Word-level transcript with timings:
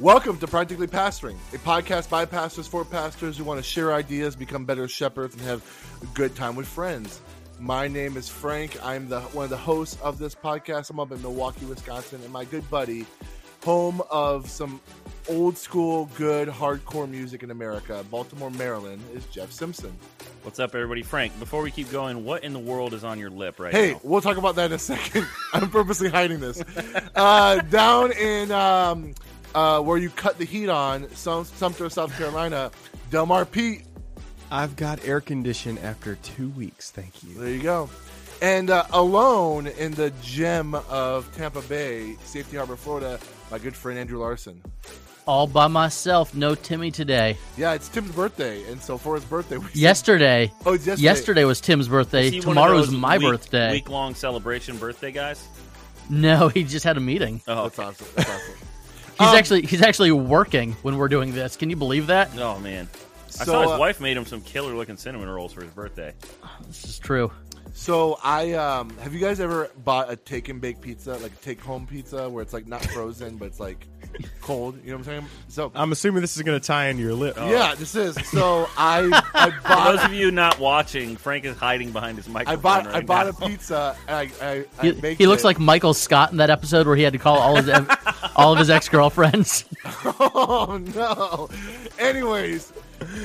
Welcome 0.00 0.38
to 0.38 0.46
Practically 0.46 0.86
Pastoring, 0.86 1.36
a 1.52 1.58
podcast 1.58 2.08
by 2.08 2.24
pastors 2.24 2.68
for 2.68 2.84
pastors 2.84 3.36
who 3.36 3.42
want 3.42 3.58
to 3.58 3.64
share 3.64 3.92
ideas, 3.92 4.36
become 4.36 4.64
better 4.64 4.86
shepherds, 4.86 5.34
and 5.34 5.42
have 5.42 5.64
a 6.02 6.06
good 6.16 6.36
time 6.36 6.54
with 6.54 6.68
friends. 6.68 7.20
My 7.58 7.88
name 7.88 8.16
is 8.16 8.28
Frank. 8.28 8.78
I'm 8.84 9.08
the 9.08 9.20
one 9.20 9.44
of 9.44 9.50
the 9.50 9.56
hosts 9.56 10.00
of 10.00 10.18
this 10.18 10.36
podcast. 10.36 10.90
I'm 10.90 11.00
up 11.00 11.10
in 11.10 11.20
Milwaukee, 11.20 11.66
Wisconsin, 11.66 12.20
and 12.22 12.32
my 12.32 12.44
good 12.44 12.68
buddy, 12.70 13.06
home 13.64 14.00
of 14.08 14.48
some 14.48 14.80
old 15.28 15.58
school, 15.58 16.08
good 16.16 16.46
hardcore 16.46 17.10
music 17.10 17.42
in 17.42 17.50
America, 17.50 18.04
Baltimore, 18.08 18.52
Maryland, 18.52 19.02
is 19.12 19.24
Jeff 19.26 19.50
Simpson. 19.50 19.92
What's 20.44 20.60
up, 20.60 20.76
everybody? 20.76 21.02
Frank, 21.02 21.36
before 21.40 21.60
we 21.60 21.72
keep 21.72 21.90
going, 21.90 22.24
what 22.24 22.44
in 22.44 22.52
the 22.52 22.60
world 22.60 22.94
is 22.94 23.02
on 23.02 23.18
your 23.18 23.30
lip 23.30 23.58
right 23.58 23.74
Hey, 23.74 23.88
now? 23.88 23.94
Hey, 23.94 24.00
we'll 24.04 24.20
talk 24.20 24.36
about 24.36 24.54
that 24.54 24.66
in 24.66 24.72
a 24.74 24.78
second. 24.78 25.26
I'm 25.52 25.68
purposely 25.68 26.08
hiding 26.08 26.38
this. 26.38 26.62
Uh, 27.16 27.56
down 27.62 28.12
in 28.12 28.52
um, 28.52 29.12
uh, 29.54 29.80
where 29.80 29.98
you 29.98 30.10
cut 30.10 30.38
the 30.38 30.44
heat 30.44 30.68
on, 30.68 31.08
Sum- 31.14 31.44
Sumter, 31.44 31.88
South 31.90 32.16
Carolina, 32.16 32.70
Delmar 33.10 33.44
Pete. 33.44 33.82
I've 34.50 34.76
got 34.76 35.04
air 35.06 35.20
condition 35.20 35.76
after 35.78 36.14
two 36.16 36.48
weeks. 36.50 36.90
Thank 36.90 37.22
you. 37.22 37.34
There 37.34 37.48
you 37.50 37.62
go. 37.62 37.90
And 38.40 38.70
uh, 38.70 38.84
alone 38.92 39.66
in 39.66 39.92
the 39.92 40.10
gem 40.22 40.74
of 40.74 41.30
Tampa 41.36 41.60
Bay, 41.62 42.14
Safety 42.24 42.56
Harbor, 42.56 42.76
Florida, 42.76 43.18
my 43.50 43.58
good 43.58 43.74
friend 43.74 43.98
Andrew 43.98 44.20
Larson. 44.20 44.62
all 45.26 45.46
by 45.46 45.66
myself. 45.66 46.34
No 46.34 46.54
Timmy 46.54 46.90
today. 46.90 47.36
Yeah, 47.58 47.74
it's 47.74 47.88
Tim's 47.88 48.12
birthday, 48.12 48.62
and 48.70 48.80
so 48.80 48.96
for 48.96 49.16
his 49.16 49.24
birthday, 49.24 49.58
we 49.58 49.66
said- 49.66 49.76
Yesterday, 49.76 50.52
oh, 50.64 50.72
it's 50.74 50.86
yesterday. 50.86 51.04
yesterday 51.04 51.44
was 51.44 51.60
Tim's 51.60 51.88
birthday. 51.88 52.28
Is 52.28 52.32
he 52.32 52.38
one 52.40 52.56
of 52.56 52.62
Tomorrow's 52.62 52.86
those 52.90 52.96
my 52.96 53.18
week- 53.18 53.26
birthday. 53.28 53.72
Week-long 53.72 54.14
celebration 54.14 54.78
birthday 54.78 55.10
guys. 55.12 55.46
No, 56.08 56.48
he 56.48 56.62
just 56.64 56.84
had 56.84 56.96
a 56.96 57.00
meeting. 57.00 57.42
Oh, 57.48 57.64
That's 57.64 57.78
awesome. 57.78 58.06
That's 58.14 58.30
awesome. 58.30 58.54
He's 59.18 59.28
Um, 59.28 59.34
actually 59.36 59.62
he's 59.62 59.82
actually 59.82 60.12
working 60.12 60.72
when 60.82 60.96
we're 60.96 61.08
doing 61.08 61.32
this. 61.32 61.56
Can 61.56 61.70
you 61.70 61.76
believe 61.76 62.06
that? 62.08 62.30
oh 62.38 62.58
man. 62.60 62.88
I 63.26 63.30
So, 63.44 63.52
saw 63.52 63.62
his 63.62 63.70
uh, 63.72 63.76
wife 63.78 64.00
made 64.00 64.16
him 64.16 64.24
some 64.24 64.40
killer-looking 64.40 64.96
cinnamon 64.96 65.28
rolls 65.28 65.52
for 65.52 65.62
his 65.62 65.70
birthday. 65.72 66.12
This 66.66 66.84
is 66.84 66.98
true. 66.98 67.30
So 67.78 68.18
I 68.24 68.54
um, 68.54 68.90
have 68.98 69.14
you 69.14 69.20
guys 69.20 69.38
ever 69.38 69.70
bought 69.84 70.10
a 70.10 70.16
take 70.16 70.48
and 70.48 70.60
bake 70.60 70.80
pizza, 70.80 71.12
like 71.18 71.30
a 71.30 71.36
take 71.36 71.60
home 71.60 71.86
pizza, 71.86 72.28
where 72.28 72.42
it's 72.42 72.52
like 72.52 72.66
not 72.66 72.84
frozen 72.86 73.36
but 73.36 73.44
it's 73.44 73.60
like 73.60 73.86
cold? 74.40 74.76
You 74.82 74.90
know 74.90 74.96
what 74.96 75.06
I'm 75.06 75.20
saying? 75.20 75.26
So 75.46 75.70
I'm 75.76 75.92
assuming 75.92 76.20
this 76.20 76.36
is 76.36 76.42
going 76.42 76.60
to 76.60 76.66
tie 76.66 76.88
in 76.88 76.98
your 76.98 77.14
lip. 77.14 77.36
yeah, 77.36 77.76
this 77.76 77.94
is. 77.94 78.16
So 78.30 78.68
I 78.76 79.08
I 79.32 79.50
For 79.50 79.92
those 79.92 80.04
of 80.04 80.12
you 80.12 80.32
not 80.32 80.58
watching, 80.58 81.16
Frank 81.16 81.44
is 81.44 81.56
hiding 81.56 81.92
behind 81.92 82.18
his 82.18 82.28
I 82.34 82.56
bought 82.56 82.86
right 82.86 82.96
I 82.96 83.00
bought 83.00 83.26
now. 83.26 83.46
a 83.46 83.48
pizza 83.48 83.96
and 84.08 84.16
I 84.16 84.44
I, 84.44 84.64
I 84.80 84.82
He, 84.82 84.92
baked 84.92 85.18
he 85.18 85.28
looks 85.28 85.44
it. 85.44 85.46
like 85.46 85.60
Michael 85.60 85.94
Scott 85.94 86.32
in 86.32 86.38
that 86.38 86.50
episode 86.50 86.84
where 86.84 86.96
he 86.96 87.04
had 87.04 87.12
to 87.12 87.20
call 87.20 87.38
all 87.38 87.54
his 87.54 87.70
all 88.36 88.52
of 88.54 88.58
his 88.58 88.70
ex 88.70 88.88
girlfriends. 88.88 89.64
oh 90.04 90.80
no. 90.96 91.48
Anyways, 91.96 92.72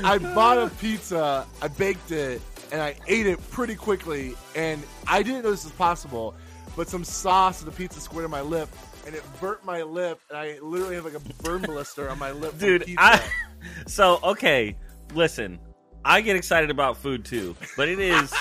I 0.04 0.20
bought 0.20 0.60
a 0.60 0.70
pizza, 0.76 1.48
I 1.60 1.68
baked 1.70 2.12
it, 2.12 2.40
and 2.74 2.82
I 2.82 2.96
ate 3.08 3.28
it 3.28 3.40
pretty 3.52 3.76
quickly. 3.76 4.34
And 4.56 4.84
I 5.08 5.24
didn't 5.24 5.44
know 5.44 5.52
this 5.52 5.64
was 5.64 5.74
possible, 5.74 6.36
but 6.76 6.90
some 6.90 7.04
sauce 7.04 7.60
of 7.60 7.68
the 7.68 7.72
pizza 7.72 8.02
squirted 8.02 8.32
my 8.32 8.42
lip, 8.42 8.68
and 9.06 9.16
it 9.16 9.24
burnt 9.40 9.64
my 9.64 9.84
lip, 9.84 10.20
and 10.28 10.38
I 10.38 10.58
literally 10.60 10.96
have 10.96 11.06
like 11.06 11.14
a 11.14 11.44
burn 11.44 11.62
blister 11.68 12.10
on 12.10 12.20
my 12.20 12.32
lip. 12.32 12.58
Dude. 12.58 12.84
I 12.98 13.24
so 13.88 14.20
okay. 14.24 14.76
Listen, 15.14 15.60
I 16.04 16.22
get 16.22 16.36
excited 16.36 16.72
about 16.72 16.98
food 16.98 17.24
too, 17.24 17.56
but 17.78 17.88
it 17.88 18.00
is 18.00 18.34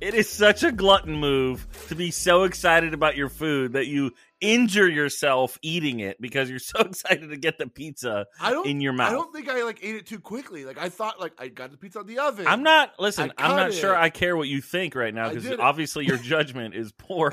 it 0.00 0.14
is 0.14 0.28
such 0.28 0.62
a 0.62 0.72
glutton 0.72 1.14
move 1.14 1.66
to 1.88 1.94
be 1.94 2.10
so 2.10 2.44
excited 2.44 2.94
about 2.94 3.16
your 3.16 3.28
food 3.28 3.74
that 3.74 3.86
you 3.86 4.12
injure 4.44 4.88
yourself 4.88 5.58
eating 5.62 6.00
it 6.00 6.20
because 6.20 6.50
you're 6.50 6.58
so 6.58 6.80
excited 6.80 7.30
to 7.30 7.36
get 7.36 7.58
the 7.58 7.66
pizza 7.66 8.26
I 8.40 8.50
don't 8.50 8.66
in 8.66 8.80
your 8.80 8.92
mouth. 8.92 9.10
I 9.10 9.12
don't 9.12 9.32
think 9.32 9.48
I 9.48 9.62
like 9.64 9.80
ate 9.82 9.96
it 9.96 10.06
too 10.06 10.20
quickly. 10.20 10.64
Like 10.64 10.78
I 10.78 10.88
thought, 10.88 11.20
like 11.20 11.32
I 11.38 11.48
got 11.48 11.70
the 11.70 11.78
pizza 11.78 12.00
out 12.00 12.06
the 12.06 12.18
oven. 12.18 12.46
I'm 12.46 12.62
not 12.62 12.92
listen. 12.98 13.32
I 13.38 13.44
I'm 13.44 13.50
cut 13.50 13.56
not 13.56 13.74
sure. 13.74 13.96
I 13.96 14.10
care 14.10 14.36
what 14.36 14.48
you 14.48 14.60
think 14.60 14.94
right 14.94 15.14
now 15.14 15.30
because 15.30 15.58
obviously 15.58 16.06
your 16.06 16.18
judgment 16.22 16.74
is 16.74 16.92
poor. 16.92 17.32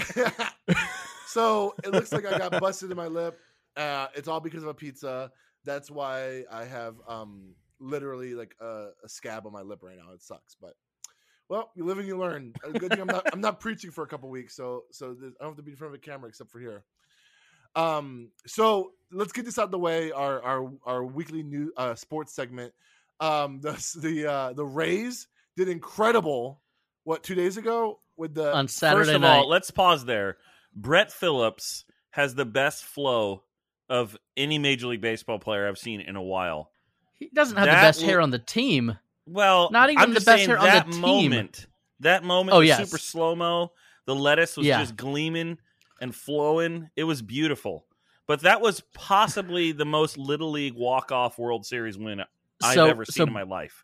so 1.27 1.75
it 1.83 1.91
looks 1.91 2.11
like 2.11 2.25
I 2.25 2.37
got 2.37 2.59
busted 2.59 2.91
in 2.91 2.97
my 2.97 3.07
lip. 3.07 3.37
Uh, 3.75 4.07
it's 4.15 4.27
all 4.27 4.39
because 4.39 4.63
of 4.63 4.69
a 4.69 4.73
pizza. 4.73 5.31
That's 5.63 5.91
why 5.91 6.43
I 6.51 6.65
have 6.65 6.95
um 7.07 7.53
literally 7.79 8.35
like 8.35 8.55
a, 8.61 8.89
a 9.03 9.09
scab 9.09 9.45
on 9.45 9.53
my 9.53 9.61
lip 9.61 9.79
right 9.81 9.97
now. 9.97 10.13
It 10.13 10.21
sucks, 10.21 10.55
but 10.59 10.73
well, 11.51 11.69
you 11.75 11.83
live 11.83 11.97
and 11.97 12.07
you 12.07 12.17
learn. 12.17 12.53
A 12.63 12.71
good 12.71 12.91
thing 12.91 13.01
I'm 13.01 13.07
not 13.07 13.27
I'm 13.33 13.41
not 13.41 13.59
preaching 13.59 13.91
for 13.91 14.05
a 14.05 14.07
couple 14.07 14.29
weeks, 14.29 14.55
so 14.55 14.85
so 14.91 15.07
I 15.21 15.43
don't 15.43 15.49
have 15.49 15.57
to 15.57 15.63
be 15.63 15.71
in 15.71 15.77
front 15.77 15.93
of 15.93 15.99
a 15.99 16.01
camera 16.01 16.29
except 16.29 16.49
for 16.49 16.61
here. 16.61 16.85
Um, 17.75 18.29
so 18.45 18.91
let's 19.11 19.31
get 19.31 19.45
this 19.45 19.57
out 19.57 19.65
of 19.65 19.71
the 19.71 19.79
way. 19.79 20.11
Our 20.11 20.41
our 20.43 20.71
our 20.85 21.05
weekly 21.05 21.43
new 21.43 21.71
uh, 21.77 21.95
sports 21.95 22.33
segment. 22.33 22.73
Um, 23.19 23.59
the 23.61 23.71
the 24.01 24.31
uh, 24.31 24.53
the 24.53 24.65
Rays 24.65 25.27
did 25.57 25.69
incredible. 25.69 26.61
What 27.03 27.23
two 27.23 27.33
days 27.35 27.57
ago 27.57 27.99
with 28.15 28.35
the 28.35 28.53
on 28.53 28.67
Saturday 28.67 29.05
First 29.05 29.15
of 29.15 29.21
night. 29.21 29.37
all, 29.39 29.49
let's 29.49 29.71
pause 29.71 30.05
there. 30.05 30.37
Brett 30.75 31.11
Phillips 31.11 31.83
has 32.11 32.35
the 32.35 32.45
best 32.45 32.83
flow 32.83 33.43
of 33.89 34.15
any 34.37 34.59
Major 34.59 34.87
League 34.87 35.01
Baseball 35.01 35.39
player 35.39 35.67
I've 35.67 35.77
seen 35.79 35.99
in 35.99 36.15
a 36.15 36.21
while. 36.21 36.69
he 37.15 37.29
doesn't 37.33 37.57
have 37.57 37.65
the 37.65 37.71
best 37.71 38.01
will- 38.01 38.07
hair 38.07 38.21
on 38.21 38.29
the 38.29 38.39
team. 38.39 38.97
Well, 39.25 39.69
Not 39.71 39.89
even 39.89 40.01
I'm 40.01 40.13
the 40.13 40.21
best 40.21 40.45
hair 40.45 40.57
on 40.57 40.65
that 40.65 40.85
the 40.85 40.91
team. 40.93 41.01
moment. 41.01 41.67
That 42.01 42.23
moment 42.23 42.55
Oh, 42.55 42.59
was 42.59 42.67
yes. 42.67 42.85
super 42.85 42.97
slow 42.97 43.35
mo. 43.35 43.71
The 44.05 44.15
lettuce 44.15 44.55
was 44.57 44.65
Yeah. 44.67 44.79
just 44.79 44.95
gleaming 44.95 45.57
and 46.01 46.13
flowing. 46.15 46.89
It 46.97 47.05
was 47.05 47.21
beautiful. 47.21 47.85
But 48.27 48.41
that 48.41 48.59
was 48.61 48.81
possibly 48.93 49.71
the 49.71 49.85
most 49.85 50.17
Little 50.17 50.51
League 50.51 50.73
walk 50.73 51.11
off 51.11 51.37
World 51.37 51.65
Series 51.65 51.97
win 51.97 52.21
I've 52.63 52.73
So- 52.75 52.85
ever 52.87 53.05
so- 53.05 53.11
seen 53.11 53.27
in 53.27 53.33
my 53.33 53.43
life. 53.43 53.83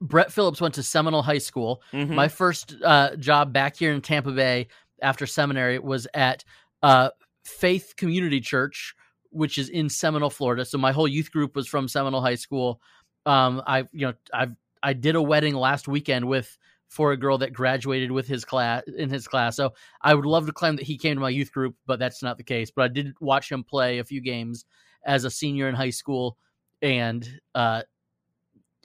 Brett 0.00 0.32
Phillips 0.32 0.60
went 0.60 0.74
to 0.74 0.82
Seminole 0.82 1.22
High 1.22 1.38
School. 1.38 1.80
Mhm. 1.92 2.08
My 2.10 2.26
first 2.28 2.74
uh, 2.84 3.14
job 3.16 3.52
back 3.52 3.76
here 3.76 3.92
in 3.92 4.00
Tampa 4.00 4.32
Bay 4.32 4.66
after 5.00 5.26
seminary 5.26 5.78
was 5.78 6.08
at 6.12 6.44
uh, 6.82 7.10
Faith 7.44 7.94
Community 7.96 8.40
Church, 8.40 8.94
which 9.30 9.58
is 9.58 9.68
in 9.68 9.88
Seminole, 9.88 10.30
Florida. 10.30 10.64
So 10.64 10.76
my 10.78 10.90
whole 10.90 11.06
youth 11.06 11.30
group 11.30 11.54
was 11.54 11.68
from 11.68 11.86
Seminole 11.86 12.20
High 12.20 12.34
School. 12.34 12.80
Um, 13.26 13.62
I, 13.66 13.80
you 13.92 14.08
know, 14.08 14.14
I 14.34 14.48
I 14.82 14.94
did 14.94 15.14
a 15.14 15.22
wedding 15.22 15.54
last 15.54 15.86
weekend 15.86 16.26
with 16.26 16.58
for 16.92 17.12
a 17.12 17.16
girl 17.16 17.38
that 17.38 17.54
graduated 17.54 18.12
with 18.12 18.26
his 18.26 18.44
class 18.44 18.82
in 18.98 19.08
his 19.08 19.26
class. 19.26 19.56
So 19.56 19.72
I 20.02 20.12
would 20.12 20.26
love 20.26 20.44
to 20.44 20.52
claim 20.52 20.76
that 20.76 20.84
he 20.84 20.98
came 20.98 21.14
to 21.14 21.22
my 21.22 21.30
youth 21.30 21.50
group, 21.50 21.74
but 21.86 21.98
that's 21.98 22.22
not 22.22 22.36
the 22.36 22.44
case. 22.44 22.70
But 22.70 22.82
I 22.82 22.88
did 22.88 23.14
watch 23.18 23.50
him 23.50 23.64
play 23.64 23.98
a 23.98 24.04
few 24.04 24.20
games 24.20 24.66
as 25.02 25.24
a 25.24 25.30
senior 25.30 25.70
in 25.70 25.74
high 25.74 25.88
school, 25.88 26.36
and 26.82 27.26
uh, 27.54 27.84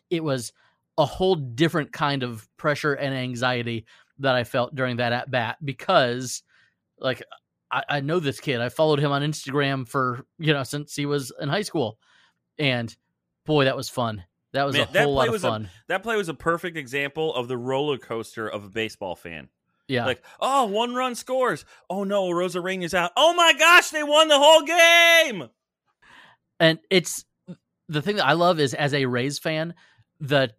it 0.09 0.23
was 0.23 0.53
a 0.97 1.06
whole 1.06 1.35
different 1.35 1.91
kind 1.91 2.23
of 2.23 2.47
pressure 2.56 2.94
and 2.94 3.13
anxiety 3.13 3.85
that 4.19 4.35
I 4.35 4.45
felt 4.45 4.74
during 4.74 4.97
that 4.97 5.12
at 5.12 5.29
bat 5.29 5.57
because, 5.62 6.44
like, 7.00 7.22
I, 7.69 7.84
I 7.89 8.00
know 8.00 8.22
this 8.22 8.39
kid. 8.39 8.62
I 8.62 8.69
followed 8.69 9.00
him 9.00 9.12
on 9.12 9.22
Instagram 9.22 9.85
for 9.85 10.25
you 10.39 10.53
know 10.53 10.63
since 10.63 10.95
he 10.95 11.06
was 11.06 11.34
in 11.41 11.50
high 11.50 11.62
school, 11.63 12.00
and 12.57 12.95
boy, 13.45 13.66
that 13.66 13.75
was 13.75 13.89
fun. 13.89 14.24
That 14.53 14.63
was 14.66 14.75
Man, 14.75 14.84
a 14.84 14.85
whole 14.85 14.94
play 14.94 15.03
lot 15.06 15.28
of 15.28 15.31
was 15.34 15.44
a- 15.44 15.47
fun. 15.50 15.69
That 15.88 16.03
play 16.03 16.16
was 16.16 16.30
a 16.30 16.34
perfect 16.34 16.78
example 16.78 17.34
of 17.35 17.47
the 17.47 17.58
roller 17.58 17.97
coaster 17.97 18.47
of 18.47 18.63
a 18.63 18.69
baseball 18.69 19.16
fan. 19.16 19.50
yeah, 19.88 20.06
Like, 20.06 20.24
oh, 20.40 20.66
one 20.66 20.96
run 20.96 21.16
scores. 21.16 21.66
Oh 21.90 22.03
no, 22.03 22.28
Arozarena's 22.30 22.94
out. 22.94 23.12
Oh 23.18 23.34
my 23.34 23.53
gosh, 23.57 23.90
they 23.90 24.03
won 24.03 24.28
the 24.30 24.38
whole 24.40 24.62
game. 24.63 25.50
and 26.59 26.80
it's 26.90 27.25
the 27.90 28.02
thing 28.02 28.18
that 28.18 28.25
I 28.25 28.34
love 28.34 28.59
is 28.59 28.74
as 28.74 28.94
a 28.94 29.06
Rays 29.06 29.40
fan, 29.40 29.74
the 30.19 30.52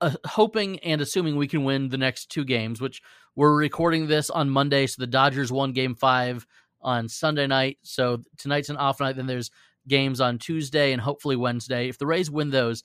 uh, 0.00 0.12
hoping 0.26 0.78
and 0.80 1.00
assuming 1.00 1.36
we 1.36 1.48
can 1.48 1.64
win 1.64 1.88
the 1.88 1.98
next 1.98 2.30
two 2.30 2.44
games, 2.44 2.80
which 2.80 3.02
we're 3.36 3.54
recording 3.56 4.06
this 4.08 4.30
on 4.30 4.50
Monday, 4.50 4.86
so 4.86 4.96
the 5.00 5.06
Dodgers 5.06 5.50
won 5.52 5.72
Game 5.72 5.94
Five 5.94 6.46
on 6.80 7.08
Sunday 7.08 7.46
night. 7.46 7.78
So 7.82 8.18
tonight's 8.38 8.68
an 8.68 8.76
off 8.76 9.00
night. 9.00 9.16
Then 9.16 9.26
there's 9.26 9.50
games 9.88 10.20
on 10.20 10.38
Tuesday 10.38 10.92
and 10.92 11.00
hopefully 11.00 11.36
Wednesday. 11.36 11.88
If 11.88 11.98
the 11.98 12.06
Rays 12.06 12.30
win 12.30 12.50
those, 12.50 12.82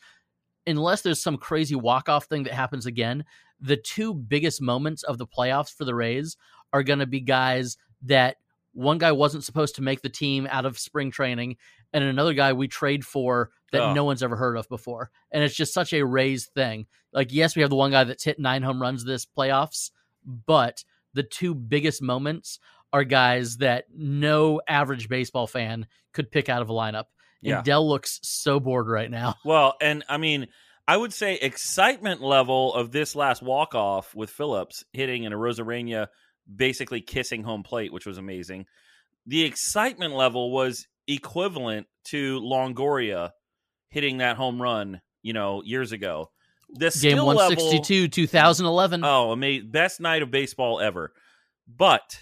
unless 0.68 1.02
there's 1.02 1.22
some 1.22 1.38
crazy 1.38 1.76
walk 1.76 2.10
off 2.10 2.26
thing 2.26 2.44
that 2.44 2.54
happens 2.54 2.86
again, 2.86 3.26
the 3.60 3.78
two 3.78 4.14
biggest 4.14 4.62
moments 4.62 5.04
of 5.04 5.18
the 5.18 5.28
playoffs 5.28 5.74
for 5.76 5.86
the 5.86 5.96
Rays 5.96 6.38
are 6.74 6.84
going 6.84 7.00
to 7.00 7.06
be 7.08 7.22
guys 7.22 7.78
that 8.04 8.38
one 8.74 9.00
guy 9.00 9.12
wasn't 9.12 9.44
supposed 9.44 9.76
to 9.76 9.82
make 9.82 10.02
the 10.02 10.10
team 10.10 10.48
out 10.52 10.66
of 10.66 10.78
spring 10.78 11.10
training, 11.10 11.58
and 11.94 12.04
another 12.04 12.34
guy 12.34 12.54
we 12.54 12.68
trade 12.68 13.04
for 13.04 13.50
that 13.72 13.82
Oh. 13.82 13.94
no 13.94 14.04
one's 14.04 14.22
ever 14.22 14.36
heard 14.36 14.56
of 14.56 14.70
before. 14.70 15.10
And 15.32 15.44
it's 15.44 15.56
just 15.56 15.74
such 15.74 15.94
a 15.94 16.06
Rays 16.06 16.46
thing. 16.46 16.86
Like, 17.12 17.34
yes, 17.34 17.56
we 17.56 17.62
have 17.64 17.72
the 17.72 17.76
one 17.76 17.92
guy 17.92 18.04
that's 18.04 18.24
hit 18.24 18.38
nine 18.40 18.62
home 18.62 18.82
runs 18.82 19.04
this 19.04 19.26
playoffs, 19.26 19.90
but 20.24 20.84
the 21.14 21.24
two 21.24 21.56
biggest 21.56 22.02
moments 22.02 22.60
are 22.94 23.04
guys 23.04 23.58
that 23.58 23.86
no 23.96 24.62
average 24.68 25.10
baseball 25.10 25.48
fan 25.48 25.88
could 26.14 26.32
pick 26.32 26.48
out 26.48 26.62
of 26.62 26.70
a 26.70 26.74
lineup. 26.74 27.06
And 27.44 27.50
Yeah. 27.50 27.62
Dell 27.62 27.88
looks 27.88 28.20
so 28.24 28.60
bored 28.60 28.88
right 28.88 29.10
now. 29.10 29.36
Well, 29.46 29.76
and 29.82 30.04
I 30.10 30.18
mean, 30.18 30.48
I 30.88 30.96
would 30.98 31.14
say 31.14 31.36
excitement 31.36 32.22
level 32.22 32.74
of 32.74 32.92
this 32.92 33.16
last 33.16 33.42
walk 33.42 33.76
off 33.76 34.16
with 34.16 34.30
Phillips 34.30 34.84
hitting 34.94 35.24
in 35.24 35.34
Arozarena, 35.34 36.08
basically 36.54 37.02
kissing 37.02 37.44
home 37.44 37.64
plate, 37.64 37.92
which 37.92 38.06
was 38.06 38.18
amazing. 38.18 38.66
The 39.26 39.44
excitement 39.44 40.14
level 40.16 40.52
was 40.52 40.88
equivalent 41.08 41.88
to 42.06 42.40
Longoria 42.40 43.32
hitting 43.90 44.18
that 44.20 44.38
home 44.38 44.62
run, 44.62 45.02
you 45.22 45.34
know, 45.34 45.62
years 45.64 45.92
ago. 45.92 46.32
This 46.70 47.02
Game 47.02 47.18
one 47.24 47.36
level- 47.36 47.50
sixty 47.70 47.80
two, 47.82 48.08
two 48.08 48.28
thousand 48.28 48.66
eleven. 48.66 49.04
Oh, 49.04 49.32
amazing! 49.32 49.72
Best 49.72 50.00
night 50.02 50.22
of 50.22 50.32
baseball 50.32 50.80
ever. 50.82 51.14
But 51.68 52.20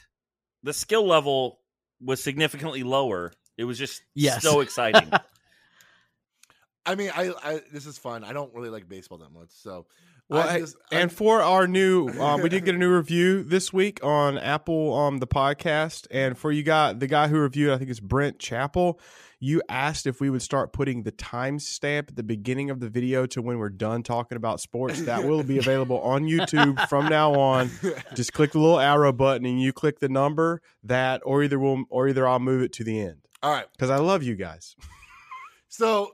the 0.64 0.74
skill 0.74 1.06
level 1.08 1.60
was 2.02 2.24
significantly 2.24 2.84
lower. 2.84 3.32
It 3.58 3.64
was 3.66 3.78
just 3.78 4.02
Yes. 4.14 4.44
so 4.44 4.62
exciting. 4.62 5.10
I 6.86 6.94
mean, 6.96 7.10
I, 7.16 7.32
I 7.44 7.62
this 7.72 7.86
is 7.88 7.98
fun. 7.98 8.24
I 8.24 8.32
don't 8.34 8.54
really 8.54 8.70
like 8.70 8.88
baseball 8.88 9.18
that 9.20 9.32
much, 9.32 9.50
so 9.50 9.88
Well, 10.30 10.48
I 10.48 10.54
I- 10.56 10.60
just- 10.60 10.76
and 10.92 11.00
I'm- 11.00 11.10
for 11.10 11.42
our 11.42 11.68
new, 11.68 12.10
um, 12.20 12.42
we 12.42 12.50
did 12.50 12.64
get 12.64 12.76
a 12.76 12.78
new 12.78 12.94
review 12.96 13.42
this 13.44 13.74
week 13.74 14.04
on 14.04 14.38
Apple, 14.38 14.94
um, 14.94 15.18
the 15.18 15.26
podcast. 15.28 16.06
And 16.12 16.38
for 16.38 16.52
you 16.52 16.62
got 16.62 17.00
the 17.00 17.08
guy 17.08 17.28
who 17.28 17.40
reviewed, 17.40 17.72
I 17.72 17.78
think 17.80 17.90
it's 17.90 18.00
Brent 18.00 18.38
Chappell. 18.38 19.00
You 19.40 19.62
asked 19.68 20.06
if 20.08 20.22
we 20.22 20.30
would 20.30 20.42
start 20.44 20.74
putting 20.74 21.04
the 21.04 21.12
timestamp 21.12 22.10
at 22.10 22.16
the 22.16 22.24
beginning 22.24 22.70
of 22.70 22.80
the 22.80 22.90
video 22.90 23.26
to 23.28 23.42
when 23.42 23.58
we're 23.60 23.70
done 23.70 24.02
talking 24.04 24.36
about 24.38 24.60
sports. 24.62 25.02
That 25.04 25.24
will 25.26 25.44
be 25.44 25.58
available 25.58 26.00
on 26.02 26.24
YouTube 26.26 26.88
from 26.88 27.08
now 27.10 27.34
on. 27.34 27.70
Just 28.14 28.32
click 28.34 28.52
the 28.54 28.60
little 28.60 28.80
arrow 28.80 29.12
button 29.12 29.46
and 29.46 29.60
you 29.62 29.74
click 29.74 30.00
the 30.00 30.10
number 30.10 30.62
that, 30.84 31.22
or 31.26 31.44
either 31.44 31.60
we'll, 31.60 31.84
or 31.90 32.08
either 32.08 32.28
I'll 32.28 32.40
move 32.40 32.62
it 32.62 32.72
to 32.74 32.84
the 32.84 33.00
end 33.02 33.25
all 33.46 33.52
right. 33.52 33.66
because 33.72 33.90
I 33.90 33.98
love 33.98 34.24
you 34.24 34.36
guys. 34.36 34.76
So, 35.68 36.12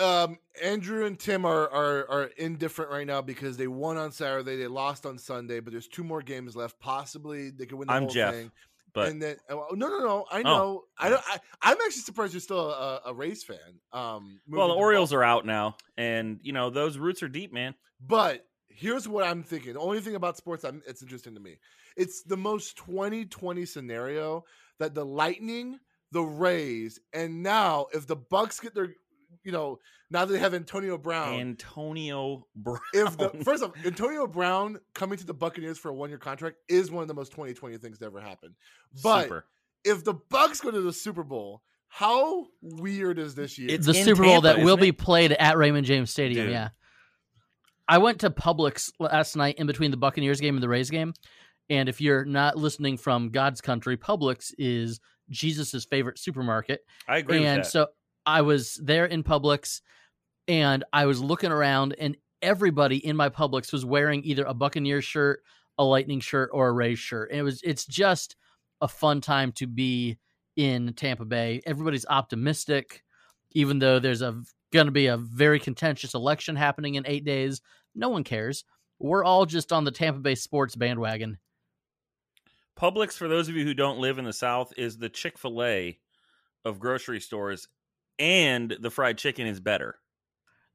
um, 0.00 0.38
Andrew 0.62 1.06
and 1.06 1.16
Tim 1.18 1.44
are, 1.44 1.68
are 1.70 2.10
are 2.10 2.24
indifferent 2.36 2.90
right 2.90 3.06
now 3.06 3.22
because 3.22 3.56
they 3.56 3.68
won 3.68 3.96
on 3.96 4.10
Saturday, 4.10 4.56
they 4.56 4.66
lost 4.66 5.06
on 5.06 5.16
Sunday, 5.18 5.60
but 5.60 5.72
there's 5.72 5.86
two 5.86 6.02
more 6.02 6.22
games 6.22 6.56
left. 6.56 6.80
Possibly 6.80 7.50
they 7.50 7.66
could 7.66 7.78
win 7.78 7.86
the 7.86 7.94
I'm 7.94 8.02
whole 8.04 8.10
Jeff, 8.10 8.34
thing. 8.34 8.50
But 8.92 9.08
and 9.10 9.22
then 9.22 9.36
oh, 9.48 9.68
no, 9.74 9.88
no, 9.88 9.98
no. 10.00 10.24
I 10.30 10.38
Oh. 10.40 10.42
know. 10.42 10.84
I 10.98 11.08
don't. 11.10 11.22
I, 11.28 11.38
I'm 11.62 11.76
actually 11.84 12.02
surprised 12.02 12.34
you're 12.34 12.40
still 12.40 12.70
a, 12.70 13.00
a 13.06 13.14
Rays 13.14 13.44
fan. 13.44 13.58
Um, 13.92 14.40
well, 14.48 14.68
the 14.68 14.74
Orioles 14.74 15.10
Boston. 15.10 15.18
are 15.18 15.24
out 15.24 15.46
now, 15.46 15.76
and 15.96 16.40
you 16.42 16.52
know 16.52 16.70
those 16.70 16.98
roots 16.98 17.22
are 17.22 17.28
deep, 17.28 17.52
man. 17.52 17.74
But 18.00 18.44
here's 18.68 19.06
what 19.06 19.24
I'm 19.24 19.42
thinking. 19.44 19.74
The 19.74 19.80
only 19.80 20.00
thing 20.00 20.16
about 20.16 20.36
sports 20.36 20.64
I'm, 20.64 20.82
it's 20.88 21.02
interesting 21.02 21.34
to 21.34 21.40
me. 21.40 21.58
It's 21.96 22.22
the 22.22 22.36
most 22.36 22.76
2020 22.78 23.64
scenario 23.66 24.44
that 24.80 24.94
the 24.94 25.04
Lightning, 25.06 25.78
the 26.16 26.22
Rays, 26.22 26.98
and 27.12 27.42
now 27.42 27.88
if 27.92 28.06
the 28.06 28.16
Bucks 28.16 28.58
get 28.58 28.74
their, 28.74 28.88
you 29.44 29.52
know, 29.52 29.80
now 30.10 30.24
that 30.24 30.32
they 30.32 30.38
have 30.38 30.54
Antonio 30.54 30.96
Brown. 30.96 31.34
Antonio 31.34 32.46
Brown. 32.56 32.80
if 32.94 33.18
the 33.18 33.28
first 33.44 33.62
off, 33.62 33.72
Antonio 33.84 34.26
Brown 34.26 34.78
coming 34.94 35.18
to 35.18 35.26
the 35.26 35.34
Buccaneers 35.34 35.76
for 35.76 35.90
a 35.90 35.94
one 35.94 36.08
year 36.08 36.18
contract 36.18 36.56
is 36.70 36.90
one 36.90 37.02
of 37.02 37.08
the 37.08 37.12
most 37.12 37.32
2020 37.32 37.76
things 37.76 37.98
to 37.98 38.06
ever 38.06 38.18
happen. 38.18 38.54
But 39.02 39.24
Super. 39.24 39.44
if 39.84 40.04
the 40.04 40.14
Bucks 40.14 40.62
go 40.62 40.70
to 40.70 40.80
the 40.80 40.92
Super 40.92 41.22
Bowl, 41.22 41.60
how 41.88 42.46
weird 42.62 43.18
is 43.18 43.34
this 43.34 43.58
year? 43.58 43.68
It's 43.70 43.84
the 43.84 43.94
in 43.94 44.02
Super 44.02 44.22
Bowl 44.22 44.40
Tampa, 44.40 44.48
that 44.48 44.58
will 44.64 44.78
isn't 44.78 44.80
be 44.80 44.92
played 44.92 45.32
at 45.32 45.58
Raymond 45.58 45.86
James 45.86 46.10
Stadium. 46.10 46.46
Dude. 46.46 46.52
Yeah. 46.54 46.70
I 47.86 47.98
went 47.98 48.20
to 48.20 48.30
Publix 48.30 48.90
last 48.98 49.36
night 49.36 49.56
in 49.58 49.66
between 49.66 49.90
the 49.90 49.98
Buccaneers 49.98 50.40
game 50.40 50.56
and 50.56 50.62
the 50.62 50.68
Rays 50.68 50.88
game. 50.88 51.12
And 51.68 51.90
if 51.90 52.00
you're 52.00 52.24
not 52.24 52.56
listening 52.56 52.96
from 52.96 53.28
God's 53.28 53.60
country, 53.60 53.98
Publix 53.98 54.54
is 54.56 54.98
Jesus' 55.30 55.84
favorite 55.84 56.18
supermarket. 56.18 56.80
I 57.08 57.18
agree 57.18 57.44
and 57.44 57.58
with 57.58 57.66
that. 57.66 57.70
so 57.70 57.88
I 58.24 58.42
was 58.42 58.80
there 58.82 59.06
in 59.06 59.22
Publix 59.22 59.80
and 60.48 60.84
I 60.92 61.06
was 61.06 61.20
looking 61.20 61.52
around 61.52 61.94
and 61.98 62.16
everybody 62.42 63.04
in 63.04 63.16
my 63.16 63.28
Publix 63.28 63.72
was 63.72 63.84
wearing 63.84 64.22
either 64.24 64.44
a 64.44 64.54
Buccaneer 64.54 65.02
shirt, 65.02 65.42
a 65.78 65.84
Lightning 65.84 66.20
shirt, 66.20 66.50
or 66.52 66.68
a 66.68 66.72
Rays 66.72 66.98
shirt. 66.98 67.30
And 67.30 67.40
it 67.40 67.42
was 67.42 67.60
it's 67.62 67.84
just 67.84 68.36
a 68.80 68.88
fun 68.88 69.20
time 69.20 69.52
to 69.52 69.66
be 69.66 70.18
in 70.56 70.92
Tampa 70.94 71.24
Bay. 71.24 71.60
Everybody's 71.66 72.06
optimistic, 72.06 73.02
even 73.52 73.78
though 73.78 73.98
there's 73.98 74.22
a 74.22 74.42
going 74.72 74.86
to 74.86 74.92
be 74.92 75.06
a 75.06 75.16
very 75.16 75.60
contentious 75.60 76.14
election 76.14 76.56
happening 76.56 76.96
in 76.96 77.06
eight 77.06 77.24
days. 77.24 77.60
No 77.94 78.08
one 78.08 78.24
cares. 78.24 78.64
We're 78.98 79.24
all 79.24 79.46
just 79.46 79.72
on 79.72 79.84
the 79.84 79.90
Tampa 79.90 80.20
Bay 80.20 80.34
sports 80.34 80.74
bandwagon. 80.74 81.38
Publix, 82.78 83.14
for 83.14 83.28
those 83.28 83.48
of 83.48 83.56
you 83.56 83.64
who 83.64 83.74
don't 83.74 83.98
live 83.98 84.18
in 84.18 84.24
the 84.24 84.32
South, 84.32 84.72
is 84.76 84.98
the 84.98 85.08
Chick 85.08 85.38
Fil 85.38 85.62
A 85.62 85.98
of 86.64 86.78
grocery 86.78 87.20
stores, 87.20 87.68
and 88.18 88.76
the 88.80 88.90
fried 88.90 89.18
chicken 89.18 89.46
is 89.46 89.60
better. 89.60 89.96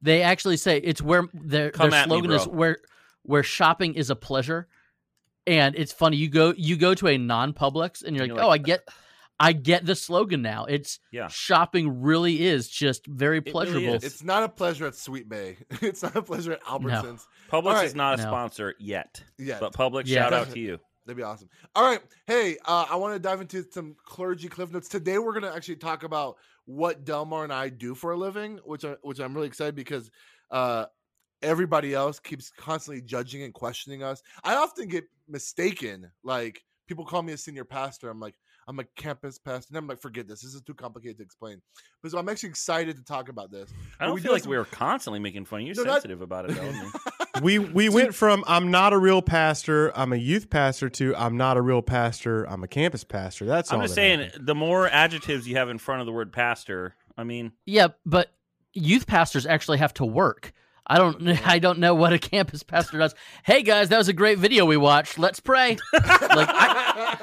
They 0.02 0.24
actually 0.24 0.58
say 0.58 0.78
it's 0.78 1.02
where 1.02 1.26
their, 1.34 1.70
Come 1.72 1.92
their 1.92 2.00
at 2.00 2.08
me, 2.10 2.16
slogan 2.16 2.32
is 2.32 2.48
where 2.48 2.78
where 3.24 3.44
shopping 3.44 3.94
is 3.94 4.10
a 4.10 4.16
pleasure. 4.16 4.68
And 5.48 5.76
it's 5.76 5.92
funny 5.92 6.18
you 6.18 6.30
go 6.30 6.54
you 6.58 6.76
go 6.76 6.94
to 6.96 7.08
a 7.08 7.18
non 7.18 7.54
Publix 7.54 8.04
and 8.04 8.16
you're 8.16 8.26
like, 8.26 8.30
You're 8.30 8.38
like, 8.38 8.46
oh, 8.46 8.50
I 8.50 8.58
get 8.58 8.88
I 9.40 9.54
get 9.54 9.86
the 9.86 9.96
slogan 9.96 10.42
now. 10.44 10.66
It's 10.66 11.00
Yeah. 11.12 11.28
shopping 11.28 12.02
really 12.02 12.44
is 12.44 12.68
just 12.70 13.06
very 13.08 13.40
really 13.40 13.52
pleasurable. 13.52 13.94
is. 13.96 14.04
it's 14.04 14.24
not 14.24 14.44
a 14.44 14.50
pleasure 14.50 14.86
at 14.88 14.94
Sweetbay. 14.94 15.58
It's 15.82 16.02
not 16.04 16.16
a 16.16 16.22
pleasure 16.22 16.54
at 16.54 16.64
Albertsons. 16.64 17.26
Publix 17.52 17.66
All 17.66 17.74
right. 17.74 17.86
is 17.86 17.96
not 17.96 18.20
a 18.20 18.24
No. 18.24 18.30
sponsor 18.30 18.76
yet, 18.80 19.24
Yeah, 19.38 19.58
but 19.60 19.74
Publix, 19.74 20.04
Yeah. 20.06 20.22
shout 20.24 20.34
out 20.34 20.50
to 20.54 20.60
you. 20.60 20.80
That'd 21.12 21.18
be 21.18 21.24
awesome. 21.24 21.50
All 21.76 21.84
right. 21.84 22.00
Hey, 22.26 22.56
uh, 22.64 22.86
I 22.90 22.96
want 22.96 23.14
to 23.16 23.20
dive 23.20 23.42
into 23.42 23.66
some 23.70 23.98
clergy 24.06 24.48
cliff 24.48 24.72
notes. 24.72 24.88
Today 24.88 25.18
we're 25.18 25.34
going 25.38 25.44
to 25.44 25.54
actually 25.54 25.76
talk 25.76 26.04
about 26.04 26.38
what 26.64 27.04
Delmar 27.04 27.44
and 27.44 27.52
I 27.52 27.68
do 27.68 27.94
for 27.96 28.14
a 28.14 28.18
living, 28.18 28.62
which 28.64 28.86
I, 28.86 28.96
which 29.02 29.20
I'm 29.20 29.34
really 29.34 29.48
excited 29.48 29.76
because 29.76 30.10
uh, 30.52 30.86
everybody 31.42 31.94
else 31.94 32.18
keeps 32.18 32.50
constantly 32.56 33.02
judging 33.02 33.44
and 33.44 33.54
questioning 33.54 34.04
us. 34.04 34.24
I 34.46 34.56
often 34.56 34.88
get 34.88 35.04
mistaken. 35.28 36.10
Like 36.24 36.64
people 36.88 37.04
call 37.04 37.24
me 37.24 37.34
a 37.34 37.38
senior 37.38 37.66
pastor. 37.66 38.10
I'm 38.10 38.22
like, 38.22 38.36
I'm 38.70 38.80
a 38.80 38.86
campus 38.96 39.38
pastor. 39.38 39.68
And 39.72 39.80
I'm 39.80 39.88
like, 39.88 40.00
forget 40.02 40.30
this. 40.30 40.40
This 40.44 40.54
is 40.54 40.62
too 40.62 40.74
complicated 40.76 41.18
to 41.18 41.24
explain. 41.24 41.62
But 42.02 42.12
so 42.12 42.20
I'm 42.20 42.30
actually 42.30 42.50
excited 42.50 42.96
to 42.96 43.04
talk 43.04 43.28
about 43.28 43.52
this. 43.52 43.70
I 44.00 44.06
don't 44.06 44.14
we 44.16 44.22
feel 44.22 44.30
do 44.30 44.34
like 44.36 44.44
some- 44.44 44.52
we 44.52 44.58
were 44.58 44.64
constantly 44.64 45.20
making 45.20 45.44
fun. 45.44 45.66
You're 45.66 45.76
No, 45.76 45.84
not- 45.84 45.94
sensitive 45.96 46.22
about 46.22 46.50
it, 46.50 46.56
though. 46.56 46.72
I 47.42 47.44
we 47.44 47.60
we 47.60 47.90
went 47.90 48.14
from 48.16 48.44
I'm 48.48 48.72
not 48.72 48.94
a 48.94 48.98
real 48.98 49.22
pastor, 49.22 49.92
I'm 49.98 50.14
a 50.14 50.18
youth 50.18 50.50
pastor 50.50 50.90
to 50.90 51.16
I'm 51.16 51.38
not 51.38 51.58
a 51.58 51.62
real 51.62 51.82
pastor, 51.82 52.44
I'm 52.46 52.64
a 52.64 52.68
campus 52.68 53.04
pastor. 53.04 53.46
That's 53.46 53.72
all 53.72 53.80
I'm 53.80 53.84
just 53.84 53.96
that 53.96 54.02
saying, 54.02 54.20
happened. 54.22 54.48
the 54.48 54.56
more 54.56 54.88
adjectives 54.88 55.48
you 55.48 55.56
have 55.58 55.70
in 55.70 55.78
front 55.78 56.02
of 56.02 56.06
the 56.06 56.12
word 56.14 56.32
pastor, 56.32 56.96
I 57.18 57.24
mean, 57.24 57.52
yeah, 57.66 57.88
but 58.06 58.32
youth 58.74 59.08
pastors 59.08 59.46
actually 59.46 59.80
have 59.80 59.94
to 59.96 60.06
work. 60.06 60.54
I 60.88 60.98
don't 60.98 61.28
I 61.48 61.60
don't 61.60 61.80
know 61.80 61.96
what 61.96 62.14
a 62.14 62.20
campus 62.20 62.64
pastor 62.64 62.98
does. 62.98 63.16
Hey 63.44 63.64
guys, 63.64 63.90
that 63.90 63.98
was 63.98 64.08
a 64.08 64.14
great 64.14 64.38
video 64.40 64.66
we 64.66 64.78
watched. 64.78 65.18
Let's 65.20 65.40
pray. 65.40 65.78
like 65.94 66.50
I, 66.50 67.18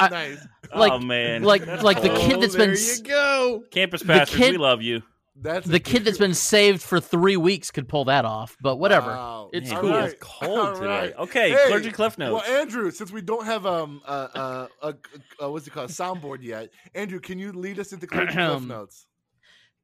I- 0.00 0.08
nice. 0.08 0.38
like 0.74 0.92
oh 0.92 0.98
man, 1.00 1.42
like 1.42 1.66
like 1.82 2.02
the 2.02 2.08
cool. 2.08 2.18
kid 2.18 2.40
that's 2.40 2.54
there 2.54 2.68
been 2.68 2.76
you 2.78 3.02
go. 3.02 3.62
campus 3.70 4.02
pastors, 4.02 4.36
kid- 4.38 4.52
we 4.52 4.58
love 4.58 4.80
you. 4.82 5.02
That's 5.34 5.66
the 5.66 5.80
kid 5.80 6.04
that's 6.04 6.18
been 6.18 6.34
saved 6.34 6.82
for 6.82 7.00
3 7.00 7.36
weeks 7.38 7.70
could 7.70 7.88
pull 7.88 8.04
that 8.04 8.24
off, 8.26 8.56
but 8.60 8.76
whatever. 8.76 9.08
Wow. 9.12 9.50
It's 9.52 9.70
Man, 9.70 9.80
cool. 9.80 9.90
Right. 9.90 10.04
is 10.08 10.14
cold 10.20 10.58
All 10.58 10.74
today. 10.74 10.86
right. 10.86 11.14
Okay, 11.18 11.50
Hey, 11.52 11.64
clergy 11.68 11.90
cliff 11.90 12.18
notes. 12.18 12.46
Well, 12.46 12.60
Andrew, 12.60 12.90
since 12.90 13.10
we 13.10 13.22
don't 13.22 13.46
have 13.46 13.64
um 13.64 14.02
uh, 14.06 14.28
uh, 14.34 14.66
a, 14.82 14.94
a, 15.40 15.50
what's 15.50 15.66
it 15.66 15.70
called 15.70 15.88
a 15.88 15.92
soundboard 15.92 16.42
yet, 16.42 16.68
Andrew, 16.94 17.18
can 17.18 17.38
you 17.38 17.52
lead 17.52 17.78
us 17.78 17.92
into 17.94 18.06
clergy 18.06 18.34
cliff 18.34 18.62
notes? 18.66 19.06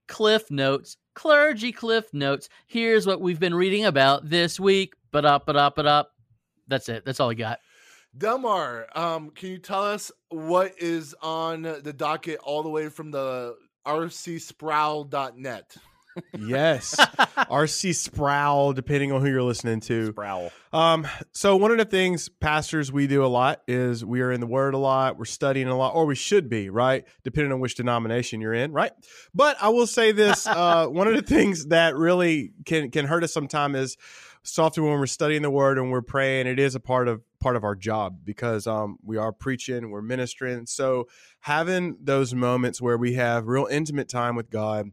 Cliff 0.06 0.50
Notes, 0.50 0.96
Clergy 1.14 1.70
Cliff 1.72 2.06
Notes. 2.14 2.48
Here's 2.66 3.06
what 3.06 3.20
we've 3.20 3.40
been 3.40 3.54
reading 3.54 3.84
about 3.84 4.28
this 4.28 4.58
week. 4.58 4.94
But 5.12 5.24
up, 5.24 5.44
but 5.46 5.56
up, 5.56 5.74
but 5.76 5.86
up. 5.86 6.12
That's 6.66 6.88
it. 6.88 7.04
That's 7.04 7.20
all 7.20 7.30
I 7.30 7.34
got. 7.34 7.58
Delmar, 8.16 8.86
um, 8.94 9.30
can 9.30 9.50
you 9.50 9.58
tell 9.58 9.82
us 9.84 10.10
what 10.30 10.72
is 10.78 11.14
on 11.22 11.62
the 11.62 11.92
docket 11.94 12.38
all 12.42 12.62
the 12.62 12.70
way 12.70 12.88
from 12.88 13.10
the 13.10 13.54
rcsproul.net? 13.86 15.76
Yes. 16.38 16.94
RC 17.36 17.94
Sproul, 17.94 18.72
depending 18.72 19.12
on 19.12 19.20
who 19.20 19.28
you're 19.28 19.42
listening 19.42 19.80
to. 19.80 20.06
Sproul. 20.06 20.50
Um, 20.72 21.06
so 21.32 21.56
one 21.56 21.70
of 21.70 21.78
the 21.78 21.84
things 21.84 22.28
pastors 22.28 22.92
we 22.92 23.06
do 23.06 23.24
a 23.24 23.28
lot 23.28 23.62
is 23.66 24.04
we 24.04 24.20
are 24.20 24.32
in 24.32 24.40
the 24.40 24.46
word 24.46 24.74
a 24.74 24.78
lot, 24.78 25.18
we're 25.18 25.24
studying 25.24 25.68
a 25.68 25.76
lot, 25.76 25.94
or 25.94 26.06
we 26.06 26.14
should 26.14 26.48
be, 26.48 26.70
right? 26.70 27.04
Depending 27.24 27.52
on 27.52 27.60
which 27.60 27.74
denomination 27.74 28.40
you're 28.40 28.54
in, 28.54 28.72
right? 28.72 28.92
But 29.34 29.56
I 29.60 29.68
will 29.68 29.86
say 29.86 30.12
this, 30.12 30.46
uh, 30.48 30.86
one 30.86 31.08
of 31.08 31.14
the 31.14 31.22
things 31.22 31.66
that 31.66 31.96
really 31.96 32.52
can 32.64 32.90
can 32.90 33.06
hurt 33.06 33.24
us 33.24 33.32
sometimes 33.32 33.76
is 33.76 33.96
so 34.42 34.64
often 34.64 34.84
when 34.84 34.98
we're 34.98 35.06
studying 35.06 35.42
the 35.42 35.50
word 35.50 35.78
and 35.78 35.90
we're 35.90 36.02
praying, 36.02 36.46
it 36.46 36.58
is 36.58 36.74
a 36.74 36.80
part 36.80 37.08
of 37.08 37.22
part 37.40 37.56
of 37.56 37.64
our 37.64 37.74
job 37.74 38.18
because 38.24 38.66
um 38.66 38.98
we 39.02 39.16
are 39.16 39.32
preaching, 39.32 39.90
we're 39.90 40.02
ministering. 40.02 40.66
So 40.66 41.08
having 41.40 41.96
those 42.00 42.34
moments 42.34 42.80
where 42.80 42.98
we 42.98 43.14
have 43.14 43.46
real 43.46 43.66
intimate 43.66 44.08
time 44.08 44.36
with 44.36 44.50
God 44.50 44.90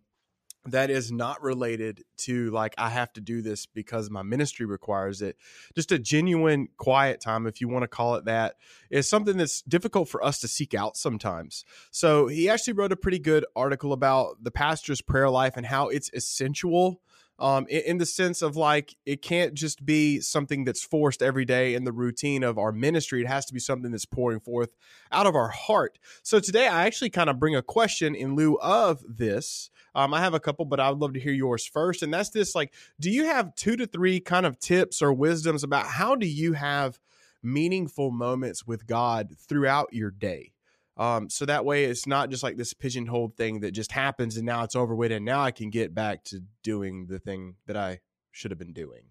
that 0.68 0.90
is 0.90 1.12
not 1.12 1.42
related 1.42 2.04
to 2.18 2.50
like 2.52 2.74
I 2.78 2.90
have 2.90 3.14
to 3.14 3.22
do 3.22 3.42
this 3.42 3.66
because 3.66 4.10
my 4.10 4.24
ministry 4.24 4.66
requires 4.66 5.22
it. 5.22 5.38
Just 5.75 5.92
a 5.92 6.00
genuine 6.00 6.70
quiet 6.78 7.22
time, 7.22 7.46
if 7.46 7.62
you 7.62 7.68
want 7.68 7.84
to 7.84 7.88
call 7.88 8.16
it 8.16 8.25
that, 8.25 8.56
is 8.90 9.08
something 9.08 9.38
that's 9.38 9.62
difficult 9.62 10.10
for 10.10 10.24
us 10.24 10.40
to 10.40 10.48
seek 10.48 10.74
out 10.74 10.98
sometimes. 10.98 11.66
So 11.92 12.28
he 12.28 12.50
actually 12.50 12.74
wrote 12.74 12.92
a 12.92 12.98
pretty 12.98 13.20
good 13.20 13.46
article 13.56 13.94
about 13.94 14.44
the 14.44 14.52
pastor's 14.52 15.02
prayer 15.02 15.30
life 15.30 15.56
and 15.56 15.66
how 15.66 15.90
it's 15.90 16.10
essential 16.14 17.02
um, 17.39 17.65
in, 17.70 17.82
in 17.82 17.98
the 17.98 18.06
sense 18.06 18.42
of 18.42 18.56
like 18.56 18.96
it 19.06 19.22
can't 19.22 19.54
just 19.54 19.86
be 19.86 20.20
something 20.20 20.63
that's 20.63 20.84
forced 20.84 21.22
every 21.22 21.46
day 21.46 21.74
in 21.74 21.84
the 21.84 21.92
routine 21.92 22.44
of 22.44 22.58
our 22.58 22.72
ministry. 22.72 23.22
It 23.22 23.27
has 23.27 23.46
to 23.48 23.54
be 23.54 23.60
something 23.60 23.92
that's 23.92 24.06
pouring 24.06 24.39
forth 24.39 24.75
out 25.12 25.27
of 25.27 25.36
our 25.36 25.50
heart. 25.50 26.00
So 26.24 26.39
today, 26.39 26.68
I 26.68 26.86
actually 26.86 27.10
kind 27.10 27.30
of 27.30 27.39
bring 27.39 27.56
a 27.56 27.62
question 27.62 28.15
in 28.15 28.36
lieu 28.36 28.58
of 28.60 29.04
this. 29.08 29.70
Um, 29.94 30.13
I 30.13 30.22
have 30.22 30.34
a 30.34 30.39
couple, 30.39 30.65
but 30.65 30.80
I 30.80 30.89
would 30.89 31.00
love 31.00 31.13
to 31.13 31.20
hear 31.20 31.34
yours 31.34 31.65
first. 31.65 32.04
And 32.04 32.13
that's 32.13 32.30
this: 32.30 32.56
like, 32.56 32.74
do 33.00 33.10
you 33.10 33.25
have 33.25 33.56
two 33.56 33.75
to 33.77 33.86
three 33.86 34.20
kind 34.20 34.46
of 34.46 34.60
tips 34.60 35.01
or 35.01 35.13
wisdoms 35.13 35.63
about 35.63 35.88
how 35.88 36.15
do 36.15 36.27
you 36.27 36.54
have 36.54 37.00
meaningful 37.44 38.12
moments 38.12 38.65
with 38.65 38.88
God 38.88 39.36
throughout 39.38 39.94
your 39.94 40.12
day? 40.12 40.55
Um, 40.98 41.30
so 41.30 41.46
that 41.46 41.66
way 41.66 41.86
it's 41.86 42.08
not 42.08 42.30
just 42.30 42.44
like 42.44 42.58
this 42.58 42.74
pigeonholed 42.74 43.36
thing 43.36 43.60
that 43.62 43.72
just 43.72 43.92
happens 43.92 44.38
and 44.38 44.46
now 44.46 44.64
it's 44.64 44.75
over 44.75 44.96
with 44.96 45.12
and 45.12 45.25
now 45.25 45.42
I 45.42 45.52
can 45.52 45.70
get 45.70 45.94
back 45.94 46.24
to 46.25 46.42
doing 46.64 47.08
the 47.08 47.20
thing 47.20 47.56
that 47.68 47.75
I 47.75 48.00
should 48.32 48.52
have 48.52 48.58
been 48.58 48.74
doing. 48.74 49.04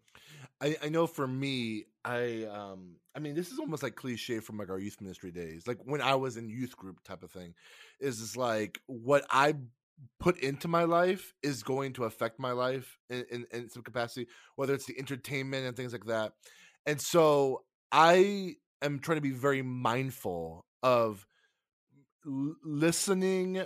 I, 0.60 0.76
I 0.82 0.88
know 0.88 1.06
for 1.06 1.26
me, 1.26 1.84
I 2.04 2.44
um 2.44 2.96
I 3.14 3.18
mean 3.18 3.34
this 3.34 3.50
is 3.50 3.58
almost 3.58 3.82
like 3.82 3.96
cliche 3.96 4.40
from 4.40 4.56
like 4.56 4.70
our 4.70 4.78
youth 4.78 5.00
ministry 5.00 5.30
days. 5.30 5.66
Like 5.66 5.78
when 5.84 6.00
I 6.00 6.14
was 6.14 6.36
in 6.36 6.48
youth 6.48 6.76
group 6.76 7.02
type 7.04 7.22
of 7.22 7.30
thing. 7.30 7.54
Is 8.00 8.18
just 8.18 8.36
like 8.36 8.80
what 8.86 9.26
I 9.30 9.54
put 10.18 10.38
into 10.38 10.68
my 10.68 10.84
life 10.84 11.32
is 11.42 11.62
going 11.62 11.92
to 11.94 12.04
affect 12.04 12.38
my 12.38 12.52
life 12.52 12.98
in, 13.10 13.24
in, 13.30 13.46
in 13.52 13.70
some 13.70 13.82
capacity, 13.82 14.26
whether 14.56 14.74
it's 14.74 14.86
the 14.86 14.98
entertainment 14.98 15.66
and 15.66 15.76
things 15.76 15.92
like 15.92 16.06
that. 16.06 16.32
And 16.86 17.00
so 17.00 17.62
I 17.92 18.56
am 18.82 18.98
trying 18.98 19.16
to 19.16 19.22
be 19.22 19.30
very 19.30 19.62
mindful 19.62 20.66
of 20.82 21.26
listening 22.24 23.64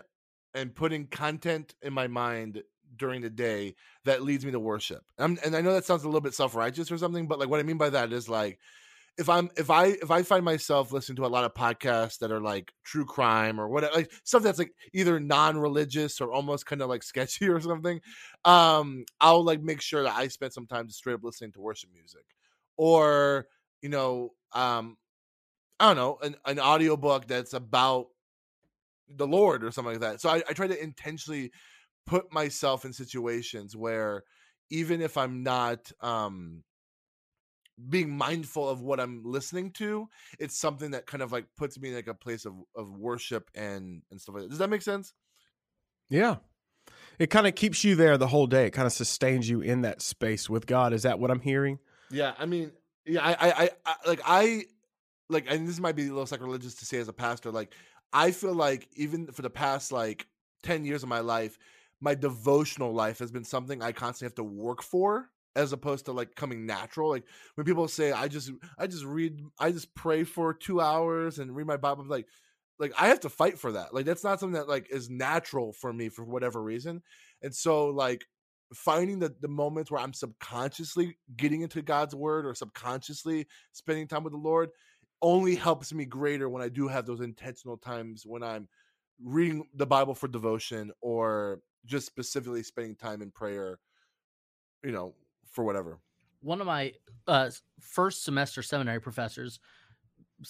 and 0.55 0.75
putting 0.75 1.07
content 1.07 1.75
in 1.83 1.93
my 1.93 2.07
mind 2.07 2.63
during 2.97 3.21
the 3.21 3.31
day 3.31 3.75
that 4.05 4.23
leads 4.23 4.45
me 4.45 4.51
to 4.53 4.61
worship. 4.61 5.03
And, 5.19 5.39
and 5.45 5.55
I 5.55 5.61
know 5.61 5.75
that 5.75 5.85
sounds 5.85 6.03
a 6.05 6.09
little 6.09 6.21
bit 6.21 6.35
self 6.35 6.55
righteous 6.55 6.91
or 6.91 6.99
something, 6.99 7.29
but 7.29 7.39
like 7.39 7.49
what 7.49 7.61
I 7.61 7.65
mean 7.65 7.79
by 7.79 7.91
that 7.91 8.13
is 8.13 8.29
like 8.29 8.59
if 9.19 9.29
I'm 9.29 9.51
if 9.57 9.69
I 9.69 9.87
if 9.87 10.11
I 10.11 10.23
find 10.23 10.45
myself 10.45 10.93
listening 10.93 11.17
to 11.17 11.27
a 11.27 11.29
lot 11.29 11.45
of 11.45 11.53
podcasts 11.53 12.19
that 12.19 12.31
are 12.31 12.41
like 12.41 12.73
true 12.85 13.05
crime 13.05 13.61
or 13.61 13.69
whatever, 13.69 13.95
like 13.95 14.13
stuff 14.23 14.45
that's 14.45 14.61
like 14.61 14.73
either 14.95 15.19
non-religious 15.19 16.21
or 16.21 16.33
almost 16.33 16.67
kind 16.67 16.81
of 16.81 16.89
like 16.89 17.03
sketchy 17.05 17.49
or 17.49 17.61
something, 17.61 18.01
um, 18.45 19.05
I'll 19.21 19.45
like 19.45 19.61
make 19.61 19.81
sure 19.83 20.05
that 20.05 20.15
I 20.17 20.29
spend 20.29 20.53
some 20.53 20.67
time 20.67 20.89
straight 20.89 21.15
up 21.15 21.25
listening 21.25 21.53
to 21.53 21.61
worship 21.61 21.91
music, 21.93 22.25
or 22.77 23.47
you 23.83 23.89
know, 23.89 24.31
um, 24.53 24.97
I 25.81 25.89
don't 25.89 25.97
know, 25.97 26.19
an 26.23 26.37
an 26.47 26.61
audiobook 26.61 27.27
that's 27.27 27.55
about 27.55 28.07
the 29.09 29.27
Lord 29.27 29.65
or 29.65 29.71
something 29.71 29.95
like 29.95 30.01
that. 30.01 30.21
So 30.21 30.29
I, 30.29 30.43
I 30.49 30.53
try 30.53 30.67
to 30.67 30.83
intentionally 30.83 31.51
put 32.07 32.33
myself 32.33 32.85
in 32.85 32.93
situations 32.93 33.77
where 33.77 34.25
even 34.71 35.01
if 35.01 35.17
I'm 35.17 35.43
not 35.43 35.91
um 36.01 36.63
being 37.89 38.11
mindful 38.11 38.69
of 38.69 38.81
what 38.81 38.99
I'm 38.99 39.23
listening 39.25 39.71
to, 39.75 40.09
it's 40.41 40.59
something 40.59 40.91
that 40.91 41.07
kind 41.07 41.23
of 41.23 41.31
like 41.31 41.47
puts 41.57 41.79
me 41.79 41.91
in 41.91 41.95
like 41.95 42.09
a 42.09 42.15
place 42.15 42.45
of, 42.45 42.55
of 42.75 42.99
worship 42.99 43.51
and 43.55 44.03
and 44.11 44.21
stuff 44.21 44.35
like 44.35 44.45
that. 44.45 44.51
Does 44.51 44.59
that 44.59 44.71
make 44.71 44.83
sense? 44.83 45.15
Yeah. 46.11 46.37
It 47.19 47.31
kind 47.31 47.47
of 47.47 47.55
keeps 47.55 47.85
you 47.85 47.95
there 47.97 48.17
the 48.17 48.29
whole 48.29 48.47
day. 48.47 48.67
It 48.67 48.71
kind 48.71 48.87
of 48.87 48.93
sustains 48.93 49.49
you 49.49 49.61
in 49.61 49.83
that 49.83 50.01
space 50.01 50.49
with 50.49 50.67
God. 50.67 50.93
Is 50.93 51.03
that 51.03 51.19
what 51.19 51.31
I'm 51.31 51.41
hearing? 51.41 51.79
Yeah, 52.11 52.33
I 52.39 52.47
mean, 52.47 52.73
yeah, 53.05 53.21
I, 53.23 53.33
I, 53.33 53.51
I, 53.51 53.71
I 53.85 53.95
like 54.07 54.21
I, 54.25 54.65
like, 55.29 55.45
and 55.49 55.69
this 55.69 55.79
might 55.79 55.97
be 55.97 56.05
a 56.05 56.09
little 56.09 56.27
sacrilegious 56.27 56.75
to 56.77 56.87
say 56.87 56.99
as 56.99 57.09
a 57.09 57.13
pastor. 57.13 57.51
Like, 57.51 57.75
I 58.13 58.31
feel 58.31 58.55
like 58.55 58.89
even 58.97 59.27
for 59.29 59.43
the 59.43 59.51
past 59.51 59.93
like 59.93 60.27
ten 60.63 60.85
years 60.85 61.03
of 61.03 61.09
my 61.09 61.21
life, 61.21 61.59
my 62.01 62.15
devotional 62.15 62.93
life 62.93 63.19
has 63.19 63.31
been 63.31 63.45
something 63.45 63.83
I 63.83 63.93
constantly 63.93 64.31
have 64.31 64.37
to 64.37 64.45
work 64.45 64.83
for 64.83 65.31
as 65.57 65.73
opposed 65.73 66.05
to 66.07 66.13
like 66.13 66.35
coming 66.37 66.67
natural. 66.67 67.11
Like 67.11 67.25
when 67.57 67.65
people 67.65 67.89
say 67.89 68.13
i 68.13 68.29
just 68.29 68.53
i 68.79 68.87
just 68.87 69.05
read 69.05 69.41
i 69.59 69.73
just 69.73 69.95
pray 69.95 70.25
for 70.25 70.55
two 70.55 70.81
hours 70.81 71.39
and 71.39 71.55
read 71.55 71.67
my 71.67 71.77
bible 71.77 72.03
I'm 72.03 72.09
like 72.09 72.27
like 72.79 72.93
i 72.99 73.09
have 73.09 73.21
to 73.21 73.29
fight 73.29 73.59
for 73.59 73.73
that. 73.73 73.93
Like 73.93 74.05
that's 74.07 74.25
not 74.25 74.41
something 74.41 74.55
that 74.55 74.69
like 74.69 74.89
is 74.91 75.11
natural 75.11 75.73
for 75.73 75.93
me 75.93 76.09
for 76.09 76.25
whatever 76.25 76.63
reason. 76.63 77.03
And 77.43 77.55
so 77.55 77.89
like 77.89 78.25
finding 78.75 79.19
the, 79.19 79.35
the 79.41 79.49
moments 79.49 79.91
where 79.91 80.01
i'm 80.01 80.13
subconsciously 80.13 81.17
getting 81.37 81.63
into 81.63 81.81
god's 81.83 82.15
word 82.15 82.45
or 82.45 82.55
subconsciously 82.55 83.47
spending 83.73 84.07
time 84.07 84.23
with 84.25 84.33
the 84.33 84.39
lord 84.39 84.69
only 85.21 85.55
helps 85.55 85.93
me 85.93 86.05
greater 86.05 86.49
when 86.49 86.63
i 86.63 86.69
do 86.69 86.89
have 86.89 87.07
those 87.07 87.21
intentional 87.21 87.77
times 87.77 88.25
when 88.27 88.43
i'm 88.43 88.69
reading 89.23 89.67
the 89.75 89.87
bible 89.87 90.15
for 90.15 90.29
devotion 90.29 90.91
or 91.01 91.61
just 91.85 92.07
specifically 92.07 92.63
spending 92.63 92.95
time 92.95 93.23
in 93.23 93.31
prayer 93.31 93.79
you 94.85 94.93
know 94.93 95.15
for 95.51 95.65
whatever. 95.65 95.99
One 96.41 96.61
of 96.61 96.67
my 96.67 96.93
uh, 97.27 97.51
first 97.81 98.25
semester 98.25 98.63
seminary 98.63 99.01
professors 99.01 99.59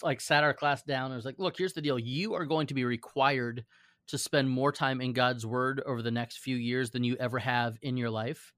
like 0.03 0.21
sat 0.21 0.45
our 0.45 0.53
class 0.53 0.83
down 0.83 1.07
and 1.07 1.17
was 1.17 1.25
like, 1.25 1.39
"Look, 1.39 1.57
here's 1.57 1.73
the 1.73 1.81
deal. 1.81 1.99
You 1.99 2.35
are 2.35 2.45
going 2.45 2.67
to 2.67 2.75
be 2.75 2.85
required 2.85 3.65
to 4.09 4.19
spend 4.19 4.51
more 4.51 4.73
time 4.73 5.01
in 5.01 5.13
God's 5.13 5.47
word 5.47 5.83
over 5.87 6.03
the 6.03 6.11
next 6.11 6.39
few 6.39 6.57
years 6.57 6.91
than 6.91 7.05
you 7.05 7.17
ever 7.17 7.39
have 7.39 7.77
in 7.83 7.97
your 7.97 8.11
life. 8.11 8.53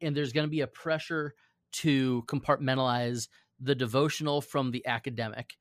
And 0.00 0.16
there's 0.16 0.32
going 0.32 0.46
to 0.46 0.50
be 0.50 0.62
a 0.62 0.66
pressure 0.66 1.34
to 1.74 2.24
compartmentalize 2.26 3.28
the 3.64 3.74
devotional 3.74 4.40
from 4.40 4.70
the 4.70 4.86
academic." 4.86 5.56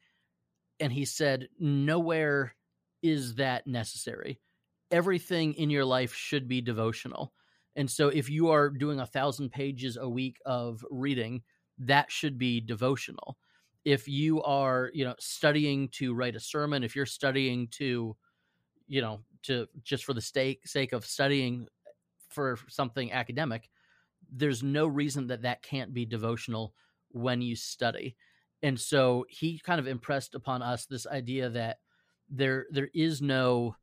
And 0.79 0.93
he 0.93 1.05
said, 1.05 1.49
"Nowhere 1.59 2.55
is 3.01 3.35
that 3.35 3.67
necessary. 3.67 4.39
Everything 4.91 5.53
in 5.53 5.69
your 5.69 5.85
life 5.85 6.13
should 6.13 6.47
be 6.47 6.61
devotional." 6.61 7.33
And 7.75 7.89
so 7.89 8.09
if 8.09 8.29
you 8.29 8.49
are 8.49 8.69
doing 8.69 8.99
a 8.99 9.05
thousand 9.05 9.49
pages 9.51 9.97
a 9.97 10.07
week 10.07 10.37
of 10.45 10.85
reading, 10.91 11.43
that 11.79 12.11
should 12.11 12.37
be 12.37 12.61
devotional. 12.61 13.37
If 13.83 14.07
you 14.07 14.41
are, 14.43 14.91
you 14.93 15.03
know, 15.03 15.15
studying 15.19 15.89
to 15.89 16.13
write 16.13 16.35
a 16.35 16.39
sermon, 16.39 16.83
if 16.83 16.95
you're 16.95 17.05
studying 17.05 17.67
to, 17.69 18.15
you 18.87 19.01
know, 19.01 19.23
to 19.43 19.67
just 19.81 20.05
for 20.05 20.13
the 20.13 20.21
sake 20.21 20.67
sake 20.67 20.93
of 20.93 21.05
studying 21.05 21.67
for 22.29 22.57
something 22.67 23.11
academic, 23.11 23.69
there's 24.31 24.63
no 24.63 24.87
reason 24.87 25.27
that 25.27 25.41
that 25.41 25.63
can't 25.63 25.93
be 25.93 26.05
devotional 26.05 26.73
when 27.13 27.41
you 27.41 27.55
study. 27.55 28.15
And 28.61 28.79
so 28.79 29.25
he 29.29 29.59
kind 29.59 29.79
of 29.79 29.87
impressed 29.87 30.35
upon 30.35 30.61
us 30.61 30.85
this 30.85 31.07
idea 31.07 31.49
that 31.49 31.77
there 32.29 32.65
there 32.71 32.89
is 32.93 33.21
no 33.21 33.75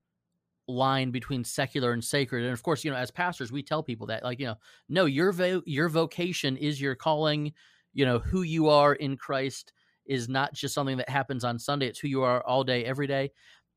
line 0.66 1.10
between 1.10 1.44
secular 1.44 1.92
and 1.92 2.02
sacred. 2.02 2.44
And 2.44 2.52
of 2.52 2.62
course 2.62 2.84
you 2.84 2.90
know 2.90 2.96
as 2.96 3.10
pastors 3.10 3.52
we 3.52 3.62
tell 3.62 3.82
people 3.82 4.06
that 4.08 4.24
like 4.24 4.40
you 4.40 4.46
know 4.46 4.56
no 4.88 5.04
your 5.04 5.32
vo- 5.32 5.62
your 5.66 5.88
vocation 5.88 6.56
is 6.56 6.80
your 6.80 6.94
calling. 6.94 7.52
You 7.92 8.04
know 8.04 8.18
who 8.18 8.42
you 8.42 8.68
are 8.68 8.94
in 8.94 9.16
Christ 9.16 9.72
is 10.06 10.28
not 10.28 10.54
just 10.54 10.74
something 10.74 10.96
that 10.96 11.08
happens 11.08 11.44
on 11.44 11.58
Sunday. 11.58 11.86
It's 11.86 11.98
who 11.98 12.08
you 12.08 12.22
are 12.22 12.44
all 12.46 12.64
day 12.64 12.84
every 12.84 13.06
day. 13.06 13.30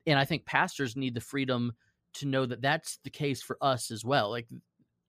And 0.05 0.19
i 0.19 0.25
think 0.25 0.45
pastors 0.45 0.95
need 0.97 1.15
the 1.15 1.21
freedom 1.21 1.73
to 2.15 2.27
know 2.27 2.45
that 2.45 2.61
that's 2.61 2.99
the 3.03 3.09
case 3.09 3.41
for 3.41 3.57
us 3.61 3.91
as 3.91 4.05
well. 4.05 4.29
Like 4.29 4.47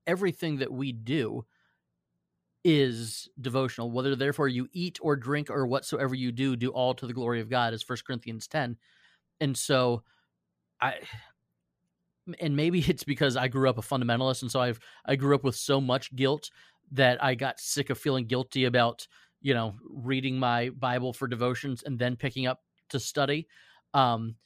everything 0.06 0.58
that 0.58 0.72
we 0.72 0.92
do 0.92 1.44
is 2.64 3.28
devotional 3.40 3.90
whether 3.90 4.16
therefore 4.16 4.48
you 4.48 4.66
eat 4.72 4.98
or 5.02 5.16
drink 5.16 5.50
or 5.50 5.66
whatsoever 5.66 6.14
you 6.14 6.32
do 6.32 6.56
do 6.56 6.70
all 6.70 6.94
to 6.94 7.06
the 7.06 7.12
glory 7.12 7.40
of 7.40 7.50
God 7.50 7.74
is 7.74 7.82
First 7.82 8.06
Corinthians 8.06 8.48
10 8.48 8.76
and 9.40 9.56
so 9.56 10.02
I 10.80 10.94
and 12.40 12.56
maybe 12.56 12.80
it's 12.88 13.04
because 13.04 13.36
I 13.36 13.48
grew 13.48 13.68
up 13.68 13.78
a 13.78 13.82
fundamentalist, 13.82 14.42
and 14.42 14.50
so 14.50 14.60
I've 14.60 14.80
I 15.04 15.16
grew 15.16 15.34
up 15.34 15.44
with 15.44 15.56
so 15.56 15.80
much 15.80 16.14
guilt 16.14 16.50
that 16.92 17.22
I 17.22 17.34
got 17.34 17.60
sick 17.60 17.90
of 17.90 17.98
feeling 17.98 18.26
guilty 18.26 18.64
about 18.64 19.06
you 19.40 19.54
know 19.54 19.74
reading 19.88 20.38
my 20.38 20.70
Bible 20.70 21.12
for 21.12 21.28
devotions 21.28 21.82
and 21.84 21.98
then 21.98 22.16
picking 22.16 22.46
up 22.46 22.60
to 22.90 23.00
study. 23.00 23.46
Um, 23.92 24.36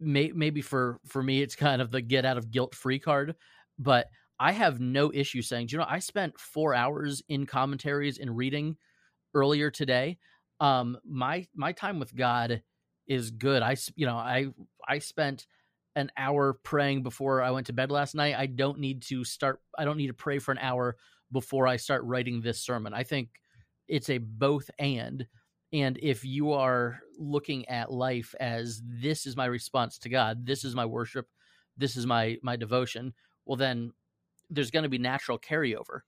may, 0.00 0.32
maybe 0.32 0.62
for 0.62 1.00
for 1.06 1.22
me, 1.22 1.42
it's 1.42 1.56
kind 1.56 1.82
of 1.82 1.90
the 1.90 2.02
get 2.02 2.24
out 2.24 2.38
of 2.38 2.50
guilt 2.50 2.74
free 2.74 2.98
card, 2.98 3.36
but 3.78 4.08
I 4.40 4.52
have 4.52 4.80
no 4.80 5.12
issue 5.12 5.42
saying, 5.42 5.68
you 5.70 5.78
know, 5.78 5.86
I 5.88 5.98
spent 5.98 6.38
four 6.38 6.74
hours 6.74 7.22
in 7.28 7.46
commentaries 7.46 8.18
and 8.18 8.36
reading 8.36 8.76
earlier 9.34 9.70
today. 9.70 10.18
Um, 10.60 10.98
my 11.04 11.46
my 11.54 11.72
time 11.72 11.98
with 11.98 12.14
God 12.14 12.62
is 13.06 13.30
good. 13.30 13.62
I 13.62 13.76
you 13.96 14.06
know 14.06 14.16
I 14.16 14.48
I 14.86 14.98
spent 14.98 15.46
an 15.96 16.10
hour 16.16 16.54
praying 16.62 17.02
before 17.02 17.42
I 17.42 17.50
went 17.50 17.66
to 17.68 17.72
bed 17.72 17.90
last 17.90 18.14
night. 18.14 18.36
I 18.36 18.46
don't 18.46 18.78
need 18.78 19.02
to 19.02 19.24
start 19.24 19.60
I 19.76 19.84
don't 19.84 19.96
need 19.96 20.08
to 20.08 20.14
pray 20.14 20.38
for 20.38 20.52
an 20.52 20.58
hour 20.58 20.96
before 21.32 21.66
I 21.66 21.76
start 21.76 22.04
writing 22.04 22.40
this 22.40 22.60
sermon. 22.60 22.94
I 22.94 23.02
think 23.02 23.30
it's 23.88 24.10
a 24.10 24.18
both 24.18 24.70
and 24.78 25.26
and 25.72 25.98
if 26.02 26.24
you 26.24 26.52
are 26.52 27.00
looking 27.18 27.68
at 27.68 27.92
life 27.92 28.34
as 28.40 28.80
this 28.84 29.26
is 29.26 29.36
my 29.36 29.46
response 29.46 29.98
to 29.98 30.08
God, 30.08 30.46
this 30.46 30.64
is 30.64 30.74
my 30.74 30.86
worship, 30.86 31.26
this 31.76 31.96
is 31.96 32.06
my 32.06 32.38
my 32.42 32.56
devotion, 32.56 33.14
well 33.46 33.56
then 33.56 33.92
there's 34.50 34.70
going 34.70 34.84
to 34.84 34.88
be 34.88 34.98
natural 34.98 35.38
carryover. 35.38 36.00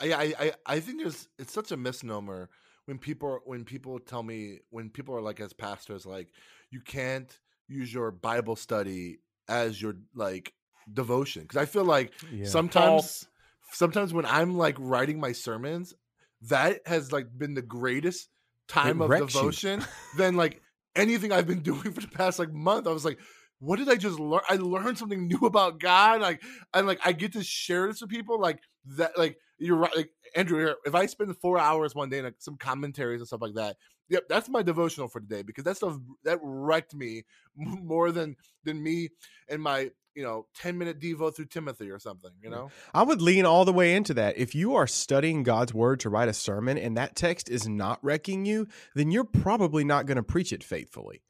I, 0.00 0.34
I 0.38 0.52
I 0.66 0.80
think 0.80 1.00
there's 1.00 1.28
it's 1.38 1.52
such 1.52 1.70
a 1.70 1.76
misnomer 1.76 2.50
when 2.86 2.98
people 2.98 3.40
when 3.44 3.64
people 3.64 3.98
tell 4.00 4.22
me 4.22 4.58
when 4.70 4.90
people 4.90 5.14
are 5.14 5.20
like 5.20 5.40
as 5.40 5.52
pastors 5.52 6.04
like 6.04 6.28
you 6.70 6.80
can't 6.80 7.38
use 7.68 7.92
your 7.92 8.10
Bible 8.10 8.56
study 8.56 9.20
as 9.48 9.80
your 9.80 9.94
like 10.14 10.54
devotion 10.92 11.42
because 11.42 11.56
I 11.56 11.66
feel 11.66 11.84
like 11.84 12.12
Yeah. 12.32 12.46
sometimes 12.46 13.28
sometimes 13.72 14.12
when 14.12 14.26
I'm 14.26 14.56
like 14.56 14.76
writing 14.78 15.20
my 15.20 15.32
sermons, 15.32 15.94
that 16.42 16.80
has 16.86 17.12
like 17.12 17.26
been 17.36 17.54
the 17.54 17.62
greatest 17.62 18.28
time 18.68 19.00
It 19.00 19.10
of 19.10 19.18
devotion 19.18 19.84
than 20.16 20.36
like 20.36 20.60
anything 20.96 21.32
I've 21.32 21.46
been 21.46 21.60
doing 21.62 21.92
for 21.92 22.00
the 22.00 22.08
past 22.08 22.38
like 22.38 22.52
month. 22.52 22.86
I 22.86 22.92
was 22.92 23.04
like, 23.04 23.18
what 23.62 23.78
did 23.78 23.88
I 23.88 23.94
just 23.94 24.18
learn? 24.18 24.40
I 24.48 24.56
learned 24.56 24.98
something 24.98 25.28
new 25.28 25.46
about 25.46 25.78
God. 25.78 26.20
Like, 26.20 26.42
and 26.74 26.84
like 26.84 26.98
I 27.04 27.12
get 27.12 27.34
to 27.34 27.44
share 27.44 27.86
this 27.86 28.00
with 28.00 28.10
people. 28.10 28.40
Like 28.40 28.58
that, 28.96 29.16
like 29.16 29.38
you're 29.58 29.76
right. 29.76 29.96
Like 29.96 30.10
Andrew, 30.34 30.74
if 30.84 30.96
I 30.96 31.06
spend 31.06 31.36
four 31.38 31.60
hours 31.60 31.94
one 31.94 32.10
day, 32.10 32.22
like 32.22 32.34
some 32.38 32.56
commentaries 32.56 33.20
and 33.20 33.28
stuff 33.28 33.40
like 33.40 33.54
that, 33.54 33.76
yep, 34.08 34.24
that's 34.28 34.48
my 34.48 34.62
devotional 34.62 35.06
for 35.06 35.20
today 35.20 35.42
because 35.42 35.62
that 35.62 35.76
stuff 35.76 35.96
that 36.24 36.40
wrecked 36.42 36.92
me 36.92 37.22
more 37.56 38.10
than 38.10 38.34
than 38.64 38.82
me 38.82 39.10
and 39.48 39.62
my 39.62 39.90
you 40.16 40.24
know 40.24 40.46
ten 40.56 40.76
minute 40.76 40.98
devo 40.98 41.32
through 41.32 41.44
Timothy 41.44 41.88
or 41.88 42.00
something. 42.00 42.32
You 42.42 42.48
mm, 42.48 42.54
know, 42.54 42.70
I 42.92 43.04
would 43.04 43.22
lean 43.22 43.46
all 43.46 43.64
the 43.64 43.72
way 43.72 43.94
into 43.94 44.12
that. 44.14 44.36
If 44.38 44.56
you 44.56 44.74
are 44.74 44.88
studying 44.88 45.44
God's 45.44 45.72
word 45.72 46.00
to 46.00 46.10
write 46.10 46.28
a 46.28 46.34
sermon 46.34 46.78
and 46.78 46.96
that 46.96 47.14
text 47.14 47.48
is 47.48 47.68
not 47.68 48.00
wrecking 48.02 48.44
you, 48.44 48.66
then 48.96 49.12
you're 49.12 49.22
probably 49.22 49.84
not 49.84 50.06
going 50.06 50.16
to 50.16 50.24
preach 50.24 50.52
it 50.52 50.64
faithfully. 50.64 51.22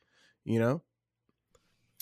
You 0.47 0.59
know? 0.59 0.83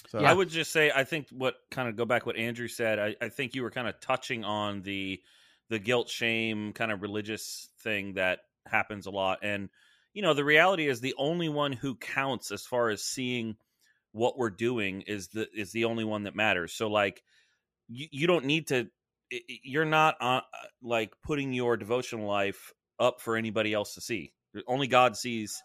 So 0.08 0.20
I 0.20 0.32
would 0.32 0.48
just 0.48 0.72
say 0.72 0.90
I 0.94 1.04
think 1.04 1.28
what 1.30 1.56
kind 1.70 1.88
of 1.88 1.96
go 1.96 2.04
back 2.04 2.26
what 2.26 2.36
Andrew 2.36 2.68
said. 2.68 2.98
I, 2.98 3.16
I 3.20 3.28
think 3.28 3.54
you 3.54 3.62
were 3.62 3.70
kind 3.70 3.88
of 3.88 4.00
touching 4.00 4.44
on 4.44 4.82
the 4.82 5.20
the 5.68 5.78
guilt 5.78 6.08
shame 6.08 6.72
kind 6.72 6.90
of 6.90 7.02
religious 7.02 7.68
thing 7.82 8.14
that 8.14 8.40
happens 8.66 9.06
a 9.06 9.10
lot, 9.10 9.38
and 9.42 9.68
you 10.14 10.22
know 10.22 10.34
the 10.34 10.44
reality 10.44 10.88
is 10.88 11.00
the 11.00 11.14
only 11.18 11.48
one 11.48 11.72
who 11.72 11.94
counts 11.94 12.50
as 12.50 12.64
far 12.66 12.88
as 12.90 13.02
seeing 13.04 13.56
what 14.12 14.36
we're 14.36 14.50
doing 14.50 15.02
is 15.02 15.28
the 15.28 15.46
is 15.54 15.70
the 15.72 15.84
only 15.84 16.04
one 16.04 16.24
that 16.24 16.34
matters. 16.34 16.72
So 16.72 16.88
like 16.88 17.22
you, 17.88 18.06
you 18.10 18.26
don't 18.26 18.44
need 18.46 18.68
to. 18.68 18.88
i- 19.32 19.40
i- 19.48 19.60
You're 19.62 19.84
not 19.84 20.16
uh, 20.20 20.40
like 20.82 21.12
putting 21.22 21.52
your 21.52 21.76
devotional 21.76 22.26
life 22.26 22.72
up 22.98 23.20
for 23.20 23.36
anybody 23.36 23.72
else 23.72 23.94
to 23.94 24.00
see. 24.00 24.32
Only 24.66 24.88
God 24.88 25.16
sees 25.16 25.62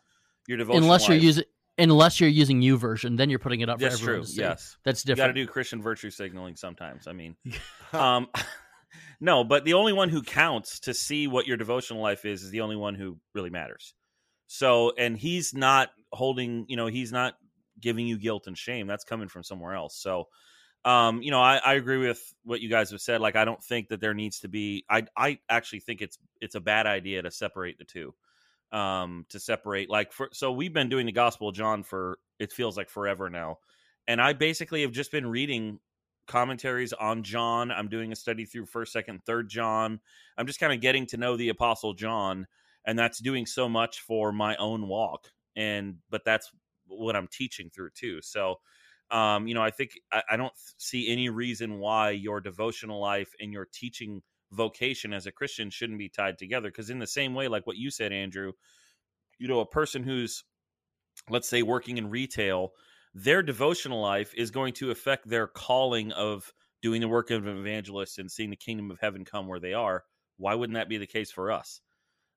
your 0.48 0.58
devotional. 0.58 0.84
unless 0.84 1.08
you're 1.08 1.18
using 1.18 1.44
unless 1.78 2.20
you're 2.20 2.30
using 2.30 2.62
YouVersion, 2.62 3.18
then 3.18 3.30
you're 3.30 3.40
putting 3.40 3.62
it 3.62 3.70
up 3.70 3.80
for 3.80 3.86
That's 3.86 4.02
everyone 4.02 4.16
true. 4.16 4.24
to 4.24 4.30
see. 4.30 4.42
Yes. 4.42 4.78
That's 4.84 5.04
different. 5.04 5.18
You 5.18 5.24
got 5.24 5.40
to 5.40 5.46
do 5.46 5.52
Christian 5.52 5.82
virtue 5.82 6.10
signaling 6.10 6.56
sometimes. 6.56 7.08
I 7.08 7.14
mean, 7.14 7.36
um, 7.94 8.28
no, 9.20 9.44
but 9.44 9.66
the 9.66 9.74
only 9.74 9.94
one 9.94 10.10
who 10.10 10.22
counts 10.22 10.80
to 10.82 10.94
see 10.94 11.28
what 11.28 11.48
your 11.48 11.58
devotional 11.58 12.02
life 12.02 12.26
is 12.26 12.44
is 12.44 12.52
the 12.52 12.62
only 12.62 12.76
one 12.76 12.96
who 12.96 13.18
really 13.34 13.50
matters. 13.50 13.94
So, 14.48 14.94
and 14.98 15.18
he's 15.18 15.54
not 15.54 15.90
holding, 16.12 16.66
you 16.68 16.78
know, 16.78 16.88
he's 16.88 17.12
not 17.12 17.34
giving 17.80 18.08
you 18.08 18.18
guilt 18.18 18.48
and 18.48 18.58
shame. 18.58 18.88
That's 18.88 19.04
coming 19.04 19.28
from 19.28 19.44
somewhere 19.44 19.74
else. 19.74 19.98
So, 19.98 20.28
um, 20.86 21.24
you 21.24 21.32
know, 21.32 21.42
I, 21.42 21.58
I 21.58 21.74
agree 21.74 21.98
with 21.98 22.22
what 22.44 22.62
you 22.62 22.70
guys 22.70 22.92
have 22.92 23.02
said. 23.02 23.20
Like, 23.20 23.36
I 23.36 23.44
don't 23.44 23.64
think 23.64 23.90
that 23.90 24.00
there 24.00 24.14
needs 24.14 24.42
to 24.42 24.48
be. 24.48 24.86
I 24.90 25.08
I 25.18 25.40
actually 25.50 25.80
think 25.80 26.02
it's 26.02 26.18
it's 26.42 26.56
a 26.56 26.60
bad 26.60 26.86
idea 26.86 27.24
to 27.24 27.32
separate 27.32 27.80
the 27.80 27.86
two. 27.86 28.14
Um, 28.76 29.26
to 29.30 29.40
separate 29.40 29.90
like 29.90 30.12
for 30.12 30.28
so 30.34 30.52
we've 30.52 30.74
been 30.74 30.90
doing 30.90 31.06
the 31.06 31.14
Gospel 31.14 31.48
of 31.48 31.56
John 31.56 31.82
for 31.84 32.18
it 32.40 32.52
feels 32.52 32.76
like 32.76 32.90
forever 32.90 33.30
now, 33.30 33.60
and 34.06 34.22
I 34.22 34.34
basically 34.34 34.82
have 34.82 34.92
just 34.92 35.12
been 35.14 35.26
reading 35.26 35.80
commentaries 36.28 36.92
on 36.92 37.24
John. 37.24 37.72
I'm 37.72 37.88
doing 37.88 38.12
a 38.12 38.16
study 38.16 38.46
through 38.46 38.66
first, 38.66 38.92
second, 38.92 39.22
third 39.26 39.50
John. 39.50 40.00
I'm 40.38 40.48
just 40.48 40.60
kind 40.60 40.74
of 40.74 40.82
getting 40.82 41.06
to 41.08 41.18
know 41.18 41.38
the 41.38 41.50
Apostle 41.50 41.94
John, 41.94 42.48
and 42.86 43.00
that's 43.00 43.20
doing 43.20 43.46
so 43.46 43.70
much 43.70 44.02
for 44.02 44.32
my 44.32 44.56
own 44.58 44.88
walk. 44.90 45.30
And 45.56 46.00
but 46.10 46.26
that's 46.26 46.52
what 46.88 47.16
I'm 47.16 47.28
teaching 47.32 47.70
through 47.70 47.92
too. 47.96 48.22
So, 48.22 48.56
um, 49.10 49.48
you 49.48 49.54
know, 49.54 49.64
I 49.64 49.72
think 49.72 49.92
I, 50.12 50.22
I 50.32 50.38
don't 50.38 50.54
see 50.78 51.10
any 51.10 51.30
reason 51.30 51.80
why 51.80 52.12
your 52.12 52.42
devotional 52.42 53.00
life 53.00 53.30
and 53.40 53.54
your 53.54 53.68
teaching 53.72 54.22
vocation 54.52 55.14
as 55.14 55.26
a 55.26 55.32
Christian 55.32 55.70
shouldn't 55.70 56.00
be 56.00 56.10
tied 56.10 56.38
together. 56.38 56.70
Because 56.70 56.90
in 56.90 57.00
the 57.00 57.08
same 57.08 57.34
way, 57.34 57.48
like 57.48 57.68
what 57.68 57.78
you 57.78 57.92
said, 57.92 58.14
Andrew, 58.14 58.54
you 59.38 59.48
know, 59.48 59.60
a 59.60 59.66
person 59.66 60.04
who's 60.04 60.44
let's 61.30 61.48
say 61.48 61.62
working 61.62 61.98
in 61.98 62.10
retail 62.10 62.74
their 63.16 63.42
devotional 63.42 64.02
life 64.02 64.34
is 64.36 64.52
going 64.52 64.74
to 64.74 64.92
affect 64.92 65.28
their 65.28 65.48
calling 65.48 66.12
of 66.12 66.54
doing 66.82 67.00
the 67.00 67.08
work 67.08 67.32
of 67.32 67.48
an 67.48 67.58
evangelist 67.58 68.20
and 68.20 68.30
seeing 68.30 68.50
the 68.50 68.58
kingdom 68.58 68.92
of 68.92 69.00
heaven 69.00 69.24
come 69.24 69.48
where 69.48 69.60
they 69.60 69.74
are. 69.74 70.04
Why 70.38 70.54
wouldn't 70.54 70.76
that 70.76 70.90
be 70.90 70.98
the 70.98 71.08
case 71.08 71.32
for 71.32 71.50
us? 71.50 71.80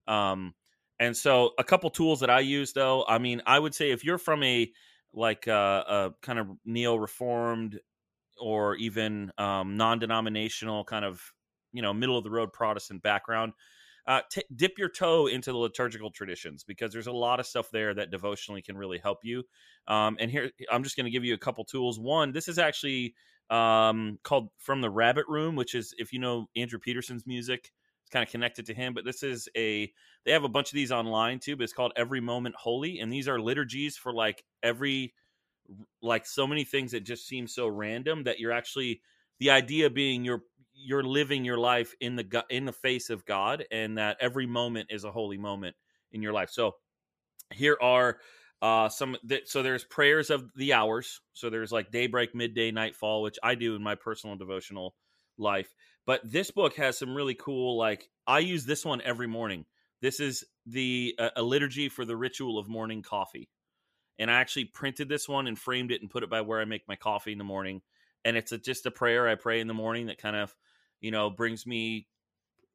Um, 0.06 0.54
and 1.00 1.16
so, 1.16 1.50
a 1.58 1.64
couple 1.64 1.90
tools 1.90 2.20
that 2.20 2.30
I 2.30 2.40
use, 2.40 2.72
though, 2.72 3.04
I 3.06 3.18
mean, 3.18 3.42
I 3.44 3.58
would 3.58 3.74
say 3.74 3.90
if 3.90 4.04
you're 4.04 4.18
from 4.18 4.42
a 4.44 4.70
like 5.12 5.48
uh, 5.48 5.84
a 5.88 6.10
kind 6.22 6.38
of 6.38 6.48
neo 6.64 6.94
reformed 6.94 7.80
or 8.40 8.76
even 8.76 9.32
um, 9.36 9.76
non 9.76 9.98
denominational 9.98 10.84
kind 10.84 11.04
of 11.04 11.20
you 11.72 11.82
know 11.82 11.92
middle 11.92 12.18
of 12.18 12.24
the 12.24 12.30
road 12.30 12.52
Protestant 12.52 13.02
background, 13.02 13.52
uh, 14.06 14.22
t- 14.30 14.42
dip 14.56 14.78
your 14.78 14.88
toe 14.88 15.26
into 15.26 15.52
the 15.52 15.58
liturgical 15.58 16.10
traditions 16.10 16.64
because 16.64 16.92
there's 16.92 17.08
a 17.08 17.12
lot 17.12 17.40
of 17.40 17.46
stuff 17.46 17.70
there 17.70 17.92
that 17.92 18.10
devotionally 18.10 18.62
can 18.62 18.76
really 18.76 18.98
help 18.98 19.18
you. 19.22 19.44
Um, 19.86 20.16
and 20.18 20.30
here, 20.30 20.50
I'm 20.72 20.82
just 20.82 20.96
going 20.96 21.04
to 21.04 21.10
give 21.10 21.24
you 21.24 21.34
a 21.34 21.38
couple 21.38 21.64
tools. 21.64 22.00
One, 22.00 22.32
this 22.32 22.48
is 22.48 22.58
actually 22.58 23.14
um, 23.50 24.18
called 24.22 24.48
From 24.58 24.80
the 24.80 24.90
Rabbit 24.90 25.26
Room, 25.28 25.56
which 25.56 25.74
is, 25.74 25.94
if 25.98 26.12
you 26.12 26.18
know 26.18 26.46
Andrew 26.56 26.78
Peterson's 26.78 27.26
music, 27.26 27.70
it's 28.02 28.10
kind 28.10 28.24
of 28.24 28.30
connected 28.30 28.64
to 28.66 28.74
him. 28.74 28.94
But 28.94 29.04
this 29.04 29.22
is 29.22 29.46
a, 29.56 29.92
they 30.24 30.32
have 30.32 30.44
a 30.44 30.48
bunch 30.48 30.70
of 30.70 30.74
these 30.74 30.92
online 30.92 31.38
too, 31.38 31.56
but 31.56 31.64
it's 31.64 31.74
called 31.74 31.92
Every 31.94 32.20
Moment 32.20 32.54
Holy. 32.54 33.00
And 33.00 33.12
these 33.12 33.28
are 33.28 33.40
liturgies 33.40 33.98
for 33.98 34.14
like 34.14 34.42
every, 34.62 35.12
like 36.00 36.24
so 36.24 36.46
many 36.46 36.64
things 36.64 36.92
that 36.92 37.04
just 37.04 37.26
seem 37.26 37.46
so 37.46 37.68
random 37.68 38.24
that 38.24 38.38
you're 38.38 38.52
actually, 38.52 39.02
the 39.38 39.50
idea 39.50 39.90
being 39.90 40.24
you're, 40.24 40.42
you're 40.74 41.02
living 41.02 41.44
your 41.44 41.58
life 41.58 41.94
in 42.00 42.16
the 42.16 42.44
in 42.50 42.64
the 42.64 42.72
face 42.72 43.10
of 43.10 43.24
God, 43.24 43.64
and 43.70 43.98
that 43.98 44.16
every 44.20 44.46
moment 44.46 44.88
is 44.90 45.04
a 45.04 45.10
holy 45.10 45.38
moment 45.38 45.76
in 46.12 46.22
your 46.22 46.32
life. 46.32 46.50
So 46.50 46.76
here 47.52 47.76
are 47.80 48.18
uh 48.60 48.88
some 48.88 49.16
th- 49.28 49.48
so 49.48 49.62
there's 49.62 49.84
prayers 49.84 50.30
of 50.30 50.50
the 50.56 50.72
hours. 50.72 51.20
So 51.32 51.50
there's 51.50 51.72
like 51.72 51.90
daybreak 51.90 52.34
midday 52.34 52.70
nightfall 52.70 53.22
which 53.22 53.38
i 53.42 53.54
do 53.54 53.76
in 53.76 53.82
my 53.82 53.94
personal 53.94 54.36
devotional 54.36 54.94
life. 55.36 55.72
But 56.06 56.20
this 56.24 56.50
book 56.50 56.74
has 56.76 56.98
some 56.98 57.14
really 57.14 57.34
cool 57.34 57.76
like 57.78 58.08
i 58.26 58.40
use 58.40 58.64
this 58.64 58.84
one 58.84 59.00
every 59.02 59.28
morning. 59.28 59.64
This 60.00 60.20
is 60.20 60.44
the 60.66 61.14
uh, 61.18 61.30
a 61.36 61.42
liturgy 61.42 61.88
for 61.88 62.04
the 62.04 62.16
ritual 62.16 62.58
of 62.58 62.68
morning 62.68 63.02
coffee. 63.02 63.48
And 64.18 64.30
i 64.30 64.34
actually 64.34 64.66
printed 64.66 65.08
this 65.08 65.28
one 65.28 65.46
and 65.46 65.58
framed 65.58 65.92
it 65.92 66.00
and 66.00 66.10
put 66.10 66.22
it 66.22 66.30
by 66.30 66.40
where 66.40 66.60
i 66.60 66.64
make 66.64 66.88
my 66.88 66.96
coffee 66.96 67.32
in 67.32 67.38
the 67.38 67.44
morning 67.44 67.80
and 68.28 68.36
it's 68.36 68.52
a, 68.52 68.58
just 68.58 68.86
a 68.86 68.90
prayer 68.90 69.28
i 69.28 69.34
pray 69.34 69.60
in 69.60 69.66
the 69.66 69.74
morning 69.74 70.06
that 70.06 70.18
kind 70.18 70.36
of 70.36 70.54
you 71.00 71.10
know 71.10 71.30
brings 71.30 71.66
me 71.66 72.06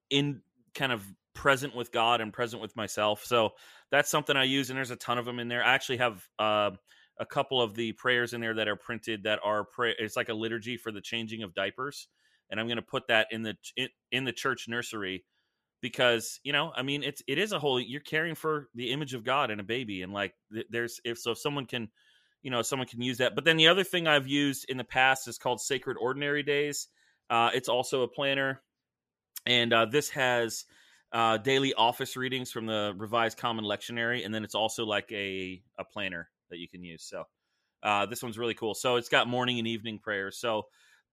in 0.10 0.42
kind 0.76 0.92
of 0.92 1.06
present 1.34 1.76
with 1.76 1.92
god 1.92 2.22
and 2.22 2.34
present 2.34 2.62
with 2.62 2.76
myself 2.76 3.24
so 3.24 3.54
that's 3.94 4.10
something 4.10 4.36
I 4.36 4.46
use, 4.46 4.72
and 4.72 4.78
there's 4.78 4.90
a 4.90 4.96
ton 4.96 5.20
of 5.20 5.26
them 5.26 5.38
in 5.38 5.50
there. 5.50 5.64
I 5.64 5.76
actually 5.76 5.98
have 5.98 6.28
uh, 6.40 6.72
a 7.20 7.26
couple 7.28 7.62
of 7.62 7.76
the 7.76 7.92
prayers 7.92 8.34
in 8.34 8.42
there 8.42 8.56
that 8.56 8.68
are 8.68 8.76
printed 8.76 9.22
that 9.24 9.40
are 9.44 9.64
pray. 9.64 9.94
It's 10.00 10.18
like 10.18 10.30
a 10.30 10.34
liturgy 10.34 10.78
for 10.78 10.92
the 10.92 11.00
changing 11.00 11.44
of 11.44 11.54
diapers, 11.54 12.08
and 12.50 12.60
I'm 12.60 12.66
going 12.66 12.78
to 12.78 12.82
put 12.82 13.08
that 13.10 13.28
in 13.30 13.44
the 13.44 13.56
in, 13.78 13.90
in 14.12 14.24
the 14.24 14.32
church 14.32 14.66
nursery 14.68 15.26
because 15.80 16.40
you 16.44 16.54
know, 16.54 16.72
I 16.76 16.82
mean, 16.82 17.04
it's 17.04 17.22
it 17.28 17.38
is 17.38 17.52
a 17.52 17.60
holy. 17.60 17.86
You're 17.86 18.02
caring 18.02 18.34
for 18.34 18.68
the 18.74 18.90
image 18.90 19.14
of 19.14 19.24
God 19.24 19.52
in 19.52 19.60
a 19.60 19.64
baby, 19.64 20.02
and 20.02 20.12
like 20.12 20.34
there's 20.72 21.00
if 21.06 21.20
so, 21.20 21.34
if 21.34 21.38
someone 21.38 21.68
can, 21.68 21.88
you 22.44 22.52
know, 22.52 22.62
someone 22.62 22.88
can 22.88 23.02
use 23.02 23.18
that. 23.18 23.36
But 23.36 23.46
then 23.46 23.58
the 23.58 23.68
other 23.68 23.84
thing 23.84 24.08
I've 24.08 24.28
used 24.28 24.66
in 24.70 24.78
the 24.78 24.84
past 24.84 25.28
is 25.28 25.38
called 25.38 25.62
Sacred 25.62 25.98
Ordinary 26.00 26.44
Days. 26.44 26.90
Uh, 27.30 27.50
it's 27.54 27.70
also 27.70 28.04
a 28.04 28.08
planner, 28.08 28.62
and 29.46 29.74
uh, 29.74 29.86
this 29.86 30.10
has 30.10 30.66
uh, 31.14 31.38
daily 31.38 31.74
office 31.74 32.18
readings 32.18 32.52
from 32.52 32.66
the 32.66 32.94
Revised 32.98 33.38
Common 33.38 33.66
Lectionary, 33.66 34.26
and 34.26 34.36
then 34.36 34.44
it's 34.44 34.56
also 34.56 34.86
like 34.86 35.12
a 35.12 35.64
a 35.80 35.84
planner 35.86 36.30
that 36.50 36.60
you 36.60 36.68
can 36.68 36.84
use. 36.84 37.04
So 37.04 37.24
uh, 37.82 38.06
this 38.06 38.22
one's 38.22 38.38
really 38.38 38.54
cool. 38.54 38.74
So 38.74 38.98
it's 38.98 39.10
got 39.10 39.28
morning 39.28 39.58
and 39.58 39.68
evening 39.68 40.00
prayers. 40.00 40.38
So 40.38 40.64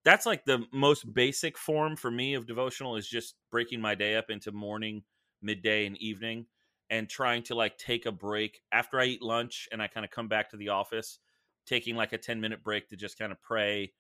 that's 0.05 0.27
like 0.27 0.45
the 0.45 0.64
most 0.73 1.12
basic 1.12 1.59
form 1.59 1.97
for 1.97 2.11
me 2.11 2.35
of 2.35 2.47
devotional 2.47 2.97
is 2.97 3.09
just 3.09 3.35
breaking 3.51 3.81
my 3.81 3.95
day 3.95 4.16
up 4.16 4.31
into 4.31 4.53
morning, 4.53 5.03
midday, 5.43 5.87
and 5.87 5.97
evening, 5.99 6.47
and 6.90 7.09
trying 7.09 7.42
to 7.44 7.55
like 7.55 7.79
take 7.79 8.05
a 8.05 8.12
break 8.12 8.61
after 8.72 9.00
I 9.00 9.07
eat 9.07 9.22
lunch 9.22 9.68
and 9.72 9.81
I 9.81 9.87
kind 9.87 10.05
of 10.05 10.11
come 10.11 10.29
back 10.29 10.50
to 10.50 10.57
the 10.57 10.70
office, 10.70 11.18
taking 11.66 11.96
like 11.96 12.12
a 12.12 12.18
ten 12.18 12.40
minute 12.40 12.62
break 12.62 12.88
to 12.88 12.96
just 12.96 13.18
kind 13.18 13.33
of 13.33 13.40
pray 13.40 13.92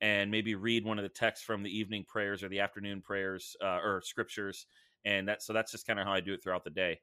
and 0.00 0.30
maybe 0.30 0.54
read 0.54 0.84
one 0.84 0.98
of 0.98 1.02
the 1.02 1.08
texts 1.08 1.44
from 1.44 1.62
the 1.62 1.76
evening 1.76 2.04
prayers 2.06 2.42
or 2.42 2.48
the 2.48 2.60
afternoon 2.60 3.02
prayers 3.02 3.56
uh, 3.60 3.80
or 3.82 4.00
scriptures 4.02 4.66
and 5.04 5.28
that 5.28 5.42
so 5.42 5.52
that's 5.52 5.72
just 5.72 5.86
kind 5.86 5.98
of 5.98 6.06
how 6.06 6.12
I 6.12 6.20
do 6.20 6.34
it 6.34 6.42
throughout 6.42 6.64
the 6.64 6.70
day. 6.70 7.00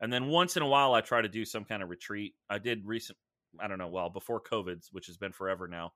And 0.00 0.12
then 0.12 0.26
once 0.26 0.56
in 0.56 0.62
a 0.62 0.66
while, 0.66 0.92
I 0.92 1.00
try 1.00 1.22
to 1.22 1.28
do 1.28 1.44
some 1.44 1.64
kind 1.64 1.82
of 1.82 1.88
retreat. 1.88 2.34
I 2.50 2.58
did 2.58 2.84
recent, 2.84 3.16
I 3.60 3.68
don't 3.68 3.78
know, 3.78 3.88
well 3.88 4.10
before 4.10 4.40
COVID, 4.40 4.82
which 4.92 5.06
has 5.06 5.16
been 5.16 5.32
forever 5.32 5.68
now. 5.68 5.92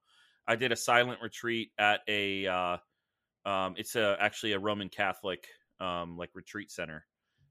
I 0.47 0.57
did 0.57 0.73
a 0.73 0.77
silent 0.77 1.21
retreat 1.21 1.73
at 1.79 2.01
a, 2.09 2.47
uh, 2.47 2.77
um, 3.45 3.75
it's 3.77 3.97
a 3.97 4.17
actually 4.21 4.53
a 4.53 4.59
Roman 4.59 4.89
Catholic 4.89 5.47
um, 5.81 6.17
like 6.17 6.31
retreat 6.35 6.71
center, 6.71 7.05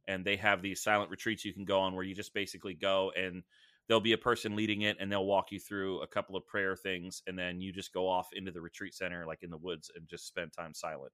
and 0.08 0.26
they 0.26 0.36
have 0.36 0.62
these 0.62 0.82
silent 0.82 1.12
retreats 1.12 1.46
you 1.46 1.54
can 1.54 1.66
go 1.66 1.80
on 1.80 1.96
where 1.96 2.04
you 2.04 2.16
just 2.16 2.34
basically 2.34 2.74
go 2.74 3.12
and 3.18 3.44
there'll 3.88 4.02
be 4.02 4.14
a 4.14 4.18
person 4.18 4.56
leading 4.56 4.82
it 4.82 4.98
and 5.00 5.12
they'll 5.12 5.26
walk 5.26 5.52
you 5.52 5.60
through 5.60 6.02
a 6.02 6.08
couple 6.08 6.36
of 6.36 6.46
prayer 6.46 6.76
things 6.76 7.22
and 7.28 7.38
then 7.38 7.62
you 7.62 7.72
just 7.72 7.94
go 7.94 8.08
off 8.08 8.30
into 8.34 8.52
the 8.52 8.62
retreat 8.62 8.94
center 8.94 9.26
like 9.26 9.44
in 9.44 9.50
the 9.50 9.58
woods 9.58 9.92
and 9.96 10.08
just 10.08 10.28
spend 10.28 10.52
time 10.54 10.74
silent 10.74 11.12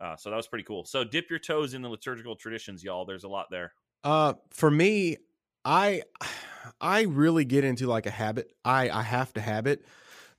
Uh, 0.00 0.16
so 0.16 0.30
that 0.30 0.36
was 0.36 0.48
pretty 0.48 0.64
cool. 0.64 0.84
So 0.84 1.04
dip 1.04 1.28
your 1.28 1.38
toes 1.38 1.74
in 1.74 1.82
the 1.82 1.88
liturgical 1.88 2.36
traditions, 2.36 2.82
y'all. 2.82 3.04
There's 3.04 3.24
a 3.24 3.28
lot 3.28 3.48
there. 3.50 3.74
Uh, 4.02 4.34
for 4.50 4.70
me, 4.70 5.18
I 5.64 6.02
I 6.80 7.02
really 7.02 7.44
get 7.44 7.64
into 7.64 7.86
like 7.86 8.06
a 8.06 8.10
habit. 8.10 8.52
I 8.64 8.90
I 8.90 9.02
have 9.02 9.32
to 9.34 9.40
have 9.40 9.66
it. 9.66 9.84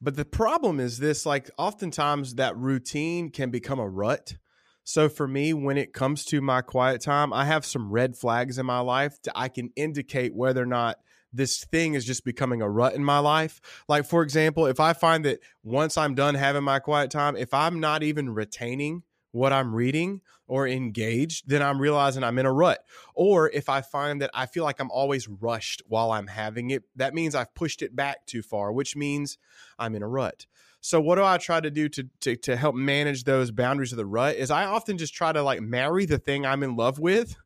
But 0.02 0.16
the 0.16 0.26
problem 0.26 0.80
is 0.80 0.98
this 0.98 1.26
like 1.26 1.50
oftentimes 1.58 2.36
that 2.36 2.58
routine 2.58 3.30
can 3.30 3.52
become 3.52 3.80
a 3.80 3.88
rut. 3.88 4.38
So 4.84 5.10
for 5.10 5.28
me, 5.28 5.54
when 5.54 5.78
it 5.78 5.94
comes 5.94 6.26
to 6.26 6.42
my 6.42 6.62
quiet 6.62 7.02
time, 7.02 7.32
I 7.34 7.46
have 7.46 7.66
some 7.66 7.92
red 7.92 8.16
flags 8.16 8.58
in 8.58 8.66
my 8.66 8.80
life 8.80 9.22
that 9.24 9.34
I 9.36 9.48
can 9.48 9.72
indicate 9.76 10.36
whether 10.36 10.64
or 10.64 10.66
not 10.66 10.98
this 11.34 11.64
thing 11.64 11.94
is 11.94 12.06
just 12.06 12.26
becoming 12.26 12.62
a 12.62 12.70
rut 12.70 12.94
in 12.94 13.04
my 13.04 13.20
life. 13.20 13.62
Like, 13.88 14.06
for 14.06 14.22
example, 14.22 14.66
if 14.66 14.80
I 14.80 14.94
find 14.94 15.24
that 15.26 15.40
once 15.64 15.98
I'm 15.98 16.16
done 16.16 16.36
having 16.36 16.64
my 16.64 16.80
quiet 16.80 17.12
time, 17.12 17.38
if 17.38 17.54
I'm 17.54 17.80
not 17.80 18.04
even 18.04 18.32
retaining 18.32 19.04
what 19.32 19.54
I'm 19.54 19.74
reading 19.74 20.22
or 20.46 20.68
engaged, 20.68 21.48
then 21.48 21.62
I'm 21.62 21.80
realizing 21.80 22.24
I'm 22.24 22.38
in 22.38 22.46
a 22.46 22.52
rut. 22.52 22.84
Or 23.16 23.50
if 23.50 23.70
I 23.70 23.80
find 23.80 24.22
that 24.22 24.32
I 24.34 24.46
feel 24.46 24.66
like 24.66 24.82
I'm 24.82 24.92
always 24.92 25.30
rushed 25.30 25.82
while 25.88 26.12
I'm 26.12 26.28
having 26.28 26.72
it, 26.72 26.84
that 26.98 27.14
means 27.14 27.34
I've 27.34 27.56
pushed 27.56 27.82
it 27.82 27.96
back 27.96 28.26
too 28.26 28.42
far, 28.42 28.74
which 28.74 28.98
means 28.98 29.38
I'm 29.80 29.96
in 29.96 30.04
a 30.04 30.08
rut. 30.08 30.46
So 30.82 31.00
what 31.00 31.16
do 31.16 31.24
I 31.24 31.38
try 31.38 31.62
to 31.62 31.70
do 31.70 31.88
to, 31.90 32.10
to 32.22 32.36
to 32.38 32.56
help 32.56 32.76
manage 32.76 33.24
those 33.24 33.52
boundaries 33.52 33.94
of 33.94 33.98
the 33.98 34.06
rut 34.06 34.36
is 34.36 34.50
I 34.50 34.66
often 34.66 34.98
just 34.98 35.14
try 35.14 35.32
to 35.32 35.44
like 35.44 35.62
marry 35.62 36.06
the 36.06 36.18
thing 36.18 36.44
I'm 36.46 36.64
in 36.64 36.76
love 36.76 36.98
with 36.98 37.38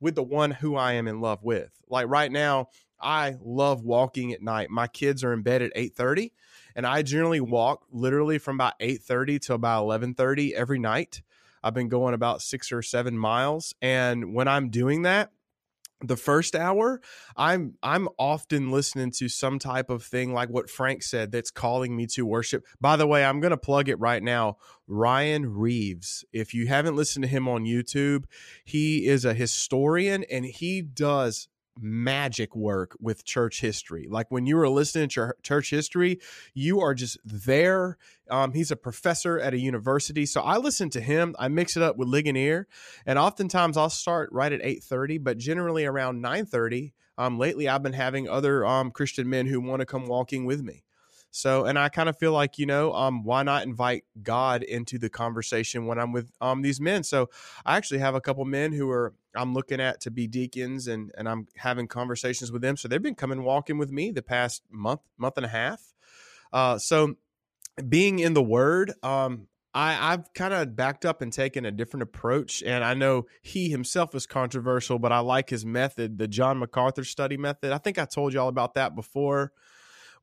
with 0.00 0.14
the 0.14 0.22
one 0.22 0.50
who 0.50 0.74
I 0.74 0.92
am 0.92 1.06
in 1.06 1.20
love 1.20 1.44
with. 1.44 1.70
Like 1.88 2.08
right 2.08 2.32
now, 2.32 2.68
I 3.00 3.36
love 3.42 3.84
walking 3.84 4.32
at 4.32 4.42
night. 4.42 4.70
My 4.70 4.86
kids 4.86 5.22
are 5.22 5.34
in 5.34 5.42
bed 5.42 5.60
at 5.60 5.72
8:30 5.76 6.32
and 6.74 6.86
I 6.86 7.02
generally 7.02 7.40
walk 7.40 7.84
literally 7.92 8.38
from 8.38 8.56
about 8.56 8.74
8:30 8.80 9.38
to 9.42 9.54
about 9.54 9.84
11:30 9.84 10.54
every 10.54 10.78
night. 10.78 11.20
I've 11.62 11.74
been 11.74 11.88
going 11.88 12.14
about 12.14 12.40
6 12.40 12.72
or 12.72 12.80
7 12.80 13.16
miles 13.18 13.74
and 13.82 14.34
when 14.34 14.48
I'm 14.48 14.70
doing 14.70 15.02
that, 15.02 15.32
the 16.06 16.16
first 16.16 16.54
hour 16.54 17.00
i'm 17.36 17.74
i'm 17.82 18.08
often 18.18 18.70
listening 18.70 19.10
to 19.10 19.28
some 19.28 19.58
type 19.58 19.90
of 19.90 20.02
thing 20.02 20.32
like 20.32 20.48
what 20.48 20.70
frank 20.70 21.02
said 21.02 21.32
that's 21.32 21.50
calling 21.50 21.96
me 21.96 22.06
to 22.06 22.26
worship. 22.26 22.64
By 22.80 22.96
the 22.96 23.06
way 23.06 23.24
i'm 23.24 23.40
going 23.40 23.50
to 23.50 23.56
plug 23.56 23.88
it 23.88 23.98
right 23.98 24.22
now 24.22 24.56
ryan 24.86 25.54
reeves. 25.54 26.24
If 26.32 26.54
you 26.54 26.66
haven't 26.66 26.96
listened 26.96 27.24
to 27.24 27.28
him 27.28 27.48
on 27.48 27.64
youtube 27.64 28.24
he 28.64 29.06
is 29.06 29.24
a 29.24 29.34
historian 29.34 30.24
and 30.30 30.44
he 30.44 30.82
does 30.82 31.48
magic 31.80 32.54
work 32.54 32.96
with 33.00 33.24
church 33.24 33.60
history. 33.60 34.06
Like 34.08 34.30
when 34.30 34.46
you 34.46 34.56
were 34.56 34.68
listening 34.68 35.08
to 35.10 35.34
church 35.42 35.70
history, 35.70 36.20
you 36.54 36.80
are 36.80 36.94
just 36.94 37.18
there. 37.24 37.98
Um, 38.30 38.52
he's 38.52 38.70
a 38.70 38.76
professor 38.76 39.38
at 39.38 39.54
a 39.54 39.58
university, 39.58 40.26
so 40.26 40.40
I 40.40 40.56
listen 40.56 40.90
to 40.90 41.00
him. 41.00 41.34
I 41.38 41.48
mix 41.48 41.76
it 41.76 41.82
up 41.82 41.96
with 41.96 42.08
Ligonier, 42.08 42.66
and 43.04 43.18
oftentimes 43.18 43.76
I'll 43.76 43.90
start 43.90 44.30
right 44.32 44.52
at 44.52 44.60
eight 44.62 44.82
thirty, 44.82 45.18
but 45.18 45.38
generally 45.38 45.84
around 45.84 46.20
nine 46.20 46.46
thirty. 46.46 46.94
Um, 47.16 47.38
lately, 47.38 47.68
I've 47.68 47.82
been 47.82 47.92
having 47.92 48.28
other 48.28 48.66
um, 48.66 48.90
Christian 48.90 49.28
men 49.28 49.46
who 49.46 49.60
want 49.60 49.80
to 49.80 49.86
come 49.86 50.06
walking 50.06 50.46
with 50.46 50.62
me. 50.62 50.82
So, 51.36 51.64
and 51.64 51.76
I 51.76 51.88
kind 51.88 52.08
of 52.08 52.16
feel 52.16 52.30
like, 52.30 52.60
you 52.60 52.66
know, 52.66 52.92
um, 52.92 53.24
why 53.24 53.42
not 53.42 53.64
invite 53.64 54.04
God 54.22 54.62
into 54.62 54.98
the 54.98 55.10
conversation 55.10 55.84
when 55.84 55.98
I'm 55.98 56.12
with 56.12 56.30
um 56.40 56.62
these 56.62 56.80
men? 56.80 57.02
So 57.02 57.28
I 57.66 57.76
actually 57.76 57.98
have 57.98 58.14
a 58.14 58.20
couple 58.20 58.44
men 58.44 58.72
who 58.72 58.88
are 58.88 59.14
I'm 59.34 59.52
looking 59.52 59.80
at 59.80 60.00
to 60.02 60.12
be 60.12 60.28
deacons 60.28 60.86
and 60.86 61.10
and 61.18 61.28
I'm 61.28 61.48
having 61.56 61.88
conversations 61.88 62.52
with 62.52 62.62
them. 62.62 62.76
So 62.76 62.86
they've 62.86 63.02
been 63.02 63.16
coming 63.16 63.42
walking 63.42 63.78
with 63.78 63.90
me 63.90 64.12
the 64.12 64.22
past 64.22 64.62
month, 64.70 65.00
month 65.18 65.36
and 65.36 65.44
a 65.44 65.48
half. 65.48 65.92
Uh 66.52 66.78
so 66.78 67.16
being 67.88 68.20
in 68.20 68.34
the 68.34 68.42
word, 68.42 68.92
um, 69.02 69.48
I, 69.74 70.12
I've 70.12 70.32
kind 70.34 70.54
of 70.54 70.76
backed 70.76 71.04
up 71.04 71.20
and 71.20 71.32
taken 71.32 71.64
a 71.64 71.72
different 71.72 72.04
approach. 72.04 72.62
And 72.62 72.84
I 72.84 72.94
know 72.94 73.26
he 73.42 73.70
himself 73.70 74.14
is 74.14 74.24
controversial, 74.24 75.00
but 75.00 75.10
I 75.10 75.18
like 75.18 75.50
his 75.50 75.66
method, 75.66 76.16
the 76.18 76.28
John 76.28 76.58
MacArthur 76.58 77.02
study 77.02 77.36
method. 77.36 77.72
I 77.72 77.78
think 77.78 77.98
I 77.98 78.04
told 78.04 78.32
you 78.32 78.40
all 78.40 78.48
about 78.48 78.74
that 78.74 78.94
before 78.94 79.52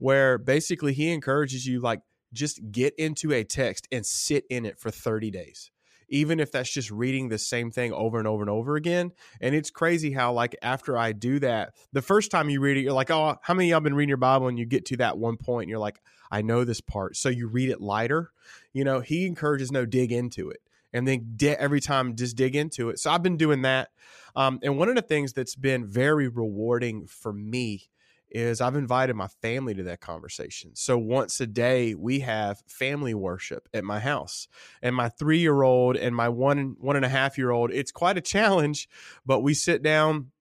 where 0.02 0.40
basically 0.40 0.94
he 0.94 1.12
encourages 1.12 1.68
you 1.68 1.80
like 1.80 2.02
just 2.34 2.60
get 2.72 2.96
into 2.98 3.32
a 3.32 3.44
text 3.44 3.88
and 3.92 4.04
sit 4.04 4.46
in 4.50 4.66
it 4.66 4.80
for 4.80 4.90
30 4.90 5.30
days 5.30 5.70
even 6.10 6.42
if 6.42 6.52
that's 6.52 6.74
just 6.74 6.92
reading 6.92 7.30
the 7.30 7.38
same 7.38 7.72
thing 7.72 7.94
over 7.94 8.20
and 8.20 8.28
over 8.28 8.44
and 8.44 8.50
over 8.50 8.76
again. 8.76 9.14
And 9.40 9.56
it's 9.56 9.70
crazy 9.70 10.12
how 10.12 10.34
like 10.34 10.58
after 10.62 10.98
i 10.98 11.14
do 11.14 11.40
that 11.40 11.74
the 11.94 12.02
first 12.02 12.32
time 12.32 12.50
you 12.50 12.60
read 12.60 12.76
it 12.76 12.82
you're 12.82 12.92
like 12.92 13.10
oh 13.10 13.38
how 13.42 13.54
many 13.54 13.70
y'all 13.70 13.80
been 13.80 13.94
reading 13.94 14.10
your 14.10 14.18
bible? 14.18 14.48
And 14.48 14.60
you 14.60 14.66
get 14.66 14.86
to 14.88 14.98
that 14.98 15.18
one 15.18 15.38
point 15.38 15.64
and 15.64 15.70
you're 15.70 15.80
like 15.80 16.02
i 16.32 16.42
know 16.42 16.66
this 16.66 16.82
part. 16.82 17.16
So 17.16 17.30
you 17.30 17.48
read 17.48 17.70
it 17.70 17.80
lighter 17.80 18.32
you 18.74 18.84
know 18.84 19.00
he 19.00 19.26
encourages 19.26 19.72
no 19.72 19.86
dig 19.86 20.12
into 20.12 20.50
it. 20.50 20.62
And 20.94 21.08
then 21.08 21.38
every 21.42 21.80
time 21.80 22.18
just 22.18 22.36
dig 22.36 22.56
into 22.56 22.90
it. 22.90 23.00
So 23.00 23.12
i've 23.12 23.24
been 23.24 23.38
doing 23.38 23.62
that. 23.62 23.90
Um, 24.36 24.60
and 24.64 24.78
one 24.78 24.90
of 24.90 24.96
the 24.96 25.02
things 25.02 25.32
that's 25.32 25.56
been 25.56 25.86
very 25.86 26.28
rewarding 26.28 27.06
for 27.06 27.32
me 27.32 27.91
is 28.32 28.62
I've 28.62 28.76
invited 28.76 29.16
my 29.16 29.28
family 29.28 29.74
to 29.76 29.84
that 29.84 30.02
conversation. 30.02 30.72
So 30.76 30.98
once 30.98 31.40
a 31.40 31.48
day 31.48 31.94
we 31.94 32.22
have 32.22 32.64
family 32.68 33.14
worship 33.14 33.68
at 33.74 33.84
my 33.84 34.00
house. 34.00 34.48
And 34.82 34.96
my 34.96 35.10
three 35.10 35.40
year 35.40 35.62
old 35.62 35.98
and 35.98 36.16
my 36.16 36.30
one 36.30 36.76
one 36.80 36.96
and 36.96 37.06
a 37.06 37.10
half 37.10 37.38
year 37.38 37.52
old, 37.52 37.72
it's 37.72 37.92
quite 37.92 38.18
a 38.18 38.22
challenge, 38.22 38.88
but 39.26 39.42
we 39.42 39.54
sit 39.54 39.84
down 39.84 40.32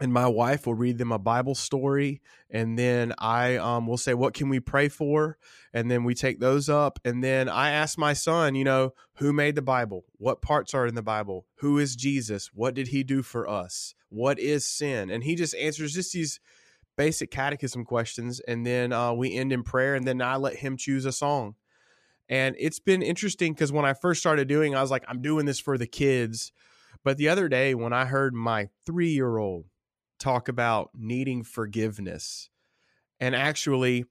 and 0.00 0.12
my 0.12 0.28
wife 0.28 0.66
will 0.66 0.74
read 0.74 0.98
them 0.98 1.10
a 1.10 1.18
Bible 1.18 1.54
story, 1.54 2.20
and 2.50 2.78
then 2.78 3.12
I 3.18 3.56
um, 3.56 3.86
will 3.86 3.96
say, 3.96 4.14
"What 4.14 4.34
can 4.34 4.48
we 4.48 4.60
pray 4.60 4.88
for?" 4.88 5.38
And 5.72 5.90
then 5.90 6.04
we 6.04 6.14
take 6.14 6.38
those 6.38 6.68
up, 6.68 6.98
and 7.04 7.22
then 7.22 7.48
I 7.48 7.70
ask 7.70 7.98
my 7.98 8.12
son, 8.12 8.54
you 8.54 8.64
know, 8.64 8.94
who 9.14 9.32
made 9.32 9.54
the 9.56 9.62
Bible? 9.62 10.04
What 10.16 10.40
parts 10.40 10.72
are 10.72 10.86
in 10.86 10.94
the 10.94 11.02
Bible? 11.02 11.46
Who 11.56 11.78
is 11.78 11.96
Jesus? 11.96 12.50
What 12.54 12.74
did 12.74 12.88
he 12.88 13.02
do 13.02 13.22
for 13.22 13.48
us? 13.48 13.94
What 14.08 14.38
is 14.38 14.64
sin? 14.64 15.10
And 15.10 15.24
he 15.24 15.34
just 15.34 15.54
answers 15.56 15.94
just 15.94 16.12
these 16.12 16.40
basic 16.98 17.30
catechism 17.30 17.84
questions, 17.84 18.40
and 18.40 18.66
then 18.66 18.92
uh, 18.92 19.14
we 19.14 19.34
end 19.34 19.52
in 19.52 19.62
prayer, 19.62 19.94
and 19.94 20.06
then 20.06 20.20
I 20.20 20.36
let 20.36 20.56
him 20.56 20.76
choose 20.76 21.06
a 21.06 21.12
song. 21.12 21.54
And 22.28 22.54
it's 22.58 22.80
been 22.80 23.00
interesting 23.00 23.54
because 23.54 23.72
when 23.72 23.86
I 23.86 23.94
first 23.94 24.20
started 24.20 24.48
doing, 24.48 24.74
I 24.74 24.82
was 24.82 24.90
like, 24.90 25.04
I'm 25.08 25.22
doing 25.22 25.46
this 25.46 25.60
for 25.60 25.78
the 25.78 25.86
kids. 25.86 26.52
But 27.04 27.16
the 27.16 27.30
other 27.30 27.48
day, 27.48 27.74
when 27.74 27.94
I 27.94 28.04
heard 28.04 28.34
my 28.34 28.68
three 28.84 29.10
year 29.10 29.38
old 29.38 29.64
talk 30.18 30.48
about 30.48 30.90
needing 30.94 31.44
forgiveness, 31.44 32.50
and 33.18 33.34
actually 33.34 34.04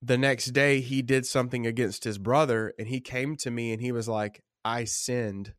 the 0.00 0.18
next 0.18 0.46
day 0.46 0.80
he 0.80 1.02
did 1.02 1.24
something 1.24 1.66
against 1.66 2.02
his 2.02 2.18
brother, 2.18 2.72
and 2.78 2.88
he 2.88 2.98
came 2.98 3.36
to 3.36 3.50
me 3.50 3.72
and 3.72 3.80
he 3.80 3.92
was 3.92 4.08
like, 4.08 4.42
I 4.64 4.84
sinned. 4.84 5.52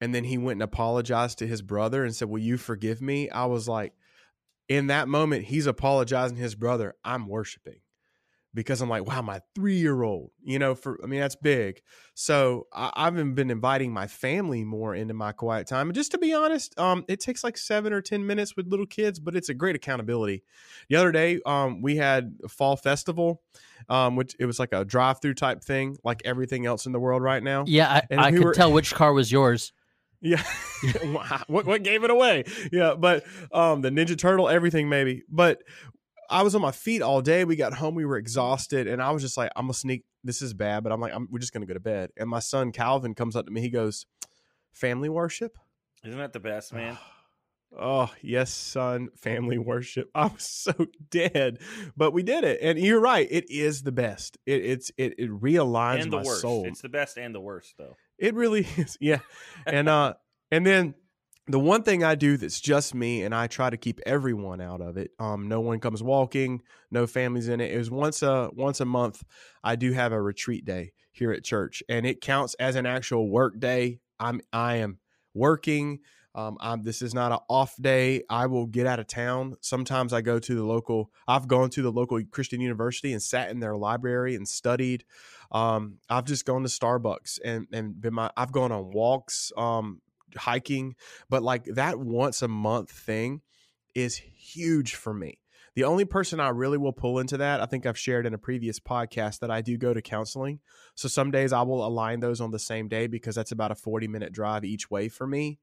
And 0.00 0.14
then 0.14 0.24
he 0.24 0.36
went 0.36 0.56
and 0.56 0.62
apologized 0.62 1.38
to 1.38 1.46
his 1.46 1.62
brother 1.62 2.04
and 2.04 2.14
said, 2.14 2.28
Will 2.28 2.38
you 2.38 2.58
forgive 2.58 3.00
me? 3.00 3.30
I 3.30 3.46
was 3.46 3.66
like, 3.66 3.94
in 4.68 4.88
that 4.88 5.08
moment, 5.08 5.44
he's 5.44 5.66
apologizing 5.66 6.36
to 6.36 6.42
his 6.42 6.54
brother. 6.54 6.94
I'm 7.04 7.28
worshiping 7.28 7.80
because 8.56 8.80
I'm 8.80 8.88
like, 8.88 9.06
wow, 9.06 9.20
my 9.20 9.42
three 9.54 9.76
year 9.76 10.02
old, 10.02 10.30
you 10.42 10.58
know, 10.58 10.74
for, 10.74 10.98
I 11.04 11.06
mean, 11.06 11.20
that's 11.20 11.36
big. 11.36 11.82
So 12.14 12.66
I, 12.72 13.04
have 13.04 13.34
been 13.34 13.50
inviting 13.50 13.92
my 13.92 14.06
family 14.06 14.64
more 14.64 14.94
into 14.94 15.12
my 15.12 15.32
quiet 15.32 15.66
time. 15.66 15.88
And 15.88 15.94
just 15.94 16.12
to 16.12 16.18
be 16.18 16.32
honest, 16.32 16.76
um, 16.80 17.04
it 17.06 17.20
takes 17.20 17.44
like 17.44 17.58
seven 17.58 17.92
or 17.92 18.00
10 18.00 18.26
minutes 18.26 18.56
with 18.56 18.66
little 18.66 18.86
kids, 18.86 19.20
but 19.20 19.36
it's 19.36 19.50
a 19.50 19.54
great 19.54 19.76
accountability. 19.76 20.42
The 20.88 20.96
other 20.96 21.12
day, 21.12 21.38
um, 21.44 21.82
we 21.82 21.96
had 21.96 22.38
a 22.42 22.48
fall 22.48 22.76
festival, 22.76 23.42
um, 23.90 24.16
which 24.16 24.34
it 24.40 24.46
was 24.46 24.58
like 24.58 24.72
a 24.72 24.86
drive 24.86 25.20
through 25.20 25.34
type 25.34 25.62
thing, 25.62 25.98
like 26.02 26.22
everything 26.24 26.64
else 26.64 26.86
in 26.86 26.92
the 26.92 27.00
world 27.00 27.22
right 27.22 27.42
now. 27.42 27.64
Yeah. 27.66 28.00
I, 28.10 28.14
I 28.16 28.30
we 28.30 28.38
could 28.38 28.46
were, 28.46 28.54
tell 28.54 28.72
which 28.72 28.94
car 28.94 29.12
was 29.12 29.30
yours. 29.30 29.74
Yeah. 30.26 30.42
what 31.46 31.66
what 31.66 31.82
gave 31.82 32.04
it 32.04 32.10
away? 32.10 32.44
Yeah, 32.72 32.94
but 32.94 33.24
um 33.52 33.80
the 33.82 33.90
Ninja 33.90 34.18
Turtle, 34.18 34.48
everything 34.48 34.88
maybe. 34.88 35.22
But 35.28 35.62
I 36.28 36.42
was 36.42 36.54
on 36.54 36.62
my 36.62 36.72
feet 36.72 37.02
all 37.02 37.22
day. 37.22 37.44
We 37.44 37.56
got 37.56 37.74
home, 37.74 37.94
we 37.94 38.04
were 38.04 38.16
exhausted, 38.16 38.86
and 38.86 39.00
I 39.00 39.10
was 39.10 39.22
just 39.22 39.36
like, 39.36 39.50
I'm 39.56 39.66
gonna 39.66 39.74
sneak. 39.74 40.04
This 40.24 40.42
is 40.42 40.54
bad, 40.54 40.82
but 40.82 40.92
I'm 40.92 41.00
like, 41.00 41.14
I'm, 41.14 41.28
we're 41.30 41.38
just 41.38 41.52
gonna 41.52 41.66
go 41.66 41.74
to 41.74 41.80
bed. 41.80 42.10
And 42.16 42.28
my 42.28 42.40
son 42.40 42.72
Calvin 42.72 43.14
comes 43.14 43.36
up 43.36 43.46
to 43.46 43.52
me. 43.52 43.60
He 43.60 43.70
goes, 43.70 44.06
"Family 44.72 45.08
worship." 45.08 45.56
Isn't 46.04 46.18
that 46.18 46.32
the 46.32 46.40
best, 46.40 46.72
man? 46.72 46.98
Oh, 47.78 48.10
yes, 48.22 48.54
son, 48.54 49.08
family 49.16 49.58
worship. 49.58 50.08
I 50.14 50.26
was 50.28 50.44
so 50.44 50.72
dead, 51.10 51.58
but 51.96 52.12
we 52.12 52.22
did 52.22 52.44
it. 52.44 52.60
And 52.62 52.78
you're 52.78 53.00
right, 53.00 53.26
it 53.28 53.50
is 53.50 53.82
the 53.82 53.92
best. 53.92 54.38
It 54.46 54.64
it's 54.64 54.90
it 54.96 55.14
it 55.18 55.30
realigns 55.30 56.02
and 56.02 56.12
the 56.12 56.18
my 56.18 56.22
worst. 56.22 56.40
soul. 56.42 56.64
It's 56.66 56.80
the 56.80 56.88
best 56.88 57.18
and 57.18 57.34
the 57.34 57.40
worst 57.40 57.74
though. 57.76 57.96
It 58.18 58.34
really 58.34 58.66
is. 58.76 58.96
Yeah. 59.00 59.20
And 59.66 59.88
uh 59.88 60.14
and 60.50 60.66
then 60.66 60.94
the 61.48 61.60
one 61.60 61.82
thing 61.84 62.02
I 62.02 62.16
do 62.16 62.36
that's 62.36 62.60
just 62.60 62.94
me 62.94 63.22
and 63.22 63.34
I 63.34 63.46
try 63.46 63.70
to 63.70 63.76
keep 63.76 64.00
everyone 64.04 64.60
out 64.60 64.80
of 64.80 64.96
it. 64.96 65.10
Um 65.18 65.48
no 65.48 65.60
one 65.60 65.80
comes 65.80 66.02
walking, 66.02 66.62
no 66.90 67.06
families 67.06 67.48
in 67.48 67.60
it. 67.60 67.70
Is 67.70 67.90
once 67.90 68.22
a 68.22 68.50
once 68.54 68.80
a 68.80 68.84
month 68.84 69.22
I 69.62 69.76
do 69.76 69.92
have 69.92 70.12
a 70.12 70.20
retreat 70.20 70.64
day 70.64 70.92
here 71.12 71.32
at 71.32 71.44
church 71.44 71.82
and 71.88 72.04
it 72.06 72.20
counts 72.20 72.54
as 72.54 72.76
an 72.76 72.86
actual 72.86 73.28
work 73.30 73.58
day. 73.60 74.00
I'm 74.18 74.40
I 74.52 74.76
am 74.76 74.98
working 75.34 76.00
Um, 76.34 76.58
I'm, 76.60 76.82
this 76.82 77.00
is 77.00 77.14
not 77.14 77.32
an 77.32 77.38
off 77.48 77.74
day. 77.80 78.22
I 78.28 78.46
will 78.46 78.66
get 78.66 78.86
out 78.86 79.00
of 79.00 79.06
town. 79.06 79.56
Sometimes 79.62 80.12
I 80.12 80.20
go 80.20 80.38
to 80.38 80.54
the 80.54 80.64
local. 80.64 81.10
I've 81.26 81.48
gone 81.48 81.70
to 81.70 81.80
the 81.82 81.90
local 81.90 82.22
Christian 82.30 82.60
university 82.60 83.12
and 83.14 83.22
sat 83.22 83.50
in 83.50 83.60
their 83.60 83.74
library 83.74 84.34
and 84.34 84.46
studied. 84.46 85.04
Um, 85.52 85.98
I've 86.08 86.24
just 86.24 86.44
gone 86.44 86.62
to 86.62 86.68
Starbucks 86.68 87.38
and 87.44 87.66
and 87.72 88.00
been 88.00 88.14
my. 88.14 88.30
I've 88.36 88.52
gone 88.52 88.72
on 88.72 88.90
walks, 88.90 89.52
um, 89.56 90.00
hiking, 90.36 90.94
but 91.28 91.42
like 91.42 91.64
that 91.64 91.98
once 91.98 92.42
a 92.42 92.48
month 92.48 92.90
thing 92.90 93.42
is 93.94 94.16
huge 94.16 94.94
for 94.94 95.14
me. 95.14 95.40
The 95.74 95.84
only 95.84 96.06
person 96.06 96.40
I 96.40 96.48
really 96.48 96.78
will 96.78 96.92
pull 96.92 97.18
into 97.18 97.36
that, 97.36 97.60
I 97.60 97.66
think 97.66 97.84
I've 97.84 97.98
shared 97.98 98.24
in 98.24 98.32
a 98.32 98.38
previous 98.38 98.80
podcast 98.80 99.40
that 99.40 99.50
I 99.50 99.60
do 99.60 99.76
go 99.76 99.92
to 99.92 100.00
counseling. 100.00 100.60
So 100.94 101.06
some 101.06 101.30
days 101.30 101.52
I 101.52 101.62
will 101.62 101.86
align 101.86 102.20
those 102.20 102.40
on 102.40 102.50
the 102.50 102.58
same 102.58 102.88
day 102.88 103.06
because 103.06 103.34
that's 103.34 103.52
about 103.52 103.70
a 103.70 103.74
40 103.74 104.08
minute 104.08 104.32
drive 104.32 104.64
each 104.64 104.90
way 104.90 105.08
for 105.08 105.26
me. 105.26 105.58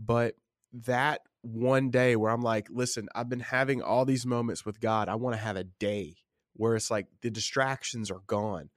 But 0.00 0.34
that 0.72 1.20
one 1.42 1.90
day 1.90 2.16
where 2.16 2.32
I'm 2.32 2.42
like, 2.42 2.68
listen, 2.70 3.08
I've 3.14 3.28
been 3.28 3.40
having 3.40 3.82
all 3.82 4.04
these 4.04 4.26
moments 4.26 4.66
with 4.66 4.80
God. 4.80 5.08
I 5.08 5.14
want 5.14 5.36
to 5.36 5.42
have 5.42 5.56
a 5.56 5.64
day 5.64 6.16
where 6.54 6.74
it's 6.74 6.90
like 6.90 7.06
the 7.20 7.30
distractions 7.30 8.10
are 8.10 8.22
gone. 8.26 8.70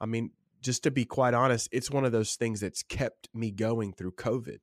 I 0.00 0.06
mean, 0.06 0.30
just 0.60 0.82
to 0.84 0.90
be 0.90 1.04
quite 1.04 1.34
honest, 1.34 1.68
it's 1.72 1.90
one 1.90 2.04
of 2.04 2.12
those 2.12 2.36
things 2.36 2.60
that's 2.60 2.82
kept 2.82 3.28
me 3.34 3.50
going 3.50 3.92
through 3.92 4.12
COVID. 4.12 4.58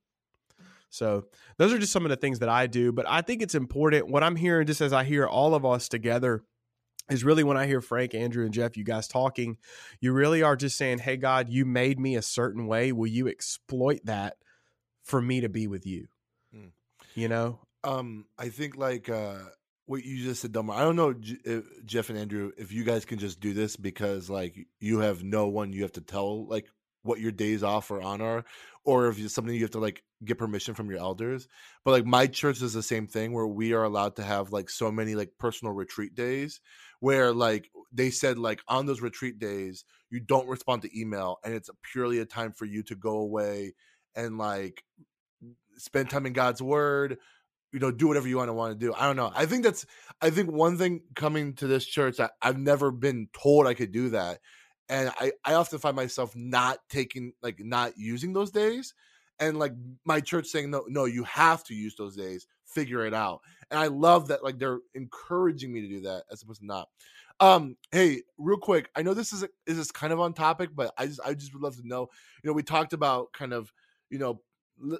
So 0.89 1.25
those 1.57 1.73
are 1.73 1.79
just 1.79 1.91
some 1.91 2.05
of 2.05 2.09
the 2.09 2.15
things 2.15 2.39
that 2.39 2.49
I 2.49 2.67
do. 2.67 2.91
But 2.91 3.05
I 3.07 3.21
think 3.21 3.41
it's 3.41 3.55
important. 3.55 4.09
What 4.09 4.23
I'm 4.23 4.35
hearing, 4.35 4.65
just 4.67 4.81
as 4.81 4.93
I 4.93 5.03
hear 5.03 5.27
all 5.27 5.53
of 5.53 5.65
us 5.65 5.89
together, 5.89 6.43
is 7.09 7.23
really 7.23 7.43
when 7.43 7.57
I 7.57 7.67
hear 7.67 7.81
Frank, 7.81 8.15
Andrew, 8.15 8.45
and 8.45 8.53
Jeff, 8.53 8.77
you 8.77 8.83
guys 8.83 9.07
talking, 9.07 9.57
you 9.99 10.11
really 10.11 10.41
are 10.41 10.55
just 10.55 10.77
saying, 10.77 10.99
Hey, 10.99 11.17
God, 11.17 11.49
you 11.49 11.65
made 11.65 11.99
me 11.99 12.15
a 12.15 12.21
certain 12.21 12.65
way. 12.65 12.91
Will 12.91 13.07
you 13.07 13.27
exploit 13.27 13.99
that 14.05 14.37
for 15.03 15.21
me 15.21 15.41
to 15.41 15.49
be 15.49 15.67
with 15.67 15.85
you? 15.85 16.07
Mm. 16.55 16.71
You 17.13 17.27
know? 17.27 17.59
Um, 17.83 18.25
I 18.39 18.49
think 18.49 18.77
like 18.77 19.09
uh 19.09 19.37
what 19.85 20.03
you 20.03 20.23
just 20.23 20.41
said, 20.41 20.51
Delmar. 20.51 20.75
I 20.75 20.81
don't 20.81 20.95
know, 20.95 21.13
Jeff 21.85 22.09
and 22.09 22.17
Andrew, 22.17 22.51
if 22.57 22.71
you 22.71 22.83
guys 22.83 23.05
can 23.05 23.19
just 23.19 23.39
do 23.39 23.53
this 23.53 23.75
because 23.75 24.29
like 24.29 24.67
you 24.79 24.99
have 24.99 25.23
no 25.23 25.47
one 25.47 25.73
you 25.73 25.83
have 25.83 25.93
to 25.93 26.01
tell 26.01 26.47
like 26.47 26.67
what 27.03 27.19
your 27.19 27.31
days 27.31 27.63
off 27.63 27.91
or 27.91 28.01
on 28.01 28.21
are, 28.21 28.45
or 28.83 29.07
if 29.07 29.19
it's 29.19 29.33
something 29.33 29.53
you 29.53 29.61
have 29.61 29.71
to 29.71 29.79
like 29.79 30.03
get 30.23 30.39
permission 30.39 30.73
from 30.73 30.89
your 30.89 30.99
elders. 30.99 31.47
But 31.83 31.91
like 31.91 32.05
my 32.05 32.25
church 32.25 32.59
does 32.59 32.73
the 32.73 32.81
same 32.81 33.07
thing 33.07 33.31
where 33.31 33.45
we 33.45 33.73
are 33.73 33.83
allowed 33.83 34.15
to 34.15 34.23
have 34.23 34.51
like 34.51 34.69
so 34.69 34.91
many 34.91 35.13
like 35.13 35.31
personal 35.37 35.73
retreat 35.73 36.15
days 36.15 36.61
where 36.99 37.31
like 37.31 37.69
they 37.91 38.09
said 38.09 38.39
like 38.39 38.61
on 38.67 38.87
those 38.87 39.01
retreat 39.01 39.37
days 39.37 39.85
you 40.09 40.19
don't 40.19 40.47
respond 40.47 40.81
to 40.81 40.99
email 40.99 41.37
and 41.43 41.53
it's 41.53 41.69
purely 41.91 42.19
a 42.19 42.25
time 42.25 42.51
for 42.51 42.65
you 42.65 42.81
to 42.83 42.95
go 42.95 43.17
away 43.17 43.73
and 44.15 44.37
like 44.37 44.83
spend 45.77 46.09
time 46.09 46.25
in 46.25 46.33
God's 46.33 46.61
word, 46.61 47.17
you 47.75 47.81
know, 47.81 47.91
do 47.91 48.07
whatever 48.07 48.25
you 48.25 48.37
want 48.37 48.47
to 48.47 48.53
want 48.53 48.71
to 48.71 48.85
do. 48.85 48.93
I 48.93 49.05
don't 49.05 49.17
know. 49.17 49.33
I 49.35 49.45
think 49.45 49.65
that's 49.65 49.85
I 50.21 50.29
think 50.29 50.49
one 50.49 50.77
thing 50.77 51.01
coming 51.13 51.55
to 51.55 51.67
this 51.67 51.85
church 51.85 52.15
that 52.17 52.31
I've 52.41 52.57
never 52.57 52.89
been 52.89 53.27
told 53.33 53.67
I 53.67 53.73
could 53.73 53.91
do 53.91 54.11
that. 54.11 54.39
And 54.87 55.11
I, 55.19 55.33
I 55.43 55.55
often 55.55 55.79
find 55.79 55.93
myself 55.93 56.33
not 56.37 56.77
taking 56.89 57.33
like 57.43 57.59
not 57.59 57.97
using 57.97 58.31
those 58.31 58.49
days 58.49 58.93
and 59.39 59.59
like 59.59 59.73
my 60.05 60.21
church 60.21 60.47
saying 60.47 60.71
no 60.71 60.85
no 60.87 61.03
you 61.03 61.23
have 61.23 61.65
to 61.65 61.73
use 61.73 61.95
those 61.95 62.15
days 62.15 62.47
figure 62.65 63.05
it 63.05 63.13
out 63.13 63.41
and 63.69 63.77
i 63.77 63.87
love 63.87 64.29
that 64.29 64.45
like 64.45 64.57
they're 64.57 64.79
encouraging 64.93 65.73
me 65.73 65.81
to 65.81 65.89
do 65.89 65.99
that 65.99 66.23
as 66.31 66.41
opposed 66.41 66.61
to 66.61 66.65
not 66.65 66.87
um 67.41 67.75
hey 67.91 68.21
real 68.37 68.57
quick 68.57 68.89
i 68.95 69.01
know 69.01 69.13
this 69.13 69.33
is 69.33 69.43
is 69.67 69.75
this 69.75 69.91
kind 69.91 70.13
of 70.13 70.21
on 70.21 70.31
topic 70.31 70.69
but 70.73 70.93
i 70.97 71.05
just 71.05 71.19
i 71.25 71.33
just 71.33 71.53
would 71.53 71.61
love 71.61 71.75
to 71.75 71.85
know 71.85 72.07
you 72.43 72.49
know 72.49 72.53
we 72.53 72.63
talked 72.63 72.93
about 72.93 73.33
kind 73.33 73.51
of 73.51 73.73
you 74.09 74.17
know 74.17 74.39
li- 74.79 74.97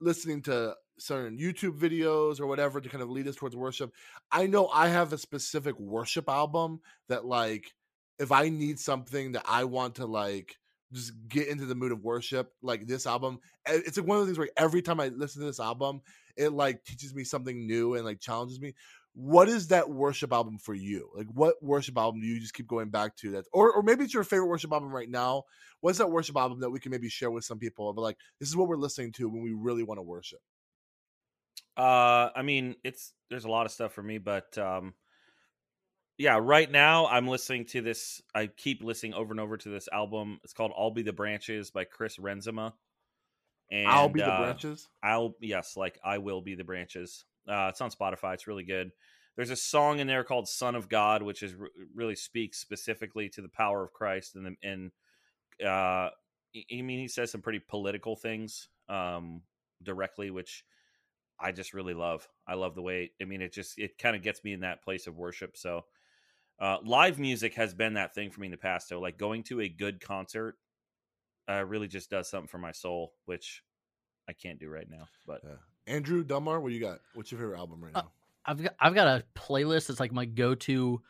listening 0.00 0.40
to 0.40 0.74
certain 0.98 1.38
youtube 1.38 1.78
videos 1.78 2.40
or 2.40 2.46
whatever 2.46 2.80
to 2.80 2.88
kind 2.88 3.02
of 3.02 3.10
lead 3.10 3.28
us 3.28 3.36
towards 3.36 3.56
worship. 3.56 3.92
I 4.30 4.46
know 4.46 4.68
i 4.68 4.88
have 4.88 5.12
a 5.12 5.18
specific 5.18 5.78
worship 5.78 6.28
album 6.28 6.80
that 7.08 7.24
like 7.24 7.72
if 8.18 8.32
i 8.32 8.48
need 8.48 8.78
something 8.78 9.32
that 9.32 9.44
i 9.46 9.64
want 9.64 9.96
to 9.96 10.06
like 10.06 10.56
just 10.92 11.12
get 11.28 11.48
into 11.48 11.66
the 11.66 11.74
mood 11.74 11.92
of 11.92 12.02
worship 12.02 12.52
like 12.62 12.86
this 12.86 13.06
album 13.06 13.38
eh, 13.66 13.80
it's 13.84 13.98
like 13.98 14.06
one 14.06 14.18
of 14.18 14.22
the 14.22 14.26
things 14.26 14.38
where 14.38 14.48
every 14.56 14.80
time 14.80 15.00
i 15.00 15.08
listen 15.08 15.40
to 15.40 15.46
this 15.46 15.60
album 15.60 16.00
it 16.38 16.52
like 16.52 16.84
teaches 16.84 17.14
me 17.14 17.24
something 17.24 17.66
new 17.66 17.94
and 17.94 18.04
like 18.04 18.20
challenges 18.20 18.60
me. 18.60 18.74
What 19.14 19.48
is 19.48 19.68
that 19.68 19.90
worship 19.90 20.32
album 20.32 20.58
for 20.58 20.74
you? 20.74 21.10
Like 21.14 21.26
what 21.34 21.60
worship 21.60 21.98
album 21.98 22.20
do 22.20 22.26
you 22.26 22.38
just 22.38 22.54
keep 22.54 22.68
going 22.68 22.88
back 22.88 23.16
to 23.16 23.32
that 23.32 23.46
or, 23.52 23.72
or 23.72 23.82
maybe 23.82 24.04
it's 24.04 24.14
your 24.14 24.24
favorite 24.24 24.46
worship 24.46 24.72
album 24.72 24.90
right 24.90 25.10
now. 25.10 25.42
What's 25.80 25.98
that 25.98 26.10
worship 26.10 26.36
album 26.36 26.60
that 26.60 26.70
we 26.70 26.78
can 26.78 26.92
maybe 26.92 27.08
share 27.08 27.30
with 27.30 27.44
some 27.44 27.58
people 27.58 27.92
but 27.92 28.02
like 28.02 28.16
this 28.38 28.48
is 28.48 28.56
what 28.56 28.68
we're 28.68 28.76
listening 28.76 29.12
to 29.12 29.28
when 29.28 29.42
we 29.42 29.52
really 29.52 29.82
want 29.82 29.98
to 29.98 30.02
worship 30.02 30.40
Uh, 31.78 32.30
I 32.34 32.42
mean, 32.42 32.74
it's 32.82 33.12
there's 33.30 33.44
a 33.44 33.50
lot 33.50 33.64
of 33.64 33.72
stuff 33.72 33.92
for 33.92 34.02
me, 34.02 34.18
but 34.18 34.58
um, 34.58 34.94
yeah, 36.18 36.38
right 36.42 36.68
now 36.70 37.06
I'm 37.06 37.28
listening 37.28 37.66
to 37.66 37.80
this. 37.80 38.20
I 38.34 38.48
keep 38.48 38.82
listening 38.82 39.14
over 39.14 39.32
and 39.32 39.38
over 39.38 39.56
to 39.56 39.68
this 39.68 39.88
album. 39.92 40.40
It's 40.42 40.52
called 40.52 40.72
"I'll 40.76 40.90
Be 40.90 41.02
the 41.02 41.12
Branches" 41.12 41.70
by 41.70 41.84
Chris 41.84 42.18
Renzema. 42.18 42.72
And 43.70 43.86
i'll 43.86 44.08
be 44.08 44.20
the 44.20 44.32
uh, 44.32 44.38
branches 44.38 44.88
I'll 45.02 45.36
yes, 45.40 45.76
like 45.76 45.98
I 46.02 46.18
will 46.18 46.40
be 46.40 46.54
the 46.54 46.64
branches. 46.64 47.24
Uh, 47.46 47.68
it's 47.70 47.80
on 47.80 47.90
Spotify. 47.90 48.34
It's 48.34 48.46
really 48.46 48.64
good. 48.64 48.90
There's 49.36 49.50
a 49.50 49.56
song 49.56 50.00
in 50.00 50.06
there 50.06 50.24
called 50.24 50.48
"Son 50.48 50.74
of 50.74 50.88
God," 50.88 51.22
which 51.22 51.42
is 51.42 51.54
re- 51.54 51.68
really 51.94 52.16
speaks 52.16 52.58
specifically 52.58 53.28
to 53.30 53.42
the 53.42 53.48
power 53.48 53.84
of 53.84 53.92
Christ, 53.92 54.34
and 54.34 54.46
the, 54.46 54.68
and 54.68 54.90
uh, 55.64 56.10
I 56.56 56.82
mean 56.82 56.98
he 56.98 57.08
says 57.08 57.30
some 57.30 57.42
pretty 57.42 57.60
political 57.60 58.16
things 58.16 58.68
um, 58.88 59.42
directly, 59.82 60.30
which 60.30 60.64
I 61.40 61.52
just 61.52 61.74
really 61.74 61.94
love. 61.94 62.28
I 62.46 62.54
love 62.54 62.74
the 62.74 62.82
way. 62.82 63.12
I 63.20 63.24
mean, 63.24 63.42
it 63.42 63.52
just 63.52 63.78
it 63.78 63.98
kind 63.98 64.16
of 64.16 64.22
gets 64.22 64.42
me 64.44 64.52
in 64.52 64.60
that 64.60 64.82
place 64.82 65.06
of 65.06 65.16
worship. 65.16 65.56
So, 65.56 65.84
uh, 66.60 66.78
live 66.84 67.18
music 67.18 67.54
has 67.54 67.74
been 67.74 67.94
that 67.94 68.14
thing 68.14 68.30
for 68.30 68.40
me 68.40 68.48
in 68.48 68.50
the 68.50 68.56
past. 68.56 68.88
So, 68.88 69.00
like 69.00 69.18
going 69.18 69.42
to 69.44 69.60
a 69.60 69.68
good 69.68 70.00
concert, 70.00 70.56
uh, 71.48 71.64
really 71.64 71.88
just 71.88 72.10
does 72.10 72.28
something 72.28 72.48
for 72.48 72.58
my 72.58 72.72
soul, 72.72 73.12
which 73.26 73.62
I 74.28 74.32
can't 74.32 74.58
do 74.58 74.68
right 74.68 74.88
now. 74.90 75.08
But 75.26 75.42
yeah. 75.44 75.94
andrew 75.94 76.24
Delmar 76.24 76.60
what 76.60 76.72
you 76.72 76.80
got 76.80 77.00
what's 77.14 77.32
your 77.32 77.40
favorite 77.40 77.58
album 77.58 77.82
right 77.82 77.92
Uh, 77.94 78.02
now 78.02 78.10
I've 78.44 78.62
got 78.62 78.74
I've 78.80 78.94
got 78.94 79.06
a 79.06 79.24
playlist 79.38 79.88
that's 79.88 80.00
like 80.00 80.12
my 80.12 80.24
go-to 80.24 81.02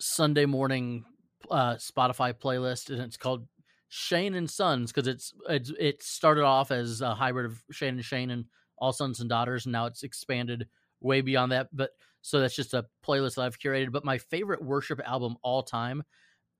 Sunday 0.00 0.46
morning 0.46 1.04
uh, 1.50 1.74
Spotify 1.74 2.32
playlist, 2.32 2.90
and 2.90 3.00
it's 3.00 3.16
called 3.16 3.46
Shane 3.88 4.34
and 4.34 4.50
Sons 4.50 4.92
because 4.92 5.06
it's, 5.06 5.34
it's 5.48 5.72
it 5.78 6.02
started 6.02 6.44
off 6.44 6.70
as 6.70 7.00
a 7.00 7.14
hybrid 7.14 7.46
of 7.46 7.62
Shane 7.70 7.94
and 7.94 8.04
Shane 8.04 8.30
and 8.30 8.46
All 8.78 8.92
Sons 8.92 9.20
and 9.20 9.28
Daughters, 9.28 9.66
and 9.66 9.72
now 9.72 9.86
it's 9.86 10.02
expanded 10.02 10.68
way 11.00 11.20
beyond 11.20 11.52
that. 11.52 11.68
But 11.72 11.90
so 12.22 12.40
that's 12.40 12.56
just 12.56 12.74
a 12.74 12.86
playlist 13.06 13.36
that 13.36 13.42
I've 13.42 13.58
curated. 13.58 13.92
But 13.92 14.04
my 14.04 14.18
favorite 14.18 14.62
worship 14.62 15.00
album 15.04 15.36
all 15.42 15.62
time 15.62 16.02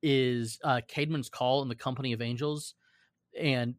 is 0.03 0.59
uh, 0.63 0.81
Caedmon's 0.89 1.29
Call 1.29 1.63
and 1.63 1.71
the 1.71 1.77
Company 1.77 2.13
of 2.13 2.23
Angels, 2.23 2.75
and 3.39 3.75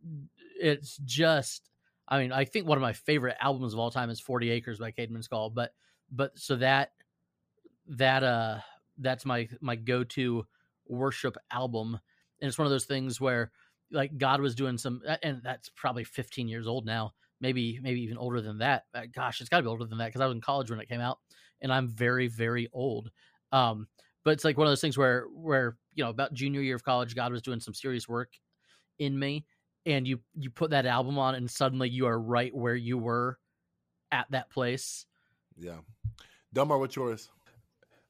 it's 0.60 0.98
just 1.06 1.70
I 2.08 2.20
mean, 2.20 2.32
I 2.32 2.46
think 2.46 2.68
one 2.68 2.78
of 2.78 2.82
my 2.82 2.94
favorite 2.94 3.38
albums 3.40 3.74
of 3.74 3.80
all 3.80 3.92
time 3.92 4.10
is 4.10 4.20
40 4.20 4.52
Acres 4.52 4.80
by 4.80 4.92
Caedmon's 4.92 5.28
Call, 5.28 5.50
but 5.50 5.74
but 6.12 6.38
so 6.38 6.56
that 6.58 6.92
that 7.88 8.24
uh 8.24 8.60
that's 9.00 9.26
my 9.26 9.48
my 9.62 9.76
go-to 9.76 10.46
worship 10.88 11.36
album 11.52 12.00
and 12.40 12.48
it's 12.48 12.58
one 12.58 12.66
of 12.66 12.72
those 12.72 12.86
things 12.86 13.20
where 13.20 13.52
like 13.92 14.18
God 14.18 14.42
was 14.42 14.56
doing 14.56 14.78
some 14.78 15.02
and 15.24 15.42
that's 15.44 15.70
probably 15.70 16.04
15 16.04 16.48
years 16.48 16.68
old 16.68 16.86
now, 16.86 17.14
maybe 17.42 17.80
maybe 17.82 18.02
even 18.02 18.18
older 18.18 18.42
than 18.42 18.60
that. 18.60 18.84
Uh, 18.94 19.04
Gosh, 19.14 19.42
it's 19.42 19.50
got 19.50 19.58
to 19.58 19.64
be 19.64 19.70
older 19.70 19.86
than 19.86 19.98
that 20.00 20.14
cuz 20.14 20.22
I 20.22 20.26
was 20.26 20.36
in 20.36 20.42
college 20.42 20.70
when 20.70 20.80
it 20.80 20.90
came 20.90 21.02
out 21.02 21.20
and 21.62 21.72
I'm 21.72 21.88
very 21.88 22.28
very 22.28 22.70
old. 22.74 23.12
Um 23.52 23.88
but 24.24 24.32
it's 24.32 24.44
like 24.44 24.58
one 24.58 24.68
of 24.68 24.72
those 24.72 24.82
things 24.82 24.98
where 24.98 25.26
where 25.34 25.78
you 25.94 26.04
know 26.04 26.10
about 26.10 26.34
junior 26.34 26.62
year 26.62 26.76
of 26.76 26.84
college 26.84 27.16
God 27.16 27.32
was 27.32 27.42
doing 27.42 27.60
some 27.60 27.74
serious 27.74 28.08
work 28.08 28.34
in 29.00 29.18
me 29.18 29.46
and 29.86 30.08
you 30.08 30.20
you 30.34 30.50
put 30.50 30.72
that 30.72 30.86
album 30.86 31.20
on 31.20 31.36
and 31.36 31.50
suddenly 31.50 31.90
you 31.90 32.08
are 32.08 32.20
right 32.20 32.54
where 32.56 32.76
you 32.76 32.98
were 32.98 33.38
at 34.12 34.26
that 34.32 34.50
place 34.50 35.06
yeah 35.58 35.78
Delmar 36.54 36.78
what's 36.78 36.96
yours 36.96 37.30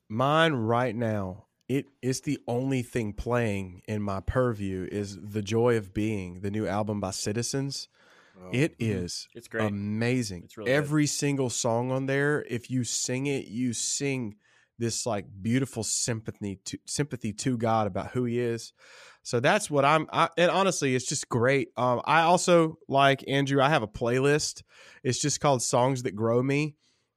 Mine 0.08 0.54
right 0.54 0.96
now, 0.96 1.46
it 1.68 1.88
is 2.04 2.22
the 2.22 2.38
only 2.48 2.84
thing 2.84 3.12
playing 3.12 3.82
in 3.88 4.04
my 4.04 4.20
purview 4.20 4.88
is 4.92 5.18
The 5.20 5.42
Joy 5.42 5.78
of 5.78 5.96
Being, 5.96 6.42
the 6.42 6.52
new 6.52 6.68
album 6.68 7.00
by 7.00 7.10
Citizens. 7.10 7.88
Oh, 8.38 8.50
It 8.52 8.76
is 8.80 9.28
it's 9.34 9.48
great. 9.48 9.72
amazing. 9.72 10.44
It's 10.44 10.58
really 10.58 10.72
good. 10.72 10.78
Every 10.78 11.08
single 11.08 11.50
song 11.50 11.92
on 11.92 12.06
there, 12.06 12.46
if 12.50 12.70
you 12.70 12.84
sing 12.84 13.28
it, 13.28 13.48
you 13.48 13.74
sing 13.74 14.36
this 14.78 15.06
like 15.06 15.26
beautiful 15.42 15.84
sympathy 15.84 16.60
to 16.66 16.78
sympathy 16.86 17.32
to 17.32 17.58
God 17.58 17.88
about 17.88 18.12
who 18.12 18.26
He 18.26 18.40
is. 18.40 18.74
So 19.24 19.40
that's 19.40 19.72
what 19.72 19.86
I'm. 19.86 20.08
I, 20.12 20.30
and 20.38 20.52
honestly, 20.52 20.96
it's 20.96 21.08
just 21.08 21.30
great. 21.30 21.70
Um, 21.78 22.02
I 22.06 22.22
also 22.22 22.78
like 22.88 23.24
Andrew. 23.28 23.62
I 23.62 23.70
have 23.70 23.84
a 23.84 23.88
playlist. 23.88 24.62
It's 25.04 25.20
just 25.20 25.40
called 25.40 25.62
"Songs 25.64 26.04
That 26.04 26.16
Grow 26.16 26.44
Me," 26.44 26.76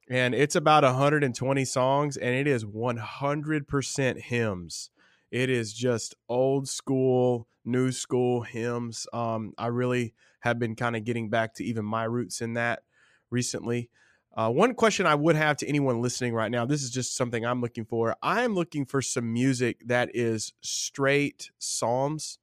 and 0.08 0.34
it's 0.34 0.56
about 0.56 0.84
120 0.84 1.64
songs, 1.64 2.16
and 2.16 2.34
it 2.34 2.46
is 2.46 2.64
100% 2.64 4.20
hymns. 4.20 4.90
It 5.30 5.50
is 5.50 5.74
just 5.74 6.14
old 6.28 6.68
school, 6.68 7.48
new 7.64 7.92
school 7.92 8.42
hymns. 8.42 9.06
Um, 9.12 9.52
I 9.58 9.66
really 9.66 10.14
have 10.40 10.58
been 10.58 10.74
kind 10.76 10.96
of 10.96 11.04
getting 11.04 11.28
back 11.30 11.54
to 11.54 11.64
even 11.64 11.84
my 11.84 12.04
roots 12.04 12.40
in 12.40 12.54
that. 12.54 12.82
recently. 13.30 13.90
Uh, 14.36 14.50
one 14.50 14.72
question 14.74 15.04
I 15.06 15.14
would 15.16 15.34
have 15.36 15.56
to 15.58 15.66
anyone 15.68 16.00
listening 16.00 16.32
right 16.32 16.50
now 16.50 16.64
this 16.64 16.82
is 16.82 16.90
just 16.90 17.14
something 17.16 17.44
I'm 17.44 17.60
looking 17.60 17.84
for. 17.84 18.14
I 18.22 18.42
am 18.44 18.54
looking 18.54 18.84
for 18.86 19.02
some 19.02 19.32
music 19.32 19.82
that 19.86 20.10
is 20.14 20.52
straight 20.60 21.50
Psalms. 21.58 22.38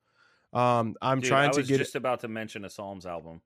Um, 0.51 0.95
I'm 1.01 1.19
Dude, 1.21 1.29
trying 1.29 1.49
I 1.49 1.53
to 1.53 1.60
was 1.62 1.67
get 1.67 1.77
just 1.77 1.95
about 1.95 2.19
to 2.21 2.27
mention 2.27 2.65
a 2.65 2.69
Psalms 2.69 3.05
album. 3.05 3.41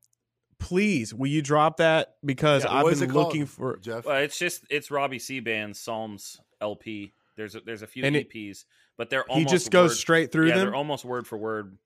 Please, 0.57 1.13
will 1.13 1.27
you 1.27 1.41
drop 1.41 1.77
that? 1.77 2.15
Because 2.25 2.63
Yeah, 2.65 2.73
I've 2.73 2.85
been 2.85 3.03
it 3.03 3.09
called, 3.11 3.27
looking 3.27 3.45
for. 3.45 3.77
Jeff. 3.77 4.05
Well, 4.05 4.17
it's 4.17 4.37
just 4.37 4.63
it's 4.69 4.91
Robbie 4.91 5.19
Seay 5.19 5.39
Band's 5.39 5.79
Psalms 5.79 6.39
LP. 6.59 7.13
There's 7.37 7.55
a, 7.55 7.61
there's 7.61 7.81
a 7.83 7.87
few 7.87 8.03
And 8.03 8.15
it- 8.15 8.29
EPs, 8.31 8.65
but 8.97 9.09
they're 9.09 9.23
He 9.29 9.45
just 9.45 9.71
goes 9.71 9.91
word- 9.91 9.95
straight 9.95 10.31
through 10.31 10.49
yeah, 10.49 10.55
them. 10.57 10.65
they're 10.67 10.75
almost 10.75 11.05
word 11.05 11.25
for 11.25 11.37
word. 11.37 11.77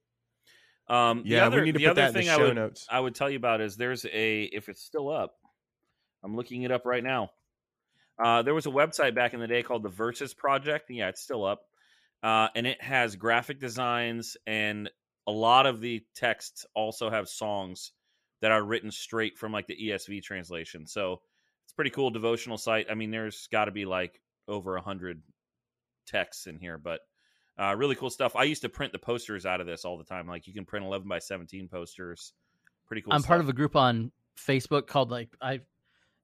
Um, 0.88 1.24
the 1.24 1.30
yeah, 1.30 1.46
other, 1.46 1.60
we 1.60 1.66
need 1.66 1.72
to 1.74 1.80
the 1.80 1.86
put 1.86 1.92
other 1.92 2.02
that 2.02 2.08
in 2.10 2.14
the 2.14 2.20
thing 2.20 2.30
I 2.30 2.38
would 2.38 2.56
notes. 2.56 2.88
I 2.90 3.00
would 3.00 3.16
tell 3.16 3.30
you 3.30 3.38
about 3.38 3.62
is 3.62 3.78
there's 3.78 4.06
a 4.06 4.44
if 4.44 4.70
it's 4.70 4.82
still 4.82 5.10
up. 5.10 5.36
I'm 6.24 6.36
looking 6.36 6.64
it 6.64 6.72
up 6.72 6.86
right 6.86 7.04
now. 7.04 7.32
Uh, 8.24 8.44
there 8.44 8.54
was 8.54 8.66
a 8.66 8.70
website 8.70 9.16
back 9.16 9.34
in 9.34 9.40
the 9.40 9.48
day 9.48 9.64
called 9.64 9.84
the 9.84 9.90
Verses 9.90 10.34
Project. 10.34 10.90
Yeah, 10.90 11.10
it's 11.10 11.22
still 11.22 11.46
up, 11.46 11.62
uh, 12.22 12.50
and 12.56 12.68
it 12.68 12.82
has 12.82 13.16
graphic 13.16 13.60
designs 13.60 14.38
and 14.46 14.90
a 15.28 15.32
lot 15.32 15.66
of 15.66 15.80
the 15.80 16.04
texts 16.16 16.66
also 16.76 17.10
have 17.10 17.30
songs 17.30 17.92
that 18.42 18.52
are 18.52 18.64
written 18.64 18.92
straight 18.92 19.38
from 19.38 19.52
like 19.52 19.68
the 19.68 19.78
ESV 19.90 20.22
translation. 20.22 20.86
So 20.86 21.22
it's 21.64 21.72
a 21.72 21.76
pretty 21.76 21.92
cool 21.92 22.10
devotional 22.10 22.58
site. 22.58 22.88
I 22.90 22.96
mean, 22.96 23.12
there's 23.12 23.48
got 23.48 23.66
to 23.66 23.72
be 23.72 23.86
like 23.86 24.20
over 24.48 24.76
a 24.76 24.82
hundred 24.82 25.22
texts 26.06 26.48
in 26.48 26.60
here, 26.60 26.78
but 26.78 27.00
uh, 27.60 27.76
really 27.78 27.96
cool 27.96 28.10
stuff. 28.10 28.36
I 28.36 28.44
used 28.44 28.62
to 28.64 28.70
print 28.70 28.92
the 28.92 29.00
posters 29.00 29.46
out 29.46 29.62
of 29.62 29.68
this 29.68 29.86
all 29.86 29.98
the 29.98 30.04
time. 30.04 30.28
Like 30.28 30.48
you 30.48 30.54
can 30.54 30.66
print 30.66 30.86
11 30.86 31.08
by 31.08 31.20
17 31.20 31.68
posters. 31.68 32.34
Pretty 32.88 33.02
cool. 33.02 33.14
I'm 33.14 33.24
part 33.24 33.42
of 33.42 33.50
a 33.50 33.54
group 33.54 33.76
on 33.76 34.12
Facebook 34.38 34.88
called 34.88 35.12
like 35.12 35.30
I 35.42 35.62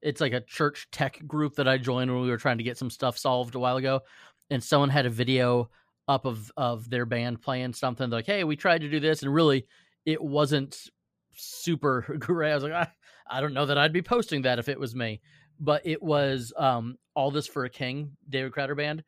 it's 0.01 0.21
like 0.21 0.33
a 0.33 0.41
church 0.41 0.87
tech 0.91 1.25
group 1.27 1.55
that 1.55 1.67
I 1.67 1.77
joined 1.77 2.11
when 2.11 2.21
we 2.21 2.29
were 2.29 2.37
trying 2.37 2.57
to 2.57 2.63
get 2.63 2.77
some 2.77 2.89
stuff 2.89 3.17
solved 3.17 3.55
a 3.55 3.59
while 3.59 3.77
ago. 3.77 4.01
And 4.49 4.63
someone 4.63 4.89
had 4.89 5.05
a 5.05 5.09
video 5.09 5.69
up 6.07 6.25
of 6.25 6.51
of 6.57 6.89
their 6.89 7.05
band 7.05 7.41
playing 7.41 7.73
something 7.73 8.09
like, 8.09 8.25
"Hey, 8.25 8.43
we 8.43 8.55
tried 8.55 8.81
to 8.81 8.89
do 8.89 8.99
this," 8.99 9.21
and 9.21 9.33
really, 9.33 9.67
it 10.05 10.21
wasn't 10.21 10.89
super 11.35 12.01
great. 12.19 12.51
I 12.51 12.55
was 12.55 12.63
like, 12.63 12.73
I, 12.73 12.87
I 13.29 13.41
don't 13.41 13.53
know 13.53 13.67
that 13.67 13.77
I'd 13.77 13.93
be 13.93 14.01
posting 14.01 14.41
that 14.41 14.57
if 14.57 14.69
it 14.69 14.79
was 14.79 14.95
me, 14.95 15.21
but 15.59 15.85
it 15.85 16.01
was 16.01 16.51
um 16.57 16.97
all 17.13 17.29
this 17.29 17.45
for 17.45 17.65
a 17.65 17.69
king, 17.69 18.17
David 18.27 18.53
Crowder 18.53 18.73
band, 18.73 19.03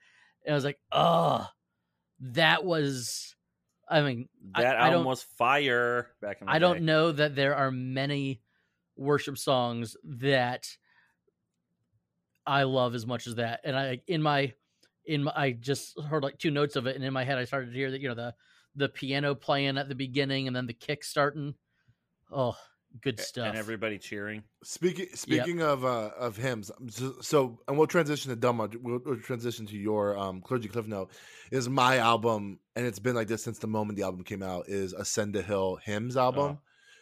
and 0.45 0.53
I 0.53 0.55
was 0.55 0.65
like, 0.65 0.79
oh, 0.91 1.47
that 2.21 2.63
was. 2.63 3.35
I 3.89 4.01
mean, 4.01 4.29
that 4.55 4.77
I 4.77 4.85
album 4.85 4.99
don't- 4.99 5.05
was 5.05 5.21
fire 5.23 6.11
back 6.21 6.39
in 6.39 6.47
the 6.47 6.51
I 6.53 6.55
day. 6.55 6.59
don't 6.59 6.81
know 6.83 7.11
that 7.11 7.35
there 7.35 7.55
are 7.55 7.71
many 7.71 8.41
worship 8.95 9.37
songs 9.37 9.97
that 10.03 10.65
I 12.45 12.63
love 12.63 12.95
as 12.95 13.05
much 13.05 13.27
as 13.27 13.35
that. 13.35 13.61
And 13.65 13.75
I 13.77 14.01
in 14.07 14.21
my 14.21 14.53
in 15.05 15.23
my 15.23 15.33
I 15.35 15.51
just 15.51 15.99
heard 15.99 16.23
like 16.23 16.37
two 16.37 16.51
notes 16.51 16.75
of 16.75 16.87
it 16.87 16.95
and 16.95 17.03
in 17.03 17.11
my 17.11 17.23
head 17.23 17.37
I 17.37 17.43
started 17.45 17.67
to 17.71 17.77
hear 17.77 17.91
that 17.91 17.99
you 18.01 18.07
know 18.07 18.15
the 18.15 18.33
the 18.75 18.87
piano 18.89 19.35
playing 19.35 19.77
at 19.77 19.89
the 19.89 19.95
beginning 19.95 20.47
and 20.47 20.55
then 20.55 20.67
the 20.67 20.73
kick 20.73 21.03
starting. 21.03 21.53
Oh, 22.31 22.55
good 23.01 23.19
stuff. 23.19 23.47
And 23.47 23.57
everybody 23.57 23.97
cheering. 23.97 24.43
Speaking 24.63 25.07
speaking 25.13 25.61
of 25.61 25.85
uh, 25.85 26.11
of 26.17 26.37
hymns, 26.37 26.71
so, 26.89 27.15
so 27.21 27.59
and 27.67 27.77
we'll 27.77 27.87
transition 27.87 28.29
to 28.29 28.35
Dumb. 28.35 28.57
We'll, 28.81 28.99
we'll 29.03 29.19
transition 29.19 29.65
to 29.67 29.77
your 29.77 30.17
um, 30.17 30.41
clergy 30.41 30.67
cliff 30.67 30.87
note. 30.87 31.11
Is 31.51 31.69
my 31.69 31.97
album, 31.97 32.59
and 32.75 32.85
it's 32.85 32.99
been 32.99 33.15
like 33.15 33.27
this 33.27 33.43
since 33.43 33.59
the 33.59 33.67
moment 33.67 33.97
the 33.97 34.03
album 34.03 34.23
came 34.23 34.43
out. 34.43 34.67
Is 34.67 34.93
Ascend 34.93 35.33
the 35.33 35.41
Hill 35.41 35.77
hymns 35.83 36.17
album. 36.17 36.59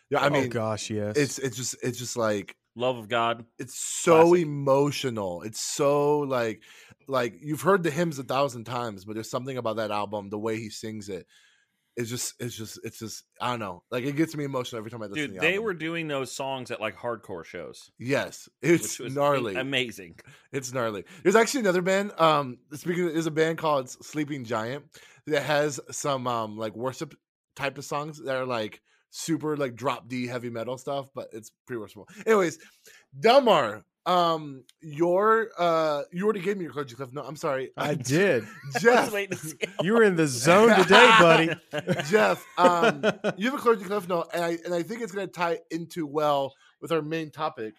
Yeah, 0.10 0.22
I 0.22 0.28
oh 0.28 0.32
mean, 0.32 0.50
gosh, 0.50 0.90
yes. 0.90 1.18
it's 1.18 1.40
it's 1.40 1.58
just 1.58 1.76
it's 1.84 1.98
just 1.98 2.18
like 2.18 2.56
Love 2.76 2.98
of 2.98 3.10
God. 3.10 3.46
it's 3.58 3.78
so 3.80 4.30
Classic. 4.30 4.44
emotional. 4.44 5.42
It's 5.44 5.60
so 5.60 6.20
like 6.20 6.64
like 7.08 7.36
you've 7.42 7.62
heard 7.62 7.84
the 7.84 7.92
hymns 7.92 8.20
a 8.20 8.24
thousand 8.24 8.64
times, 8.66 9.06
but 9.06 9.14
there's 9.14 9.30
something 9.30 9.58
about 9.58 9.78
that 9.78 9.92
album, 9.92 10.30
the 10.30 10.40
way 10.40 10.58
he 10.58 10.70
sings 10.70 11.10
it. 11.10 11.28
It's 12.00 12.10
just 12.10 12.36
it's 12.40 12.56
just 12.56 12.80
it's 12.86 12.98
just 13.00 13.26
I 13.42 13.50
don't 13.50 13.60
know. 13.60 13.84
Like 13.92 14.06
it 14.06 14.16
gets 14.16 14.34
me 14.34 14.46
emotional 14.46 14.78
every 14.78 14.90
time 14.90 15.02
I 15.04 15.08
listen 15.08 15.16
Dude, 15.16 15.30
to 15.32 15.34
the 15.34 15.40
they 15.42 15.48
album. 15.56 15.64
were 15.66 15.74
doing 15.74 16.08
those 16.08 16.32
songs 16.32 16.72
at 16.72 16.80
like 16.80 16.96
hardcore 16.96 17.44
shows. 17.44 17.92
yes, 18.00 18.48
it's 18.62 19.02
gnarly. 19.02 19.56
Amazing. 19.56 20.16
It's 20.54 20.72
gnarly. 20.74 21.04
There's 21.24 21.36
actually 21.36 21.60
another 21.60 21.82
band. 21.82 22.14
Um, 22.18 22.60
speaking, 22.72 23.08
of, 23.08 23.14
there's 23.14 23.26
a 23.26 23.32
band 23.32 23.58
called 23.58 23.90
Sleeping 23.90 24.46
Giant 24.46 24.86
that 25.28 25.44
has 25.44 25.82
some 25.92 26.26
um 26.26 26.58
like 26.58 26.74
worship 26.74 27.14
type 27.58 27.78
of 27.78 27.84
songs 27.84 28.24
that 28.24 28.38
are 28.38 28.46
like 28.46 28.82
super 29.10 29.58
like 29.58 29.76
drop 29.76 30.08
D 30.08 30.26
heavy 30.26 30.50
metal 30.50 30.78
stuff, 30.78 31.08
but 31.14 31.28
it's 31.34 31.52
pretty 31.68 31.82
worshipful. 31.82 32.08
Anyways, 32.26 32.60
Delmar, 33.20 33.84
um, 34.06 34.64
your 34.82 35.50
uh, 35.58 36.04
you 36.12 36.24
already 36.24 36.42
gave 36.42 36.58
me 36.58 36.64
your 36.64 36.74
clergy 36.74 36.96
cliff. 36.96 37.12
No, 37.12 37.24
I'm 37.24 37.36
sorry, 37.36 37.72
I 37.78 37.94
did. 37.96 38.46
Jeff. 38.80 39.12
Wait 39.12 39.32
to 39.32 39.38
see. 39.38 39.58
You 39.82 39.94
were 39.94 40.04
in 40.04 40.16
the 40.16 40.28
zone 40.28 40.76
today, 40.76 41.10
buddy. 41.20 41.50
Jeff, 42.10 42.44
um, 42.58 43.04
you 43.38 43.52
have 43.52 43.60
a 43.60 43.62
clergy 43.62 43.84
cliff 43.84 44.08
note, 44.08 44.30
and 44.34 44.44
I 44.44 44.58
and 44.66 44.74
I 44.74 44.84
think 44.84 45.02
it's 45.02 45.12
going 45.12 45.28
to 45.28 45.34
tie 45.34 45.60
into 45.72 46.06
well 46.06 46.54
with 46.82 46.92
our 46.92 47.02
main 47.02 47.32
topic. 47.32 47.74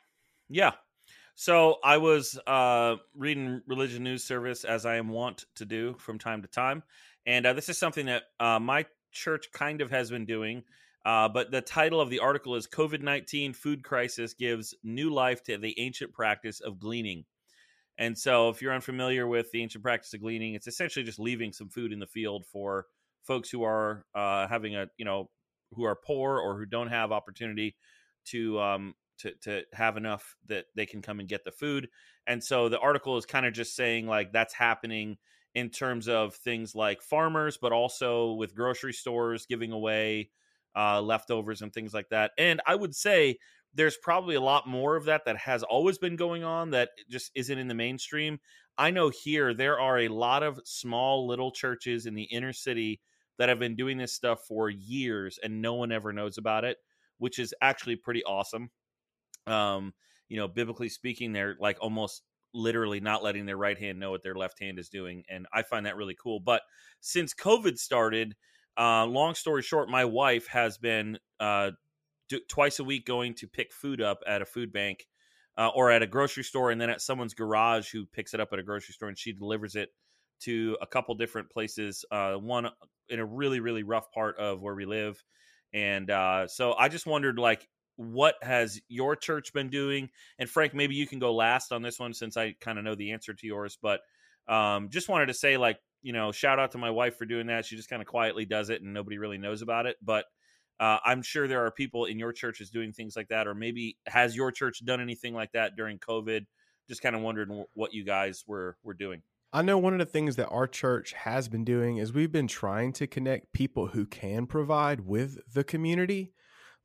Yeah. 0.48 0.72
So 1.34 1.76
I 1.82 1.96
was 1.96 2.38
uh, 2.46 2.96
reading 3.16 3.62
Religion 3.66 4.04
News 4.04 4.24
Service 4.24 4.64
as 4.64 4.84
I 4.84 4.96
am 4.96 5.08
wont 5.08 5.46
to 5.56 5.64
do 5.64 5.94
from 5.98 6.18
time 6.18 6.42
to 6.42 6.48
time, 6.48 6.82
and 7.24 7.46
uh, 7.46 7.54
this 7.54 7.68
is 7.68 7.78
something 7.78 8.06
that 8.06 8.24
uh, 8.38 8.58
my 8.58 8.84
church 9.10 9.50
kind 9.52 9.80
of 9.80 9.90
has 9.90 10.10
been 10.10 10.26
doing. 10.26 10.64
Uh, 11.04 11.28
but 11.28 11.50
the 11.50 11.62
title 11.62 12.00
of 12.00 12.10
the 12.10 12.20
article 12.20 12.54
is 12.54 12.66
"COVID 12.66 13.00
nineteen 13.02 13.52
Food 13.52 13.82
Crisis 13.82 14.34
Gives 14.34 14.74
New 14.82 15.10
Life 15.10 15.42
to 15.44 15.58
the 15.58 15.78
Ancient 15.78 16.12
Practice 16.12 16.60
of 16.60 16.78
Gleaning." 16.78 17.24
And 17.98 18.16
so, 18.16 18.48
if 18.48 18.62
you're 18.62 18.72
unfamiliar 18.72 19.26
with 19.26 19.50
the 19.52 19.62
ancient 19.62 19.84
practice 19.84 20.14
of 20.14 20.20
gleaning, 20.22 20.54
it's 20.54 20.66
essentially 20.66 21.04
just 21.04 21.18
leaving 21.18 21.52
some 21.52 21.68
food 21.68 21.92
in 21.92 21.98
the 21.98 22.06
field 22.06 22.46
for 22.46 22.86
folks 23.22 23.50
who 23.50 23.62
are 23.62 24.06
uh, 24.14 24.48
having 24.48 24.74
a 24.74 24.86
you 24.96 25.04
know 25.04 25.28
who 25.72 25.84
are 25.84 25.94
poor 25.96 26.38
or 26.38 26.58
who 26.58 26.66
don't 26.66 26.88
have 26.88 27.12
opportunity 27.12 27.76
to 28.24 28.58
um, 28.58 28.94
to 29.18 29.32
to 29.42 29.62
have 29.72 29.96
enough 29.96 30.36
that 30.48 30.64
they 30.74 30.86
can 30.86 31.02
come 31.02 31.20
and 31.20 31.28
get 31.28 31.44
the 31.44 31.52
food. 31.52 31.88
And 32.26 32.42
so 32.42 32.68
the 32.68 32.78
article 32.78 33.16
is 33.16 33.26
kind 33.26 33.46
of 33.46 33.52
just 33.52 33.76
saying 33.76 34.06
like 34.06 34.32
that's 34.32 34.54
happening 34.54 35.18
in 35.54 35.68
terms 35.68 36.08
of 36.08 36.34
things 36.36 36.74
like 36.74 37.02
farmers, 37.02 37.58
but 37.60 37.72
also 37.72 38.32
with 38.32 38.54
grocery 38.54 38.92
stores 38.92 39.46
giving 39.46 39.72
away 39.72 40.30
uh, 40.76 41.00
leftovers 41.00 41.62
and 41.62 41.72
things 41.72 41.94
like 41.94 42.08
that. 42.10 42.32
And 42.38 42.60
I 42.66 42.74
would 42.74 42.94
say 42.94 43.38
there's 43.74 43.96
probably 43.96 44.34
a 44.34 44.40
lot 44.40 44.66
more 44.66 44.96
of 44.96 45.04
that 45.04 45.24
that 45.26 45.36
has 45.36 45.62
always 45.62 45.98
been 45.98 46.16
going 46.16 46.42
on 46.44 46.70
that 46.70 46.90
just 47.08 47.30
isn't 47.34 47.58
in 47.58 47.68
the 47.68 47.74
mainstream. 47.74 48.38
I 48.76 48.90
know 48.90 49.10
here 49.10 49.54
there 49.54 49.78
are 49.78 50.00
a 50.00 50.08
lot 50.08 50.42
of 50.42 50.60
small 50.64 51.26
little 51.26 51.52
churches 51.52 52.06
in 52.06 52.14
the 52.14 52.24
inner 52.24 52.52
city 52.52 53.00
that 53.38 53.48
have 53.48 53.58
been 53.58 53.76
doing 53.76 53.96
this 53.96 54.12
stuff 54.12 54.40
for 54.46 54.68
years 54.68 55.38
and 55.42 55.62
no 55.62 55.74
one 55.74 55.92
ever 55.92 56.12
knows 56.12 56.38
about 56.38 56.64
it, 56.64 56.78
which 57.18 57.38
is 57.38 57.54
actually 57.62 57.96
pretty 57.96 58.24
awesome. 58.24 58.70
Um, 59.46 59.94
you 60.28 60.36
know, 60.36 60.48
biblically 60.48 60.88
speaking, 60.88 61.32
they're 61.32 61.56
like 61.60 61.78
almost 61.80 62.22
literally 62.52 63.00
not 63.00 63.22
letting 63.22 63.46
their 63.46 63.56
right 63.56 63.78
hand 63.78 63.98
know 63.98 64.10
what 64.10 64.22
their 64.22 64.34
left 64.34 64.60
hand 64.60 64.78
is 64.78 64.88
doing. 64.88 65.24
And 65.30 65.46
I 65.52 65.62
find 65.62 65.86
that 65.86 65.96
really 65.96 66.16
cool. 66.20 66.40
But 66.40 66.62
since 67.00 67.34
COVID 67.34 67.78
started, 67.78 68.34
uh, 68.78 69.06
long 69.06 69.34
story 69.34 69.62
short, 69.62 69.88
my 69.88 70.04
wife 70.04 70.46
has 70.48 70.78
been 70.78 71.18
uh, 71.38 71.70
d- 72.28 72.42
twice 72.48 72.78
a 72.78 72.84
week 72.84 73.06
going 73.06 73.34
to 73.34 73.46
pick 73.46 73.72
food 73.72 74.00
up 74.00 74.20
at 74.26 74.42
a 74.42 74.46
food 74.46 74.72
bank 74.72 75.06
uh, 75.56 75.68
or 75.74 75.90
at 75.90 76.02
a 76.02 76.06
grocery 76.06 76.44
store, 76.44 76.70
and 76.70 76.80
then 76.80 76.90
at 76.90 77.00
someone's 77.00 77.34
garage 77.34 77.90
who 77.90 78.06
picks 78.06 78.34
it 78.34 78.40
up 78.40 78.48
at 78.52 78.58
a 78.58 78.62
grocery 78.62 78.94
store, 78.94 79.08
and 79.08 79.18
she 79.18 79.32
delivers 79.32 79.74
it 79.74 79.90
to 80.40 80.76
a 80.80 80.86
couple 80.86 81.14
different 81.14 81.50
places. 81.50 82.04
Uh, 82.10 82.34
one 82.34 82.68
in 83.08 83.18
a 83.18 83.24
really 83.24 83.60
really 83.60 83.82
rough 83.82 84.10
part 84.12 84.38
of 84.38 84.62
where 84.62 84.74
we 84.74 84.86
live, 84.86 85.22
and 85.72 86.10
uh, 86.10 86.46
so 86.46 86.74
I 86.74 86.88
just 86.88 87.06
wondered 87.06 87.38
like. 87.38 87.66
What 87.96 88.36
has 88.40 88.80
your 88.88 89.14
church 89.14 89.52
been 89.52 89.68
doing? 89.68 90.08
And 90.38 90.48
Frank, 90.48 90.72
maybe 90.72 90.94
you 90.94 91.06
can 91.06 91.18
go 91.18 91.34
last 91.34 91.70
on 91.70 91.82
this 91.82 91.98
one 91.98 92.14
since 92.14 92.34
I 92.34 92.54
kind 92.58 92.78
of 92.78 92.84
know 92.84 92.94
the 92.94 93.12
answer 93.12 93.34
to 93.34 93.46
yours. 93.46 93.76
But 93.82 94.00
um, 94.48 94.88
just 94.88 95.10
wanted 95.10 95.26
to 95.26 95.34
say, 95.34 95.58
like, 95.58 95.78
you 96.02 96.12
know, 96.12 96.32
shout 96.32 96.58
out 96.58 96.72
to 96.72 96.78
my 96.78 96.90
wife 96.90 97.16
for 97.16 97.26
doing 97.26 97.48
that. 97.48 97.64
She 97.64 97.76
just 97.76 97.90
kind 97.90 98.02
of 98.02 98.08
quietly 98.08 98.44
does 98.44 98.70
it 98.70 98.82
and 98.82 98.94
nobody 98.94 99.18
really 99.18 99.38
knows 99.38 99.62
about 99.62 99.86
it. 99.86 99.96
But 100.02 100.24
uh, 100.78 100.98
I'm 101.04 101.22
sure 101.22 101.46
there 101.46 101.64
are 101.66 101.70
people 101.70 102.06
in 102.06 102.18
your 102.18 102.32
churches 102.32 102.70
doing 102.70 102.92
things 102.92 103.14
like 103.14 103.28
that, 103.28 103.46
or 103.46 103.54
maybe 103.54 103.98
has 104.06 104.34
your 104.34 104.50
church 104.50 104.84
done 104.84 105.00
anything 105.00 105.34
like 105.34 105.52
that 105.52 105.76
during 105.76 105.98
COVID? 105.98 106.46
Just 106.88 107.02
kind 107.02 107.14
of 107.14 107.22
wondering 107.22 107.64
what 107.74 107.92
you 107.92 108.04
guys 108.04 108.44
were 108.46 108.76
were 108.82 108.94
doing. 108.94 109.22
I 109.52 109.62
know 109.62 109.78
one 109.78 109.92
of 109.92 109.98
the 109.98 110.06
things 110.06 110.36
that 110.36 110.48
our 110.48 110.66
church 110.66 111.12
has 111.12 111.48
been 111.48 111.64
doing 111.64 111.98
is 111.98 112.12
we've 112.12 112.32
been 112.32 112.46
trying 112.46 112.92
to 112.94 113.06
connect 113.06 113.52
people 113.52 113.88
who 113.88 114.06
can 114.06 114.46
provide 114.46 115.00
with 115.00 115.38
the 115.52 115.64
community. 115.64 116.32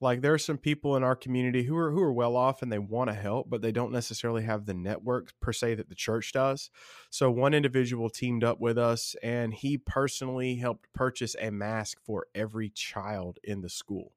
Like 0.02 0.22
there 0.22 0.34
are 0.34 0.38
some 0.38 0.58
people 0.58 0.98
in 0.98 1.04
our 1.04 1.16
community 1.16 1.64
who 1.64 1.76
are 1.78 1.92
who 1.92 2.02
are 2.02 2.12
well 2.12 2.36
off 2.36 2.62
and 2.62 2.72
they 2.72 2.80
want 2.80 3.10
to 3.10 3.14
help, 3.14 3.50
but 3.50 3.62
they 3.62 3.72
don't 3.72 3.94
necessarily 3.94 4.44
have 4.44 4.66
the 4.66 4.74
network 4.74 5.34
per 5.40 5.54
se 5.54 5.76
that 5.76 5.88
the 5.90 5.96
church 5.96 6.34
does. 6.34 6.70
So 7.10 7.32
one 7.32 7.54
individual 7.54 8.10
teamed 8.10 8.44
up 8.44 8.60
with 8.60 8.78
us 8.78 9.16
and 9.24 9.54
he 9.54 9.78
personally 9.78 10.56
helped 10.56 10.92
purchase 10.94 11.36
a 11.40 11.50
mask 11.50 12.00
for 12.04 12.28
every 12.36 12.70
child 12.70 13.40
in 13.44 13.62
the 13.62 13.70
school. 13.70 14.12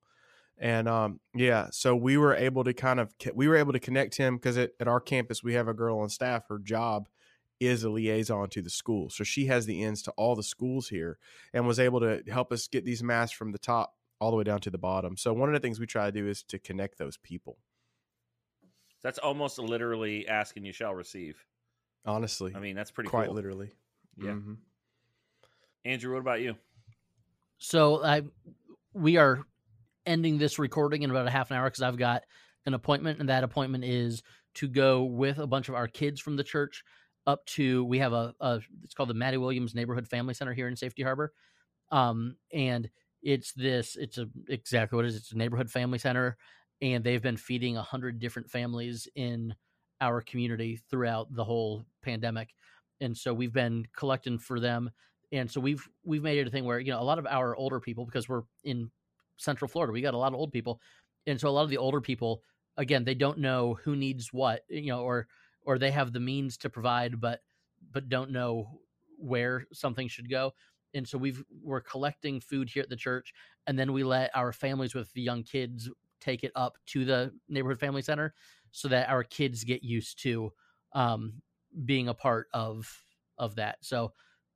And 0.59 0.89
um, 0.89 1.21
yeah, 1.35 1.69
so 1.71 1.95
we 1.95 2.17
were 2.17 2.35
able 2.35 2.65
to 2.65 2.75
kind 2.75 2.99
of 2.99 3.15
we 3.35 3.47
were 3.47 3.57
able 3.57 3.73
to 3.73 3.79
connect 3.79 4.17
him 4.17 4.37
because 4.37 4.57
at, 4.57 4.73
at 4.81 4.89
our 4.89 5.01
campus 5.01 5.45
we 5.45 5.55
have 5.55 5.69
a 5.69 5.75
girl 5.75 6.01
on 6.01 6.09
staff. 6.09 6.49
Her 6.49 6.59
job 6.59 7.09
is 7.61 7.85
a 7.85 7.91
liaison 7.91 8.49
to 8.49 8.63
the 8.63 8.71
school, 8.71 9.11
so 9.11 9.23
she 9.23 9.47
has 9.47 9.67
the 9.67 9.83
ends 9.83 10.03
to 10.03 10.11
all 10.13 10.35
the 10.35 10.43
schools 10.43 10.89
here, 10.89 11.19
and 11.53 11.67
was 11.67 11.79
able 11.79 12.01
to 12.01 12.23
help 12.29 12.53
us 12.53 12.67
get 12.69 12.85
these 12.85 13.03
masks 13.03 13.37
from 13.37 13.53
the 13.53 13.59
top 13.59 13.95
all 14.21 14.31
the 14.31 14.37
way 14.37 14.45
down 14.45 14.61
to 14.61 14.71
the 14.71 14.79
bottom. 14.79 15.17
So 15.17 15.33
one 15.33 15.49
of 15.49 15.53
the 15.53 15.61
things 15.61 15.79
we 15.79 15.87
try 15.87 16.07
to 16.07 16.13
do 16.13 16.27
is 16.27 16.43
to 16.45 16.59
connect 16.59 16.99
those 16.99 17.17
people. 17.17 17.59
That's 19.03 19.19
almost 19.19 19.59
literally 19.59 20.27
asking 20.27 20.65
you 20.65 20.73
shall 20.73 20.95
receive. 20.95 21.45
Honestly, 22.05 22.53
I 22.55 22.59
mean, 22.61 22.75
that's 22.75 22.91
pretty 22.91 23.11
quite 23.11 23.27
cool. 23.27 23.35
literally. 23.35 23.71
Yeah. 24.17 24.33
Mhm. 24.33 24.57
Andrew, 25.85 26.13
what 26.15 26.21
about 26.21 26.41
you? 26.41 26.57
So 27.59 28.05
I 28.05 28.23
we 28.93 29.17
are 29.17 29.45
ending 30.07 30.39
this 30.39 30.59
recording 30.59 31.03
in 31.03 31.11
about 31.11 31.27
a 31.27 31.31
half 31.31 31.51
an 31.51 31.57
hour 31.57 31.67
because 31.67 31.83
I've 31.83 31.97
got 31.99 32.25
an 32.67 32.75
appointment, 32.75 33.21
and 33.21 33.29
that 33.29 33.45
appointment 33.45 33.85
is 33.85 34.23
to 34.55 34.69
go 34.69 35.05
with 35.05 35.39
a 35.39 35.47
bunch 35.47 35.69
of 35.69 35.75
our 35.75 35.87
kids 35.87 36.21
from 36.21 36.37
the 36.37 36.45
church 36.45 36.83
up 37.27 37.45
to 37.47 37.85
we 37.85 37.99
have 37.99 38.13
a, 38.13 38.35
a 38.41 38.61
it's 38.83 38.95
called 38.95 39.11
the 39.11 39.15
Mattie 39.15 39.37
Williams 39.37 39.75
Neighborhood 39.75 40.09
Family 40.09 40.35
Center 40.35 40.55
here 40.55 40.67
in 40.67 40.77
Safety 40.77 41.03
Harbor, 41.03 41.33
um, 41.91 42.37
and 42.53 42.89
it's 43.23 43.53
this 43.53 43.97
it's 43.97 44.19
a 44.19 44.27
exactly 44.49 44.97
what 44.97 45.05
it 45.05 45.09
is. 45.09 45.17
It's 45.17 45.33
a 45.33 45.39
neighborhood 45.39 45.71
family 45.71 45.99
center, 45.99 46.37
and 46.81 47.03
they've 47.05 47.23
been 47.23 47.37
feeding 47.37 47.77
a 47.77 47.83
hundred 47.83 48.19
different 48.19 48.51
families 48.51 49.09
in 49.15 49.55
our 50.01 50.21
community 50.21 50.81
throughout 50.91 51.35
the 51.35 51.45
whole 51.45 51.85
pandemic, 52.03 52.51
and 53.01 53.17
so 53.17 53.35
we've 53.35 53.53
been 53.53 53.87
collecting 53.97 54.39
for 54.39 54.61
them 54.61 54.91
and 55.33 55.51
so 55.51 55.61
we've 55.61 55.89
we've 56.05 56.23
made 56.23 56.39
it 56.39 56.47
a 56.47 56.51
thing 56.51 56.65
where 56.65 56.81
you 56.81 56.93
know 56.93 57.01
a 57.01 57.03
lot 57.03 57.19
of 57.19 57.27
our 57.27 57.55
older 57.57 57.81
people 57.81 58.05
because 58.05 58.29
we're 58.29 58.43
in 58.65 58.91
central 59.37 59.69
florida 59.69 59.93
we 59.93 60.01
got 60.01 60.15
a 60.15 60.19
lot 60.19 60.33
of 60.33 60.39
old 60.39 60.53
people 60.53 60.81
and 61.27 61.41
so 61.41 61.49
a 61.49 61.51
lot 61.51 61.63
of 61.63 61.71
the 61.71 61.77
older 61.77 62.01
people 62.01 62.43
again 62.77 63.05
they 63.05 63.15
don't 63.15 63.39
know 63.39 63.79
who 63.85 63.95
needs 63.97 64.33
what 64.33 64.63
you 64.69 64.87
know 64.89 65.03
or 65.03 65.27
or 65.65 65.79
they 65.79 65.91
have 65.91 66.13
the 66.13 66.21
means 66.21 66.57
to 66.57 66.71
provide 66.71 67.21
but 67.21 67.41
but 67.93 68.09
don't 68.09 68.31
know 68.31 68.81
where 69.19 69.67
something 69.73 70.09
should 70.09 70.31
go 70.31 70.53
and 70.95 71.07
so 71.07 71.19
we've 71.19 71.43
we're 71.63 71.81
collecting 71.81 72.41
food 72.41 72.69
here 72.69 72.83
at 72.83 72.89
the 72.89 72.97
church 72.97 73.33
and 73.67 73.79
then 73.79 73.93
we 73.93 74.05
let 74.05 74.35
our 74.35 74.53
families 74.53 74.95
with 74.95 75.13
the 75.13 75.21
young 75.21 75.43
kids 75.43 75.91
take 76.21 76.45
it 76.45 76.53
up 76.55 76.77
to 76.87 77.05
the 77.05 77.33
neighborhood 77.49 77.81
family 77.81 78.03
center 78.03 78.35
so 78.71 78.89
that 78.89 79.09
our 79.09 79.25
kids 79.25 79.65
get 79.65 79.83
used 79.83 80.21
to 80.23 80.53
um, 80.95 81.35
being 81.85 82.09
a 82.09 82.15
part 82.15 82.49
of 82.53 82.91
of 83.39 83.55
that. 83.57 83.79
So 83.81 84.13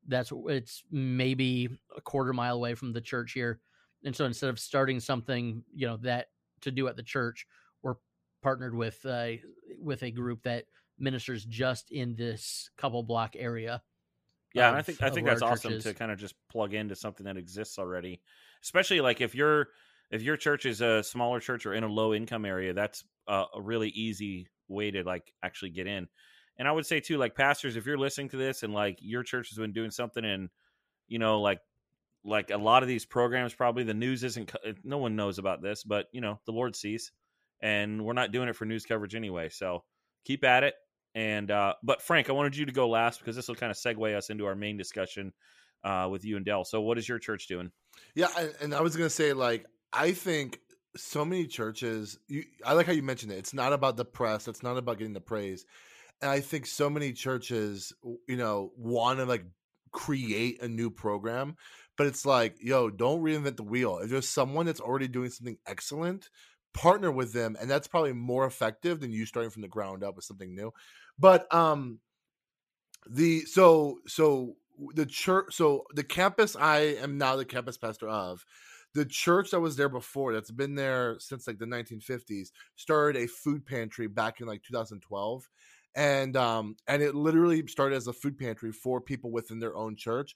that's 0.08 0.32
it's 0.48 0.82
maybe 0.90 1.68
a 1.96 2.00
quarter 2.00 2.32
mile 2.32 2.56
away 2.56 2.74
from 2.74 2.92
the 2.92 3.00
church 3.00 3.32
here 3.32 3.60
and 4.04 4.16
so 4.16 4.24
instead 4.24 4.50
of 4.50 4.58
starting 4.58 4.98
something 4.98 5.62
you 5.72 5.86
know 5.86 5.96
that 5.96 6.26
to 6.60 6.72
do 6.72 6.88
at 6.88 6.96
the 6.96 7.02
church 7.04 7.46
we're 7.84 7.94
partnered 8.42 8.74
with 8.74 8.98
uh, 9.06 9.28
with 9.78 10.02
a 10.02 10.10
group 10.10 10.42
that 10.42 10.64
ministers 10.98 11.44
just 11.44 11.92
in 11.92 12.16
this 12.16 12.68
couple 12.76 13.00
block 13.04 13.36
area 13.38 13.80
Yeah, 14.54 14.68
and 14.68 14.76
I 14.76 14.82
think 14.82 15.02
I 15.02 15.10
think 15.10 15.26
that's 15.26 15.42
awesome 15.42 15.72
church 15.74 15.82
to 15.84 15.94
kind 15.94 16.10
of 16.12 16.18
just 16.18 16.34
plug 16.50 16.74
into 16.74 16.94
something 16.94 17.24
that 17.24 17.36
exists 17.36 17.78
already. 17.78 18.20
Especially 18.62 19.00
like 19.00 19.20
if 19.20 19.34
your 19.34 19.68
if 20.10 20.22
your 20.22 20.36
church 20.36 20.66
is 20.66 20.80
a 20.80 21.02
smaller 21.02 21.40
church 21.40 21.66
or 21.66 21.74
in 21.74 21.84
a 21.84 21.88
low 21.88 22.14
income 22.14 22.44
area, 22.44 22.74
that's 22.74 23.04
a, 23.26 23.44
a 23.54 23.60
really 23.60 23.88
easy 23.88 24.48
way 24.68 24.90
to 24.90 25.02
like 25.02 25.32
actually 25.42 25.70
get 25.70 25.86
in. 25.86 26.08
And 26.58 26.68
I 26.68 26.72
would 26.72 26.86
say 26.86 27.00
too, 27.00 27.16
like 27.16 27.34
pastors, 27.34 27.76
if 27.76 27.86
you're 27.86 27.98
listening 27.98 28.28
to 28.30 28.36
this 28.36 28.62
and 28.62 28.74
like 28.74 28.98
your 29.00 29.22
church 29.22 29.48
has 29.50 29.58
been 29.58 29.72
doing 29.72 29.90
something 29.90 30.24
and 30.24 30.50
you 31.08 31.18
know 31.18 31.40
like 31.40 31.60
like 32.24 32.50
a 32.50 32.56
lot 32.56 32.82
of 32.82 32.88
these 32.88 33.04
programs 33.04 33.54
probably 33.54 33.84
the 33.84 33.94
news 33.94 34.24
isn't 34.24 34.52
eh, 34.64 34.72
no 34.84 34.98
one 34.98 35.16
knows 35.16 35.38
about 35.38 35.60
this 35.62 35.84
but 35.84 36.06
you 36.12 36.20
know 36.20 36.40
the 36.46 36.52
lord 36.52 36.74
sees 36.74 37.12
and 37.60 38.04
we're 38.04 38.12
not 38.12 38.32
doing 38.32 38.48
it 38.48 38.56
for 38.56 38.64
news 38.64 38.86
coverage 38.86 39.14
anyway 39.14 39.48
so 39.48 39.84
keep 40.24 40.44
at 40.44 40.64
it 40.64 40.74
and 41.14 41.50
uh 41.50 41.74
but 41.82 42.00
frank 42.00 42.30
i 42.30 42.32
wanted 42.32 42.56
you 42.56 42.64
to 42.64 42.72
go 42.72 42.88
last 42.88 43.18
because 43.18 43.36
this 43.36 43.48
will 43.48 43.54
kind 43.54 43.70
of 43.70 43.76
segue 43.76 44.16
us 44.16 44.30
into 44.30 44.46
our 44.46 44.54
main 44.54 44.76
discussion 44.76 45.32
uh 45.84 46.08
with 46.10 46.24
you 46.24 46.36
and 46.36 46.46
dell 46.46 46.64
so 46.64 46.80
what 46.80 46.98
is 46.98 47.08
your 47.08 47.18
church 47.18 47.46
doing 47.46 47.70
Yeah, 48.14 48.28
and, 48.60 48.74
I 48.74 48.80
was 48.80 48.96
gonna 48.96 49.10
say 49.10 49.32
like 49.32 49.66
I 49.92 50.12
think 50.12 50.58
so 50.96 51.24
many 51.24 51.46
churches. 51.46 52.18
You, 52.28 52.44
I 52.64 52.72
like 52.74 52.86
how 52.86 52.92
you 52.92 53.02
mentioned 53.02 53.32
it. 53.32 53.38
It's 53.38 53.54
not 53.54 53.72
about 53.72 53.96
the 53.96 54.04
press. 54.04 54.48
It's 54.48 54.62
not 54.62 54.76
about 54.76 54.98
getting 54.98 55.14
the 55.14 55.20
praise. 55.20 55.64
And 56.20 56.30
I 56.30 56.40
think 56.40 56.66
so 56.66 56.88
many 56.88 57.12
churches, 57.12 57.92
you 58.28 58.36
know, 58.36 58.72
want 58.76 59.18
to 59.18 59.24
like 59.24 59.44
create 59.90 60.62
a 60.62 60.68
new 60.68 60.90
program, 60.90 61.56
but 61.96 62.06
it's 62.06 62.24
like, 62.24 62.56
yo, 62.60 62.90
don't 62.90 63.22
reinvent 63.22 63.56
the 63.56 63.62
wheel. 63.62 63.98
If 63.98 64.10
there's 64.10 64.28
someone 64.28 64.66
that's 64.66 64.80
already 64.80 65.08
doing 65.08 65.30
something 65.30 65.58
excellent, 65.66 66.30
partner 66.74 67.10
with 67.12 67.32
them, 67.32 67.56
and 67.60 67.70
that's 67.70 67.88
probably 67.88 68.12
more 68.12 68.46
effective 68.46 69.00
than 69.00 69.12
you 69.12 69.26
starting 69.26 69.50
from 69.50 69.62
the 69.62 69.68
ground 69.68 70.02
up 70.04 70.16
with 70.16 70.24
something 70.24 70.54
new. 70.54 70.72
But 71.18 71.52
um, 71.54 72.00
the 73.08 73.40
so 73.42 73.98
so 74.06 74.54
the 74.94 75.06
church 75.06 75.46
so 75.50 75.84
the 75.94 76.04
campus 76.04 76.56
i 76.56 76.78
am 76.78 77.18
now 77.18 77.36
the 77.36 77.44
campus 77.44 77.76
pastor 77.76 78.08
of 78.08 78.44
the 78.94 79.04
church 79.04 79.50
that 79.50 79.60
was 79.60 79.76
there 79.76 79.88
before 79.88 80.32
that's 80.32 80.50
been 80.50 80.74
there 80.74 81.16
since 81.18 81.46
like 81.46 81.58
the 81.58 81.64
1950s 81.64 82.48
started 82.76 83.22
a 83.22 83.26
food 83.26 83.64
pantry 83.64 84.06
back 84.06 84.40
in 84.40 84.46
like 84.46 84.62
2012 84.62 85.48
and 85.94 86.36
um 86.36 86.76
and 86.86 87.02
it 87.02 87.14
literally 87.14 87.66
started 87.66 87.96
as 87.96 88.06
a 88.06 88.12
food 88.12 88.38
pantry 88.38 88.72
for 88.72 89.00
people 89.00 89.30
within 89.30 89.58
their 89.58 89.76
own 89.76 89.96
church 89.96 90.34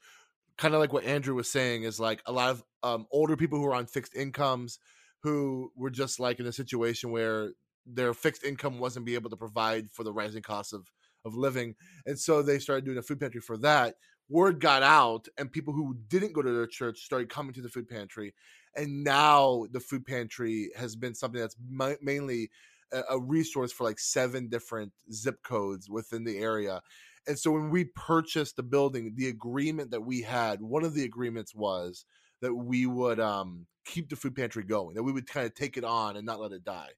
kind 0.58 0.74
of 0.74 0.80
like 0.80 0.92
what 0.92 1.04
andrew 1.04 1.34
was 1.34 1.50
saying 1.50 1.82
is 1.84 2.00
like 2.00 2.22
a 2.26 2.32
lot 2.32 2.50
of 2.50 2.62
um 2.82 3.06
older 3.10 3.36
people 3.36 3.58
who 3.58 3.66
are 3.66 3.74
on 3.74 3.86
fixed 3.86 4.14
incomes 4.14 4.78
who 5.22 5.72
were 5.76 5.90
just 5.90 6.20
like 6.20 6.40
in 6.40 6.46
a 6.46 6.52
situation 6.52 7.10
where 7.10 7.50
their 7.86 8.14
fixed 8.14 8.44
income 8.44 8.78
wasn't 8.78 9.06
be 9.06 9.14
able 9.14 9.30
to 9.30 9.36
provide 9.36 9.90
for 9.92 10.04
the 10.04 10.12
rising 10.12 10.42
costs 10.42 10.72
of 10.72 10.90
of 11.24 11.34
living 11.34 11.74
and 12.06 12.18
so 12.18 12.40
they 12.40 12.58
started 12.58 12.84
doing 12.84 12.98
a 12.98 13.02
food 13.02 13.18
pantry 13.18 13.40
for 13.40 13.56
that. 13.58 13.96
Word 14.28 14.60
got 14.60 14.82
out 14.82 15.26
and 15.36 15.50
people 15.50 15.74
who 15.74 15.96
didn't 16.08 16.32
go 16.32 16.42
to 16.42 16.52
their 16.52 16.66
church 16.66 17.00
started 17.00 17.28
coming 17.28 17.52
to 17.54 17.62
the 17.62 17.68
food 17.68 17.88
pantry 17.88 18.34
and 18.76 19.04
now 19.04 19.66
the 19.72 19.80
food 19.80 20.06
pantry 20.06 20.70
has 20.76 20.96
been 20.96 21.14
something 21.14 21.40
that's 21.40 21.56
mi- 21.68 21.96
mainly 22.00 22.50
a, 22.92 23.02
a 23.10 23.20
resource 23.20 23.72
for 23.72 23.84
like 23.84 23.98
seven 23.98 24.48
different 24.48 24.92
zip 25.12 25.42
codes 25.42 25.88
within 25.88 26.24
the 26.24 26.38
area 26.38 26.80
and 27.28 27.38
so 27.38 27.50
when 27.50 27.70
we 27.70 27.84
purchased 27.84 28.56
the 28.56 28.62
building 28.62 29.12
the 29.16 29.28
agreement 29.28 29.90
that 29.90 30.02
we 30.02 30.22
had 30.22 30.60
one 30.60 30.84
of 30.84 30.94
the 30.94 31.04
agreements 31.04 31.54
was 31.54 32.04
that 32.40 32.54
we 32.54 32.86
would 32.86 33.18
um, 33.20 33.66
keep 33.86 34.08
the 34.08 34.16
food 34.16 34.34
pantry 34.34 34.64
going 34.64 34.94
that 34.94 35.02
we 35.02 35.12
would 35.12 35.26
kind 35.26 35.46
of 35.46 35.54
take 35.54 35.76
it 35.76 35.84
on 35.84 36.16
and 36.16 36.26
not 36.26 36.40
let 36.40 36.52
it 36.52 36.64
die. 36.64 36.90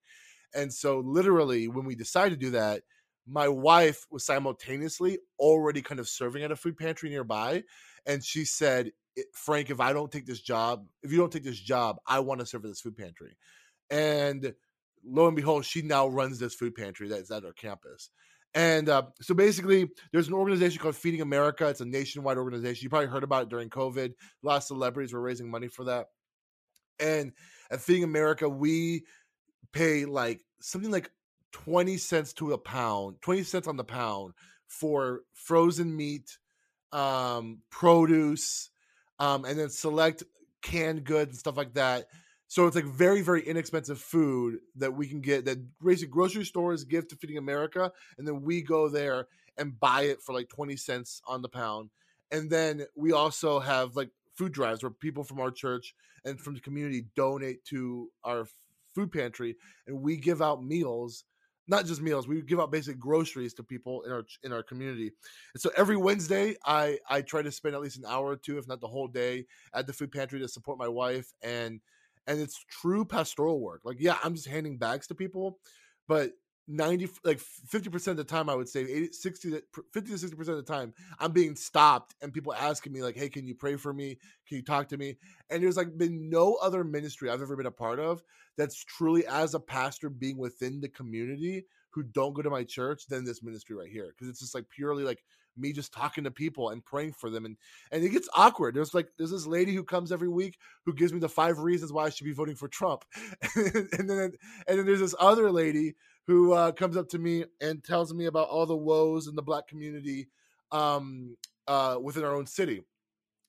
And 0.54 0.72
so 0.72 1.00
literally 1.00 1.68
when 1.68 1.84
we 1.84 1.94
decided 1.94 2.30
to 2.30 2.46
do 2.46 2.50
that 2.52 2.82
my 3.28 3.48
wife 3.48 4.06
was 4.10 4.24
simultaneously 4.24 5.18
already 5.38 5.82
kind 5.82 6.00
of 6.00 6.08
serving 6.08 6.42
at 6.42 6.50
a 6.50 6.56
food 6.56 6.76
pantry 6.76 7.10
nearby 7.10 7.62
and 8.06 8.24
she 8.24 8.44
said 8.44 8.90
frank 9.34 9.70
if 9.70 9.80
i 9.80 9.92
don't 9.92 10.10
take 10.10 10.26
this 10.26 10.40
job 10.40 10.86
if 11.02 11.12
you 11.12 11.18
don't 11.18 11.32
take 11.32 11.44
this 11.44 11.58
job 11.58 11.96
i 12.06 12.18
want 12.18 12.40
to 12.40 12.46
serve 12.46 12.64
at 12.64 12.70
this 12.70 12.80
food 12.80 12.96
pantry. 12.96 13.36
And 13.90 14.54
lo 15.04 15.26
and 15.26 15.36
behold 15.36 15.64
she 15.64 15.82
now 15.82 16.08
runs 16.08 16.38
this 16.38 16.54
food 16.54 16.74
pantry 16.74 17.08
that's 17.08 17.30
at 17.30 17.44
our 17.44 17.52
campus. 17.52 18.10
And 18.54 18.88
uh, 18.88 19.02
so 19.20 19.34
basically 19.34 19.88
there's 20.10 20.28
an 20.28 20.34
organization 20.34 20.80
called 20.80 20.96
feeding 20.96 21.20
america. 21.20 21.68
It's 21.68 21.80
a 21.80 21.84
nationwide 21.84 22.38
organization. 22.38 22.84
You 22.84 22.90
probably 22.90 23.08
heard 23.08 23.24
about 23.24 23.44
it 23.44 23.48
during 23.50 23.68
covid. 23.68 24.10
A 24.10 24.46
lot 24.46 24.56
of 24.56 24.62
celebrities 24.64 25.12
were 25.12 25.20
raising 25.20 25.50
money 25.50 25.68
for 25.68 25.84
that 25.84 26.06
and 27.00 27.32
at 27.70 27.80
feeding 27.80 28.04
america 28.04 28.48
we 28.48 29.04
pay 29.72 30.04
like 30.04 30.40
something 30.60 30.90
like 30.90 31.10
20 31.52 31.96
cents 31.96 32.32
to 32.32 32.52
a 32.52 32.58
pound 32.58 33.16
20 33.22 33.42
cents 33.42 33.68
on 33.68 33.76
the 33.76 33.84
pound 33.84 34.34
for 34.66 35.22
frozen 35.32 35.96
meat 35.96 36.38
um 36.92 37.58
produce 37.70 38.70
um 39.18 39.44
and 39.44 39.58
then 39.58 39.68
select 39.68 40.22
canned 40.62 41.04
goods 41.04 41.30
and 41.30 41.38
stuff 41.38 41.56
like 41.56 41.74
that. 41.74 42.06
So 42.48 42.66
it's 42.66 42.76
like 42.76 42.84
very 42.84 43.22
very 43.22 43.42
inexpensive 43.42 43.98
food 43.98 44.58
that 44.76 44.94
we 44.94 45.06
can 45.06 45.20
get 45.20 45.44
that 45.44 45.58
basically 45.82 46.08
grocery 46.08 46.44
stores 46.44 46.84
give 46.84 47.08
to 47.08 47.16
feeding 47.16 47.36
america 47.36 47.92
and 48.16 48.26
then 48.26 48.42
we 48.42 48.62
go 48.62 48.88
there 48.88 49.26
and 49.58 49.78
buy 49.78 50.02
it 50.02 50.22
for 50.22 50.32
like 50.32 50.48
20 50.48 50.76
cents 50.76 51.20
on 51.26 51.42
the 51.42 51.48
pound. 51.48 51.90
And 52.30 52.48
then 52.48 52.86
we 52.94 53.12
also 53.12 53.58
have 53.58 53.96
like 53.96 54.10
food 54.38 54.52
drives 54.52 54.82
where 54.82 54.90
people 54.90 55.24
from 55.24 55.40
our 55.40 55.50
church 55.50 55.94
and 56.24 56.40
from 56.40 56.54
the 56.54 56.60
community 56.60 57.06
donate 57.16 57.64
to 57.64 58.08
our 58.24 58.46
food 58.94 59.10
pantry 59.12 59.56
and 59.86 60.00
we 60.00 60.16
give 60.16 60.40
out 60.40 60.64
meals 60.64 61.24
not 61.66 61.84
just 61.84 62.00
meals 62.00 62.26
we 62.26 62.40
give 62.40 62.60
out 62.60 62.70
basic 62.70 62.98
groceries 62.98 63.52
to 63.52 63.62
people 63.62 64.02
in 64.02 64.12
our 64.12 64.24
in 64.44 64.52
our 64.52 64.62
community. 64.62 65.12
And 65.54 65.60
so 65.60 65.70
every 65.76 65.96
wednesday 65.96 66.54
i 66.64 66.98
i 67.10 67.20
try 67.20 67.42
to 67.42 67.52
spend 67.52 67.74
at 67.74 67.80
least 67.80 67.98
an 67.98 68.04
hour 68.06 68.28
or 68.28 68.36
two 68.36 68.58
if 68.58 68.68
not 68.68 68.80
the 68.80 68.86
whole 68.86 69.08
day 69.08 69.44
at 69.74 69.86
the 69.86 69.92
food 69.92 70.12
pantry 70.12 70.38
to 70.38 70.48
support 70.48 70.78
my 70.78 70.88
wife 70.88 71.32
and 71.42 71.80
and 72.26 72.38
it's 72.40 72.62
true 72.70 73.04
pastoral 73.04 73.60
work. 73.60 73.82
Like 73.84 73.98
yeah 74.00 74.18
i'm 74.22 74.34
just 74.34 74.48
handing 74.48 74.78
bags 74.78 75.08
to 75.08 75.14
people 75.14 75.58
but 76.06 76.32
90 76.68 77.08
like 77.24 77.38
50% 77.38 78.08
of 78.08 78.16
the 78.18 78.24
time 78.24 78.50
i 78.50 78.54
would 78.54 78.68
say 78.68 78.82
80, 78.82 79.12
60 79.12 79.50
to- 79.50 79.62
50 79.92 80.10
to 80.10 80.26
60% 80.26 80.38
of 80.40 80.56
the 80.56 80.62
time 80.62 80.92
i'm 81.18 81.32
being 81.32 81.56
stopped 81.56 82.14
and 82.20 82.32
people 82.32 82.54
asking 82.54 82.92
me 82.92 83.02
like 83.02 83.16
hey 83.16 83.28
can 83.28 83.46
you 83.46 83.54
pray 83.54 83.76
for 83.76 83.92
me? 83.92 84.18
Can 84.46 84.56
you 84.56 84.62
talk 84.62 84.88
to 84.88 84.96
me? 84.96 85.16
And 85.50 85.62
there's 85.62 85.76
like 85.76 85.96
been 85.96 86.28
no 86.28 86.54
other 86.56 86.84
ministry 86.84 87.30
i've 87.30 87.42
ever 87.42 87.56
been 87.56 87.66
a 87.66 87.70
part 87.70 87.98
of 87.98 88.22
that's 88.56 88.84
truly 88.84 89.26
as 89.26 89.54
a 89.54 89.60
pastor 89.60 90.10
being 90.10 90.36
within 90.36 90.80
the 90.80 90.88
community 90.88 91.64
who 91.90 92.02
don't 92.02 92.34
go 92.34 92.42
to 92.42 92.50
my 92.50 92.64
church 92.64 93.06
than 93.06 93.24
this 93.24 93.42
ministry 93.42 93.74
right 93.74 93.90
here 93.90 94.08
because 94.08 94.28
it's 94.28 94.40
just 94.40 94.54
like 94.54 94.68
purely 94.68 95.04
like 95.04 95.24
me 95.56 95.72
just 95.72 95.92
talking 95.92 96.24
to 96.24 96.30
people 96.30 96.70
and 96.70 96.84
praying 96.84 97.12
for 97.12 97.30
them 97.30 97.44
and 97.44 97.56
and 97.90 98.04
it 98.04 98.10
gets 98.10 98.28
awkward. 98.34 98.74
There's 98.74 98.94
like 98.94 99.08
there's 99.16 99.30
this 99.30 99.46
lady 99.46 99.74
who 99.74 99.82
comes 99.82 100.12
every 100.12 100.28
week 100.28 100.58
who 100.84 100.92
gives 100.92 101.12
me 101.12 101.18
the 101.18 101.28
five 101.28 101.58
reasons 101.58 101.92
why 101.92 102.04
i 102.04 102.10
should 102.10 102.24
be 102.24 102.32
voting 102.32 102.54
for 102.54 102.68
trump 102.68 103.04
and 103.56 104.08
then 104.08 104.32
and 104.66 104.78
then 104.78 104.86
there's 104.86 105.00
this 105.00 105.14
other 105.18 105.50
lady 105.50 105.94
who 106.28 106.52
uh, 106.52 106.70
comes 106.70 106.96
up 106.96 107.08
to 107.08 107.18
me 107.18 107.44
and 107.62 107.82
tells 107.82 108.12
me 108.12 108.26
about 108.26 108.48
all 108.48 108.66
the 108.66 108.76
woes 108.76 109.26
in 109.26 109.34
the 109.34 109.42
black 109.42 109.66
community 109.66 110.28
um, 110.70 111.36
uh, 111.66 111.96
within 112.00 112.22
our 112.22 112.36
own 112.36 112.46
city. 112.46 112.82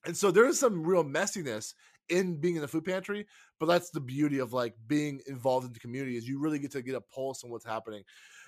And 0.05 0.15
so 0.15 0.32
there 0.32 0.47
is 0.47 0.57
some 0.57 0.84
real 0.84 1.03
messiness 1.03 1.73
in 2.07 2.38
being 2.38 2.55
in 2.55 2.61
the 2.61 2.69
food 2.69 2.86
pantry, 2.86 3.27
but 3.59 3.65
that's 3.65 3.89
the 3.89 3.99
beauty 3.99 4.39
of 4.39 4.53
like 4.53 4.75
being 4.88 5.19
involved 5.27 5.67
in 5.67 5.73
the 5.73 5.80
community 5.80 6.15
is 6.15 6.27
you 6.27 6.39
really 6.39 6.57
get 6.57 6.71
to 6.71 6.82
get 6.82 6.95
a 6.95 7.01
pulse 7.01 7.43
on 7.43 7.51
what's 7.51 7.65
happening. 7.65 8.03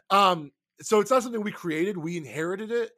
Um, 0.10 0.52
so 0.82 1.02
it's 1.02 1.12
not 1.12 1.24
something 1.24 1.42
we 1.42 1.52
created; 1.52 1.98
we 1.98 2.16
inherited 2.16 2.72
it, 2.72 2.92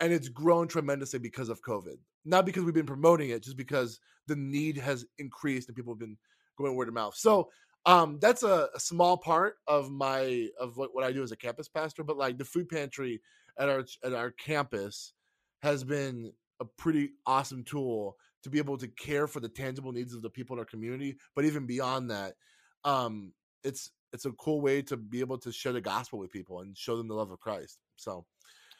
and 0.00 0.12
it's 0.12 0.28
grown 0.28 0.66
tremendously 0.66 1.20
because 1.20 1.48
of 1.48 1.62
COVID. 1.62 1.96
Not 2.24 2.44
because 2.44 2.64
we've 2.64 2.74
been 2.74 2.86
promoting 2.86 3.30
it, 3.30 3.44
just 3.44 3.56
because 3.56 4.00
the 4.26 4.36
need 4.36 4.78
has 4.78 5.06
increased 5.18 5.68
and 5.68 5.76
people 5.76 5.94
have 5.94 6.00
been 6.00 6.18
going 6.58 6.74
word 6.74 6.88
of 6.88 6.94
mouth. 6.94 7.14
So 7.16 7.50
um 7.86 8.18
that's 8.20 8.42
a, 8.42 8.68
a 8.74 8.80
small 8.80 9.16
part 9.16 9.56
of 9.66 9.90
my 9.90 10.48
of 10.60 10.76
what, 10.76 10.94
what 10.94 11.04
i 11.04 11.12
do 11.12 11.22
as 11.22 11.32
a 11.32 11.36
campus 11.36 11.68
pastor 11.68 12.04
but 12.04 12.16
like 12.16 12.38
the 12.38 12.44
food 12.44 12.68
pantry 12.68 13.20
at 13.58 13.68
our 13.68 13.84
at 14.04 14.12
our 14.12 14.30
campus 14.30 15.14
has 15.62 15.84
been 15.84 16.32
a 16.60 16.64
pretty 16.64 17.10
awesome 17.26 17.64
tool 17.64 18.16
to 18.42 18.50
be 18.50 18.58
able 18.58 18.76
to 18.78 18.88
care 18.88 19.26
for 19.26 19.40
the 19.40 19.48
tangible 19.48 19.92
needs 19.92 20.14
of 20.14 20.22
the 20.22 20.30
people 20.30 20.54
in 20.54 20.60
our 20.60 20.64
community 20.64 21.16
but 21.34 21.44
even 21.44 21.66
beyond 21.66 22.10
that 22.10 22.34
um 22.84 23.32
it's 23.64 23.90
it's 24.12 24.26
a 24.26 24.32
cool 24.32 24.60
way 24.60 24.82
to 24.82 24.96
be 24.96 25.20
able 25.20 25.38
to 25.38 25.50
share 25.50 25.72
the 25.72 25.80
gospel 25.80 26.18
with 26.18 26.30
people 26.30 26.60
and 26.60 26.76
show 26.76 26.96
them 26.96 27.08
the 27.08 27.14
love 27.14 27.30
of 27.30 27.40
christ 27.40 27.78
so 27.96 28.24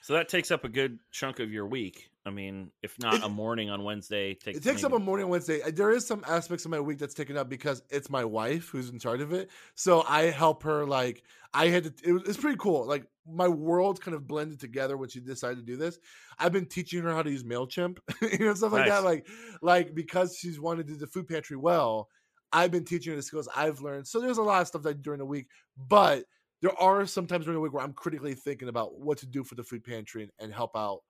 So 0.03 0.15
that 0.15 0.29
takes 0.29 0.51
up 0.51 0.65
a 0.65 0.69
good 0.69 0.99
chunk 1.13 1.39
of 1.39 1.53
your 1.53 1.67
week. 1.67 2.11
I 2.25 2.31
mean, 2.31 2.71
if 2.83 2.99
not 2.99 3.15
It- 3.15 3.25
a 3.25 3.29
morning 3.29 3.69
on 3.71 3.83
Wednesday, 3.83 4.35
takes 4.35 4.59
it 4.59 4.63
takes 4.63 4.85
up 4.85 4.93
a 4.93 4.99
morning 4.99 5.25
on 5.25 5.31
Wednesday. 5.31 5.61
There 5.71 5.91
is 5.91 6.07
some 6.07 6.23
aspects 6.27 6.65
of 6.65 6.71
my 6.71 6.79
week 6.79 6.99
that's 6.99 7.15
taken 7.15 7.37
up 7.37 7.49
because 7.49 7.83
it's 7.91 8.09
my 8.09 8.25
wife 8.25 8.69
who's 8.69 8.91
in 8.91 8.99
charge 8.99 9.21
of 9.21 9.33
it. 9.33 9.51
So 9.75 10.05
I 10.09 10.25
help 10.25 10.63
her. 10.63 10.87
Like 10.87 11.25
I 11.53 11.67
had 11.67 11.85
to. 11.85 11.93
It 12.09 12.13
was, 12.13 12.23
it's 12.29 12.37
pretty 12.39 12.59
cool. 12.59 12.87
Like 12.87 13.07
my 13.27 13.49
world 13.49 14.01
kind 14.01 14.15
of 14.15 14.27
blended 14.27 14.61
together 14.61 14.97
when 14.97 15.09
she 15.09 15.21
decided 15.21 15.57
to 15.59 15.65
do 15.65 15.77
this. 15.77 15.99
I've 16.39 16.53
been 16.53 16.67
teaching 16.67 17.03
her 17.03 17.13
how 17.13 17.23
to 17.23 17.31
use 17.31 17.43
Mailchimp, 17.43 17.99
you 18.39 18.47
know, 18.47 18.55
stuff 18.55 18.73
like 18.73 18.87
that. 18.89 19.05
Like, 19.05 19.27
like 19.61 19.95
because 19.95 20.37
she's 20.37 20.61
wanted 20.61 20.87
to 20.87 20.93
do 20.93 20.99
the 20.99 21.07
food 21.07 21.29
pantry 21.29 21.57
well. 21.57 22.09
I've 22.53 22.71
been 22.71 22.85
teaching 22.85 23.13
her 23.13 23.17
the 23.17 23.23
skills 23.23 23.49
I've 23.57 23.81
learned. 23.81 24.07
So 24.07 24.21
there's 24.21 24.39
a 24.39 24.43
lot 24.43 24.61
of 24.61 24.69
stuff 24.69 24.83
that 24.83 24.91
I 24.91 24.93
do 24.93 25.01
during 25.01 25.19
the 25.19 25.25
week, 25.25 25.47
but 25.89 26.25
there 26.61 26.79
are 26.79 27.07
some 27.07 27.27
times 27.27 27.47
during 27.47 27.57
the 27.57 27.61
week 27.61 27.73
where 27.73 27.83
I'm 27.83 27.95
critically 27.95 28.35
thinking 28.35 28.69
about 28.69 29.01
what 29.01 29.19
to 29.19 29.27
do 29.27 29.43
for 29.43 29.55
the 29.55 29.65
food 29.65 29.83
pantry 29.83 30.23
and, 30.23 30.33
and 30.39 30.53
help 30.53 30.77
out 30.77 31.01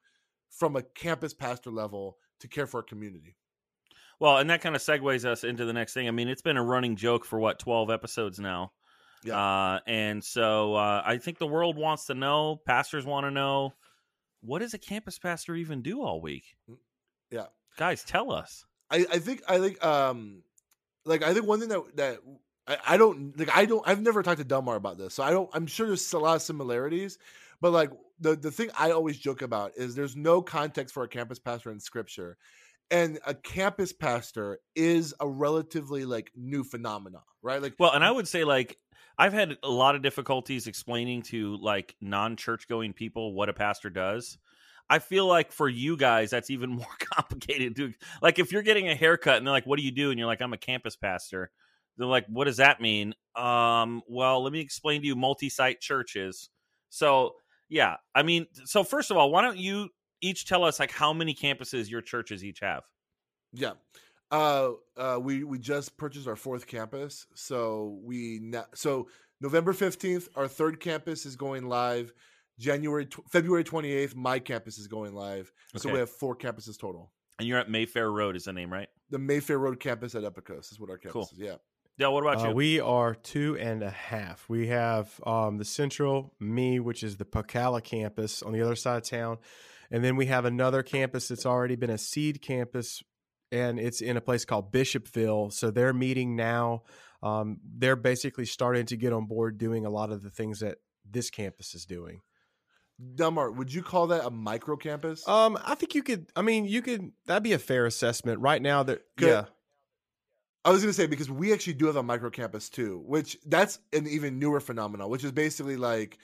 from 0.52 0.76
a 0.76 0.82
campus 0.82 1.34
pastor 1.34 1.70
level 1.70 2.18
to 2.40 2.48
care 2.48 2.66
for 2.66 2.80
a 2.80 2.84
community. 2.84 3.34
Well, 4.20 4.38
and 4.38 4.48
that 4.50 4.60
kind 4.60 4.76
of 4.76 4.82
segues 4.82 5.24
us 5.24 5.42
into 5.42 5.64
the 5.64 5.72
next 5.72 5.94
thing. 5.94 6.06
I 6.06 6.12
mean, 6.12 6.28
it's 6.28 6.42
been 6.42 6.56
a 6.56 6.62
running 6.62 6.94
joke 6.94 7.24
for 7.24 7.40
what 7.40 7.58
twelve 7.58 7.90
episodes 7.90 8.38
now. 8.38 8.72
Yeah. 9.24 9.36
Uh, 9.36 9.80
and 9.86 10.22
so 10.22 10.74
uh, 10.74 11.02
I 11.04 11.18
think 11.18 11.38
the 11.38 11.46
world 11.46 11.76
wants 11.76 12.06
to 12.06 12.14
know. 12.14 12.60
Pastors 12.66 13.04
want 13.04 13.26
to 13.26 13.30
know. 13.30 13.72
What 14.40 14.60
does 14.60 14.74
a 14.74 14.78
campus 14.78 15.18
pastor 15.18 15.54
even 15.54 15.82
do 15.82 16.02
all 16.02 16.20
week? 16.20 16.44
Yeah. 17.30 17.46
guys, 17.76 18.04
tell 18.04 18.32
us. 18.32 18.64
I, 18.90 19.06
I 19.10 19.18
think 19.18 19.42
I 19.48 19.58
think 19.58 19.82
um 19.84 20.42
like 21.04 21.22
I 21.22 21.32
think 21.32 21.46
one 21.46 21.60
thing 21.60 21.70
that 21.70 21.96
that 21.96 22.18
I, 22.66 22.76
I 22.88 22.96
don't 22.96 23.38
like 23.38 23.56
I 23.56 23.64
don't 23.64 23.86
I've 23.88 24.02
never 24.02 24.22
talked 24.22 24.38
to 24.38 24.44
Delmar 24.44 24.76
about 24.76 24.98
this, 24.98 25.14
so 25.14 25.22
I 25.22 25.30
don't 25.30 25.48
I'm 25.52 25.66
sure 25.66 25.86
there's 25.86 26.12
a 26.12 26.18
lot 26.18 26.36
of 26.36 26.42
similarities, 26.42 27.18
but 27.62 27.70
like 27.70 27.92
the 28.18 28.36
the 28.36 28.50
thing 28.50 28.70
I 28.78 28.90
always 28.90 29.16
joke 29.16 29.40
about 29.40 29.72
is 29.76 29.94
there's 29.94 30.16
no 30.16 30.42
context 30.42 30.92
for 30.92 31.04
a 31.04 31.08
campus 31.08 31.38
pastor 31.38 31.70
in 31.70 31.80
scripture. 31.80 32.36
And 32.90 33.20
a 33.26 33.32
campus 33.34 33.92
pastor 33.92 34.58
is 34.74 35.14
a 35.18 35.26
relatively 35.26 36.04
like 36.04 36.30
new 36.36 36.62
phenomenon, 36.64 37.22
right? 37.40 37.62
Like 37.62 37.74
Well, 37.78 37.92
and 37.92 38.04
I 38.04 38.10
would 38.10 38.28
say 38.28 38.44
like 38.44 38.76
I've 39.16 39.32
had 39.32 39.56
a 39.62 39.70
lot 39.70 39.94
of 39.94 40.02
difficulties 40.02 40.66
explaining 40.66 41.22
to 41.22 41.56
like 41.58 41.94
non-church 42.00 42.68
going 42.68 42.92
people 42.92 43.32
what 43.32 43.48
a 43.48 43.54
pastor 43.54 43.88
does. 43.88 44.36
I 44.90 44.98
feel 44.98 45.26
like 45.26 45.52
for 45.52 45.68
you 45.68 45.96
guys 45.96 46.30
that's 46.30 46.50
even 46.50 46.70
more 46.74 46.96
complicated 47.14 47.76
to 47.76 47.94
like 48.20 48.40
if 48.40 48.50
you're 48.50 48.62
getting 48.62 48.88
a 48.88 48.96
haircut 48.96 49.36
and 49.36 49.46
they're 49.46 49.54
like 49.54 49.66
what 49.66 49.78
do 49.78 49.84
you 49.84 49.92
do 49.92 50.10
and 50.10 50.18
you're 50.18 50.26
like 50.26 50.42
I'm 50.42 50.52
a 50.52 50.58
campus 50.58 50.96
pastor. 50.96 51.52
They're 51.96 52.08
like 52.08 52.26
what 52.26 52.46
does 52.46 52.56
that 52.56 52.80
mean? 52.80 53.14
Um 53.36 54.02
well, 54.08 54.42
let 54.42 54.52
me 54.52 54.60
explain 54.60 55.00
to 55.02 55.06
you 55.06 55.14
multi-site 55.14 55.80
churches. 55.80 56.50
So, 56.92 57.36
yeah, 57.72 57.96
I 58.14 58.22
mean, 58.22 58.46
so 58.66 58.84
first 58.84 59.10
of 59.10 59.16
all, 59.16 59.30
why 59.30 59.40
don't 59.40 59.56
you 59.56 59.88
each 60.20 60.46
tell 60.46 60.62
us 60.62 60.78
like 60.78 60.90
how 60.92 61.12
many 61.14 61.34
campuses 61.34 61.88
your 61.90 62.02
churches 62.02 62.44
each 62.44 62.60
have? 62.60 62.82
Yeah. 63.52 63.72
Uh, 64.30 64.72
uh, 64.96 65.18
we 65.20 65.42
we 65.42 65.58
just 65.58 65.96
purchased 65.96 66.28
our 66.28 66.36
fourth 66.36 66.66
campus, 66.66 67.26
so 67.34 67.98
we 68.02 68.40
na- 68.42 68.64
so 68.74 69.08
November 69.40 69.72
fifteenth, 69.72 70.28
our 70.36 70.48
third 70.48 70.80
campus 70.80 71.24
is 71.26 71.34
going 71.34 71.66
live. 71.66 72.12
January 72.58 73.06
tw- 73.06 73.26
February 73.30 73.64
twenty 73.64 73.90
eighth, 73.90 74.14
my 74.14 74.38
campus 74.38 74.78
is 74.78 74.86
going 74.86 75.14
live. 75.14 75.50
So 75.76 75.90
we 75.90 75.98
have 75.98 76.10
four 76.10 76.36
campuses 76.36 76.78
total. 76.78 77.10
And 77.38 77.48
you're 77.48 77.58
at 77.58 77.70
Mayfair 77.70 78.10
Road 78.12 78.36
is 78.36 78.44
the 78.44 78.52
name, 78.52 78.70
right? 78.70 78.88
The 79.10 79.18
Mayfair 79.18 79.58
Road 79.58 79.80
campus 79.80 80.14
at 80.14 80.22
Epikos 80.22 80.70
is 80.70 80.78
what 80.78 80.90
our 80.90 80.98
campus 80.98 81.12
Cool. 81.12 81.28
is. 81.32 81.38
Yeah. 81.38 81.56
Dale, 81.98 82.12
what 82.12 82.22
about 82.24 82.44
Uh, 82.44 82.48
you? 82.48 82.54
we 82.54 82.80
are 82.80 83.14
two 83.14 83.56
and 83.58 83.82
a 83.82 83.90
half. 83.90 84.48
We 84.48 84.68
have 84.68 85.20
um, 85.26 85.58
the 85.58 85.64
central 85.64 86.34
me, 86.40 86.80
which 86.80 87.02
is 87.02 87.16
the 87.16 87.24
Pocalla 87.24 87.82
campus 87.82 88.42
on 88.42 88.52
the 88.52 88.62
other 88.62 88.76
side 88.76 88.96
of 88.96 89.02
town, 89.08 89.38
and 89.90 90.02
then 90.02 90.16
we 90.16 90.26
have 90.26 90.44
another 90.44 90.82
campus 90.82 91.28
that's 91.28 91.44
already 91.46 91.76
been 91.76 91.90
a 91.90 91.98
seed 91.98 92.40
campus, 92.40 93.02
and 93.50 93.78
it's 93.78 94.00
in 94.00 94.16
a 94.16 94.20
place 94.22 94.44
called 94.44 94.72
Bishopville. 94.72 95.52
So 95.52 95.70
they're 95.70 95.92
meeting 95.92 96.34
now. 96.34 96.84
Um, 97.22 97.58
they're 97.76 97.94
basically 97.94 98.46
starting 98.46 98.86
to 98.86 98.96
get 98.96 99.12
on 99.12 99.26
board 99.26 99.58
doing 99.58 99.84
a 99.86 99.90
lot 99.90 100.10
of 100.10 100.22
the 100.22 100.30
things 100.30 100.60
that 100.60 100.78
this 101.08 101.30
campus 101.30 101.74
is 101.74 101.84
doing. 101.84 102.20
Delmar, 103.14 103.50
would 103.52 103.72
you 103.72 103.82
call 103.82 104.08
that 104.08 104.24
a 104.24 104.30
micro 104.30 104.76
campus? 104.76 105.26
Um, 105.28 105.58
I 105.64 105.74
think 105.74 105.94
you 105.94 106.02
could. 106.02 106.26
I 106.34 106.42
mean, 106.42 106.64
you 106.64 106.82
could. 106.82 107.12
That'd 107.26 107.42
be 107.42 107.52
a 107.52 107.58
fair 107.58 107.84
assessment. 107.86 108.40
Right 108.40 108.62
now, 108.62 108.82
that 108.84 109.02
yeah. 109.20 109.44
I 110.64 110.70
was 110.70 110.80
gonna 110.82 110.92
say 110.92 111.06
because 111.06 111.30
we 111.30 111.52
actually 111.52 111.74
do 111.74 111.86
have 111.86 111.96
a 111.96 112.02
micro 112.02 112.30
campus 112.30 112.68
too, 112.68 112.98
which 113.06 113.36
that's 113.46 113.80
an 113.92 114.06
even 114.06 114.38
newer 114.38 114.60
phenomenon, 114.60 115.08
which 115.10 115.24
is 115.24 115.32
basically 115.32 115.76
like 115.76 116.18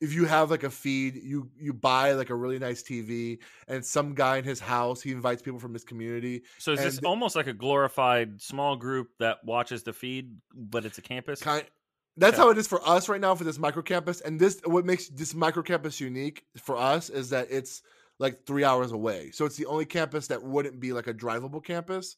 if 0.00 0.12
you 0.14 0.26
have 0.26 0.50
like 0.50 0.64
a 0.64 0.70
feed, 0.70 1.16
you 1.16 1.50
you 1.56 1.72
buy 1.74 2.12
like 2.12 2.30
a 2.30 2.34
really 2.36 2.58
nice 2.58 2.82
TV, 2.82 3.42
and 3.68 3.84
some 3.84 4.14
guy 4.14 4.38
in 4.38 4.44
his 4.44 4.60
house 4.60 5.02
he 5.02 5.12
invites 5.12 5.42
people 5.42 5.60
from 5.60 5.74
his 5.74 5.84
community. 5.84 6.44
So 6.58 6.72
is 6.72 6.82
this 6.82 7.00
almost 7.04 7.34
like 7.34 7.46
a 7.46 7.52
glorified 7.52 8.40
small 8.40 8.76
group 8.76 9.08
that 9.18 9.44
watches 9.44 9.82
the 9.82 9.92
feed, 9.92 10.40
but 10.54 10.84
it's 10.86 10.98
a 10.98 11.02
campus? 11.02 11.40
Kind, 11.40 11.66
that's 12.16 12.36
Okay. 12.36 12.36
how 12.36 12.50
it 12.50 12.58
is 12.58 12.68
for 12.68 12.86
us 12.86 13.08
right 13.08 13.20
now 13.20 13.34
for 13.34 13.44
this 13.44 13.58
micro 13.58 13.82
campus, 13.82 14.20
and 14.20 14.38
this 14.38 14.60
what 14.64 14.84
makes 14.84 15.08
this 15.08 15.34
micro 15.34 15.62
campus 15.62 16.00
unique 16.00 16.44
for 16.56 16.76
us 16.76 17.10
is 17.10 17.30
that 17.30 17.48
it's 17.50 17.82
like 18.18 18.46
three 18.46 18.62
hours 18.64 18.92
away, 18.92 19.30
so 19.32 19.44
it's 19.44 19.56
the 19.56 19.66
only 19.66 19.86
campus 19.86 20.28
that 20.28 20.42
wouldn't 20.42 20.78
be 20.78 20.92
like 20.92 21.06
a 21.08 21.14
drivable 21.14 21.64
campus. 21.64 22.16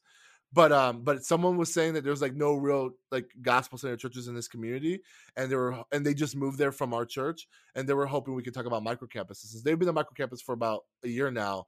But 0.54 0.70
um, 0.70 1.02
but 1.02 1.24
someone 1.24 1.56
was 1.56 1.74
saying 1.74 1.94
that 1.94 2.04
there's 2.04 2.22
like 2.22 2.34
no 2.34 2.54
real 2.54 2.90
like 3.10 3.26
gospel 3.42 3.76
center 3.76 3.96
churches 3.96 4.28
in 4.28 4.36
this 4.36 4.46
community, 4.46 5.00
and 5.36 5.50
they 5.50 5.56
were 5.56 5.82
and 5.90 6.06
they 6.06 6.14
just 6.14 6.36
moved 6.36 6.58
there 6.58 6.70
from 6.70 6.94
our 6.94 7.04
church, 7.04 7.48
and 7.74 7.88
they 7.88 7.94
were 7.94 8.06
hoping 8.06 8.34
we 8.34 8.42
could 8.42 8.54
talk 8.54 8.66
about 8.66 8.84
micro 8.84 9.08
campuses. 9.08 9.48
Since 9.48 9.64
They've 9.64 9.78
been 9.78 9.88
a 9.88 9.92
micro 9.92 10.14
campus 10.16 10.40
for 10.40 10.52
about 10.52 10.82
a 11.02 11.08
year 11.08 11.30
now. 11.32 11.64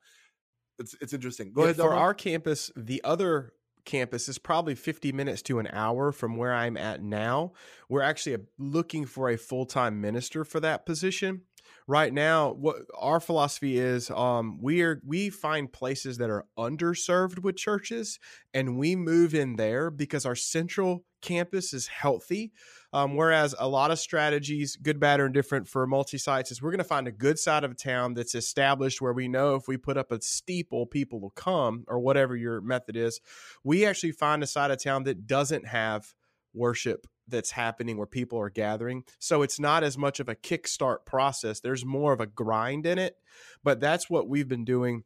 It's 0.79 0.95
it's 1.01 1.13
interesting. 1.13 1.53
Go 1.53 1.63
Yeah, 1.63 1.71
ahead. 1.71 1.77
For 1.79 1.95
our 1.95 2.15
campus, 2.15 2.71
the 2.77 3.03
other 3.03 3.55
campus 3.85 4.29
is 4.29 4.39
probably 4.39 4.75
50 4.75 5.13
minutes 5.13 5.43
to 5.43 5.59
an 5.59 5.69
hour 5.73 6.13
from 6.13 6.37
where 6.37 6.53
I'm 6.53 6.77
at 6.77 7.03
now. 7.03 7.53
We're 7.89 8.03
actually 8.03 8.35
uh, 8.35 8.39
looking 8.59 9.07
for 9.07 9.31
a 9.31 9.37
full 9.37 9.67
time 9.67 10.01
minister 10.01 10.45
for 10.45 10.61
that 10.61 10.87
position. 10.87 11.43
Right 11.89 12.13
now, 12.13 12.53
what 12.53 12.77
our 12.99 13.21
philosophy 13.21 13.79
is, 13.79 14.11
um, 14.11 14.59
we 14.61 14.83
are 14.83 15.01
we 15.05 15.31
find 15.31 15.73
places 15.73 16.19
that 16.19 16.31
are 16.31 16.45
underserved 16.59 17.41
with 17.41 17.57
churches, 17.57 18.19
and 18.53 18.77
we 18.77 18.97
move 18.97 19.35
in 19.35 19.57
there 19.57 19.91
because 19.91 20.27
our 20.27 20.35
central 20.35 21.05
campus 21.23 21.73
is 21.73 21.87
healthy. 21.87 22.53
Um, 22.93 23.15
whereas 23.15 23.55
a 23.59 23.69
lot 23.69 23.91
of 23.91 23.99
strategies, 23.99 24.77
good, 24.77 24.99
bad, 24.99 25.21
or 25.21 25.27
indifferent 25.27 25.69
for 25.69 25.87
multi 25.87 26.19
sites, 26.19 26.51
is 26.51 26.63
we're 26.63 26.71
going 26.71 26.79
to 26.79 26.85
find 26.85 27.07
a 27.07 27.13
good 27.13 27.39
side 27.39 27.63
of 27.63 27.77
town 27.77 28.15
that's 28.15 28.35
established 28.35 29.01
where 29.01 29.13
we 29.13 29.29
know 29.29 29.55
if 29.55 29.69
we 29.69 29.77
put 29.77 29.97
up 29.97 30.13
a 30.13 30.21
steeple, 30.21 30.87
people 30.87 31.21
will 31.21 31.31
come, 31.31 31.85
or 31.89 31.99
whatever 31.99 32.35
your 32.37 32.61
method 32.61 32.97
is. 32.97 33.21
We 33.63 33.85
actually 33.85 34.13
find 34.13 34.43
a 34.43 34.47
side 34.47 34.71
of 34.71 34.83
town 34.83 35.05
that 35.05 35.27
doesn't 35.27 35.67
have 35.67 36.15
worship 36.55 37.07
that's 37.29 37.51
happening 37.51 37.97
where 37.97 38.07
people 38.07 38.39
are 38.39 38.51
gathering. 38.51 39.05
So 39.19 39.43
it's 39.43 39.59
not 39.59 39.83
as 39.85 39.99
much 39.99 40.21
of 40.21 40.29
a 40.29 40.35
kickstart 40.35 41.05
process. 41.05 41.61
There's 41.61 41.85
more 41.85 42.13
of 42.13 42.21
a 42.21 42.27
grind 42.27 42.87
in 42.87 42.99
it. 42.99 43.17
But 43.63 43.81
that's 43.81 44.09
what 44.09 44.29
we've 44.29 44.49
been 44.49 44.65
doing 44.65 45.05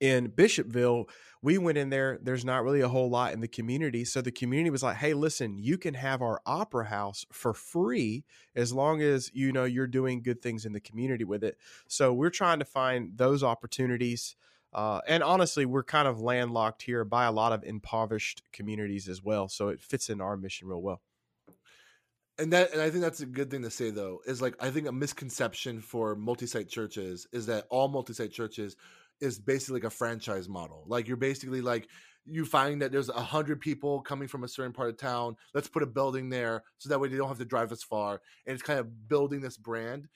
in 0.00 0.28
Bishopville. 0.28 1.08
We 1.42 1.58
went 1.58 1.78
in 1.78 1.90
there, 1.90 2.18
there's 2.22 2.44
not 2.44 2.64
really 2.64 2.80
a 2.80 2.88
whole 2.88 3.10
lot 3.10 3.32
in 3.32 3.40
the 3.40 3.48
community. 3.48 4.04
So 4.04 4.20
the 4.20 4.32
community 4.32 4.70
was 4.70 4.82
like, 4.82 4.96
hey, 4.96 5.14
listen, 5.14 5.58
you 5.58 5.78
can 5.78 5.94
have 5.94 6.22
our 6.22 6.40
opera 6.46 6.86
house 6.86 7.26
for 7.32 7.52
free 7.52 8.24
as 8.54 8.72
long 8.72 9.02
as 9.02 9.30
you 9.34 9.52
know 9.52 9.64
you're 9.64 9.86
doing 9.86 10.22
good 10.22 10.42
things 10.42 10.64
in 10.64 10.72
the 10.72 10.80
community 10.80 11.24
with 11.24 11.44
it. 11.44 11.56
So 11.86 12.12
we're 12.12 12.30
trying 12.30 12.58
to 12.60 12.64
find 12.64 13.16
those 13.16 13.42
opportunities. 13.42 14.36
Uh, 14.72 15.00
and 15.06 15.22
honestly, 15.22 15.66
we're 15.66 15.84
kind 15.84 16.08
of 16.08 16.20
landlocked 16.20 16.82
here 16.82 17.04
by 17.04 17.26
a 17.26 17.32
lot 17.32 17.52
of 17.52 17.62
impoverished 17.62 18.42
communities 18.52 19.08
as 19.08 19.22
well. 19.22 19.48
So 19.48 19.68
it 19.68 19.80
fits 19.80 20.10
in 20.10 20.20
our 20.20 20.36
mission 20.36 20.66
real 20.68 20.82
well 20.82 21.00
and 22.38 22.52
that 22.52 22.72
and 22.72 22.80
I 22.80 22.90
think 22.90 23.02
that's 23.02 23.20
a 23.20 23.26
good 23.26 23.50
thing 23.50 23.62
to 23.62 23.70
say 23.70 23.90
though 23.90 24.20
is 24.26 24.42
like 24.42 24.56
I 24.60 24.70
think 24.70 24.88
a 24.88 24.92
misconception 24.92 25.80
for 25.80 26.16
multi-site 26.16 26.68
churches 26.68 27.26
is 27.32 27.46
that 27.46 27.66
all 27.70 27.88
multi-site 27.88 28.32
churches 28.32 28.76
is 29.20 29.38
basically 29.38 29.80
like 29.80 29.84
a 29.84 29.90
franchise 29.90 30.48
model. 30.48 30.84
Like 30.86 31.06
you're 31.06 31.16
basically 31.16 31.60
like 31.60 31.88
you 32.26 32.44
find 32.44 32.80
that 32.82 32.90
there's 32.90 33.10
a 33.10 33.20
hundred 33.20 33.60
people 33.60 34.00
coming 34.00 34.28
from 34.28 34.44
a 34.44 34.48
certain 34.48 34.72
part 34.72 34.88
of 34.88 34.96
town. 34.96 35.36
Let's 35.52 35.68
put 35.68 35.82
a 35.82 35.86
building 35.86 36.30
there 36.30 36.64
so 36.78 36.88
that 36.88 36.98
way 36.98 37.08
they 37.08 37.16
don't 37.16 37.28
have 37.28 37.38
to 37.38 37.44
drive 37.44 37.70
as 37.70 37.82
far. 37.82 38.20
And 38.46 38.54
it's 38.54 38.62
kind 38.62 38.80
of 38.80 39.08
building 39.08 39.40
this 39.40 39.56
brand 39.56 40.08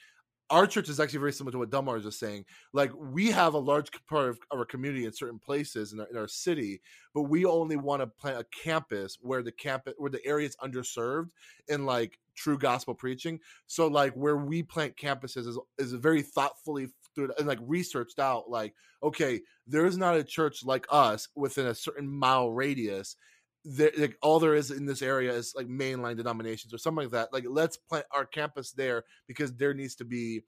our 0.51 0.67
church 0.67 0.89
is 0.89 0.99
actually 0.99 1.19
very 1.19 1.33
similar 1.33 1.53
to 1.53 1.59
what 1.59 1.71
Delmar 1.71 1.99
is 1.99 2.05
just 2.05 2.19
saying. 2.19 2.45
Like 2.73 2.91
we 2.95 3.31
have 3.31 3.55
a 3.55 3.59
large 3.59 3.91
part 4.07 4.31
of 4.31 4.39
our 4.51 4.65
community 4.65 5.05
in 5.05 5.13
certain 5.13 5.39
places 5.39 5.93
in 5.93 6.01
our, 6.01 6.07
in 6.07 6.17
our 6.17 6.29
city, 6.29 6.81
but 7.15 7.23
we 7.23 7.45
only 7.45 7.77
want 7.77 8.03
to 8.03 8.07
plant 8.07 8.39
a 8.39 8.45
campus 8.45 9.19
where 9.21 9.43
the 9.43 9.53
campus 9.53 9.95
where 9.99 10.11
the 10.11 10.25
area 10.25 10.47
is 10.47 10.57
underserved 10.57 11.31
in 11.69 11.85
like 11.85 12.19
true 12.35 12.59
gospel 12.59 12.95
preaching. 12.95 13.41
So 13.67 13.89
like 13.89 14.15
where 14.15 14.37
we 14.37 14.63
plant 14.63 14.97
campuses 14.97 15.47
is 15.47 15.59
is 15.79 15.93
very 15.93 16.23
thoughtfully 16.23 16.89
through 17.15 17.31
and 17.39 17.47
like 17.47 17.61
researched 17.63 18.19
out. 18.19 18.49
Like 18.49 18.75
okay, 19.03 19.41
there 19.67 19.87
is 19.87 19.99
not 19.99 20.17
a 20.17 20.25
church 20.25 20.65
like 20.65 20.87
us 20.91 21.29
within 21.35 21.67
a 21.67 21.75
certain 21.75 22.09
mile 22.09 22.51
radius 22.51 23.17
there, 23.69 23.93
like 23.99 24.17
all 24.23 24.41
there 24.41 24.55
is 24.55 24.71
in 24.71 24.87
this 24.87 25.03
area 25.03 25.33
is 25.33 25.53
like 25.55 25.67
mainline 25.69 26.17
denominations 26.17 26.73
or 26.73 26.79
something 26.79 27.05
like 27.05 27.13
that. 27.13 27.33
Like 27.33 27.45
let's 27.49 27.77
plant 27.77 28.07
our 28.13 28.25
campus 28.25 28.73
there 28.73 29.05
because 29.27 29.55
there 29.55 29.75
needs 29.75 29.95
to 29.97 30.05
be 30.05 30.43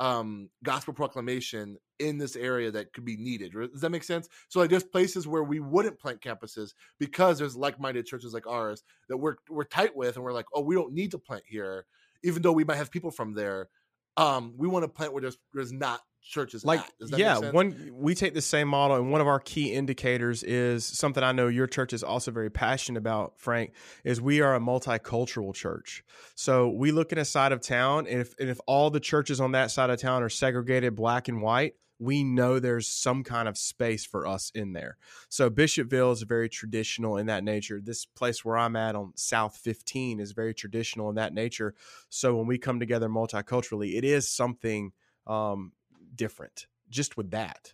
um 0.00 0.48
gospel 0.64 0.92
proclamation 0.92 1.76
in 2.00 2.18
this 2.18 2.34
area 2.34 2.72
that 2.72 2.92
could 2.92 3.04
be 3.04 3.16
needed. 3.16 3.52
Does 3.52 3.80
that 3.80 3.90
make 3.90 4.02
sense? 4.02 4.28
So 4.48 4.58
like 4.58 4.70
there's 4.70 4.82
places 4.82 5.28
where 5.28 5.44
we 5.44 5.60
wouldn't 5.60 6.00
plant 6.00 6.20
campuses 6.20 6.74
because 6.98 7.38
there's 7.38 7.54
like-minded 7.54 8.06
churches 8.06 8.34
like 8.34 8.48
ours 8.48 8.82
that 9.08 9.18
we're 9.18 9.36
we're 9.48 9.64
tight 9.64 9.94
with 9.94 10.16
and 10.16 10.24
we're 10.24 10.32
like, 10.32 10.46
"Oh, 10.52 10.62
we 10.62 10.74
don't 10.74 10.92
need 10.92 11.12
to 11.12 11.18
plant 11.18 11.44
here." 11.46 11.86
Even 12.24 12.42
though 12.42 12.52
we 12.52 12.64
might 12.64 12.78
have 12.78 12.90
people 12.90 13.12
from 13.12 13.34
there, 13.34 13.68
um 14.16 14.54
we 14.56 14.68
want 14.68 14.82
to 14.84 14.88
plant 14.88 15.12
where 15.12 15.22
there's 15.22 15.38
there's 15.52 15.72
not 15.72 16.00
churches 16.22 16.64
like 16.64 16.80
yeah 17.00 17.38
one 17.50 17.90
we 17.92 18.14
take 18.14 18.32
the 18.32 18.40
same 18.40 18.66
model 18.66 18.96
and 18.96 19.12
one 19.12 19.20
of 19.20 19.26
our 19.26 19.38
key 19.38 19.74
indicators 19.74 20.42
is 20.42 20.82
something 20.82 21.22
i 21.22 21.32
know 21.32 21.48
your 21.48 21.66
church 21.66 21.92
is 21.92 22.02
also 22.02 22.30
very 22.30 22.50
passionate 22.50 22.98
about 22.98 23.38
frank 23.38 23.72
is 24.04 24.22
we 24.22 24.40
are 24.40 24.54
a 24.54 24.60
multicultural 24.60 25.54
church. 25.54 26.04
So 26.34 26.68
we 26.68 26.92
look 26.92 27.12
at 27.12 27.18
a 27.18 27.24
side 27.24 27.52
of 27.52 27.60
town 27.60 28.06
and 28.06 28.20
if, 28.20 28.34
and 28.38 28.48
if 28.48 28.60
all 28.66 28.90
the 28.90 29.00
churches 29.00 29.40
on 29.40 29.52
that 29.52 29.70
side 29.70 29.90
of 29.90 30.00
town 30.00 30.22
are 30.22 30.28
segregated 30.28 30.94
black 30.94 31.28
and 31.28 31.42
white 31.42 31.74
we 31.98 32.24
know 32.24 32.58
there's 32.58 32.88
some 32.88 33.22
kind 33.22 33.48
of 33.48 33.56
space 33.56 34.04
for 34.04 34.26
us 34.26 34.50
in 34.54 34.72
there. 34.72 34.96
So 35.28 35.48
Bishopville 35.48 36.12
is 36.12 36.22
very 36.22 36.48
traditional 36.48 37.16
in 37.16 37.26
that 37.26 37.44
nature. 37.44 37.80
This 37.82 38.04
place 38.04 38.44
where 38.44 38.58
I'm 38.58 38.76
at 38.76 38.96
on 38.96 39.12
South 39.14 39.56
15 39.56 40.20
is 40.20 40.32
very 40.32 40.54
traditional 40.54 41.08
in 41.08 41.14
that 41.16 41.32
nature. 41.32 41.74
So 42.08 42.34
when 42.36 42.46
we 42.46 42.58
come 42.58 42.80
together 42.80 43.08
multiculturally, 43.08 43.96
it 43.96 44.04
is 44.04 44.28
something 44.28 44.92
um, 45.26 45.72
different 46.14 46.66
just 46.90 47.16
with 47.16 47.30
that? 47.32 47.72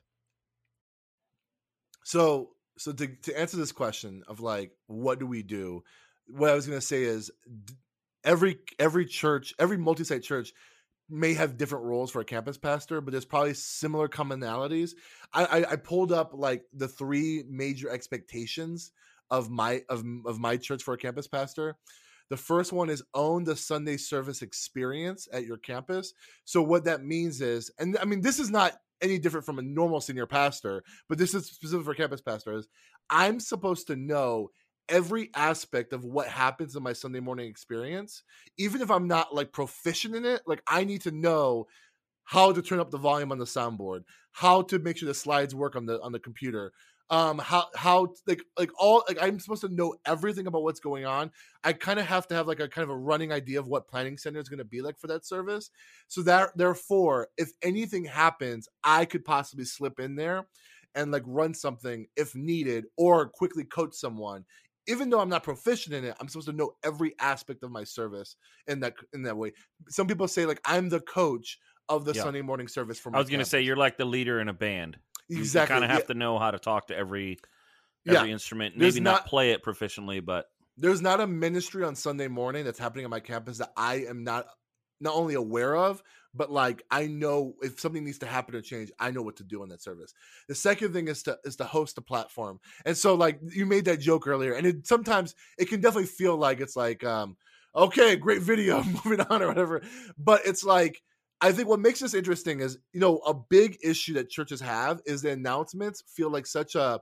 So, 2.04 2.50
so 2.78 2.92
to, 2.92 3.06
to 3.06 3.38
answer 3.38 3.56
this 3.56 3.72
question 3.72 4.22
of 4.26 4.40
like, 4.40 4.72
what 4.86 5.18
do 5.20 5.26
we 5.26 5.42
do? 5.42 5.84
What 6.28 6.50
I 6.50 6.54
was 6.54 6.66
going 6.66 6.80
to 6.80 6.86
say 6.86 7.02
is 7.02 7.30
every, 8.24 8.58
every 8.78 9.06
church, 9.06 9.54
every 9.58 9.76
multi-site 9.76 10.22
church 10.22 10.52
may 11.10 11.34
have 11.34 11.56
different 11.56 11.84
roles 11.84 12.10
for 12.10 12.20
a 12.20 12.24
campus 12.24 12.56
pastor, 12.56 13.00
but 13.00 13.12
there's 13.12 13.24
probably 13.24 13.54
similar 13.54 14.08
commonalities. 14.08 14.92
I, 15.32 15.44
I, 15.44 15.72
I 15.72 15.76
pulled 15.76 16.12
up 16.12 16.32
like 16.34 16.62
the 16.72 16.88
three 16.88 17.44
major 17.48 17.90
expectations 17.90 18.92
of 19.30 19.50
my 19.50 19.82
of, 19.88 20.04
of 20.26 20.38
my 20.38 20.56
church 20.56 20.82
for 20.82 20.94
a 20.94 20.98
campus 20.98 21.26
pastor. 21.26 21.76
The 22.30 22.36
first 22.36 22.72
one 22.72 22.90
is 22.90 23.02
own 23.12 23.44
the 23.44 23.56
Sunday 23.56 23.96
service 23.96 24.40
experience 24.40 25.26
at 25.32 25.44
your 25.44 25.56
campus. 25.56 26.14
So 26.44 26.62
what 26.62 26.84
that 26.84 27.02
means 27.02 27.40
is, 27.40 27.72
and 27.78 27.98
I 28.00 28.04
mean, 28.04 28.20
this 28.20 28.38
is 28.38 28.50
not 28.50 28.74
any 29.02 29.18
different 29.18 29.46
from 29.46 29.58
a 29.58 29.62
normal 29.62 30.00
senior 30.00 30.26
pastor, 30.26 30.84
but 31.08 31.18
this 31.18 31.34
is 31.34 31.46
specific 31.46 31.84
for 31.84 31.94
campus 31.94 32.20
pastors. 32.20 32.68
I'm 33.08 33.40
supposed 33.40 33.88
to 33.88 33.96
know 33.96 34.50
every 34.90 35.30
aspect 35.34 35.94
of 35.94 36.04
what 36.04 36.28
happens 36.28 36.76
in 36.76 36.82
my 36.82 36.92
Sunday 36.92 37.20
morning 37.20 37.48
experience, 37.48 38.22
even 38.58 38.82
if 38.82 38.90
I'm 38.90 39.08
not 39.08 39.34
like 39.34 39.52
proficient 39.52 40.14
in 40.14 40.26
it. 40.26 40.42
Like 40.46 40.62
I 40.66 40.84
need 40.84 41.00
to 41.02 41.10
know 41.10 41.66
how 42.24 42.52
to 42.52 42.62
turn 42.62 42.80
up 42.80 42.90
the 42.90 42.98
volume 42.98 43.32
on 43.32 43.38
the 43.38 43.44
soundboard, 43.44 44.02
how 44.32 44.62
to 44.62 44.78
make 44.78 44.98
sure 44.98 45.06
the 45.06 45.14
slides 45.14 45.54
work 45.54 45.76
on 45.76 45.86
the 45.86 46.00
on 46.02 46.12
the 46.12 46.20
computer, 46.20 46.72
um 47.10 47.38
how 47.38 47.66
how 47.74 48.08
like 48.26 48.42
like 48.56 48.70
all 48.78 49.02
like 49.08 49.18
i'm 49.20 49.38
supposed 49.38 49.60
to 49.60 49.68
know 49.74 49.94
everything 50.06 50.46
about 50.46 50.62
what's 50.62 50.80
going 50.80 51.04
on 51.04 51.30
i 51.64 51.72
kind 51.72 51.98
of 51.98 52.06
have 52.06 52.26
to 52.26 52.34
have 52.34 52.46
like 52.46 52.60
a 52.60 52.68
kind 52.68 52.84
of 52.84 52.90
a 52.90 52.96
running 52.96 53.32
idea 53.32 53.58
of 53.58 53.66
what 53.66 53.88
planning 53.88 54.16
center 54.16 54.38
is 54.38 54.48
going 54.48 54.58
to 54.58 54.64
be 54.64 54.80
like 54.80 54.96
for 54.98 55.08
that 55.08 55.26
service 55.26 55.70
so 56.06 56.22
that 56.22 56.56
therefore 56.56 57.28
if 57.36 57.50
anything 57.62 58.04
happens 58.04 58.68
i 58.84 59.04
could 59.04 59.24
possibly 59.24 59.64
slip 59.64 59.98
in 59.98 60.14
there 60.14 60.46
and 60.94 61.10
like 61.10 61.22
run 61.26 61.52
something 61.52 62.06
if 62.16 62.34
needed 62.34 62.84
or 62.96 63.28
quickly 63.28 63.64
coach 63.64 63.94
someone 63.94 64.44
even 64.90 65.08
though 65.08 65.20
i'm 65.20 65.28
not 65.28 65.42
proficient 65.42 65.94
in 65.94 66.04
it 66.04 66.14
i'm 66.20 66.28
supposed 66.28 66.48
to 66.48 66.52
know 66.52 66.72
every 66.84 67.14
aspect 67.20 67.62
of 67.62 67.70
my 67.70 67.84
service 67.84 68.36
in 68.66 68.80
that 68.80 68.94
in 69.12 69.22
that 69.22 69.36
way 69.36 69.52
some 69.88 70.06
people 70.06 70.28
say 70.28 70.44
like 70.46 70.60
i'm 70.64 70.88
the 70.88 71.00
coach 71.00 71.58
of 71.88 72.04
the 72.04 72.12
yeah. 72.12 72.22
sunday 72.22 72.42
morning 72.42 72.68
service 72.68 72.98
for 72.98 73.14
i 73.14 73.18
was 73.18 73.28
going 73.28 73.38
to 73.40 73.44
say 73.44 73.60
you're 73.60 73.76
like 73.76 73.96
the 73.96 74.04
leader 74.04 74.40
in 74.40 74.48
a 74.48 74.52
band 74.52 74.98
Exactly. 75.30 75.74
You 75.74 75.80
kind 75.80 75.84
of 75.84 75.90
have 75.90 76.04
yeah. 76.08 76.14
to 76.14 76.18
know 76.18 76.38
how 76.38 76.50
to 76.50 76.58
talk 76.58 76.88
to 76.88 76.96
every 76.96 77.38
every 78.06 78.28
yeah. 78.28 78.32
instrument. 78.32 78.76
Maybe 78.76 79.00
not, 79.00 79.10
not, 79.12 79.26
play 79.26 79.50
it 79.50 79.62
proficiently, 79.62 80.24
but 80.24 80.46
there's 80.76 81.02
not 81.02 81.20
a 81.20 81.26
ministry 81.26 81.84
on 81.84 81.94
Sunday 81.94 82.28
morning 82.28 82.64
that's 82.64 82.78
happening 82.78 83.04
on 83.04 83.10
my 83.10 83.20
campus 83.20 83.58
that 83.58 83.72
I 83.76 84.06
am 84.08 84.24
not 84.24 84.46
not 85.00 85.14
only 85.14 85.34
aware 85.34 85.76
of, 85.76 86.02
but 86.34 86.50
like 86.50 86.82
I 86.90 87.06
know 87.06 87.54
if 87.62 87.80
something 87.80 88.04
needs 88.04 88.18
to 88.18 88.26
happen 88.26 88.54
or 88.54 88.60
change, 88.60 88.90
I 88.98 89.10
know 89.10 89.22
what 89.22 89.36
to 89.36 89.44
do 89.44 89.62
in 89.62 89.68
that 89.70 89.82
service. 89.82 90.12
The 90.48 90.54
second 90.54 90.92
thing 90.92 91.08
is 91.08 91.22
to 91.24 91.38
is 91.44 91.56
to 91.56 91.64
host 91.64 91.98
a 91.98 92.02
platform. 92.02 92.60
And 92.84 92.96
so 92.96 93.14
like 93.14 93.40
you 93.42 93.66
made 93.66 93.84
that 93.86 94.00
joke 94.00 94.26
earlier, 94.26 94.54
and 94.54 94.66
it 94.66 94.86
sometimes 94.86 95.34
it 95.58 95.68
can 95.68 95.80
definitely 95.80 96.06
feel 96.06 96.36
like 96.36 96.60
it's 96.60 96.76
like 96.76 97.04
um 97.04 97.36
okay, 97.74 98.16
great 98.16 98.42
video, 98.42 98.82
moving 99.04 99.20
on 99.20 99.42
or 99.42 99.48
whatever. 99.48 99.82
But 100.18 100.42
it's 100.44 100.64
like 100.64 101.02
I 101.40 101.52
think 101.52 101.68
what 101.68 101.80
makes 101.80 102.00
this 102.00 102.14
interesting 102.14 102.60
is, 102.60 102.78
you 102.92 103.00
know, 103.00 103.18
a 103.18 103.32
big 103.34 103.78
issue 103.82 104.14
that 104.14 104.28
churches 104.28 104.60
have 104.60 105.00
is 105.06 105.22
the 105.22 105.30
announcements 105.30 106.02
feel 106.06 106.30
like 106.30 106.46
such 106.46 106.74
a 106.74 107.00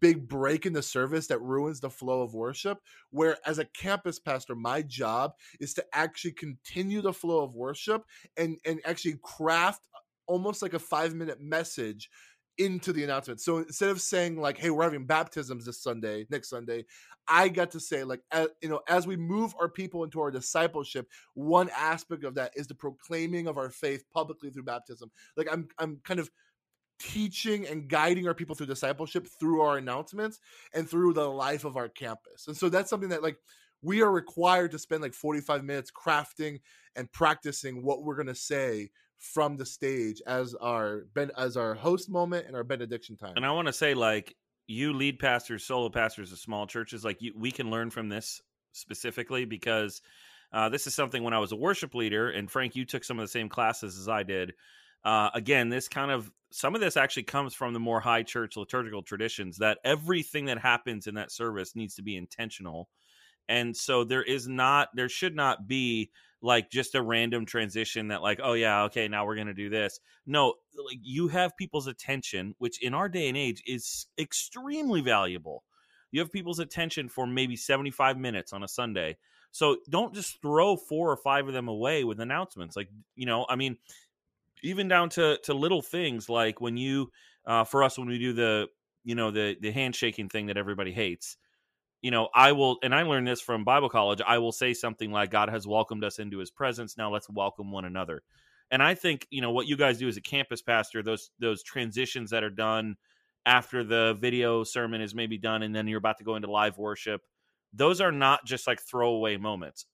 big 0.00 0.28
break 0.28 0.66
in 0.66 0.72
the 0.72 0.82
service 0.82 1.26
that 1.28 1.40
ruins 1.40 1.80
the 1.80 1.90
flow 1.90 2.22
of 2.22 2.34
worship. 2.34 2.78
Where, 3.10 3.36
as 3.46 3.58
a 3.58 3.64
campus 3.64 4.18
pastor, 4.18 4.54
my 4.54 4.82
job 4.82 5.32
is 5.60 5.74
to 5.74 5.84
actually 5.92 6.32
continue 6.32 7.02
the 7.02 7.12
flow 7.12 7.42
of 7.42 7.54
worship 7.54 8.04
and 8.36 8.58
and 8.64 8.80
actually 8.84 9.18
craft 9.22 9.86
almost 10.26 10.62
like 10.62 10.74
a 10.74 10.78
five 10.78 11.14
minute 11.14 11.40
message 11.40 12.08
into 12.58 12.92
the 12.92 13.02
announcement. 13.02 13.40
So 13.40 13.58
instead 13.58 13.90
of 13.90 14.00
saying 14.00 14.36
like, 14.40 14.58
"Hey, 14.58 14.70
we're 14.70 14.84
having 14.84 15.06
baptisms 15.06 15.64
this 15.64 15.82
Sunday, 15.82 16.26
next 16.30 16.50
Sunday," 16.50 16.84
I 17.28 17.48
got 17.48 17.70
to 17.72 17.80
say 17.80 18.04
like, 18.04 18.20
as, 18.30 18.48
you 18.60 18.68
know, 18.68 18.80
as 18.88 19.06
we 19.06 19.16
move 19.16 19.54
our 19.60 19.68
people 19.68 20.04
into 20.04 20.20
our 20.20 20.30
discipleship, 20.30 21.08
one 21.34 21.70
aspect 21.76 22.24
of 22.24 22.34
that 22.34 22.52
is 22.56 22.66
the 22.66 22.74
proclaiming 22.74 23.46
of 23.46 23.58
our 23.58 23.70
faith 23.70 24.04
publicly 24.12 24.50
through 24.50 24.64
baptism. 24.64 25.10
Like 25.36 25.48
I'm, 25.50 25.68
I'm 25.78 26.00
kind 26.04 26.20
of 26.20 26.30
teaching 27.02 27.66
and 27.66 27.88
guiding 27.88 28.28
our 28.28 28.34
people 28.34 28.54
through 28.54 28.66
discipleship 28.66 29.26
through 29.40 29.60
our 29.60 29.76
announcements 29.76 30.38
and 30.72 30.88
through 30.88 31.12
the 31.12 31.28
life 31.28 31.64
of 31.64 31.76
our 31.76 31.88
campus. 31.88 32.46
And 32.46 32.56
so 32.56 32.68
that's 32.68 32.88
something 32.88 33.08
that 33.08 33.22
like 33.22 33.38
we 33.82 34.02
are 34.02 34.10
required 34.10 34.70
to 34.70 34.78
spend 34.78 35.02
like 35.02 35.12
45 35.12 35.64
minutes 35.64 35.90
crafting 35.90 36.60
and 36.94 37.10
practicing 37.10 37.82
what 37.82 38.04
we're 38.04 38.14
going 38.14 38.28
to 38.28 38.34
say 38.34 38.90
from 39.18 39.56
the 39.56 39.66
stage 39.66 40.22
as 40.26 40.54
our 40.54 41.06
as 41.36 41.56
our 41.56 41.74
host 41.74 42.08
moment 42.08 42.46
and 42.46 42.54
our 42.54 42.64
benediction 42.64 43.16
time. 43.16 43.34
And 43.36 43.44
I 43.44 43.50
want 43.50 43.66
to 43.66 43.72
say 43.72 43.94
like 43.94 44.36
you 44.68 44.92
lead 44.92 45.18
pastors, 45.18 45.64
solo 45.64 45.88
pastors 45.88 46.30
of 46.30 46.38
small 46.38 46.66
churches, 46.66 47.04
like 47.04 47.20
you, 47.20 47.32
we 47.36 47.50
can 47.50 47.70
learn 47.70 47.90
from 47.90 48.08
this 48.08 48.40
specifically 48.72 49.44
because 49.44 50.02
uh, 50.52 50.68
this 50.68 50.86
is 50.86 50.94
something 50.94 51.22
when 51.22 51.34
I 51.34 51.38
was 51.38 51.52
a 51.52 51.56
worship 51.56 51.94
leader, 51.94 52.30
and 52.30 52.50
Frank, 52.50 52.76
you 52.76 52.84
took 52.84 53.04
some 53.04 53.18
of 53.18 53.24
the 53.24 53.30
same 53.30 53.48
classes 53.48 53.98
as 53.98 54.08
I 54.08 54.22
did. 54.22 54.52
Uh, 55.04 55.30
again, 55.34 55.68
this 55.68 55.88
kind 55.88 56.10
of 56.10 56.30
some 56.52 56.74
of 56.74 56.80
this 56.80 56.96
actually 56.96 57.22
comes 57.24 57.54
from 57.54 57.72
the 57.72 57.80
more 57.80 58.00
high 58.00 58.22
church 58.22 58.56
liturgical 58.56 59.02
traditions 59.02 59.58
that 59.58 59.78
everything 59.84 60.44
that 60.46 60.58
happens 60.58 61.06
in 61.06 61.14
that 61.14 61.32
service 61.32 61.74
needs 61.74 61.94
to 61.94 62.02
be 62.02 62.16
intentional. 62.16 62.88
And 63.48 63.76
so 63.76 64.04
there 64.04 64.22
is 64.22 64.46
not 64.46 64.88
there 64.94 65.08
should 65.08 65.34
not 65.34 65.66
be 65.66 66.10
like 66.42 66.70
just 66.70 66.94
a 66.94 67.02
random 67.02 67.46
transition 67.46 68.08
that 68.08 68.22
like 68.22 68.40
oh 68.42 68.52
yeah 68.52 68.84
okay 68.84 69.08
now 69.08 69.26
we're 69.26 69.36
gonna 69.36 69.54
do 69.54 69.70
this. 69.70 69.98
No 70.26 70.54
like 70.86 70.98
you 71.02 71.28
have 71.28 71.56
people's 71.56 71.86
attention 71.86 72.54
which 72.58 72.82
in 72.82 72.94
our 72.94 73.08
day 73.08 73.28
and 73.28 73.36
age 73.36 73.62
is 73.66 74.06
extremely 74.18 75.00
valuable. 75.00 75.64
You 76.10 76.20
have 76.20 76.30
people's 76.30 76.58
attention 76.58 77.08
for 77.08 77.26
maybe 77.26 77.56
75 77.56 78.18
minutes 78.18 78.52
on 78.52 78.62
a 78.62 78.68
sunday. 78.68 79.16
So 79.50 79.78
don't 79.88 80.14
just 80.14 80.40
throw 80.40 80.76
four 80.76 81.10
or 81.10 81.16
five 81.16 81.46
of 81.48 81.54
them 81.54 81.68
away 81.68 82.04
with 82.04 82.20
announcements 82.20 82.76
like 82.76 82.88
you 83.16 83.26
know 83.26 83.46
i 83.48 83.56
mean 83.56 83.76
even 84.62 84.88
down 84.88 85.08
to 85.10 85.38
to 85.44 85.54
little 85.54 85.82
things 85.82 86.28
like 86.28 86.60
when 86.60 86.76
you 86.76 87.10
uh, 87.46 87.64
for 87.64 87.82
us 87.82 87.98
when 87.98 88.08
we 88.08 88.18
do 88.18 88.32
the 88.32 88.68
you 89.04 89.14
know 89.14 89.30
the 89.30 89.56
the 89.60 89.70
handshaking 89.70 90.28
thing 90.28 90.46
that 90.46 90.56
everybody 90.56 90.92
hates 90.92 91.36
you 92.00 92.10
know 92.10 92.28
i 92.34 92.52
will 92.52 92.78
and 92.82 92.94
i 92.94 93.02
learned 93.02 93.26
this 93.26 93.40
from 93.40 93.64
bible 93.64 93.88
college 93.88 94.20
i 94.26 94.38
will 94.38 94.52
say 94.52 94.72
something 94.72 95.10
like 95.10 95.30
god 95.30 95.48
has 95.48 95.66
welcomed 95.66 96.04
us 96.04 96.18
into 96.18 96.38
his 96.38 96.50
presence 96.50 96.96
now 96.96 97.10
let's 97.12 97.28
welcome 97.30 97.70
one 97.70 97.84
another. 97.84 98.22
And 98.70 98.82
i 98.82 98.94
think 98.94 99.26
you 99.30 99.42
know 99.42 99.50
what 99.50 99.66
you 99.66 99.76
guys 99.76 99.98
do 99.98 100.08
as 100.08 100.16
a 100.16 100.22
campus 100.22 100.62
pastor 100.62 101.02
those 101.02 101.30
those 101.38 101.62
transitions 101.62 102.30
that 102.30 102.42
are 102.42 102.50
done 102.50 102.96
after 103.44 103.84
the 103.84 104.16
video 104.20 104.64
sermon 104.64 105.00
is 105.00 105.14
maybe 105.14 105.36
done 105.36 105.62
and 105.62 105.74
then 105.74 105.88
you're 105.88 105.98
about 105.98 106.18
to 106.18 106.24
go 106.24 106.36
into 106.36 106.50
live 106.50 106.78
worship 106.78 107.22
those 107.72 108.00
are 108.00 108.12
not 108.12 108.44
just 108.44 108.66
like 108.66 108.80
throwaway 108.80 109.36
moments. 109.36 109.86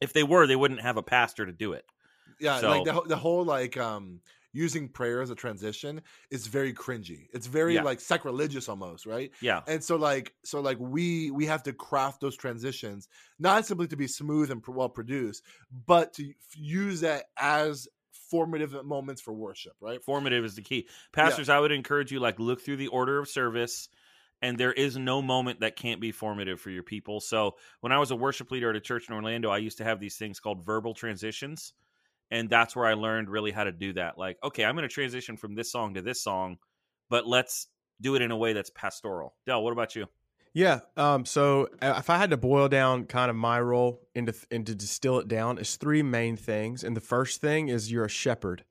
If 0.00 0.12
they 0.12 0.22
were 0.22 0.46
they 0.46 0.56
wouldn't 0.56 0.80
have 0.80 0.96
a 0.96 1.02
pastor 1.02 1.46
to 1.46 1.52
do 1.52 1.72
it 1.72 1.84
Yeah, 2.40 2.60
So- 2.60 2.70
like 2.70 2.84
the, 2.84 2.92
whole- 2.92 3.04
the 3.06 3.16
whole 3.16 3.44
like 3.44 3.76
um 3.76 4.20
using 4.56 4.88
prayer 4.88 5.20
as 5.20 5.30
a 5.30 5.34
transition 5.34 6.00
is 6.30 6.46
very 6.46 6.72
cringy. 6.72 7.26
It's 7.32 7.48
very 7.48 7.74
Yeah. 7.74 7.82
like 7.82 8.00
sacrilegious 8.00 8.68
almost, 8.68 9.04
right? 9.04 9.32
yeah 9.40 9.62
And 9.66 9.82
so 9.82 9.96
like 9.96 10.32
so 10.44 10.60
like 10.60 10.78
we 10.78 11.30
we 11.32 11.46
have 11.46 11.64
to 11.64 11.72
craft 11.72 12.20
those 12.20 12.36
transitions 12.36 13.08
not 13.38 13.66
simply 13.66 13.88
to 13.88 13.96
be 13.96 14.06
smooth 14.06 14.50
and 14.52 14.62
well 14.68 14.88
produced, 14.88 15.42
but 15.86 16.12
to 16.14 16.28
f- 16.28 16.34
use 16.56 17.00
that 17.00 17.24
as 17.36 17.88
formative 18.30 18.84
moments 18.84 19.20
for 19.20 19.32
worship, 19.34 19.74
right? 19.80 20.02
formative 20.04 20.44
is 20.44 20.54
the 20.54 20.62
key 20.62 20.86
pastors 21.12 21.48
i 21.48 21.58
would 21.58 21.72
encourage 21.72 22.10
you 22.12 22.20
like 22.20 22.38
look 22.40 22.60
through 22.60 22.76
the 22.76 22.88
order 22.88 23.18
of 23.18 23.28
service 23.28 23.88
and 24.42 24.58
there 24.58 24.72
is 24.72 24.96
no 24.96 25.20
moment 25.22 25.60
that 25.60 25.76
can't 25.76 26.00
be 26.00 26.10
formative 26.10 26.60
for 26.60 26.70
your 26.70 26.82
people 26.82 27.20
so 27.20 27.54
when 27.80 27.92
i 27.92 27.98
was 27.98 28.10
a 28.10 28.16
worship 28.16 28.50
leader 28.50 28.70
at 28.70 28.76
a 28.76 28.80
church 28.80 29.08
in 29.08 29.14
orlando 29.14 29.50
i 29.50 29.58
used 29.58 29.78
to 29.78 29.84
have 29.84 30.00
these 30.00 30.16
things 30.16 30.40
called 30.40 30.64
verbal 30.64 30.94
transitions 30.94 31.74
and 32.30 32.48
that's 32.50 32.74
where 32.74 32.86
i 32.86 32.94
learned 32.94 33.28
really 33.28 33.50
how 33.50 33.64
to 33.64 33.72
do 33.72 33.92
that 33.92 34.18
like 34.18 34.36
okay 34.42 34.64
i'm 34.64 34.74
going 34.74 34.88
to 34.88 34.92
transition 34.92 35.36
from 35.36 35.54
this 35.54 35.70
song 35.70 35.94
to 35.94 36.02
this 36.02 36.22
song 36.22 36.56
but 37.10 37.26
let's 37.26 37.68
do 38.00 38.14
it 38.14 38.22
in 38.22 38.30
a 38.30 38.36
way 38.36 38.52
that's 38.52 38.70
pastoral 38.70 39.34
dell 39.46 39.62
what 39.62 39.72
about 39.72 39.94
you 39.94 40.06
Yeah. 40.56 40.80
Um, 40.96 41.24
so 41.24 41.68
uh, 41.82 41.96
if 41.98 42.08
I 42.08 42.16
had 42.16 42.30
to 42.30 42.36
boil 42.36 42.68
down 42.68 43.06
kind 43.06 43.28
of 43.28 43.36
my 43.36 43.60
role 43.60 44.06
into 44.14 44.32
and 44.52 44.64
to 44.66 44.74
distill 44.74 45.18
it 45.18 45.26
down, 45.26 45.58
it's 45.58 45.74
three 45.74 46.02
main 46.02 46.36
things. 46.36 46.84
And 46.84 46.96
the 46.96 47.00
first 47.00 47.40
thing 47.40 47.68
is 47.68 47.90
you're 47.90 48.04
a 48.04 48.08
shepherd. 48.08 48.64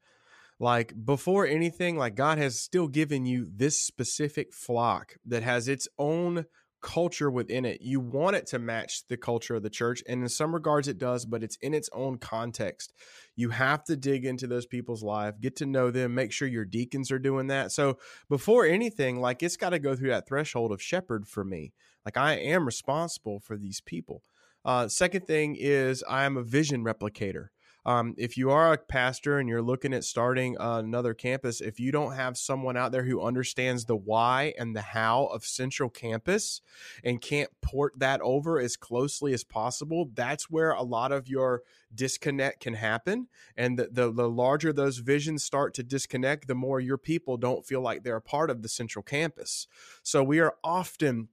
Like 0.59 0.93
before 1.05 1.45
anything, 1.45 1.97
like 1.97 2.15
God 2.15 2.37
has 2.37 2.57
still 2.57 2.87
given 2.87 3.25
you 3.25 3.49
this 3.53 3.81
specific 3.81 4.53
flock 4.53 5.17
that 5.25 5.43
has 5.43 5.67
its 5.67 5.89
own 5.99 6.45
culture 6.84 7.31
within 7.31 7.65
it. 7.65 7.81
You 7.81 7.99
want 7.99 8.36
it 8.36 8.45
to 8.47 8.59
match 8.59 9.07
the 9.07 9.17
culture 9.17 9.55
of 9.55 9.63
the 9.63 9.69
church. 9.69 10.03
And 10.07 10.21
in 10.21 10.29
some 10.29 10.53
regards 10.53 10.88
it 10.88 10.99
does, 10.99 11.25
but 11.25 11.41
it's 11.41 11.55
in 11.61 11.73
its 11.73 11.89
own 11.93 12.17
context. 12.17 12.93
You 13.36 13.49
have 13.49 13.84
to 13.86 13.95
dig 13.95 14.25
into 14.25 14.45
those 14.45 14.67
people's 14.67 15.01
life, 15.01 15.39
get 15.41 15.55
to 15.55 15.65
know 15.65 15.89
them, 15.89 16.13
make 16.13 16.31
sure 16.31 16.47
your 16.47 16.65
deacons 16.65 17.09
are 17.09 17.17
doing 17.17 17.47
that. 17.47 17.71
So 17.71 17.97
before 18.29 18.65
anything, 18.65 19.19
like 19.19 19.41
it's 19.41 19.57
got 19.57 19.71
to 19.71 19.79
go 19.79 19.95
through 19.95 20.09
that 20.09 20.27
threshold 20.27 20.71
of 20.71 20.81
shepherd 20.81 21.27
for 21.27 21.43
me. 21.43 21.71
Like 22.05 22.17
I 22.17 22.34
am 22.34 22.65
responsible 22.65 23.39
for 23.39 23.57
these 23.57 23.81
people. 23.81 24.21
Uh, 24.65 24.88
second 24.88 25.25
thing 25.25 25.55
is 25.57 26.03
I 26.07 26.25
am 26.25 26.38
a 26.38 26.43
vision 26.43 26.84
replicator. 26.84 27.47
Um, 27.86 28.15
if 28.17 28.38
you 28.38 28.49
are 28.51 28.73
a 28.73 28.77
pastor 28.77 29.39
and 29.39 29.49
you're 29.49 29.61
looking 29.61 29.93
at 29.93 30.03
starting 30.03 30.57
uh, 30.59 30.77
another 30.77 31.13
campus, 31.13 31.61
if 31.61 31.79
you 31.79 31.91
don't 31.91 32.13
have 32.13 32.38
someone 32.38 32.77
out 32.77 32.91
there 32.91 33.03
who 33.03 33.21
understands 33.21 33.86
the 33.86 33.95
why 33.95 34.53
and 34.57 34.75
the 34.75 34.81
how 34.81 35.25
of 35.25 35.45
Central 35.45 35.89
Campus 35.89 36.61
and 37.03 37.21
can't 37.21 37.49
port 37.61 37.93
that 37.97 38.21
over 38.21 38.59
as 38.59 38.77
closely 38.77 39.34
as 39.34 39.43
possible, 39.43 40.09
that's 40.13 40.49
where 40.49 40.71
a 40.71 40.84
lot 40.84 41.11
of 41.11 41.27
your 41.27 41.63
disconnect 41.93 42.61
can 42.61 42.73
happen. 42.75 43.27
And 43.55 43.77
the, 43.77 43.89
the, 43.91 44.11
the 44.11 44.29
larger 44.29 44.73
those 44.73 44.99
visions 44.99 45.43
start 45.43 45.73
to 45.75 45.84
disconnect, 45.84 46.47
the 46.47 46.55
more 46.55 46.79
your 46.79 46.97
people 46.97 47.38
don't 47.38 47.65
feel 47.65 47.81
like 47.81 48.03
they're 48.03 48.15
a 48.15 48.21
part 48.21 48.49
of 48.49 48.61
the 48.61 48.69
Central 48.69 49.03
Campus. 49.03 49.67
So 50.01 50.23
we 50.23 50.39
are 50.39 50.55
often 50.63 51.27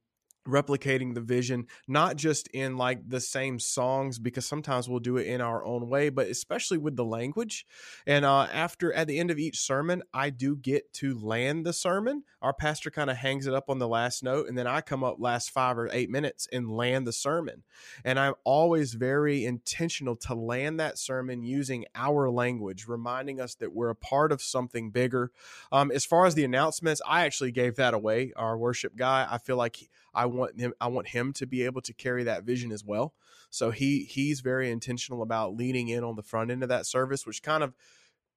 replicating 0.47 1.15
the 1.15 1.21
vision 1.21 1.67
not 1.87 2.17
just 2.17 2.49
in 2.49 2.77
like 2.77 3.09
the 3.09 3.21
same 3.21 3.59
songs 3.59 4.19
because 4.19 4.47
sometimes 4.47 4.89
we'll 4.89 4.99
do 4.99 5.17
it 5.19 5.27
in 5.27 5.41
our 5.41 5.65
own 5.65 5.89
way 5.89 6.09
but 6.09 6.29
especially 6.29 6.79
with 6.79 6.97
the 6.97 7.05
language. 7.05 7.67
And 8.07 8.25
uh 8.25 8.47
after 8.53 8.93
at 8.93 9.07
the 9.07 9.19
end 9.19 9.31
of 9.31 9.39
each 9.39 9.59
sermon 9.59 10.03
i 10.15 10.31
do 10.31 10.57
get 10.57 10.93
to 10.95 11.19
land 11.19 11.67
the 11.67 11.73
sermon. 11.73 12.25
Our 12.41 12.55
pastor 12.55 12.91
kind 12.91 13.11
of 13.11 13.19
hangs 13.19 13.47
it 13.47 13.55
up 13.55 13.69
on 13.69 13.79
the 13.79 13.89
last 13.89 14.23
note 14.23 14.49
and 14.49 14.57
then 14.57 14.67
i 14.67 14.81
come 14.81 15.05
up 15.05 15.17
last 15.19 15.51
five 15.51 15.77
or 15.77 15.91
eight 15.93 16.11
minutes 16.11 16.49
and 16.53 16.71
land 16.71 17.07
the 17.07 17.13
sermon. 17.13 17.63
And 18.05 18.19
i'm 18.19 18.35
always 18.45 18.95
very 18.95 19.45
intentional 19.45 20.17
to 20.17 20.35
land 20.35 20.81
that 20.81 20.99
sermon 20.99 21.43
using 21.43 21.85
our 21.95 22.31
language 22.31 22.87
reminding 22.89 23.41
us 23.41 23.55
that 23.57 23.75
we're 23.75 23.91
a 23.91 23.95
part 23.95 24.33
of 24.33 24.41
something 24.41 24.91
bigger. 24.91 25.31
Um, 25.71 25.91
as 25.91 26.05
far 26.07 26.25
as 26.27 26.35
the 26.35 26.45
announcements 26.45 27.03
i 27.07 27.25
actually 27.25 27.53
gave 27.53 27.77
that 27.77 27.95
away 27.95 28.33
our 28.37 28.57
worship 28.57 28.97
guy. 28.97 29.27
I 29.31 29.39
feel 29.39 29.57
like 29.57 29.77
he- 29.77 29.89
I 30.15 30.27
want 30.27 30.59
him 30.61 30.75
I 30.81 30.89
want 30.89 31.09
him 31.09 31.33
to 31.35 31.47
be 31.47 31.65
able 31.65 31.81
to 31.83 31.93
carry 31.93 32.25
that 32.25 32.45
vision 32.45 32.73
as 32.73 32.85
well. 32.85 33.15
So 33.51 33.71
he 33.71 34.05
he's 34.05 34.41
very 34.41 34.71
intentional 34.71 35.23
about 35.23 35.55
leaning 35.57 35.89
in 35.89 36.05
on 36.05 36.17
the 36.17 36.23
front 36.23 36.51
end 36.51 36.63
of 36.63 36.69
that 36.69 36.87
service, 36.87 37.27
which 37.27 37.43
kind 37.43 37.63
of 37.63 37.75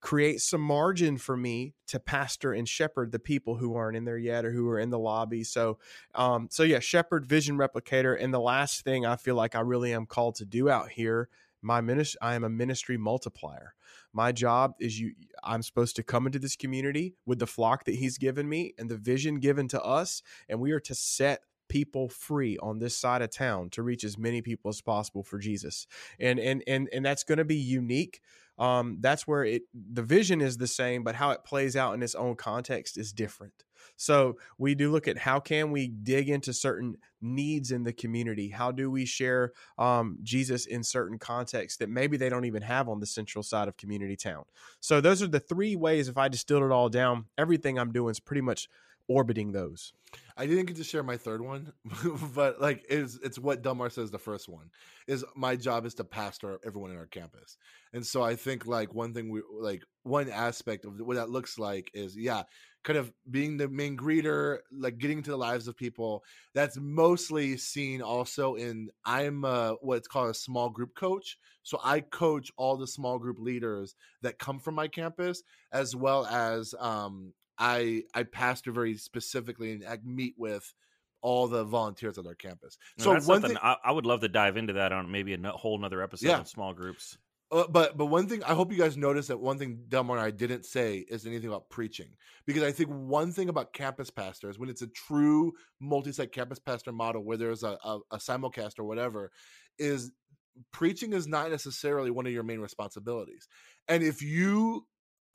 creates 0.03 0.43
some 0.43 0.59
margin 0.59 1.17
for 1.17 1.37
me 1.37 1.73
to 1.87 1.97
pastor 1.97 2.51
and 2.51 2.67
shepherd 2.67 3.13
the 3.13 3.19
people 3.19 3.55
who 3.55 3.73
aren't 3.73 3.95
in 3.95 4.03
there 4.03 4.17
yet 4.17 4.43
or 4.43 4.51
who 4.51 4.67
are 4.67 4.77
in 4.77 4.89
the 4.89 4.99
lobby. 4.99 5.43
So 5.43 5.79
um 6.13 6.49
so 6.51 6.63
yeah, 6.63 6.79
shepherd, 6.79 7.25
vision 7.25 7.57
replicator, 7.57 8.21
and 8.21 8.33
the 8.33 8.39
last 8.39 8.83
thing 8.83 9.05
I 9.05 9.15
feel 9.15 9.35
like 9.35 9.55
I 9.55 9.61
really 9.61 9.93
am 9.93 10.05
called 10.05 10.35
to 10.35 10.45
do 10.45 10.69
out 10.69 10.89
here, 10.89 11.29
my 11.61 11.79
ministry 11.79 12.19
I 12.21 12.35
am 12.35 12.43
a 12.43 12.49
ministry 12.49 12.97
multiplier. 12.97 13.75
My 14.11 14.33
job 14.33 14.73
is 14.79 14.99
you 14.99 15.13
I'm 15.41 15.63
supposed 15.63 15.95
to 15.95 16.03
come 16.03 16.25
into 16.25 16.39
this 16.39 16.57
community 16.57 17.15
with 17.25 17.39
the 17.39 17.47
flock 17.47 17.85
that 17.85 17.95
he's 17.95 18.17
given 18.17 18.49
me 18.49 18.73
and 18.77 18.89
the 18.89 18.97
vision 18.97 19.39
given 19.39 19.69
to 19.69 19.81
us 19.81 20.21
and 20.49 20.59
we 20.59 20.71
are 20.71 20.81
to 20.81 20.93
set 20.93 21.43
people 21.73 22.07
free 22.07 22.55
on 22.59 22.77
this 22.77 22.95
side 22.95 23.23
of 23.23 23.31
town 23.31 23.67
to 23.71 23.81
reach 23.81 24.03
as 24.03 24.15
many 24.15 24.43
people 24.43 24.69
as 24.69 24.79
possible 24.79 25.23
for 25.23 25.39
Jesus. 25.39 25.87
And 26.19 26.37
and 26.39 26.63
and 26.67 26.87
and 26.93 27.03
that's 27.03 27.23
going 27.23 27.39
to 27.39 27.45
be 27.45 27.55
unique. 27.55 28.21
Um 28.59 28.97
that's 29.01 29.25
where 29.27 29.43
it 29.43 29.63
the 29.73 30.03
vision 30.03 30.39
is 30.39 30.57
the 30.57 30.67
same 30.67 31.03
but 31.03 31.15
how 31.15 31.31
it 31.31 31.43
plays 31.43 31.75
out 31.75 31.95
in 31.95 32.03
its 32.03 32.13
own 32.13 32.35
context 32.35 32.95
is 32.95 33.11
different. 33.11 33.63
So 33.95 34.37
we 34.59 34.75
do 34.75 34.91
look 34.91 35.07
at 35.07 35.17
how 35.17 35.39
can 35.39 35.71
we 35.71 35.87
dig 35.87 36.29
into 36.29 36.53
certain 36.53 36.97
needs 37.21 37.71
in 37.71 37.83
the 37.83 37.91
community? 37.91 38.49
How 38.49 38.71
do 38.71 38.91
we 38.91 39.05
share 39.05 39.53
um, 39.79 40.19
Jesus 40.21 40.67
in 40.67 40.83
certain 40.83 41.17
contexts 41.17 41.79
that 41.79 41.89
maybe 41.89 42.15
they 42.15 42.29
don't 42.29 42.45
even 42.45 42.61
have 42.61 42.87
on 42.87 42.99
the 42.99 43.05
central 43.07 43.43
side 43.43 43.67
of 43.67 43.77
community 43.77 44.15
town? 44.15 44.43
So 44.79 45.01
those 45.01 45.23
are 45.23 45.27
the 45.27 45.39
three 45.39 45.75
ways. 45.75 46.07
If 46.07 46.17
I 46.17 46.27
distilled 46.27 46.63
it 46.63 46.71
all 46.71 46.89
down, 46.89 47.25
everything 47.37 47.77
I'm 47.79 47.91
doing 47.91 48.11
is 48.11 48.19
pretty 48.19 48.41
much 48.41 48.69
orbiting 49.07 49.51
those. 49.51 49.93
I 50.37 50.45
didn't 50.45 50.65
get 50.65 50.77
to 50.77 50.83
share 50.83 51.03
my 51.03 51.17
third 51.17 51.41
one, 51.41 51.73
but 52.35 52.61
like 52.61 52.85
it's 52.89 53.19
it's 53.23 53.39
what 53.39 53.61
Delmar 53.61 53.89
says 53.89 54.11
the 54.11 54.19
first 54.19 54.47
one 54.47 54.69
is 55.07 55.25
my 55.35 55.55
job 55.55 55.85
is 55.85 55.93
to 55.95 56.03
pastor 56.03 56.59
everyone 56.65 56.91
in 56.91 56.97
our 56.97 57.07
campus. 57.07 57.57
And 57.93 58.05
so 58.05 58.23
I 58.23 58.35
think 58.35 58.65
like 58.65 58.93
one 58.93 59.13
thing 59.13 59.29
we 59.29 59.41
like 59.59 59.83
one 60.03 60.29
aspect 60.29 60.85
of 60.85 60.99
what 60.99 61.15
that 61.15 61.29
looks 61.29 61.59
like 61.59 61.91
is 61.93 62.15
yeah, 62.15 62.43
kind 62.83 62.97
of 62.97 63.11
being 63.29 63.57
the 63.57 63.67
main 63.69 63.97
greeter, 63.97 64.59
like 64.71 64.97
getting 64.97 65.19
into 65.19 65.31
the 65.31 65.37
lives 65.37 65.67
of 65.67 65.77
people. 65.77 66.23
That's 66.53 66.77
mostly 66.79 67.57
seen 67.57 68.01
also 68.01 68.55
in 68.55 68.89
I'm 69.05 69.45
uh 69.45 69.73
what's 69.81 70.07
called 70.07 70.29
a 70.29 70.35
small 70.35 70.69
group 70.69 70.95
coach. 70.95 71.37
So 71.63 71.79
I 71.83 72.01
coach 72.01 72.51
all 72.57 72.77
the 72.77 72.87
small 72.87 73.17
group 73.17 73.39
leaders 73.39 73.95
that 74.21 74.39
come 74.39 74.59
from 74.59 74.75
my 74.75 74.87
campus 74.87 75.43
as 75.71 75.95
well 75.95 76.25
as 76.25 76.75
um 76.79 77.33
I 77.57 78.03
I 78.13 78.23
pastor 78.23 78.71
very 78.71 78.97
specifically 78.97 79.71
and 79.73 79.85
I 79.85 79.99
meet 80.03 80.35
with 80.37 80.73
all 81.21 81.47
the 81.47 81.63
volunteers 81.63 82.17
on 82.17 82.27
our 82.27 82.35
campus. 82.35 82.77
so 82.97 83.17
one 83.21 83.41
thing, 83.41 83.55
I, 83.63 83.77
I 83.85 83.91
would 83.91 84.05
love 84.05 84.19
to 84.21 84.27
dive 84.27 84.57
into 84.57 84.73
that 84.73 84.91
on 84.91 85.09
maybe 85.09 85.33
a 85.33 85.51
whole 85.51 85.77
nother 85.77 86.01
episode 86.01 86.27
Yeah. 86.27 86.39
of 86.41 86.49
small 86.49 86.73
groups 86.73 87.17
uh, 87.53 87.67
but 87.67 87.95
but 87.95 88.07
one 88.07 88.27
thing 88.27 88.43
I 88.43 88.53
hope 88.55 88.71
you 88.71 88.77
guys 88.79 88.97
notice 88.97 89.27
that 89.27 89.39
one 89.39 89.59
thing 89.59 89.83
Delmar 89.87 90.17
and 90.17 90.25
I 90.25 90.31
didn't 90.31 90.65
say 90.65 91.05
is 91.07 91.25
anything 91.27 91.49
about 91.49 91.69
preaching 91.69 92.09
because 92.45 92.63
I 92.63 92.71
think 92.71 92.89
one 92.89 93.31
thing 93.31 93.47
about 93.47 93.73
campus 93.73 94.09
pastors 94.09 94.57
when 94.57 94.69
it's 94.69 94.81
a 94.81 94.87
true 94.87 95.53
multi-site 95.79 96.31
campus 96.31 96.57
pastor 96.59 96.91
model 96.91 97.23
where 97.23 97.37
there's 97.37 97.63
a, 97.63 97.77
a, 97.83 97.99
a 98.11 98.17
simulcast 98.17 98.79
or 98.79 98.85
whatever 98.85 99.31
is 99.77 100.11
preaching 100.71 101.13
is 101.13 101.27
not 101.27 101.51
necessarily 101.51 102.11
one 102.11 102.25
of 102.25 102.31
your 102.31 102.43
main 102.43 102.59
responsibilities. 102.59 103.47
And 103.87 104.03
if 104.03 104.21
you 104.21 104.85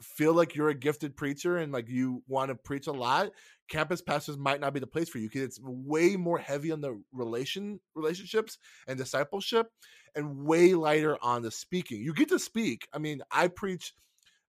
feel 0.01 0.32
like 0.32 0.55
you're 0.55 0.68
a 0.68 0.74
gifted 0.74 1.16
preacher 1.16 1.57
and 1.57 1.72
like 1.72 1.88
you 1.88 2.22
want 2.28 2.51
to 2.51 2.55
preach 2.55 2.86
a 2.86 2.92
lot, 2.92 3.30
campus 3.68 4.01
pastors 4.01 4.36
might 4.38 4.61
not 4.61 4.72
be 4.72 4.80
the 4.80 4.86
place 4.86 5.09
for 5.09 5.18
you 5.18 5.28
because 5.28 5.42
it's 5.42 5.61
way 5.62 6.16
more 6.16 6.38
heavy 6.38 6.70
on 6.70 6.80
the 6.80 7.01
relation 7.12 7.80
relationships 7.94 8.59
and 8.86 8.99
discipleship 8.99 9.68
and 10.14 10.44
way 10.44 10.74
lighter 10.74 11.16
on 11.22 11.42
the 11.42 11.51
speaking. 11.51 12.01
You 12.01 12.14
get 12.14 12.28
to 12.28 12.38
speak. 12.38 12.86
I 12.92 12.99
mean, 12.99 13.22
I 13.30 13.49
preach 13.49 13.92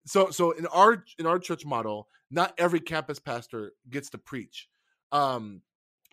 so 0.07 0.31
so 0.31 0.53
in 0.53 0.67
our 0.67 1.05
in 1.19 1.27
our 1.27 1.39
church 1.39 1.65
model, 1.65 2.09
not 2.31 2.55
every 2.59 2.81
campus 2.81 3.19
pastor 3.19 3.73
gets 3.91 4.11
to 4.11 4.19
preach. 4.19 4.69
Um 5.13 5.63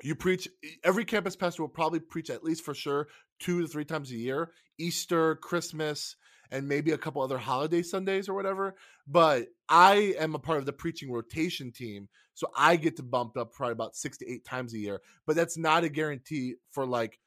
you 0.03 0.15
preach 0.15 0.47
every 0.83 1.05
campus 1.05 1.35
pastor 1.35 1.63
will 1.63 1.69
probably 1.69 1.99
preach 1.99 2.29
at 2.29 2.43
least 2.43 2.63
for 2.63 2.73
sure 2.73 3.07
two 3.39 3.61
to 3.61 3.67
three 3.67 3.85
times 3.85 4.11
a 4.11 4.15
year 4.15 4.51
easter 4.77 5.35
christmas 5.35 6.15
and 6.51 6.67
maybe 6.67 6.91
a 6.91 6.97
couple 6.97 7.21
other 7.21 7.37
holiday 7.37 7.81
Sundays 7.81 8.29
or 8.29 8.33
whatever. 8.33 8.75
But 9.07 9.47
I 9.69 10.15
am 10.19 10.35
a 10.35 10.39
part 10.39 10.59
of 10.59 10.65
the 10.65 10.73
preaching 10.73 11.11
rotation 11.11 11.71
team. 11.71 12.07
So 12.33 12.47
I 12.55 12.75
get 12.75 12.97
to 12.97 13.03
bump 13.03 13.37
up 13.37 13.53
probably 13.53 13.73
about 13.73 13.95
six 13.95 14.17
to 14.17 14.29
eight 14.29 14.45
times 14.45 14.73
a 14.73 14.77
year. 14.77 15.01
But 15.25 15.35
that's 15.35 15.57
not 15.57 15.83
a 15.83 15.89
guarantee 15.89 16.55
for 16.71 16.85
like 16.85 17.19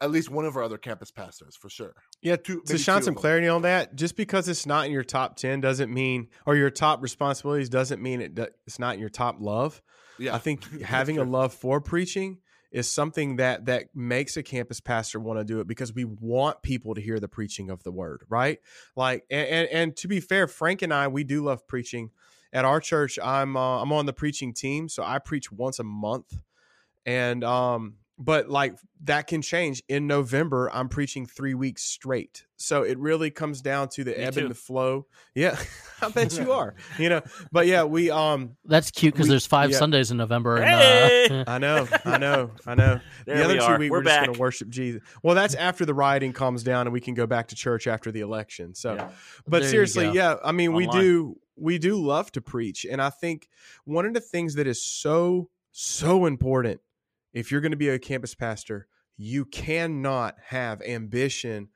at 0.00 0.10
least 0.10 0.30
one 0.30 0.44
of 0.44 0.56
our 0.56 0.62
other 0.62 0.78
campus 0.78 1.10
pastors 1.10 1.56
for 1.56 1.68
sure. 1.68 1.94
Yeah, 2.22 2.36
Two- 2.36 2.62
to 2.66 2.78
shine 2.78 3.02
some 3.02 3.14
clarity 3.14 3.48
on 3.48 3.62
that, 3.62 3.94
just 3.96 4.16
because 4.16 4.48
it's 4.48 4.66
not 4.66 4.86
in 4.86 4.92
your 4.92 5.04
top 5.04 5.36
10 5.36 5.60
doesn't 5.60 5.92
mean, 5.92 6.28
or 6.46 6.56
your 6.56 6.70
top 6.70 7.02
responsibilities 7.02 7.68
doesn't 7.68 8.00
mean 8.00 8.20
it, 8.20 8.38
it's 8.66 8.78
not 8.78 8.94
in 8.94 9.00
your 9.00 9.10
top 9.10 9.36
love. 9.40 9.82
Yeah. 10.18 10.34
I 10.34 10.38
think 10.38 10.80
having 10.82 11.18
a 11.18 11.24
love 11.24 11.52
for 11.52 11.80
preaching 11.80 12.38
is 12.70 12.90
something 12.90 13.36
that 13.36 13.66
that 13.66 13.94
makes 13.94 14.36
a 14.36 14.42
campus 14.42 14.80
pastor 14.80 15.18
want 15.18 15.38
to 15.40 15.44
do 15.44 15.60
it 15.60 15.66
because 15.66 15.92
we 15.92 16.04
want 16.04 16.62
people 16.62 16.94
to 16.94 17.00
hear 17.00 17.18
the 17.18 17.28
preaching 17.28 17.70
of 17.70 17.82
the 17.82 17.92
word, 17.92 18.22
right? 18.28 18.58
Like, 18.96 19.24
and 19.30 19.48
and, 19.48 19.68
and 19.68 19.96
to 19.96 20.08
be 20.08 20.20
fair, 20.20 20.46
Frank 20.46 20.82
and 20.82 20.94
I 20.94 21.08
we 21.08 21.24
do 21.24 21.44
love 21.44 21.66
preaching. 21.66 22.10
At 22.52 22.64
our 22.64 22.80
church, 22.80 23.16
I'm 23.22 23.56
uh, 23.56 23.80
I'm 23.80 23.92
on 23.92 24.06
the 24.06 24.12
preaching 24.12 24.52
team, 24.52 24.88
so 24.88 25.04
I 25.04 25.20
preach 25.20 25.52
once 25.52 25.78
a 25.78 25.84
month, 25.84 26.36
and 27.06 27.44
um, 27.44 27.94
but 28.22 28.50
like 28.50 28.76
that 29.04 29.26
can 29.26 29.40
change. 29.40 29.82
In 29.88 30.06
November, 30.06 30.70
I'm 30.72 30.88
preaching 30.90 31.24
three 31.24 31.54
weeks 31.54 31.82
straight, 31.82 32.44
so 32.56 32.82
it 32.82 32.98
really 32.98 33.30
comes 33.30 33.62
down 33.62 33.88
to 33.90 34.04
the 34.04 34.10
Me 34.10 34.16
ebb 34.18 34.34
too. 34.34 34.40
and 34.40 34.50
the 34.50 34.54
flow. 34.54 35.06
Yeah, 35.34 35.58
I 36.02 36.10
bet 36.10 36.38
you 36.38 36.52
are. 36.52 36.74
You 36.98 37.08
know, 37.08 37.22
but 37.50 37.66
yeah, 37.66 37.84
we 37.84 38.10
um 38.10 38.56
That's 38.66 38.90
cute 38.90 39.14
because 39.14 39.28
there's 39.28 39.46
five 39.46 39.70
yeah. 39.70 39.78
Sundays 39.78 40.10
in 40.10 40.18
November. 40.18 40.58
And, 40.58 41.32
uh, 41.32 41.44
I 41.50 41.56
know, 41.58 41.88
I 42.04 42.18
know, 42.18 42.50
I 42.66 42.74
know. 42.74 43.00
There 43.24 43.38
the 43.38 43.44
other 43.44 43.54
we 43.54 43.60
two 43.60 43.78
weeks 43.78 43.90
We're 43.90 43.98
we're, 43.98 44.02
just 44.04 44.14
back. 44.14 44.26
going 44.26 44.34
to 44.34 44.40
worship 44.40 44.68
Jesus. 44.68 45.02
Well, 45.22 45.34
that's 45.34 45.54
after 45.54 45.86
the 45.86 45.94
rioting 45.94 46.34
calms 46.34 46.62
down 46.62 46.86
and 46.86 46.92
we 46.92 47.00
can 47.00 47.14
go 47.14 47.26
back 47.26 47.48
to 47.48 47.54
church 47.56 47.86
after 47.86 48.12
the 48.12 48.20
election. 48.20 48.74
So, 48.74 48.94
Yeah. 48.94 49.08
but 49.48 49.62
There 49.62 49.70
seriously, 49.70 50.10
yeah, 50.10 50.36
I 50.44 50.52
mean, 50.52 50.74
we 50.74 50.86
do 50.86 51.36
we 51.56 51.78
do 51.78 51.96
love 51.96 52.30
to 52.32 52.42
preach, 52.42 52.84
and 52.84 53.00
I 53.00 53.08
think 53.10 53.48
one 53.84 54.04
of 54.04 54.12
the 54.12 54.20
things 54.20 54.56
that 54.56 54.66
is 54.66 54.82
so 54.82 55.48
so 55.72 56.26
important 56.26 56.80
if 57.32 57.50
you're 57.50 57.60
going 57.60 57.72
to 57.72 57.76
be 57.76 57.88
a 57.88 57.98
campus 57.98 58.34
pastor, 58.34 58.86
you 59.16 59.44
cannot 59.44 60.36
have 60.48 60.80
ambition 60.82 61.68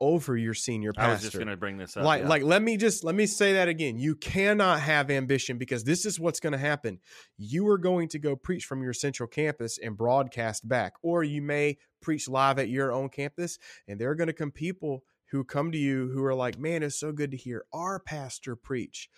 over 0.00 0.36
your 0.36 0.54
senior 0.54 0.92
pastor 0.92 1.08
I 1.08 1.12
was 1.12 1.22
just 1.22 1.34
going 1.34 1.48
to 1.48 1.56
bring 1.56 1.76
this 1.76 1.96
up. 1.96 2.04
like 2.04 2.22
yeah. 2.22 2.28
like 2.28 2.42
let 2.44 2.62
me 2.62 2.76
just 2.76 3.02
let 3.02 3.14
me 3.14 3.26
say 3.26 3.54
that 3.54 3.68
again 3.68 3.98
you 3.98 4.14
cannot 4.14 4.80
have 4.80 5.10
ambition 5.10 5.58
because 5.58 5.82
this 5.82 6.06
is 6.06 6.20
what's 6.20 6.38
going 6.38 6.52
to 6.52 6.58
happen 6.58 7.00
you 7.36 7.66
are 7.68 7.78
going 7.78 8.08
to 8.08 8.18
go 8.18 8.36
preach 8.36 8.64
from 8.64 8.82
your 8.82 8.92
central 8.92 9.26
campus 9.26 9.78
and 9.82 9.96
broadcast 9.96 10.68
back 10.68 10.94
or 11.02 11.24
you 11.24 11.42
may 11.42 11.78
preach 12.00 12.28
live 12.28 12.60
at 12.60 12.68
your 12.68 12.92
own 12.92 13.08
campus 13.08 13.58
and 13.88 14.00
there 14.00 14.10
are 14.10 14.14
going 14.14 14.28
to 14.28 14.32
come 14.32 14.52
people 14.52 15.02
who 15.32 15.42
come 15.42 15.72
to 15.72 15.78
you 15.78 16.10
who 16.14 16.22
are 16.24 16.34
like 16.34 16.58
man 16.58 16.84
it's 16.84 16.98
so 16.98 17.10
good 17.10 17.32
to 17.32 17.36
hear 17.36 17.64
our 17.72 17.98
pastor 17.98 18.54
preach 18.54 19.08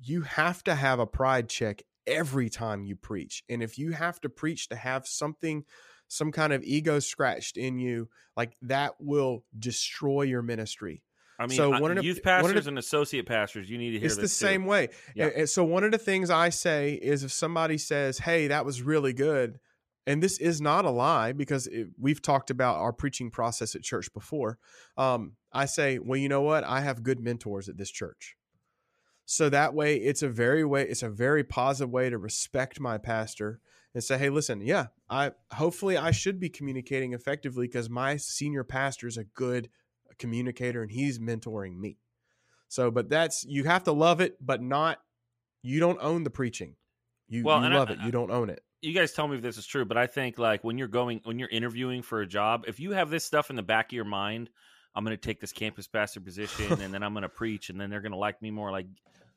you 0.00 0.22
have 0.22 0.64
to 0.64 0.74
have 0.74 0.98
a 0.98 1.06
pride 1.06 1.50
check 1.50 1.82
every 2.08 2.48
time 2.48 2.84
you 2.84 2.96
preach 2.96 3.44
and 3.48 3.62
if 3.62 3.78
you 3.78 3.92
have 3.92 4.20
to 4.20 4.28
preach 4.28 4.68
to 4.68 4.74
have 4.76 5.06
something 5.06 5.64
some 6.08 6.32
kind 6.32 6.52
of 6.52 6.62
ego 6.64 6.98
scratched 6.98 7.56
in 7.56 7.78
you 7.78 8.08
like 8.36 8.56
that 8.62 8.94
will 8.98 9.44
destroy 9.58 10.22
your 10.22 10.42
ministry 10.42 11.02
I 11.40 11.46
mean, 11.46 11.56
so 11.56 11.72
I- 11.72 11.80
one 11.80 11.92
of 11.92 11.98
the- 11.98 12.02
youth 12.04 12.16
one 12.24 12.34
of 12.34 12.40
the- 12.40 12.44
pastors 12.48 12.66
and 12.66 12.78
associate 12.80 13.26
pastors, 13.26 13.70
you 13.70 13.78
need 13.78 13.92
to 13.92 13.98
hear 14.00 14.06
it's 14.06 14.16
the 14.16 14.22
this 14.22 14.36
too. 14.36 14.44
same 14.46 14.64
way. 14.66 14.88
Yeah. 15.14 15.26
And- 15.26 15.34
and 15.36 15.48
so 15.48 15.62
one 15.62 15.84
of 15.84 15.92
the 15.92 15.98
things 15.98 16.30
I 16.30 16.48
say 16.48 16.94
is 16.94 17.22
if 17.22 17.30
somebody 17.30 17.78
says, 17.78 18.18
"Hey, 18.18 18.48
that 18.48 18.64
was 18.64 18.82
really 18.82 19.12
good," 19.12 19.60
and 20.04 20.20
this 20.20 20.38
is 20.38 20.60
not 20.60 20.84
a 20.84 20.90
lie 20.90 21.30
because 21.32 21.68
it, 21.68 21.90
we've 21.96 22.20
talked 22.20 22.50
about 22.50 22.78
our 22.78 22.92
preaching 22.92 23.30
process 23.30 23.76
at 23.76 23.82
church 23.84 24.12
before. 24.12 24.58
Um, 24.96 25.36
I 25.52 25.66
say, 25.66 26.00
"Well, 26.00 26.16
you 26.16 26.28
know 26.28 26.42
what? 26.42 26.64
I 26.64 26.80
have 26.80 27.04
good 27.04 27.20
mentors 27.20 27.68
at 27.68 27.76
this 27.76 27.92
church." 27.92 28.34
So 29.30 29.50
that 29.50 29.74
way, 29.74 29.96
it's 29.96 30.22
a 30.22 30.28
very 30.30 30.64
way. 30.64 30.88
It's 30.88 31.02
a 31.02 31.10
very 31.10 31.44
positive 31.44 31.90
way 31.90 32.08
to 32.08 32.16
respect 32.16 32.80
my 32.80 32.96
pastor 32.96 33.60
and 33.92 34.02
say, 34.02 34.16
"Hey, 34.16 34.30
listen, 34.30 34.62
yeah, 34.62 34.86
I 35.10 35.32
hopefully 35.52 35.98
I 35.98 36.12
should 36.12 36.40
be 36.40 36.48
communicating 36.48 37.12
effectively 37.12 37.66
because 37.66 37.90
my 37.90 38.16
senior 38.16 38.64
pastor 38.64 39.06
is 39.06 39.18
a 39.18 39.24
good 39.24 39.68
communicator 40.18 40.80
and 40.82 40.90
he's 40.90 41.18
mentoring 41.18 41.76
me." 41.78 41.98
So, 42.68 42.90
but 42.90 43.10
that's 43.10 43.44
you 43.44 43.64
have 43.64 43.84
to 43.84 43.92
love 43.92 44.22
it, 44.22 44.38
but 44.40 44.62
not 44.62 45.02
you 45.60 45.78
don't 45.78 45.98
own 46.00 46.24
the 46.24 46.30
preaching. 46.30 46.76
You, 47.28 47.44
Well, 47.44 47.58
you 47.58 47.66
and 47.66 47.74
I- 47.74 47.78
love 47.78 47.90
it. 47.90 47.98
You 48.00 48.10
don't 48.10 48.30
own 48.30 48.48
it. 48.48 48.64
you 48.80 48.94
guys 48.94 49.12
tell 49.12 49.28
me 49.28 49.36
if 49.36 49.42
this 49.42 49.58
is 49.58 49.66
true, 49.66 49.84
but 49.84 49.98
I 49.98 50.06
think 50.06 50.38
like 50.38 50.64
when 50.64 50.78
you're 50.78 50.88
going 50.88 51.20
when 51.24 51.38
you're 51.38 51.50
interviewing 51.50 52.00
for 52.00 52.22
a 52.22 52.26
job, 52.26 52.64
if 52.66 52.80
you 52.80 52.92
have 52.92 53.10
this 53.10 53.26
stuff 53.26 53.50
in 53.50 53.56
the 53.56 53.62
back 53.62 53.88
of 53.88 53.92
your 53.92 54.06
mind, 54.06 54.48
I'm 54.98 55.04
going 55.04 55.16
to 55.16 55.20
take 55.20 55.40
this 55.40 55.52
campus 55.52 55.86
pastor 55.86 56.20
position 56.20 56.82
and 56.82 56.92
then 56.92 57.04
I'm 57.04 57.12
going 57.12 57.22
to 57.22 57.28
preach 57.28 57.70
and 57.70 57.80
then 57.80 57.88
they're 57.88 58.00
going 58.00 58.10
to 58.10 58.18
like 58.18 58.42
me 58.42 58.50
more. 58.50 58.72
Like 58.72 58.86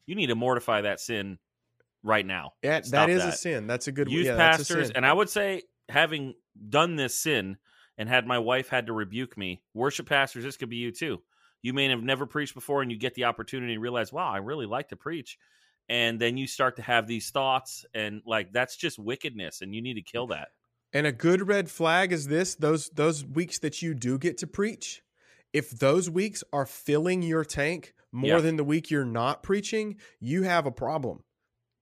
you 0.07 0.15
need 0.15 0.27
to 0.27 0.35
mortify 0.35 0.81
that 0.81 0.99
sin 0.99 1.37
right 2.01 2.25
now. 2.25 2.53
Yeah, 2.63 2.71
that 2.71 2.85
Stop 2.87 3.09
is 3.09 3.23
a 3.23 3.31
sin. 3.31 3.67
That's 3.67 3.87
a 3.87 3.91
good 3.91 4.09
Youth 4.09 4.25
yeah, 4.25 4.35
that's 4.37 4.57
a 4.57 4.73
pastors, 4.73 4.89
and 4.89 5.05
I 5.05 5.13
would 5.13 5.29
say 5.29 5.61
having 5.87 6.33
done 6.69 6.95
this 6.95 7.15
sin 7.15 7.57
and 7.95 8.09
had 8.09 8.25
my 8.25 8.39
wife 8.39 8.69
had 8.69 8.87
to 8.87 8.93
rebuke 8.93 9.37
me, 9.37 9.61
worship 9.75 10.09
pastors, 10.09 10.43
this 10.43 10.57
could 10.57 10.69
be 10.69 10.77
you 10.77 10.91
too. 10.91 11.21
You 11.61 11.73
may 11.73 11.87
have 11.89 12.01
never 12.01 12.25
preached 12.25 12.55
before, 12.55 12.81
and 12.81 12.91
you 12.91 12.97
get 12.97 13.13
the 13.13 13.25
opportunity 13.25 13.73
and 13.73 13.81
realize, 13.83 14.11
wow, 14.11 14.31
I 14.31 14.37
really 14.37 14.65
like 14.65 14.89
to 14.89 14.95
preach. 14.95 15.37
And 15.89 16.19
then 16.19 16.37
you 16.37 16.47
start 16.47 16.77
to 16.77 16.81
have 16.81 17.05
these 17.05 17.29
thoughts, 17.29 17.85
and 17.93 18.23
like 18.25 18.51
that's 18.51 18.75
just 18.75 18.97
wickedness, 18.97 19.61
and 19.61 19.75
you 19.75 19.81
need 19.83 19.93
to 19.93 20.01
kill 20.01 20.25
that. 20.27 20.47
And 20.91 21.05
a 21.05 21.11
good 21.11 21.47
red 21.47 21.69
flag 21.69 22.11
is 22.11 22.27
this: 22.27 22.55
those 22.55 22.89
those 22.89 23.23
weeks 23.23 23.59
that 23.59 23.83
you 23.83 23.93
do 23.93 24.17
get 24.17 24.39
to 24.39 24.47
preach, 24.47 25.03
if 25.53 25.71
those 25.71 26.09
weeks 26.09 26.43
are 26.53 26.65
filling 26.65 27.21
your 27.21 27.43
tank 27.45 27.93
more 28.11 28.29
Yeah. 28.37 28.39
than 28.39 28.55
the 28.57 28.63
week 28.63 28.89
you're 28.91 29.05
not 29.05 29.43
preaching, 29.43 29.97
you 30.19 30.43
have 30.43 30.65
a 30.65 30.71
problem. 30.71 31.23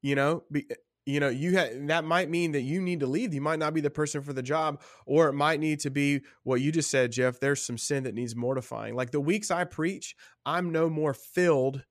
You 0.01 0.15
know, 0.15 0.43
Be, 0.51 0.67
you 1.05 1.19
know, 1.19 1.29
you 1.29 1.57
ha- 1.57 1.69
that 1.87 2.03
might 2.03 2.29
mean 2.29 2.51
that 2.51 2.61
you 2.61 2.81
need 2.81 2.99
to 2.99 3.07
leave. 3.07 3.33
You 3.33 3.41
might 3.41 3.57
not 3.59 3.73
be 3.73 3.81
the 3.81 3.89
person 3.89 4.21
for 4.21 4.31
the 4.31 4.43
job, 4.43 4.81
or 5.07 5.27
it 5.29 5.33
might 5.33 5.59
need 5.59 5.79
to 5.81 5.89
be 5.89 6.21
what 6.43 6.61
you 6.61 6.71
just 6.71 6.89
said, 6.91 7.11
Jeff. 7.11 7.39
There's 7.39 7.63
some 7.63 7.77
sin 7.79 8.03
that 8.03 8.13
needs 8.13 8.35
mortifying. 8.35 8.95
Like 8.95 9.11
the 9.11 9.19
weeks 9.19 9.49
I 9.49 9.63
preach, 9.63 10.15
I'm 10.45 10.71
no 10.71 10.87
more 10.89 11.13
filled, 11.15 11.83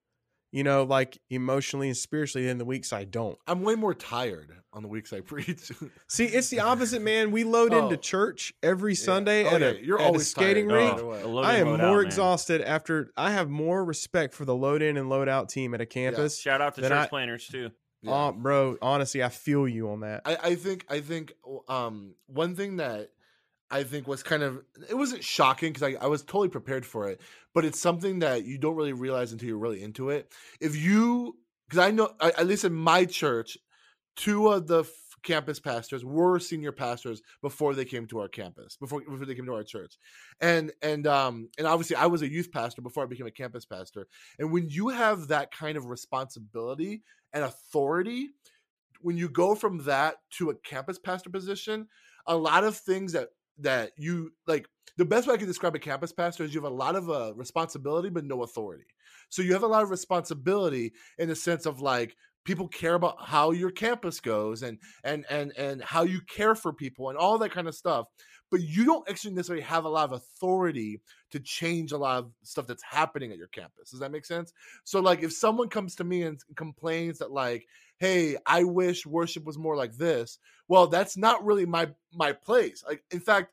you 0.51 0.65
know, 0.65 0.83
like 0.85 1.19
emotionally 1.31 1.89
and 1.89 1.97
spiritually 1.97 2.47
than 2.47 2.59
the 2.59 2.65
weeks 2.65 2.93
I 2.93 3.05
don't. 3.05 3.39
I'm 3.47 3.63
way 3.63 3.75
more 3.75 3.95
tired 3.95 4.53
on 4.73 4.83
the 4.83 4.89
weeks 4.89 5.13
I 5.13 5.21
preach. 5.33 5.71
See, 6.09 6.25
it's 6.27 6.49
the 6.49 6.61
opposite, 6.61 7.03
man. 7.03 7.31
We 7.31 7.45
load 7.45 7.73
Oh. 7.75 7.85
into 7.85 7.97
church 7.97 8.53
every 8.63 8.95
Sunday 8.95 9.45
Oh, 9.45 9.55
at, 9.57 9.61
yeah, 9.61 9.67
a, 9.69 9.75
you're 9.75 10.01
at 10.01 10.15
a 10.17 10.21
skating 10.21 10.69
tired, 10.69 10.69
no 10.69 10.75
rink. 10.75 10.93
matter 10.97 11.07
what. 11.07 11.23
a 11.23 11.29
load 11.29 11.45
I 11.45 11.57
am 11.57 11.67
more 11.79 12.01
out, 12.01 12.07
exhausted 12.07 12.61
after. 12.63 13.11
I 13.17 13.31
have 13.33 13.49
more 13.51 13.85
respect 13.85 14.35
for 14.35 14.45
the 14.45 14.55
load 14.55 14.81
in 14.83 14.97
and 14.97 15.09
load 15.09 15.29
out 15.29 15.49
team 15.49 15.75
at 15.75 15.81
a 15.81 15.87
campus. 15.87 16.39
Shout 16.39 16.61
out 16.61 16.75
to 16.77 16.83
church 16.83 16.93
I- 16.93 17.07
planners 17.09 17.47
too. 17.47 17.71
Yeah. 18.01 18.13
Uh, 18.13 18.31
bro, 18.33 18.77
honestly, 18.81 19.25
I 19.25 19.29
feel 19.29 19.67
you 19.67 19.91
on 19.91 20.01
that. 20.01 20.23
I, 20.25 20.37
I 20.43 20.55
think 20.55 20.87
I 20.89 21.01
think 21.01 21.33
um 21.69 22.15
one 22.27 22.55
thing 22.55 22.77
that 22.77 23.11
I 23.71 23.83
think 23.85 24.09
was 24.09 24.23
kind 24.23 24.43
of 24.43 24.63
it 24.89 24.95
wasn't 24.95 25.23
shocking 25.23 25.73
because 25.73 25.95
I, 25.95 26.05
I 26.05 26.07
was 26.07 26.23
totally 26.23 26.49
prepared 26.49 26.87
for 26.87 27.09
it, 27.09 27.21
but 27.55 27.65
it's 27.65 27.81
something 27.81 28.21
that 28.21 28.45
you 28.45 28.59
don't 28.59 28.77
really 28.77 28.93
realize 28.93 29.33
until 29.33 29.49
you're 29.49 29.59
really 29.59 29.83
into 29.83 30.11
it. 30.11 30.33
If 30.61 30.77
you 30.77 31.37
because 31.69 31.79
I 31.79 31.91
know 31.91 32.11
at 32.21 32.47
least 32.47 32.65
in 32.65 32.75
my 32.75 33.05
church, 33.05 33.59
two 34.17 34.49
of 34.49 34.67
the 34.67 34.81
f- 34.81 34.91
campus 35.23 35.61
pastors 35.61 36.05
were 36.05 36.39
senior 36.39 36.73
pastors 36.73 37.23
before 37.43 37.75
they 37.75 37.85
came 37.85 38.07
to 38.07 38.21
our 38.21 38.29
campus 38.29 38.77
before 38.77 39.01
before 39.01 39.27
they 39.27 39.35
came 39.35 39.47
to 39.47 39.55
our 39.55 39.65
church 39.65 39.99
and 40.41 40.73
and 40.81 41.07
um 41.09 41.49
and 41.59 41.67
obviously 41.67 41.97
i 41.97 42.07
was 42.07 42.23
a 42.23 42.31
youth 42.31 42.53
pastor 42.53 42.81
before 42.81 43.03
i 43.03 43.07
became 43.07 43.27
a 43.27 43.31
campus 43.31 43.65
pastor 43.65 44.07
and 44.39 44.53
when 44.53 44.69
you 44.69 44.89
have 44.89 45.27
that 45.29 45.51
kind 45.51 45.77
of 45.77 45.87
responsibility 45.87 47.03
and 47.33 47.43
authority 47.43 48.29
when 49.01 49.17
you 49.17 49.29
go 49.29 49.57
from 49.57 49.79
that 49.85 50.17
to 50.31 50.51
a 50.51 50.55
campus 50.55 51.01
pastor 51.01 51.31
position 51.31 51.89
a 52.27 52.37
lot 52.37 52.63
of 52.63 52.77
things 52.77 53.13
that 53.13 53.29
that 53.59 53.93
you 53.97 54.33
like 54.47 54.67
the 54.97 55.05
best 55.05 55.27
way 55.27 55.35
i 55.35 55.37
can 55.37 55.47
describe 55.47 55.75
a 55.75 55.79
campus 55.79 56.13
pastor 56.13 56.45
is 56.45 56.55
you 56.55 56.61
have 56.61 56.71
a 56.71 56.75
lot 56.75 56.97
of 56.97 57.11
uh, 57.11 57.33
responsibility 57.35 58.09
but 58.09 58.25
no 58.25 58.43
authority 58.43 58.87
so 59.29 59.43
you 59.43 59.53
have 59.53 59.63
a 59.63 59.67
lot 59.67 59.83
of 59.83 59.91
responsibility 59.91 60.93
in 61.19 61.29
the 61.29 61.37
sense 61.37 61.67
of 61.67 61.81
like 61.81 62.17
people 62.45 62.69
care 62.69 62.95
about 62.95 63.17
how 63.21 63.51
your 63.51 63.71
campus 63.71 64.21
goes 64.21 64.63
and 64.63 64.79
and 65.05 65.25
and 65.29 65.53
and 65.59 65.83
how 65.83 66.03
you 66.03 66.21
care 66.23 66.55
for 66.55 66.73
people 66.73 67.11
and 67.11 67.19
all 67.19 67.39
that 67.39 67.51
kind 67.51 67.69
of 67.69 67.75
stuff 67.75 68.07
but 68.51 68.63
you 68.63 68.85
don't 68.85 69.09
actually 69.09 69.35
necessarily 69.35 69.63
have 69.63 69.85
a 69.85 69.89
lot 69.89 70.05
of 70.05 70.13
authority 70.13 71.01
to 71.31 71.41
change 71.41 71.93
a 71.93 71.99
lot 71.99 72.19
of 72.19 72.31
stuff 72.43 72.67
that's 72.67 72.83
happening 72.83 73.31
at 73.31 73.39
your 73.39 73.49
campus. 73.49 73.91
Does 73.91 74.01
that 74.01 74.11
make 74.11 74.25
sense? 74.25 74.53
So, 74.85 75.01
like, 75.01 75.23
if 75.23 75.33
someone 75.33 75.69
comes 75.69 75.95
to 75.97 76.05
me 76.05 76.23
and 76.23 76.41
complains 76.57 77.19
that, 77.19 77.31
like, 77.31 77.67
hey, 77.99 78.37
I 78.47 78.65
wish 78.65 79.07
worship 79.07 79.45
was 79.45 79.59
more 79.59 79.77
like 79.77 79.95
this, 79.97 80.39
well, 80.69 80.87
that's 80.87 81.17
not 81.17 81.45
really 81.45 81.67
my 81.67 81.89
my 82.13 82.33
place. 82.33 82.85
Like, 82.87 83.03
in 83.11 83.21
fact, 83.21 83.53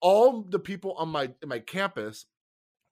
all 0.00 0.42
the 0.42 0.58
people 0.58 0.94
on 0.94 1.08
my 1.08 1.30
my 1.44 1.58
campus 1.58 2.26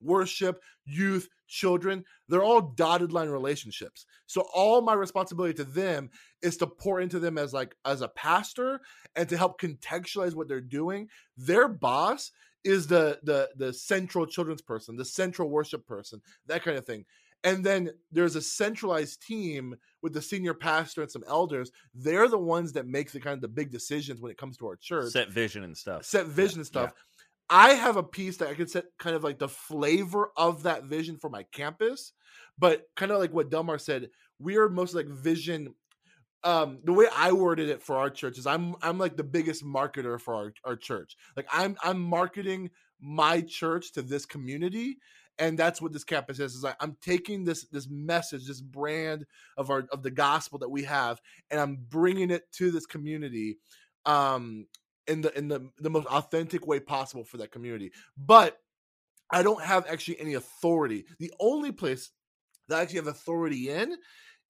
worship, 0.01 0.61
youth, 0.85 1.29
children, 1.47 2.05
they're 2.29 2.43
all 2.43 2.61
dotted 2.61 3.13
line 3.13 3.29
relationships. 3.29 4.05
So 4.27 4.45
all 4.55 4.83
my 4.83 4.95
responsibility 4.95 5.55
to 5.55 5.65
them 5.65 6.11
is 6.43 6.57
to 6.59 6.67
pour 6.67 7.01
into 7.01 7.19
them 7.21 7.39
as 7.39 7.53
like 7.53 7.77
as 7.85 8.01
a 8.01 8.09
pastor 8.09 8.81
and 9.15 9.29
to 9.29 9.37
help 9.37 9.61
contextualize 9.61 10.35
what 10.35 10.49
they're 10.49 10.61
doing. 10.61 11.09
Their 11.37 11.69
boss 11.69 12.33
is 12.65 12.87
the 12.87 13.19
the 13.23 13.51
the 13.57 13.73
central 13.73 14.27
children's 14.27 14.63
person, 14.63 14.97
the 14.97 15.05
central 15.05 15.49
worship 15.49 15.87
person, 15.87 16.21
that 16.47 16.65
kind 16.65 16.77
of 16.77 16.87
thing. 16.87 17.05
And 17.45 17.65
then 17.65 17.91
there's 18.13 18.37
a 18.37 18.43
centralized 18.43 19.23
team 19.23 19.75
with 20.01 20.13
the 20.13 20.23
senior 20.23 20.55
pastor 20.55 21.03
and 21.03 21.11
some 21.11 21.25
elders. 21.27 21.73
They're 21.95 22.29
the 22.29 22.39
ones 22.39 22.73
that 22.75 22.87
make 22.87 23.11
the 23.11 23.21
kind 23.21 23.35
of 23.35 23.41
the 23.41 23.49
big 23.49 23.71
decisions 23.71 24.21
when 24.21 24.31
it 24.31 24.39
comes 24.39 24.57
to 24.59 24.67
our 24.67 24.77
church. 24.77 25.13
Set 25.13 25.31
vision 25.31 25.65
and 25.65 25.77
stuff. 25.77 26.05
Set 26.05 26.27
vision 26.27 26.61
and 26.61 26.67
stuff. 26.67 26.93
Yeah. 26.95 27.03
I 27.51 27.75
have 27.75 27.97
a 27.97 28.03
piece 28.03 28.39
that 28.39 28.49
I 28.49 28.55
can 28.55 28.69
set 28.69 28.87
kind 28.99 29.15
of 29.15 29.25
like 29.25 29.39
the 29.39 29.49
flavor 29.49 30.31
of 30.37 30.63
that 30.63 30.85
vision 30.85 31.19
for 31.19 31.29
my 31.29 31.45
campus, 31.53 32.13
but 32.59 32.85
kind 32.97 33.13
of 33.13 33.19
like 33.19 33.35
what 33.35 33.51
Delmar 33.51 33.79
said, 33.79 34.09
we 34.39 34.57
are 34.57 34.69
mostly 34.69 35.03
like 35.03 35.13
vision. 35.13 35.75
Um, 36.45 36.79
the 36.85 36.93
way 36.93 37.07
I 37.15 37.33
worded 37.33 37.69
it 37.69 37.83
for 37.83 37.97
our 37.97 38.11
church 38.11 38.39
is 38.39 38.47
I'm 38.47 38.75
I'm 38.83 38.99
like 38.99 39.17
the 39.17 39.25
biggest 39.25 39.65
marketer 39.65 40.21
for 40.21 40.35
our, 40.35 40.53
our 40.65 40.77
church. 40.77 41.17
Like 41.37 41.47
I'm 41.53 41.77
I'm 41.83 42.01
marketing 42.01 42.71
my 43.01 43.43
church 43.43 43.93
to 43.93 44.03
this 44.03 44.25
community 44.25 44.97
and 45.39 45.59
that's 45.59 45.81
what 45.81 45.93
this 45.93 46.05
campus 46.05 46.39
is 46.39 46.55
is 46.55 46.63
like 46.63 46.77
i'm 46.81 46.97
taking 47.03 47.45
this 47.45 47.65
this 47.69 47.89
message 47.89 48.47
this 48.47 48.61
brand 48.61 49.25
of 49.57 49.71
our 49.71 49.87
of 49.91 50.03
the 50.03 50.11
gospel 50.11 50.59
that 50.59 50.71
we 50.71 50.83
have 50.83 51.21
and 51.51 51.61
i'm 51.61 51.79
bringing 51.89 52.31
it 52.31 52.51
to 52.53 52.71
this 52.71 52.87
community 52.87 53.57
um 54.07 54.67
in 55.07 55.21
the 55.21 55.37
in 55.37 55.49
the 55.49 55.71
the 55.79 55.91
most 55.91 56.07
authentic 56.07 56.67
way 56.67 56.81
possible 56.81 57.25
for 57.25 57.39
that 57.39 57.51
community. 57.51 57.93
But 58.17 58.59
I 59.31 59.43
don't 59.43 59.63
have 59.63 59.87
actually 59.89 60.21
any 60.21 60.35
authority. 60.35 61.05
The 61.19 61.33
only 61.41 61.73
place 61.73 62.11
that 62.69 62.79
I 62.79 62.83
actually 62.83 62.99
have 62.99 63.07
authority 63.09 63.71
in 63.71 63.97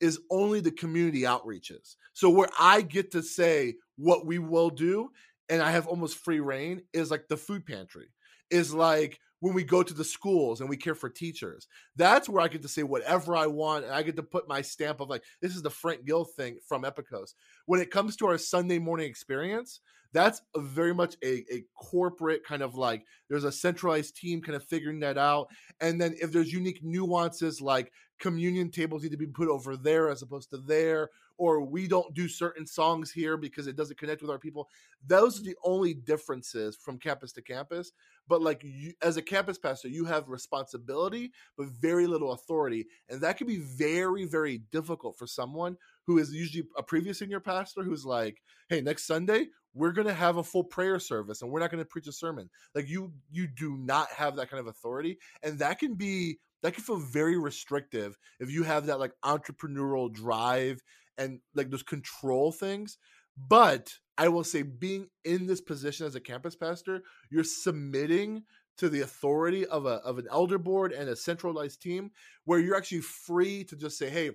is 0.01 0.21
only 0.31 0.61
the 0.61 0.73
community 0.73 1.23
outreaches. 1.23 1.97
So 2.13 2.29
where 2.29 2.49
I 2.59 2.83
get 2.83 3.13
to 3.13 3.23
say 3.23 3.77
what 3.97 4.27
we 4.27 4.39
will 4.39 4.71
do 4.71 5.11
and 5.49 5.63
I 5.63 5.71
have 5.71 5.87
almost 5.87 6.19
free 6.19 6.41
reign 6.41 6.83
is 6.93 7.11
like 7.11 7.29
the 7.29 7.37
food 7.37 7.65
pantry. 7.65 8.09
Is 8.51 8.75
like 8.75 9.19
when 9.43 9.55
we 9.55 9.65
go 9.65 9.83
to 9.83 9.93
the 9.93 10.05
schools 10.05 10.61
and 10.61 10.71
we 10.71 10.77
care 10.77 10.95
for 10.95 11.09
teachers. 11.09 11.67
That's 11.97 12.29
where 12.29 12.45
I 12.45 12.47
get 12.47 12.63
to 12.63 12.69
say 12.69 12.85
whatever 12.85 13.35
I 13.35 13.49
want 13.49 13.85
and 13.85 13.93
I 13.93 14.05
get 14.05 14.15
to 14.15 14.23
put 14.23 14.47
my 14.47 14.63
stamp 14.63 15.01
of 15.01 15.11
like 15.11 15.25
this 15.41 15.57
is 15.57 15.63
the 15.63 15.69
Frank 15.69 16.05
Gill 16.05 16.25
thing 16.25 16.59
from 16.65 16.85
Epikos. 16.85 17.35
When 17.67 17.81
it 17.81 17.91
comes 17.91 18.15
to 18.17 18.27
our 18.29 18.39
Sunday 18.39 18.79
morning 18.79 19.11
experience, 19.11 19.81
that's 20.13 20.43
very 20.57 20.95
much 20.95 21.17
a, 21.25 21.45
a 21.53 21.65
corporate 21.75 22.45
kind 22.45 22.63
of 22.63 22.77
like 22.77 23.05
there's 23.29 23.43
a 23.43 23.51
centralized 23.51 24.15
team 24.15 24.43
kind 24.43 24.55
of 24.55 24.63
figuring 24.63 25.01
that 25.01 25.19
out 25.19 25.49
and 25.81 26.01
then 26.01 26.15
if 26.21 26.31
there's 26.31 26.53
unique 26.53 26.81
nuances 26.83 27.61
like 27.61 27.91
communion 28.21 28.71
tables 28.71 29.03
need 29.03 29.11
to 29.11 29.17
be 29.17 29.27
put 29.27 29.49
over 29.49 29.77
there 29.77 30.09
as 30.09 30.23
opposed 30.23 30.51
to 30.51 30.59
there 30.59 31.09
or 31.43 31.61
we 31.61 31.89
don't 31.89 32.15
do 32.15 32.29
certain 32.29 32.65
songs 32.65 33.11
here 33.11 33.37
because 33.37 33.67
it 33.67 33.75
doesn't 33.75 33.99
connect 33.99 34.23
with 34.23 34.31
our 34.31 34.39
people. 34.39 34.69
Those 35.05 35.39
are 35.39 35.43
mm-hmm. 35.43 35.51
the 35.51 35.57
only 35.65 35.95
differences 35.95 36.77
from 36.77 36.99
campus 36.99 37.33
to 37.33 37.43
campus 37.43 37.93
but 38.29 38.41
like 38.41 38.63
you, 38.63 38.93
as 39.03 39.17
a 39.17 39.23
campus 39.23 39.59
pastor 39.59 39.89
you 39.89 40.05
have 40.05 40.29
responsibility 40.29 41.33
but 41.59 41.67
very 41.81 42.07
little 42.07 42.33
authority 42.33 42.87
and 43.09 43.21
that 43.21 43.37
can 43.37 43.49
be 43.49 43.59
very 43.59 44.25
very 44.25 44.59
difficult 44.71 45.19
for 45.19 45.27
someone 45.27 45.77
who 46.07 46.19
is 46.19 46.33
usually 46.33 46.65
a 46.77 46.83
previous 46.83 47.19
senior 47.19 47.41
pastor 47.41 47.83
who's 47.83 48.07
like 48.07 48.41
hey 48.69 48.81
next 48.81 49.07
sunday 49.07 49.47
we're 49.75 49.93
going 49.93 50.07
to 50.07 50.15
have 50.15 50.37
a 50.37 50.45
full 50.45 50.65
prayer 50.65 50.99
service 50.99 51.43
and 51.43 51.51
we're 51.51 51.61
not 51.61 51.71
going 51.71 51.83
to 51.83 51.89
preach 51.89 52.07
a 52.07 52.13
sermon. 52.13 52.51
Like 52.75 52.89
you 52.89 53.13
you 53.31 53.47
do 53.47 53.77
not 53.77 54.09
have 54.11 54.37
that 54.37 54.51
kind 54.51 54.61
of 54.61 54.67
authority 54.67 55.19
and 55.43 55.59
that 55.59 55.79
can 55.79 55.95
be 55.95 56.39
that 56.63 56.75
can 56.75 56.85
feel 56.85 56.97
very 56.97 57.39
restrictive 57.39 58.17
if 58.39 58.51
you 58.51 58.63
have 58.63 58.87
that 58.87 59.01
like 59.01 59.13
entrepreneurial 59.25 60.13
drive 60.13 60.81
and 61.23 61.41
like 61.55 61.71
those 61.71 61.83
control 61.83 62.53
things 62.53 62.99
but 63.37 63.93
i 64.19 64.29
will 64.29 64.45
say 64.45 64.63
being 64.63 65.09
in 65.25 65.47
this 65.47 65.61
position 65.61 66.07
as 66.07 66.15
a 66.15 66.21
campus 66.21 66.55
pastor 66.55 67.03
you're 67.31 67.45
submitting 67.45 68.43
to 68.77 68.89
the 68.89 69.01
authority 69.01 69.67
of 69.67 69.87
a 69.87 69.97
of 70.05 70.19
an 70.19 70.27
elder 70.31 70.59
board 70.59 70.93
and 70.93 71.09
a 71.09 71.17
centralized 71.17 71.81
team 71.81 72.11
where 72.45 72.59
you're 72.59 72.77
actually 72.77 73.01
free 73.01 73.65
to 73.65 73.77
just 73.77 73.99
say 73.99 74.11
hey 74.11 74.31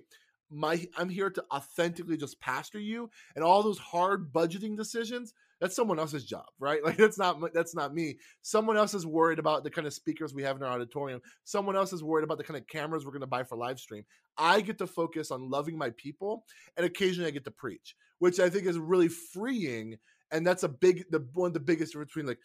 my 0.50 0.86
I'm 0.96 1.08
here 1.08 1.30
to 1.30 1.44
authentically 1.52 2.16
just 2.16 2.40
pastor 2.40 2.78
you 2.78 3.10
and 3.34 3.44
all 3.44 3.62
those 3.62 3.78
hard 3.78 4.32
budgeting 4.32 4.76
decisions 4.76 5.34
that's 5.60 5.74
someone 5.74 5.98
else's 5.98 6.24
job 6.24 6.46
right 6.58 6.84
like 6.84 6.96
that's 6.96 7.18
not 7.18 7.38
that's 7.52 7.74
not 7.74 7.94
me 7.94 8.16
someone 8.42 8.76
else 8.76 8.94
is 8.94 9.06
worried 9.06 9.38
about 9.38 9.64
the 9.64 9.70
kind 9.70 9.86
of 9.86 9.92
speakers 9.92 10.34
we 10.34 10.42
have 10.42 10.56
in 10.56 10.62
our 10.62 10.72
auditorium 10.72 11.20
someone 11.44 11.76
else 11.76 11.92
is 11.92 12.02
worried 12.02 12.24
about 12.24 12.38
the 12.38 12.44
kind 12.44 12.56
of 12.56 12.66
cameras 12.66 13.04
we're 13.04 13.12
going 13.12 13.20
to 13.20 13.26
buy 13.26 13.42
for 13.42 13.56
live 13.56 13.78
stream 13.78 14.04
I 14.36 14.60
get 14.60 14.78
to 14.78 14.86
focus 14.86 15.30
on 15.30 15.50
loving 15.50 15.76
my 15.76 15.90
people 15.96 16.44
and 16.76 16.86
occasionally 16.86 17.28
I 17.28 17.32
get 17.32 17.44
to 17.44 17.50
preach 17.50 17.96
which 18.18 18.40
I 18.40 18.48
think 18.48 18.66
is 18.66 18.78
really 18.78 19.08
freeing 19.08 19.96
and 20.30 20.46
that's 20.46 20.62
a 20.62 20.68
big 20.68 21.04
the 21.10 21.26
one 21.34 21.48
of 21.48 21.54
the 21.54 21.60
biggest 21.60 21.92
difference 21.92 22.10
between 22.10 22.26
like 22.26 22.38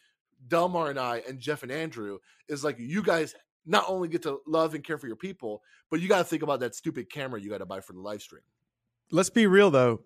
Delmar 0.47 0.89
and 0.89 0.99
I 0.99 1.23
and 1.27 1.39
Jeff 1.39 1.63
and 1.63 1.71
Andrew 1.71 2.19
is 2.49 2.63
like 2.63 2.77
you 2.79 3.01
guys 3.01 3.33
not 3.65 3.85
only 3.87 4.07
get 4.07 4.23
to 4.23 4.39
love 4.45 4.75
and 4.75 4.83
care 4.83 4.97
for 4.97 5.07
your 5.07 5.15
people, 5.15 5.61
but 5.89 6.01
you 6.01 6.07
got 6.07 6.17
to 6.17 6.23
think 6.23 6.43
about 6.43 6.59
that 6.59 6.75
stupid 6.75 7.09
camera 7.09 7.39
you 7.39 7.49
got 7.49 7.59
to 7.59 7.65
buy 7.65 7.79
for 7.79 7.93
the 7.93 7.99
live 7.99 8.21
stream. 8.21 8.41
Let's 9.11 9.29
be 9.29 9.47
real 9.47 9.71
though. 9.71 10.01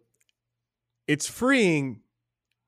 It's 1.08 1.28
freeing, 1.28 2.02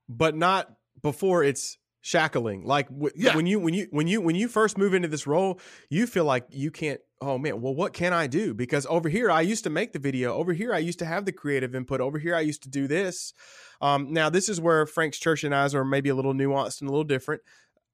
but 0.10 0.36
not 0.36 0.74
before 1.02 1.44
it's 1.44 1.78
shackling. 2.02 2.66
Like 2.66 2.90
w- 2.90 3.12
yeah. 3.16 3.36
when 3.36 3.46
you 3.46 3.60
when 3.60 3.74
you 3.74 3.88
when 3.92 4.08
you 4.08 4.20
when 4.20 4.36
you 4.36 4.48
first 4.48 4.78
move 4.78 4.94
into 4.94 5.08
this 5.08 5.28
role, 5.28 5.60
you 5.90 6.08
feel 6.08 6.26
like 6.26 6.48
you 6.50 6.72
can't. 6.72 7.00
Oh 7.22 7.38
man, 7.38 7.62
well, 7.62 7.76
what 7.76 7.94
can 7.94 8.14
I 8.14 8.28
do? 8.28 8.54
Because 8.54 8.86
over 8.90 9.10
here, 9.10 9.30
I 9.30 9.42
used 9.42 9.66
to 9.66 9.70
make 9.70 9.92
the 9.92 10.00
video. 10.00 10.34
Over 10.34 10.54
here, 10.54 10.74
I 10.74 10.78
used 10.80 11.00
to 11.00 11.06
have 11.06 11.26
the 11.26 11.34
creative 11.34 11.76
input. 11.76 12.00
Over 12.00 12.18
here, 12.18 12.34
I 12.34 12.40
used 12.40 12.64
to 12.64 12.70
do 12.70 12.88
this. 12.88 13.34
Um, 13.82 14.14
now, 14.14 14.30
this 14.30 14.50
is 14.50 14.60
where 14.60 14.86
Frank's 14.86 15.20
church 15.20 15.44
and 15.44 15.54
I's 15.54 15.76
are 15.76 15.86
maybe 15.86 16.10
a 16.10 16.16
little 16.16 16.34
nuanced 16.34 16.80
and 16.80 16.90
a 16.90 16.92
little 16.94 17.04
different. 17.04 17.42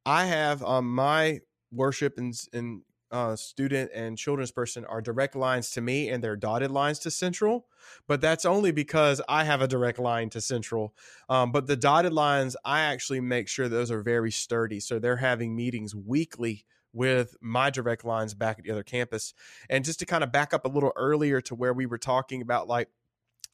I 0.06 0.26
have 0.26 0.64
um, 0.64 0.94
my 0.94 1.40
worship 1.72 2.20
and, 2.20 2.34
and 2.54 2.82
uh, 3.16 3.36
student 3.36 3.90
and 3.94 4.18
children's 4.18 4.52
person 4.52 4.84
are 4.86 5.02
direct 5.02 5.36
lines 5.36 5.72
to 5.72 5.82
me 5.82 6.10
and 6.10 6.24
they're 6.24 6.36
dotted 6.36 6.70
lines 6.70 7.00
to 7.00 7.10
central 7.10 7.68
but 8.08 8.20
that's 8.20 8.46
only 8.46 8.72
because 8.72 9.22
i 9.30 9.44
have 9.44 9.62
a 9.62 9.68
direct 9.68 10.00
line 10.00 10.30
to 10.30 10.42
central 10.42 10.94
um, 11.30 11.52
but 11.52 11.66
the 11.66 11.78
dotted 11.78 12.12
lines 12.12 12.58
i 12.66 12.82
actually 12.82 13.22
make 13.22 13.48
sure 13.48 13.70
those 13.70 13.90
are 13.90 14.02
very 14.02 14.32
sturdy 14.32 14.80
so 14.80 15.00
they're 15.00 15.16
having 15.16 15.56
meetings 15.56 15.96
weekly 15.96 16.66
with 16.92 17.36
my 17.42 17.70
direct 17.70 18.06
lines 18.06 18.34
back 18.34 18.58
at 18.58 18.64
the 18.64 18.72
other 18.72 18.82
campus. 18.82 19.34
And 19.70 19.84
just 19.84 20.00
to 20.00 20.06
kind 20.06 20.24
of 20.24 20.32
back 20.32 20.54
up 20.54 20.64
a 20.66 20.70
little 20.70 20.94
earlier 20.96 21.42
to 21.42 21.54
where 21.54 21.74
we 21.74 21.86
were 21.86 21.98
talking 21.98 22.42
about 22.42 22.70
like 22.70 22.88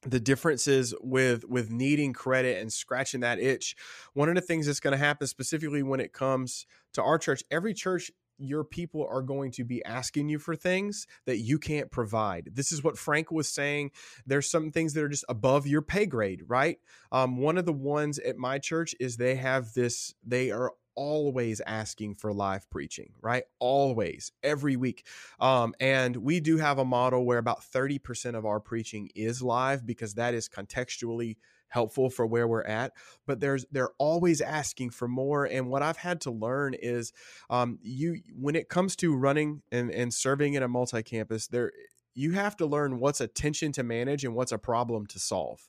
the 0.03 0.19
differences 0.19 0.93
with 1.01 1.45
with 1.45 1.69
needing 1.69 2.13
credit 2.13 2.59
and 2.59 2.73
scratching 2.73 3.19
that 3.19 3.37
itch 3.37 3.75
one 4.13 4.29
of 4.29 4.33
the 4.33 4.41
things 4.41 4.65
that's 4.65 4.79
going 4.79 4.93
to 4.93 4.97
happen 4.97 5.27
specifically 5.27 5.83
when 5.83 5.99
it 5.99 6.11
comes 6.11 6.65
to 6.91 7.03
our 7.03 7.19
church 7.19 7.43
every 7.51 7.71
church 7.71 8.09
your 8.43 8.63
people 8.63 9.07
are 9.09 9.21
going 9.21 9.51
to 9.51 9.63
be 9.63 9.83
asking 9.85 10.29
you 10.29 10.39
for 10.39 10.55
things 10.55 11.07
that 11.25 11.37
you 11.37 11.59
can't 11.59 11.91
provide. 11.91 12.49
This 12.53 12.71
is 12.71 12.83
what 12.83 12.97
Frank 12.97 13.31
was 13.31 13.47
saying. 13.47 13.91
There's 14.25 14.49
some 14.49 14.71
things 14.71 14.93
that 14.93 15.03
are 15.03 15.09
just 15.09 15.25
above 15.29 15.67
your 15.67 15.81
pay 15.81 16.05
grade, 16.05 16.43
right? 16.47 16.79
Um, 17.11 17.37
one 17.37 17.57
of 17.57 17.65
the 17.65 17.73
ones 17.73 18.19
at 18.19 18.37
my 18.37 18.59
church 18.59 18.95
is 18.99 19.17
they 19.17 19.35
have 19.35 19.73
this, 19.73 20.13
they 20.25 20.51
are 20.51 20.71
always 20.95 21.61
asking 21.65 22.15
for 22.15 22.33
live 22.33 22.69
preaching, 22.69 23.13
right? 23.21 23.43
Always, 23.59 24.31
every 24.43 24.75
week. 24.75 25.05
Um, 25.39 25.73
and 25.79 26.17
we 26.17 26.39
do 26.39 26.57
have 26.57 26.77
a 26.77 26.85
model 26.85 27.25
where 27.25 27.37
about 27.37 27.61
30% 27.61 28.35
of 28.35 28.45
our 28.45 28.59
preaching 28.59 29.09
is 29.15 29.41
live 29.41 29.85
because 29.85 30.15
that 30.15 30.33
is 30.33 30.49
contextually 30.49 31.37
helpful 31.71 32.09
for 32.09 32.25
where 32.25 32.47
we're 32.47 32.63
at 32.63 32.91
but 33.25 33.39
there's 33.39 33.65
they're 33.71 33.91
always 33.97 34.39
asking 34.39 34.89
for 34.89 35.07
more 35.07 35.45
and 35.45 35.67
what 35.67 35.81
i've 35.81 35.97
had 35.97 36.21
to 36.21 36.31
learn 36.31 36.73
is 36.73 37.11
um, 37.49 37.79
you 37.81 38.21
when 38.39 38.55
it 38.55 38.69
comes 38.69 38.95
to 38.95 39.15
running 39.15 39.61
and, 39.71 39.91
and 39.91 40.13
serving 40.13 40.53
in 40.53 40.63
a 40.63 40.67
multi-campus 40.67 41.47
there 41.47 41.71
you 42.13 42.31
have 42.31 42.55
to 42.55 42.65
learn 42.65 42.99
what's 42.99 43.21
a 43.21 43.27
tension 43.27 43.71
to 43.71 43.83
manage 43.83 44.23
and 44.23 44.35
what's 44.35 44.51
a 44.51 44.57
problem 44.57 45.05
to 45.07 45.19
solve 45.19 45.59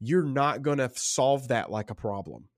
you're 0.00 0.22
not 0.22 0.62
going 0.62 0.78
to 0.78 0.90
solve 0.94 1.48
that 1.48 1.70
like 1.70 1.90
a 1.90 1.94
problem 1.94 2.48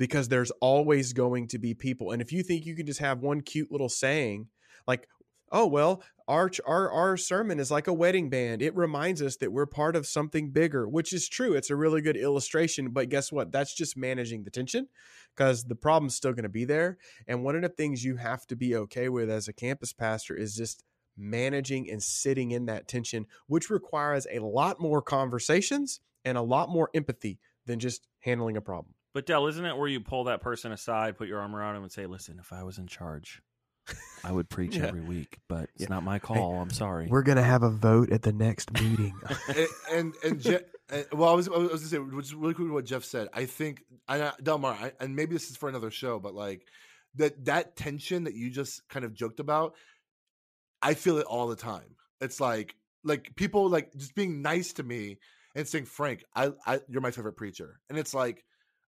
because 0.00 0.28
there's 0.28 0.50
always 0.62 1.12
going 1.12 1.46
to 1.48 1.58
be 1.58 1.74
people. 1.74 2.10
And 2.10 2.22
if 2.22 2.32
you 2.32 2.42
think 2.42 2.64
you 2.64 2.74
can 2.74 2.86
just 2.86 3.00
have 3.00 3.20
one 3.20 3.42
cute 3.42 3.70
little 3.70 3.90
saying, 3.90 4.48
like, 4.86 5.06
oh, 5.50 5.66
well, 5.66 6.02
our, 6.28 6.50
our, 6.66 6.90
our 6.90 7.16
sermon 7.16 7.58
is 7.58 7.70
like 7.70 7.88
a 7.88 7.92
wedding 7.92 8.30
band. 8.30 8.62
It 8.62 8.76
reminds 8.76 9.20
us 9.20 9.36
that 9.38 9.52
we're 9.52 9.66
part 9.66 9.96
of 9.96 10.06
something 10.06 10.50
bigger, 10.50 10.88
which 10.88 11.12
is 11.12 11.28
true. 11.28 11.54
It's 11.54 11.70
a 11.70 11.76
really 11.76 12.00
good 12.00 12.16
illustration. 12.16 12.90
But 12.90 13.08
guess 13.08 13.32
what? 13.32 13.50
That's 13.50 13.74
just 13.74 13.96
managing 13.96 14.44
the 14.44 14.50
tension 14.50 14.88
because 15.34 15.64
the 15.64 15.74
problem's 15.74 16.14
still 16.14 16.32
going 16.32 16.44
to 16.44 16.48
be 16.48 16.64
there. 16.64 16.98
And 17.26 17.42
one 17.42 17.56
of 17.56 17.62
the 17.62 17.68
things 17.68 18.04
you 18.04 18.16
have 18.16 18.46
to 18.46 18.56
be 18.56 18.76
okay 18.76 19.08
with 19.08 19.28
as 19.28 19.48
a 19.48 19.52
campus 19.52 19.92
pastor 19.92 20.36
is 20.36 20.54
just 20.54 20.84
managing 21.16 21.90
and 21.90 22.02
sitting 22.02 22.52
in 22.52 22.66
that 22.66 22.88
tension, 22.88 23.26
which 23.46 23.68
requires 23.68 24.26
a 24.30 24.38
lot 24.38 24.80
more 24.80 25.02
conversations 25.02 26.00
and 26.24 26.38
a 26.38 26.42
lot 26.42 26.68
more 26.68 26.90
empathy 26.94 27.40
than 27.66 27.78
just 27.78 28.06
handling 28.20 28.56
a 28.56 28.60
problem. 28.60 28.94
But 29.12 29.26
Dell, 29.26 29.48
isn't 29.48 29.64
it 29.64 29.76
where 29.76 29.88
you 29.88 30.00
pull 30.00 30.24
that 30.24 30.40
person 30.40 30.70
aside, 30.70 31.18
put 31.18 31.26
your 31.28 31.40
arm 31.40 31.56
around 31.56 31.76
him, 31.76 31.82
and 31.82 31.90
say, 31.90 32.06
"Listen, 32.06 32.38
if 32.38 32.52
I 32.52 32.62
was 32.62 32.78
in 32.78 32.86
charge, 32.86 33.42
I 34.22 34.32
would 34.32 34.48
preach 34.50 34.76
Yeah. 34.76 34.86
every 34.86 35.00
week, 35.00 35.38
but 35.48 35.70
it's 35.74 35.82
Yeah. 35.82 35.86
not 35.88 36.02
my 36.04 36.18
call. 36.18 36.60
I'm 36.60 36.70
sorry." 36.70 37.06
We're 37.08 37.22
going 37.22 37.36
to 37.36 37.42
have 37.42 37.62
a 37.62 37.70
vote 37.70 38.10
at 38.12 38.22
the 38.22 38.32
next 38.32 38.72
meeting. 38.74 39.14
and 39.48 39.66
and, 39.90 40.14
and 40.24 40.40
Je- 40.40 40.58
and- 40.90 41.06
well, 41.12 41.30
I 41.30 41.34
was, 41.34 41.48
I 41.48 41.52
was 41.56 41.68
gonna 41.68 41.78
say, 41.86 41.98
which 41.98 42.26
is 42.26 42.34
really 42.34 42.54
cool 42.54 42.70
what 42.72 42.84
Jeff 42.84 43.04
said. 43.04 43.28
I 43.32 43.46
think, 43.46 43.82
and 44.08 44.22
I, 44.22 44.26
uh, 44.26 44.32
Delmar, 44.42 44.72
I, 44.72 44.92
and 45.00 45.16
maybe 45.16 45.32
this 45.34 45.50
is 45.50 45.56
for 45.56 45.68
another 45.68 45.90
show, 45.90 46.18
but 46.18 46.34
like 46.34 46.66
that 47.16 47.44
that 47.46 47.76
tension 47.76 48.24
that 48.24 48.34
you 48.34 48.50
just 48.50 48.86
kind 48.88 49.04
of 49.04 49.14
joked 49.14 49.40
about, 49.40 49.74
I 50.82 50.94
feel 50.94 51.18
it 51.18 51.26
all 51.26 51.48
the 51.48 51.56
time. 51.56 51.96
It's 52.20 52.40
like 52.40 52.74
like 53.04 53.34
people 53.36 53.68
like 53.70 53.92
just 53.96 54.14
being 54.14 54.42
nice 54.42 54.74
to 54.74 54.82
me 54.82 55.18
and 55.54 55.66
saying, 55.66 55.86
Frank, 55.86 56.24
I, 56.36 56.52
I 56.66 56.80
you're 56.88 57.00
my 57.00 57.10
favorite 57.10 57.36
preacher, 57.36 57.80
and 57.88 57.98
it's 57.98 58.12
like. 58.14 58.44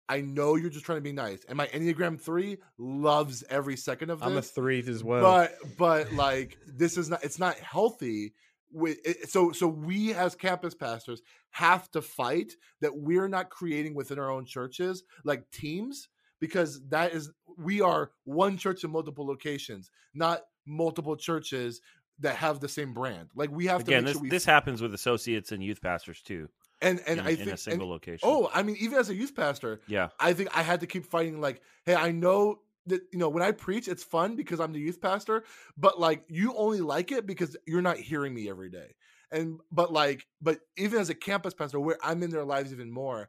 I 0.08 0.20
know 0.20 0.56
you're 0.56 0.70
just 0.70 0.84
trying 0.84 0.98
to 0.98 1.02
be 1.02 1.12
nice, 1.12 1.44
and 1.48 1.56
my 1.56 1.66
Enneagram 1.68 2.20
three 2.20 2.58
loves 2.78 3.44
every 3.48 3.76
second 3.76 4.10
of 4.10 4.20
this. 4.20 4.28
I'm 4.28 4.36
a 4.36 4.42
three 4.42 4.84
as 4.86 5.02
well. 5.02 5.22
But 5.22 5.54
but 5.78 6.12
like 6.14 6.58
this 6.66 6.96
is 6.96 7.08
not 7.08 7.24
it's 7.24 7.38
not 7.38 7.56
healthy. 7.58 8.34
With 8.74 9.06
it, 9.06 9.28
so 9.28 9.52
so 9.52 9.68
we 9.68 10.14
as 10.14 10.34
campus 10.34 10.74
pastors 10.74 11.20
have 11.50 11.90
to 11.90 12.00
fight 12.00 12.54
that 12.80 12.96
we're 12.96 13.28
not 13.28 13.50
creating 13.50 13.94
within 13.94 14.18
our 14.18 14.30
own 14.30 14.46
churches 14.46 15.04
like 15.24 15.50
teams 15.50 16.08
because 16.40 16.80
that 16.88 17.12
is 17.12 17.30
we 17.56 17.80
are 17.82 18.10
one 18.24 18.56
church 18.56 18.82
in 18.82 18.90
multiple 18.90 19.26
locations, 19.26 19.90
not 20.14 20.40
multiple 20.66 21.16
churches 21.16 21.80
that 22.18 22.36
have 22.36 22.60
the 22.60 22.68
same 22.68 22.92
brand. 22.92 23.28
Like 23.34 23.50
we 23.50 23.66
have 23.66 23.82
Again, 23.82 24.02
to 24.02 24.02
make 24.02 24.06
this 24.06 24.12
sure 24.14 24.22
we 24.22 24.28
this 24.30 24.44
happens 24.44 24.82
with 24.82 24.94
associates 24.94 25.52
and 25.52 25.62
youth 25.62 25.80
pastors 25.80 26.20
too, 26.20 26.48
and 26.82 27.00
and 27.06 27.20
in, 27.20 27.26
I 27.26 27.30
in 27.30 27.36
think 27.36 27.52
a 27.52 27.56
single 27.56 27.86
and, 27.86 27.92
location. 27.92 28.28
oh 28.30 28.50
I 28.52 28.62
mean 28.62 28.76
even 28.80 28.98
as 28.98 29.08
a 29.08 29.14
youth 29.14 29.34
pastor 29.34 29.80
yeah, 29.86 30.08
I 30.20 30.32
think 30.32 30.56
I 30.56 30.62
had 30.62 30.80
to 30.80 30.86
keep 30.86 31.06
fighting. 31.06 31.40
Like, 31.40 31.62
hey, 31.86 31.94
I 31.94 32.10
know 32.10 32.60
that 32.86 33.02
you 33.12 33.18
know 33.18 33.28
when 33.28 33.42
I 33.42 33.52
preach, 33.52 33.88
it's 33.88 34.02
fun 34.02 34.36
because 34.36 34.60
I'm 34.60 34.72
the 34.72 34.80
youth 34.80 35.00
pastor, 35.00 35.44
but 35.76 36.00
like 36.00 36.24
you 36.28 36.54
only 36.56 36.80
like 36.80 37.12
it 37.12 37.26
because 37.26 37.56
you're 37.66 37.82
not 37.82 37.96
hearing 37.96 38.34
me 38.34 38.50
every 38.50 38.70
day. 38.70 38.94
And 39.30 39.60
but 39.70 39.92
like, 39.92 40.26
but 40.40 40.58
even 40.76 41.00
as 41.00 41.08
a 41.08 41.14
campus 41.14 41.54
pastor, 41.54 41.80
where 41.80 41.98
I'm 42.02 42.22
in 42.22 42.30
their 42.30 42.44
lives 42.44 42.72
even 42.72 42.90
more, 42.90 43.28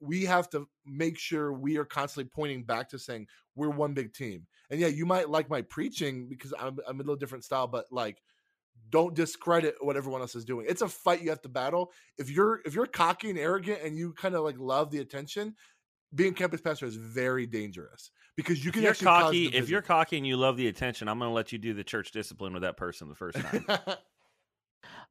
we 0.00 0.24
have 0.26 0.48
to 0.50 0.68
make 0.86 1.18
sure 1.18 1.52
we 1.52 1.76
are 1.78 1.84
constantly 1.84 2.30
pointing 2.32 2.62
back 2.62 2.90
to 2.90 2.98
saying 2.98 3.26
we're 3.56 3.70
one 3.70 3.94
big 3.94 4.12
team. 4.12 4.46
And 4.70 4.78
yeah, 4.78 4.88
you 4.88 5.06
might 5.06 5.30
like 5.30 5.50
my 5.50 5.62
preaching 5.62 6.28
because 6.28 6.52
I'm 6.58 6.78
I'm 6.86 6.96
a 7.00 7.02
little 7.02 7.16
different 7.16 7.44
style, 7.44 7.66
but 7.66 7.86
like. 7.90 8.22
Don't 8.90 9.14
discredit 9.14 9.74
what 9.80 9.96
everyone 9.96 10.20
else 10.20 10.34
is 10.36 10.44
doing. 10.44 10.66
It's 10.68 10.82
a 10.82 10.88
fight 10.88 11.22
you 11.22 11.30
have 11.30 11.42
to 11.42 11.48
battle. 11.48 11.92
If 12.18 12.30
you're 12.30 12.60
if 12.64 12.74
you're 12.74 12.86
cocky 12.86 13.30
and 13.30 13.38
arrogant 13.38 13.80
and 13.82 13.96
you 13.96 14.12
kind 14.12 14.34
of 14.34 14.44
like 14.44 14.56
love 14.58 14.90
the 14.90 14.98
attention, 14.98 15.54
being 16.14 16.34
campus 16.34 16.60
pastor 16.60 16.86
is 16.86 16.96
very 16.96 17.46
dangerous 17.46 18.10
because 18.36 18.64
you 18.64 18.68
if 18.68 18.74
can 18.74 18.82
you're 18.82 18.90
actually 18.92 19.06
cause 19.06 19.22
cocky, 19.24 19.46
if 19.46 19.68
you're 19.68 19.82
cocky 19.82 20.16
and 20.16 20.26
you 20.26 20.36
love 20.36 20.56
the 20.56 20.68
attention, 20.68 21.08
I'm 21.08 21.18
going 21.18 21.30
to 21.30 21.34
let 21.34 21.52
you 21.52 21.58
do 21.58 21.74
the 21.74 21.84
church 21.84 22.12
discipline 22.12 22.52
with 22.52 22.62
that 22.62 22.76
person 22.76 23.08
the 23.08 23.14
first 23.14 23.38
time. 23.38 23.66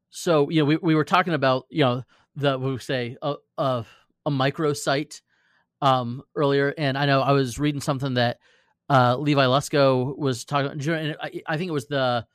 so 0.09 0.49
you 0.49 0.61
know 0.61 0.65
we, 0.65 0.77
we 0.77 0.95
were 0.95 1.03
talking 1.03 1.33
about 1.33 1.65
you 1.69 1.83
know 1.83 2.03
the 2.35 2.57
we 2.57 2.77
say 2.77 3.17
a 3.21 3.35
a, 3.57 3.83
a 4.25 4.31
microsite 4.31 5.21
um 5.81 6.21
earlier 6.35 6.73
and 6.77 6.97
i 6.97 7.05
know 7.05 7.21
i 7.21 7.31
was 7.31 7.57
reading 7.57 7.81
something 7.81 8.13
that 8.13 8.37
uh 8.89 9.17
Levi 9.17 9.45
Lusko 9.45 10.15
was 10.17 10.45
talking 10.45 10.79
and 10.93 11.15
I, 11.19 11.41
I 11.47 11.57
think 11.57 11.69
it 11.69 11.73
was 11.73 11.87
the 11.87 12.25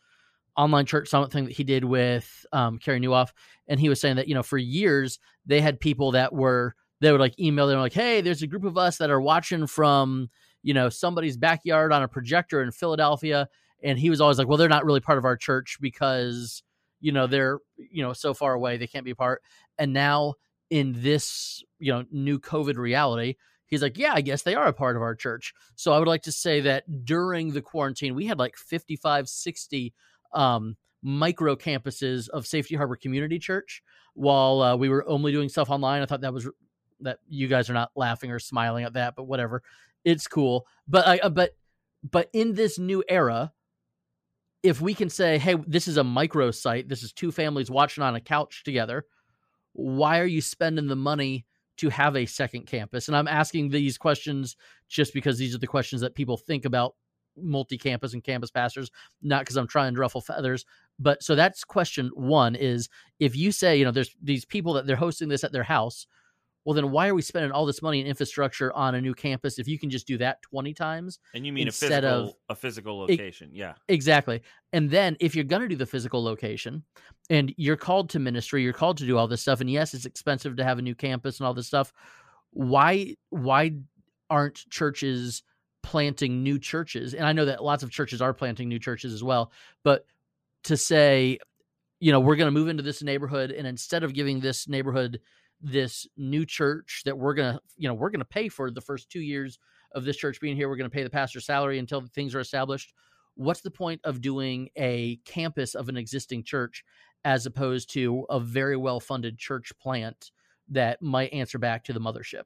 online 0.59 0.85
church 0.85 1.09
summit 1.09 1.33
thing 1.33 1.45
that 1.45 1.57
he 1.57 1.65
did 1.65 1.85
with 1.85 2.45
um 2.53 2.79
Carey 2.79 3.01
Nieuwhof 3.01 3.31
and 3.69 3.79
he 3.79 3.89
was 3.89 4.01
saying 4.01 4.17
that 4.17 4.29
you 4.29 4.35
know 4.35 4.43
for 4.43 4.59
years 4.59 5.19
they 5.47 5.61
had 5.61 5.81
people 5.81 6.11
that 6.13 6.35
were 6.35 6.75
they 7.01 7.13
would 7.13 7.21
like 7.21 7.39
email 7.39 7.69
them 7.69 7.79
like 7.79 7.93
hey 7.93 8.21
there's 8.21 8.43
a 8.43 8.47
group 8.47 8.65
of 8.65 8.77
us 8.77 8.99
that 8.99 9.09
are 9.09 9.21
watching 9.21 9.67
from 9.67 10.29
you 10.63 10.75
know 10.75 10.89
somebody's 10.89 11.37
backyard 11.37 11.93
on 11.93 12.03
a 12.03 12.09
projector 12.09 12.61
in 12.61 12.73
Philadelphia 12.73 13.49
and 13.83 13.99
he 13.99 14.11
was 14.11 14.21
always 14.21 14.37
like 14.39 14.49
well 14.49 14.59
they're 14.59 14.69
not 14.69 14.85
really 14.85 15.01
part 15.01 15.17
of 15.17 15.25
our 15.25 15.37
church 15.37 15.79
because 15.81 16.63
you 17.01 17.13
know 17.13 17.29
they're 17.29 17.61
you 17.77 18.03
know 18.03 18.13
so 18.13 18.35
far 18.35 18.55
away 18.55 18.77
they 18.77 18.89
can't 18.89 19.05
be 19.05 19.15
part. 19.15 19.43
And 19.79 19.93
now 19.93 20.35
in 20.71 20.93
this 20.97 21.63
you 21.79 21.93
know 21.93 22.05
new 22.11 22.39
covid 22.39 22.77
reality 22.77 23.37
he's 23.67 23.81
like 23.81 23.97
yeah 23.97 24.13
i 24.13 24.21
guess 24.21 24.43
they 24.43 24.55
are 24.55 24.67
a 24.67 24.73
part 24.73 24.97
of 24.97 25.03
our 25.03 25.15
church. 25.15 25.55
So 25.77 25.93
i 25.93 25.99
would 25.99 26.09
like 26.09 26.23
to 26.23 26.33
say 26.33 26.61
that 26.63 27.05
during 27.05 27.53
the 27.53 27.63
quarantine 27.63 28.17
we 28.17 28.27
had 28.27 28.41
like 28.41 28.57
55 28.57 29.29
60 29.29 29.95
um 30.33 30.77
micro 31.03 31.55
campuses 31.55 32.29
of 32.29 32.47
safety 32.47 32.75
harbor 32.75 32.97
community 32.97 33.39
church 33.39 33.83
while 34.15 34.61
uh, 34.61 34.77
we 34.77 34.89
were 34.89 35.09
only 35.09 35.31
doing 35.31 35.49
stuff 35.49 35.71
online. 35.71 36.03
I 36.03 36.07
thought 36.07 36.23
that 36.23 36.35
was 36.35 36.49
that 37.01 37.19
you 37.29 37.47
guys 37.47 37.71
are 37.71 37.75
not 37.75 37.93
laughing 37.95 38.33
or 38.33 38.39
smiling 38.39 38.85
at 38.85 38.95
that 38.95 39.15
but 39.17 39.25
whatever. 39.25 39.63
It's 40.05 40.27
cool. 40.27 40.67
But 40.87 41.07
i 41.07 41.19
uh, 41.19 41.29
but 41.29 41.57
but 42.03 42.29
in 42.33 42.55
this 42.55 42.79
new 42.79 43.05
era 43.09 43.53
if 44.63 44.81
we 44.81 44.95
can 44.95 45.09
say, 45.09 45.39
hey, 45.39 45.55
this 45.67 45.87
is 45.87 45.97
a 45.97 46.05
micro 46.05 46.51
site, 46.51 46.89
this 46.89 47.03
is 47.03 47.13
two 47.13 47.31
families 47.31 47.71
watching 47.71 48.03
on 48.03 48.17
a 48.17 48.21
couch 48.21 48.65
together, 48.65 49.05
why 49.73 50.19
are 50.19 50.27
you 50.27 50.41
spending 50.41 50.89
the 50.89 50.97
money 50.97 51.47
to 51.77 51.89
have 51.89 52.17
a 52.17 52.27
second 52.27 52.67
campus? 52.67 53.07
And 53.07 53.17
I'm 53.17 53.29
asking 53.29 53.71
these 53.71 53.97
questions 53.97 54.57
just 54.89 55.15
because 55.15 55.39
these 55.39 55.55
are 55.55 55.59
the 55.59 55.67
questions 55.67 56.01
that 56.01 56.15
people 56.15 56.37
think 56.37 56.65
about 56.65 56.97
multi 57.37 57.79
campus 57.79 58.15
and 58.15 58.23
campus 58.25 58.51
pastors, 58.51 58.91
not 59.23 59.41
because 59.43 59.57
I'm 59.57 59.69
trying 59.69 59.95
to 59.95 60.01
ruffle 60.01 60.21
feathers. 60.21 60.65
But 60.99 61.23
so 61.23 61.35
that's 61.35 61.65
question 61.65 62.11
one 62.15 62.55
is 62.55 62.89
if 63.21 63.37
you 63.37 63.53
say, 63.53 63.77
you 63.77 63.85
know, 63.85 63.91
there's 63.93 64.15
these 64.23 64.45
people 64.45 64.73
that 64.75 64.87
they're 64.87 64.97
hosting 64.97 65.29
this 65.29 65.45
at 65.45 65.53
their 65.53 65.63
house, 65.63 66.07
well, 66.65 66.75
then 66.75 66.91
why 66.91 67.09
are 67.09 67.15
we 67.15 67.23
spending 67.23 67.51
all 67.53 67.65
this 67.65 67.81
money 67.81 68.01
and 68.01 68.09
infrastructure 68.09 68.71
on 68.75 68.95
a 68.95 69.01
new 69.01 69.15
campus 69.15 69.59
if 69.59 69.67
you 69.67 69.79
can 69.79 69.89
just 69.89 70.07
do 70.07 70.19
that 70.19 70.43
20 70.43 70.75
times? 70.75 71.19
and 71.35 71.47
you 71.47 71.53
mean 71.53 71.67
a 71.67 71.69
Instead 71.69 72.03
physical 72.03 72.29
of- 72.29 72.35
a 72.51 72.55
physical 72.55 72.99
location? 72.99 73.51
yeah. 73.55 73.75
Exactly. 73.89 74.43
And 74.75 74.91
then 74.91 75.17
if 75.21 75.35
you're 75.35 75.45
going 75.45 75.63
to 75.63 75.69
do 75.69 75.77
the 75.77 75.87
physical 75.87 76.23
location 76.23 76.83
and 77.31 77.55
you're 77.57 77.77
called 77.77 78.11
to 78.11 78.19
ministry, 78.19 78.63
you're 78.63 78.73
called 78.75 78.99
to 78.99 79.07
do 79.07 79.17
all 79.17 79.29
this 79.29 79.41
stuff 79.41 79.61
and 79.63 79.71
yes, 79.71 79.95
it's 79.95 80.05
expensive 80.05 80.57
to 80.57 80.65
have 80.65 80.79
a 80.79 80.83
new 80.83 80.95
campus 80.95 81.39
and 81.39 81.47
all 81.47 81.55
this 81.55 81.69
stuff. 81.69 81.93
Why 82.51 83.15
why 83.31 83.73
aren't 84.29 84.69
churches 84.69 85.43
planting 85.89 86.43
new 86.43 86.59
churches? 86.59 87.15
And 87.15 87.27
I 87.27 87.33
know 87.33 87.47
that 87.47 87.65
lots 87.65 87.83
of 87.83 87.91
churches 87.91 88.21
are 88.21 88.35
planting 88.35 88.69
new 88.69 88.79
churches 88.79 89.13
as 89.15 89.25
well, 89.25 89.53
but 89.83 90.05
to 90.65 90.77
say, 90.77 91.39
you 91.99 92.13
know, 92.13 92.21
we're 92.21 92.37
going 92.37 92.53
to 92.53 92.59
move 92.59 92.69
into 92.69 92.83
this 92.83 93.03
neighborhood 93.03 93.51
and 93.51 93.67
instead 93.67 94.05
of 94.05 94.13
giving 94.13 94.41
this 94.41 94.69
neighborhood 94.69 95.21
this 95.61 96.07
new 96.17 96.45
church 96.45 97.03
that 97.05 97.17
we're 97.19 97.35
going 97.35 97.55
to, 97.55 97.61
you 97.77 97.89
know, 97.89 97.95
we're 97.95 98.11
going 98.11 98.21
to 98.21 98.27
pay 98.27 98.49
for 98.49 98.71
the 98.71 98.81
first 98.81 99.11
2 99.11 99.21
years 99.21 99.59
of 99.93 100.05
this 100.05 100.17
church 100.17 100.41
being 100.41 100.57
here, 100.57 100.69
we're 100.69 100.77
going 100.77 100.91
to 100.91 100.95
pay 100.95 101.03
the 101.03 101.11
pastor's 101.11 101.47
salary 101.47 101.79
until 101.79 102.03
things 102.03 102.35
are 102.35 102.41
established 102.41 102.93
what's 103.39 103.61
the 103.61 103.71
point 103.71 104.01
of 104.05 104.21
doing 104.21 104.69
a 104.77 105.17
campus 105.25 105.75
of 105.77 105.89
an 105.89 105.97
existing 105.97 106.43
church 106.43 106.85
as 107.25 107.47
opposed 107.47 107.89
to 107.93 108.27
a 108.29 108.41
very 108.41 108.77
well 108.77 109.01
funded 109.01 109.39
church 109.39 109.73
plant 109.81 110.33
that 110.69 111.01
might 111.01 111.33
answer 111.33 111.59
back 111.59 111.85
to 111.85 111.93
the 111.93 112.01
mothership 112.01 112.43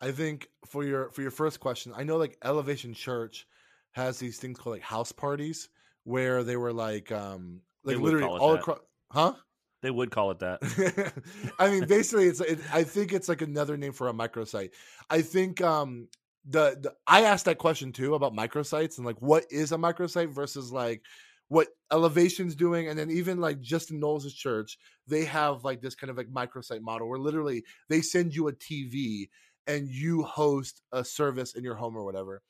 I 0.00 0.12
think 0.12 0.48
for 0.66 0.84
your 0.84 1.10
for 1.10 1.22
your 1.22 1.30
first 1.30 1.60
question, 1.60 1.92
I 1.96 2.04
know 2.04 2.16
like 2.16 2.38
Elevation 2.44 2.94
Church 2.94 3.46
has 3.92 4.18
these 4.18 4.38
things 4.38 4.58
called 4.58 4.76
like 4.76 4.82
house 4.82 5.12
parties 5.12 5.68
where 6.04 6.44
they 6.44 6.56
were 6.56 6.72
like 6.72 7.12
um 7.12 7.60
like 7.84 7.98
literally 7.98 8.26
all 8.26 8.52
that. 8.52 8.60
across 8.60 8.78
huh? 9.10 9.34
They 9.82 9.90
would 9.90 10.10
call 10.10 10.30
it 10.30 10.38
that. 10.38 11.12
I 11.58 11.68
mean, 11.68 11.86
basically, 11.86 12.26
it's. 12.26 12.40
It, 12.40 12.58
I 12.72 12.84
think 12.84 13.12
it's 13.12 13.28
like 13.28 13.42
another 13.42 13.76
name 13.76 13.92
for 13.92 14.08
a 14.08 14.14
microsite. 14.14 14.70
I 15.10 15.20
think 15.20 15.60
um, 15.60 16.08
the, 16.48 16.78
the 16.80 16.94
I 17.06 17.24
asked 17.24 17.44
that 17.44 17.58
question 17.58 17.92
too 17.92 18.14
about 18.14 18.34
microsites 18.34 18.96
and 18.96 19.06
like 19.06 19.20
what 19.20 19.44
is 19.50 19.72
a 19.72 19.76
microsite 19.76 20.30
versus 20.30 20.72
like 20.72 21.02
what 21.48 21.68
Elevation's 21.92 22.54
doing, 22.54 22.88
and 22.88 22.98
then 22.98 23.10
even 23.10 23.42
like 23.42 23.60
Justin 23.60 24.00
Knowles' 24.00 24.32
church, 24.32 24.78
they 25.06 25.26
have 25.26 25.64
like 25.64 25.82
this 25.82 25.94
kind 25.94 26.10
of 26.10 26.16
like 26.16 26.28
microsite 26.28 26.80
model 26.80 27.06
where 27.06 27.18
literally 27.18 27.62
they 27.90 28.00
send 28.00 28.34
you 28.34 28.48
a 28.48 28.54
TV 28.54 29.28
and 29.66 29.88
you 29.88 30.22
host 30.22 30.82
a 30.92 31.04
service 31.04 31.54
in 31.54 31.64
your 31.64 31.74
home 31.74 31.96
or 31.96 32.04
whatever. 32.04 32.42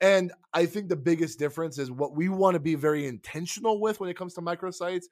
And 0.00 0.32
I 0.54 0.64
think 0.64 0.88
the 0.88 0.96
biggest 0.96 1.38
difference 1.38 1.78
is 1.78 1.90
what 1.90 2.16
we 2.16 2.30
want 2.30 2.54
to 2.54 2.60
be 2.60 2.74
very 2.74 3.06
intentional 3.06 3.80
with 3.80 4.00
when 4.00 4.08
it 4.08 4.16
comes 4.16 4.32
to 4.34 4.40
microsites 4.40 5.04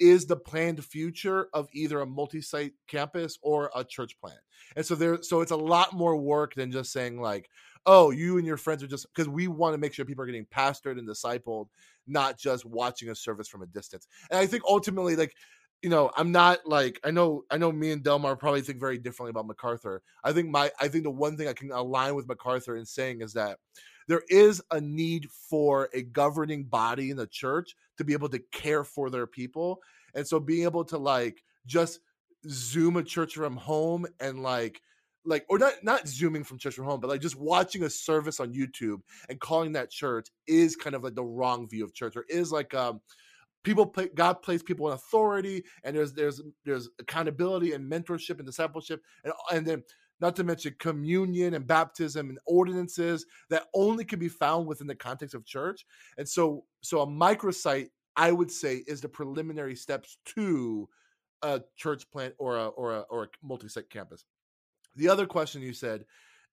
is 0.00 0.26
the 0.26 0.36
planned 0.36 0.84
future 0.84 1.48
of 1.52 1.68
either 1.72 2.00
a 2.00 2.06
multi-site 2.06 2.72
campus 2.88 3.38
or 3.40 3.70
a 3.76 3.84
church 3.84 4.18
plant. 4.20 4.40
And 4.74 4.84
so 4.84 4.96
there 4.96 5.22
so 5.22 5.42
it's 5.42 5.52
a 5.52 5.56
lot 5.56 5.92
more 5.92 6.16
work 6.16 6.54
than 6.54 6.72
just 6.72 6.92
saying 6.92 7.20
like, 7.20 7.48
oh, 7.86 8.10
you 8.10 8.36
and 8.38 8.46
your 8.46 8.56
friends 8.56 8.82
are 8.82 8.88
just 8.88 9.06
because 9.14 9.28
we 9.28 9.46
want 9.46 9.74
to 9.74 9.78
make 9.78 9.94
sure 9.94 10.04
people 10.04 10.24
are 10.24 10.26
getting 10.26 10.46
pastored 10.46 10.98
and 10.98 11.08
discipled, 11.08 11.68
not 12.08 12.36
just 12.36 12.64
watching 12.64 13.10
a 13.10 13.14
service 13.14 13.46
from 13.46 13.62
a 13.62 13.66
distance. 13.66 14.08
And 14.30 14.40
I 14.40 14.46
think 14.46 14.64
ultimately 14.68 15.14
like 15.14 15.34
you 15.82 15.90
know, 15.90 16.10
I'm 16.16 16.30
not 16.30 16.60
like 16.64 17.00
I 17.04 17.10
know 17.10 17.44
I 17.50 17.58
know 17.58 17.72
me 17.72 17.90
and 17.90 18.02
Delmar 18.02 18.36
probably 18.36 18.60
think 18.60 18.78
very 18.78 18.98
differently 18.98 19.30
about 19.30 19.46
MacArthur. 19.46 20.02
I 20.22 20.32
think 20.32 20.48
my 20.48 20.70
I 20.80 20.88
think 20.88 21.04
the 21.04 21.10
one 21.10 21.36
thing 21.36 21.48
I 21.48 21.52
can 21.52 21.72
align 21.72 22.14
with 22.14 22.28
MacArthur 22.28 22.76
in 22.76 22.86
saying 22.86 23.20
is 23.20 23.32
that 23.32 23.58
there 24.08 24.22
is 24.28 24.62
a 24.70 24.80
need 24.80 25.28
for 25.30 25.88
a 25.92 26.02
governing 26.02 26.64
body 26.64 27.10
in 27.10 27.16
the 27.16 27.26
church 27.26 27.76
to 27.98 28.04
be 28.04 28.12
able 28.12 28.28
to 28.28 28.38
care 28.52 28.84
for 28.84 29.10
their 29.10 29.26
people. 29.26 29.80
And 30.14 30.26
so 30.26 30.38
being 30.38 30.64
able 30.64 30.84
to 30.86 30.98
like 30.98 31.42
just 31.66 32.00
zoom 32.48 32.96
a 32.96 33.02
church 33.02 33.34
from 33.34 33.56
home 33.56 34.06
and 34.20 34.42
like 34.42 34.80
like 35.24 35.44
or 35.48 35.58
not 35.58 35.74
not 35.82 36.08
zooming 36.08 36.42
from 36.42 36.58
church 36.58 36.74
from 36.74 36.84
home 36.84 37.00
but 37.00 37.08
like 37.08 37.20
just 37.20 37.38
watching 37.38 37.84
a 37.84 37.90
service 37.90 38.40
on 38.40 38.52
youtube 38.52 39.00
and 39.28 39.38
calling 39.38 39.70
that 39.70 39.90
church 39.90 40.26
is 40.48 40.74
kind 40.74 40.96
of 40.96 41.04
like 41.04 41.14
the 41.14 41.24
wrong 41.24 41.68
view 41.68 41.84
of 41.84 41.94
church 41.94 42.16
or 42.16 42.24
is 42.28 42.50
like 42.50 42.74
um 42.74 43.00
people 43.62 43.94
god 44.14 44.42
places 44.42 44.62
people 44.62 44.88
in 44.88 44.94
authority 44.94 45.64
and 45.84 45.96
there's 45.96 46.12
there's 46.12 46.40
there's 46.64 46.88
accountability 46.98 47.72
and 47.72 47.90
mentorship 47.90 48.38
and 48.38 48.46
discipleship 48.46 49.02
and 49.24 49.32
and 49.52 49.66
then 49.66 49.82
not 50.20 50.36
to 50.36 50.44
mention 50.44 50.74
communion 50.78 51.54
and 51.54 51.66
baptism 51.66 52.28
and 52.28 52.38
ordinances 52.46 53.26
that 53.50 53.64
only 53.74 54.04
can 54.04 54.18
be 54.18 54.28
found 54.28 54.66
within 54.66 54.86
the 54.86 54.94
context 54.94 55.34
of 55.34 55.44
church 55.44 55.84
and 56.18 56.28
so 56.28 56.64
so 56.80 57.00
a 57.00 57.06
microsite 57.06 57.88
i 58.16 58.30
would 58.30 58.50
say 58.50 58.82
is 58.86 59.00
the 59.00 59.08
preliminary 59.08 59.74
steps 59.74 60.18
to 60.24 60.88
a 61.42 61.60
church 61.76 62.08
plant 62.10 62.34
or 62.38 62.56
a 62.56 62.66
or 62.68 62.92
a 62.96 63.00
or 63.10 63.24
a 63.24 63.28
multi-site 63.42 63.90
campus. 63.90 64.24
The 64.96 65.08
other 65.08 65.26
question 65.26 65.62
you 65.62 65.72
said 65.72 66.04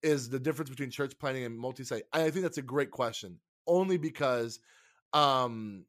is 0.01 0.29
the 0.29 0.39
difference 0.39 0.69
between 0.69 0.89
church 0.89 1.13
planting 1.19 1.43
and 1.43 1.57
multi-site. 1.57 2.03
I 2.13 2.29
think 2.29 2.43
that's 2.43 2.57
a 2.57 2.63
great 2.63 2.91
question, 2.91 3.39
only 3.67 3.97
because 3.97 4.59
um, 5.13 5.85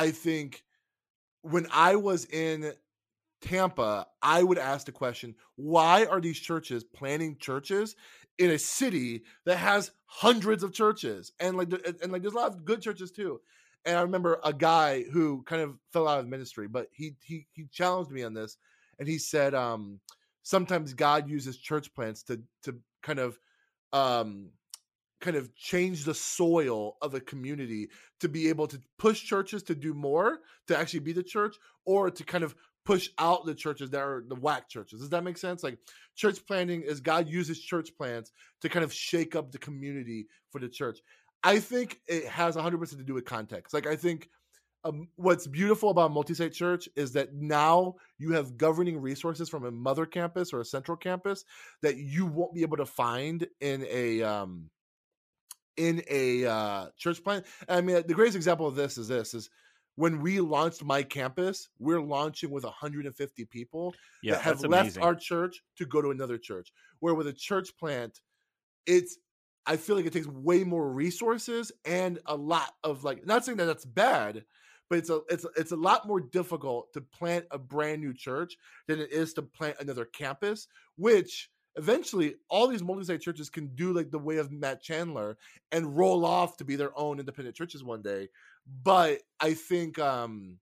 I 0.00 0.12
think 0.12 0.64
when 1.42 1.66
I 1.70 1.96
was 1.96 2.24
in 2.24 2.72
Tampa, 3.42 4.06
I 4.22 4.42
would 4.42 4.56
ask 4.56 4.86
the 4.86 4.92
question, 4.92 5.34
why 5.56 6.06
are 6.06 6.22
these 6.22 6.38
churches 6.38 6.84
planning 6.84 7.36
churches 7.38 7.96
in 8.38 8.48
a 8.50 8.58
city 8.58 9.24
that 9.44 9.58
has 9.58 9.90
hundreds 10.06 10.62
of 10.62 10.72
churches? 10.72 11.32
And 11.38 11.58
like 11.58 11.70
and 12.02 12.10
like 12.10 12.22
there's 12.22 12.32
a 12.32 12.38
lot 12.38 12.48
of 12.48 12.64
good 12.64 12.80
churches 12.80 13.10
too. 13.10 13.42
And 13.84 13.98
I 13.98 14.00
remember 14.00 14.40
a 14.42 14.54
guy 14.54 15.02
who 15.02 15.42
kind 15.42 15.60
of 15.60 15.76
fell 15.92 16.08
out 16.08 16.20
of 16.20 16.28
ministry, 16.28 16.66
but 16.66 16.88
he 16.92 17.16
he 17.22 17.46
he 17.52 17.66
challenged 17.70 18.10
me 18.10 18.22
on 18.22 18.32
this, 18.32 18.56
and 18.98 19.06
he 19.06 19.18
said, 19.18 19.54
um, 19.54 20.00
sometimes 20.44 20.94
God 20.94 21.28
uses 21.28 21.58
church 21.58 21.94
plants 21.94 22.22
to 22.22 22.40
to 22.62 22.78
kind 23.02 23.18
of 23.18 23.38
um 23.92 24.50
kind 25.20 25.36
of 25.36 25.54
change 25.54 26.04
the 26.04 26.14
soil 26.14 26.96
of 27.02 27.14
a 27.14 27.20
community 27.20 27.88
to 28.20 28.28
be 28.28 28.48
able 28.48 28.66
to 28.66 28.80
push 28.98 29.22
churches 29.22 29.62
to 29.64 29.74
do 29.74 29.94
more 29.94 30.40
to 30.66 30.76
actually 30.76 31.00
be 31.00 31.12
the 31.12 31.22
church 31.22 31.56
or 31.84 32.10
to 32.10 32.24
kind 32.24 32.44
of 32.44 32.54
push 32.84 33.10
out 33.18 33.44
the 33.44 33.54
churches 33.54 33.90
that 33.90 34.00
are 34.00 34.24
the 34.28 34.34
whack 34.34 34.68
churches. 34.68 35.00
Does 35.00 35.10
that 35.10 35.24
make 35.24 35.38
sense? 35.38 35.62
Like 35.62 35.78
church 36.16 36.38
planting 36.46 36.82
is 36.82 37.00
God 37.00 37.28
uses 37.28 37.60
church 37.60 37.90
plants 37.96 38.32
to 38.62 38.68
kind 38.68 38.84
of 38.84 38.92
shake 38.92 39.36
up 39.36 39.52
the 39.52 39.58
community 39.58 40.26
for 40.50 40.60
the 40.60 40.68
church. 40.68 40.98
I 41.42 41.58
think 41.58 42.00
it 42.06 42.26
has 42.26 42.56
100% 42.56 42.90
to 42.90 43.04
do 43.04 43.14
with 43.14 43.24
context. 43.24 43.72
Like, 43.72 43.86
I 43.86 43.96
think 43.96 44.28
um, 44.84 45.08
what's 45.16 45.46
beautiful 45.46 45.90
about 45.90 46.12
multi-site 46.12 46.52
church 46.52 46.88
is 46.96 47.12
that 47.12 47.34
now 47.34 47.94
you 48.18 48.32
have 48.32 48.56
governing 48.56 49.00
resources 49.00 49.48
from 49.48 49.64
a 49.64 49.70
mother 49.70 50.06
campus 50.06 50.52
or 50.52 50.60
a 50.60 50.64
central 50.64 50.96
campus 50.96 51.44
that 51.82 51.96
you 51.96 52.26
won't 52.26 52.54
be 52.54 52.62
able 52.62 52.76
to 52.78 52.86
find 52.86 53.46
in 53.60 53.86
a 53.90 54.22
um, 54.22 54.70
in 55.76 56.02
a 56.08 56.44
uh, 56.46 56.90
church 56.96 57.22
plant. 57.22 57.46
I 57.68 57.80
mean, 57.80 58.02
the 58.06 58.14
greatest 58.14 58.36
example 58.36 58.66
of 58.66 58.74
this 58.74 58.98
is 58.98 59.08
this 59.08 59.34
is 59.34 59.50
when 59.96 60.20
we 60.20 60.40
launched 60.40 60.82
my 60.84 61.02
campus, 61.02 61.68
we're 61.78 62.00
launching 62.00 62.50
with 62.50 62.64
150 62.64 63.44
people 63.44 63.98
Yeah, 64.22 64.36
that 64.36 64.40
have 64.42 64.60
left 64.62 64.96
amazing. 64.96 65.00
our 65.00 65.14
church 65.14 65.62
to 65.76 65.86
go 65.86 66.00
to 66.02 66.10
another 66.10 66.38
church. 66.38 66.72
Where 67.00 67.14
with 67.14 67.26
a 67.26 67.32
church 67.32 67.76
plant, 67.76 68.20
it's 68.86 69.18
I 69.66 69.76
feel 69.76 69.96
like 69.96 70.06
it 70.06 70.12
takes 70.12 70.26
way 70.26 70.64
more 70.64 70.90
resources 70.92 71.70
and 71.84 72.18
a 72.26 72.36
lot 72.36 72.72
of 72.82 73.04
like 73.04 73.26
not 73.26 73.44
saying 73.44 73.58
that 73.58 73.66
that's 73.66 73.84
bad, 73.84 74.44
but 74.88 74.98
it's 74.98 75.10
a 75.10 75.20
it's 75.28 75.44
a- 75.44 75.50
it's 75.56 75.72
a 75.72 75.76
lot 75.76 76.06
more 76.06 76.20
difficult 76.20 76.92
to 76.94 77.00
plant 77.02 77.46
a 77.50 77.58
brand 77.58 78.00
new 78.00 78.14
church 78.14 78.56
than 78.88 79.00
it 79.00 79.12
is 79.12 79.34
to 79.34 79.42
plant 79.42 79.76
another 79.80 80.04
campus, 80.04 80.66
which 80.96 81.50
eventually 81.80 82.34
all 82.50 82.66
these 82.66 82.82
multi-site 82.82 83.22
churches 83.22 83.48
can 83.48 83.68
do 83.74 83.94
like 83.94 84.10
the 84.10 84.18
way 84.18 84.36
of 84.36 84.52
Matt 84.52 84.82
Chandler 84.82 85.38
and 85.72 85.96
roll 85.96 86.26
off 86.26 86.58
to 86.58 86.64
be 86.64 86.76
their 86.76 86.96
own 86.98 87.18
independent 87.18 87.56
churches 87.56 87.82
one 87.82 88.02
day. 88.02 88.28
But 88.82 89.20
I 89.40 89.54
think 89.54 89.98
um 89.98 90.58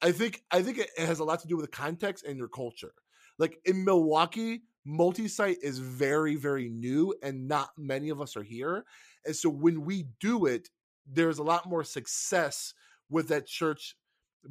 I 0.00 0.12
think 0.12 0.42
I 0.50 0.62
think 0.62 0.78
it 0.78 0.88
has 0.96 1.18
a 1.18 1.24
lot 1.24 1.40
to 1.40 1.48
do 1.48 1.56
with 1.56 1.66
the 1.66 1.76
context 1.76 2.24
and 2.24 2.38
your 2.38 2.48
culture. 2.48 2.94
Like 3.38 3.58
in 3.66 3.84
Milwaukee, 3.84 4.62
multi-site 4.86 5.58
is 5.62 5.78
very 5.78 6.36
very 6.36 6.70
new 6.70 7.14
and 7.22 7.46
not 7.46 7.70
many 7.76 8.08
of 8.08 8.22
us 8.22 8.34
are 8.34 8.42
here. 8.42 8.84
And 9.26 9.36
so 9.36 9.50
when 9.50 9.84
we 9.84 10.06
do 10.20 10.46
it, 10.46 10.70
there's 11.06 11.38
a 11.38 11.42
lot 11.44 11.68
more 11.68 11.84
success 11.84 12.72
with 13.10 13.28
that 13.28 13.46
church 13.46 13.94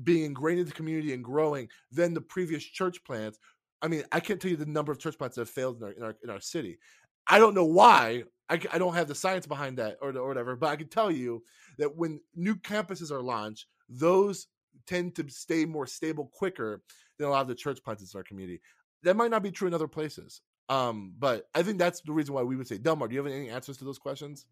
being 0.03 0.23
ingrained 0.23 0.60
in 0.60 0.68
the 0.68 0.72
community 0.72 1.14
and 1.14 1.23
growing 1.23 1.68
than 1.91 2.14
the 2.14 2.22
previous 2.22 2.64
church 2.64 3.03
plants. 3.03 3.39
I 3.82 3.88
mean, 3.88 4.03
I 4.12 4.20
can't 4.20 4.40
tell 4.40 4.52
you 4.52 4.58
the 4.58 4.66
number 4.66 4.91
of 4.91 4.99
church 4.99 5.18
plants 5.18 5.36
that 5.36 5.41
have 5.41 5.49
failed 5.49 5.78
in 5.78 5.84
our 5.84 5.91
in 5.91 6.03
our, 6.03 6.16
in 6.24 6.30
our 6.30 6.40
city. 6.40 6.80
I 7.28 7.40
don't 7.40 7.56
know 7.56 7.66
why. 7.66 8.24
I 8.49 8.58
don't 8.58 8.95
have 8.95 9.08
the 9.08 9.16
science 9.16 9.48
behind 9.48 9.78
that 9.78 9.98
or, 10.02 10.10
or 10.10 10.28
whatever, 10.28 10.58
but 10.58 10.72
I 10.72 10.76
can 10.76 10.90
tell 10.90 11.10
you 11.10 11.41
that 11.78 11.95
when 11.95 12.20
new 12.36 12.56
campuses 12.56 13.10
are 13.10 13.22
launched, 13.22 13.68
those 13.88 14.48
tend 14.86 15.16
to 15.16 15.30
stay 15.30 15.64
more 15.64 15.88
stable 15.88 16.30
quicker 16.34 16.82
than 17.18 17.28
a 17.28 17.32
lot 17.32 17.41
of 17.41 17.48
the 17.48 17.56
church 17.56 17.82
plants 17.82 18.14
in 18.14 18.18
our 18.18 18.24
community. 18.24 18.60
That 19.03 19.16
might 19.16 19.32
not 19.32 19.41
be 19.41 19.52
true 19.52 19.70
in 19.70 19.74
other 19.74 19.88
places. 19.88 20.41
Um, 20.68 21.14
but 21.18 21.48
I 21.56 21.64
think 21.64 21.78
that's 21.78 22.02
the 22.02 22.12
reason 22.12 22.34
why 22.34 22.44
we 22.44 22.58
would 22.58 22.68
say, 22.68 22.78
Delmar, 22.78 23.08
do 23.08 23.16
you 23.16 23.24
have 23.24 23.32
any 23.32 23.49
answers 23.49 23.78
to 23.78 23.86
those 23.86 23.99
questions? 23.99 24.45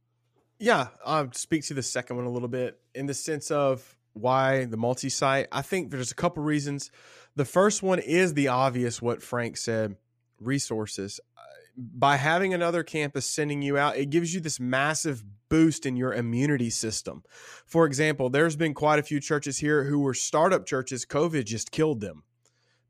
Yeah, 0.59 0.87
I'll 1.05 1.31
speak 1.33 1.65
to 1.65 1.73
the 1.73 1.83
second 1.83 2.15
one 2.15 2.25
a 2.25 2.31
little 2.31 2.47
bit 2.47 2.79
in 2.95 3.05
the 3.05 3.13
sense 3.13 3.51
of 3.51 3.97
why 4.13 4.65
the 4.65 4.77
multi 4.77 5.09
site. 5.09 5.47
I 5.51 5.61
think 5.61 5.91
there's 5.91 6.11
a 6.11 6.15
couple 6.15 6.43
reasons. 6.43 6.91
The 7.35 7.45
first 7.45 7.83
one 7.83 7.99
is 7.99 8.33
the 8.33 8.47
obvious, 8.47 9.01
what 9.01 9.21
Frank 9.21 9.57
said 9.57 9.95
resources. 10.39 11.19
Uh, 11.37 11.41
By 11.77 12.17
having 12.17 12.53
another 12.53 12.83
campus 12.83 13.25
sending 13.25 13.61
you 13.61 13.77
out, 13.77 13.97
it 13.97 14.09
gives 14.09 14.33
you 14.33 14.41
this 14.41 14.59
massive 14.59 15.23
boost 15.49 15.85
in 15.85 15.95
your 15.95 16.13
immunity 16.13 16.69
system. 16.69 17.23
For 17.65 17.85
example, 17.85 18.29
there's 18.29 18.55
been 18.55 18.73
quite 18.73 18.99
a 18.99 19.03
few 19.03 19.19
churches 19.19 19.57
here 19.59 19.85
who 19.85 19.99
were 19.99 20.13
startup 20.13 20.65
churches, 20.65 21.05
COVID 21.05 21.45
just 21.45 21.71
killed 21.71 22.01
them 22.01 22.23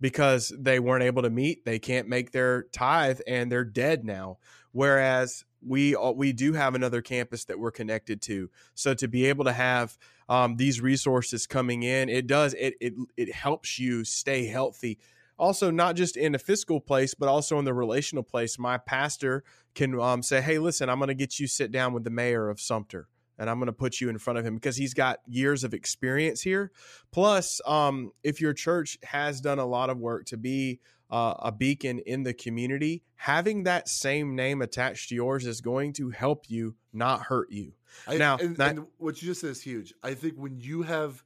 because 0.01 0.53
they 0.57 0.79
weren't 0.79 1.03
able 1.03 1.21
to 1.23 1.29
meet, 1.29 1.65
they 1.65 1.79
can't 1.79 2.07
make 2.07 2.31
their 2.31 2.63
tithe, 2.71 3.19
and 3.27 3.51
they're 3.51 3.65
dead 3.65 4.05
now. 4.05 4.37
Whereas 4.71 5.45
we 5.65 5.95
uh, 5.95 6.11
we 6.11 6.31
do 6.31 6.53
have 6.53 6.75
another 6.75 7.01
campus 7.01 7.45
that 7.45 7.59
we're 7.59 7.71
connected 7.71 8.21
to, 8.23 8.49
so 8.75 8.93
to 8.93 9.07
be 9.07 9.25
able 9.25 9.45
to 9.45 9.53
have 9.53 9.97
um, 10.29 10.55
these 10.57 10.79
resources 10.79 11.47
coming 11.47 11.83
in, 11.83 12.07
it 12.07 12.27
does 12.27 12.53
it 12.53 12.75
it 12.79 12.93
it 13.17 13.33
helps 13.33 13.79
you 13.79 14.05
stay 14.05 14.45
healthy. 14.45 14.99
Also, 15.37 15.71
not 15.71 15.95
just 15.95 16.17
in 16.17 16.35
a 16.35 16.39
fiscal 16.39 16.79
place, 16.79 17.13
but 17.13 17.27
also 17.27 17.57
in 17.59 17.65
the 17.65 17.73
relational 17.73 18.23
place. 18.23 18.59
My 18.59 18.77
pastor 18.77 19.43
can 19.73 19.99
um, 19.99 20.21
say, 20.21 20.39
"Hey, 20.41 20.59
listen, 20.59 20.89
I'm 20.89 20.99
going 20.99 21.07
to 21.07 21.15
get 21.15 21.39
you 21.39 21.47
sit 21.47 21.71
down 21.71 21.93
with 21.93 22.03
the 22.03 22.11
mayor 22.11 22.49
of 22.49 22.61
Sumter." 22.61 23.07
And 23.39 23.49
I'm 23.49 23.57
going 23.57 23.67
to 23.67 23.73
put 23.73 24.01
you 24.01 24.09
in 24.09 24.17
front 24.17 24.37
of 24.37 24.45
him 24.45 24.55
because 24.55 24.75
he's 24.75 24.93
got 24.93 25.19
years 25.25 25.63
of 25.63 25.73
experience 25.73 26.41
here. 26.41 26.73
Plus, 27.09 27.61
um, 27.65 28.11
if 28.21 28.41
your 28.41 28.51
church 28.51 28.97
has 29.01 29.39
done 29.39 29.59
a 29.59 29.65
lot 29.65 29.89
of 29.89 29.97
work 29.97 30.25
to 30.25 30.37
be 30.37 30.81
uh, 31.09 31.33
a 31.39 31.51
beacon 31.51 31.99
in 31.99 32.23
the 32.23 32.33
community, 32.33 33.03
having 33.15 33.63
that 33.63 33.89
same 33.89 34.35
name 34.35 34.61
attached 34.61 35.09
to 35.09 35.15
yours 35.15 35.45
is 35.45 35.61
going 35.61 35.93
to 35.93 36.09
help 36.09 36.49
you, 36.49 36.75
not 36.93 37.21
hurt 37.23 37.51
you. 37.51 37.73
I, 38.07 38.17
Now, 38.17 38.37
and, 38.37 38.55
that- 38.57 38.71
and 38.71 38.85
what 38.97 39.21
you 39.21 39.27
just 39.27 39.41
said 39.41 39.51
is 39.51 39.61
huge. 39.61 39.93
I 40.03 40.13
think 40.13 40.35
when 40.35 40.59
you 40.59 40.83
have, 40.83 41.23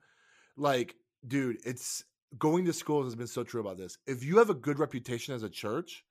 like, 0.55 0.95
dude, 1.27 1.57
it's 1.65 2.03
going 2.37 2.65
to 2.65 2.73
schools 2.73 3.05
has 3.05 3.15
been 3.15 3.27
so 3.27 3.43
true 3.43 3.61
about 3.61 3.77
this. 3.77 3.97
If 4.07 4.23
you 4.23 4.37
have 4.37 4.49
a 4.49 4.55
good 4.55 4.79
reputation 4.79 5.35
as 5.35 5.43
a 5.43 5.49
church, 5.49 6.03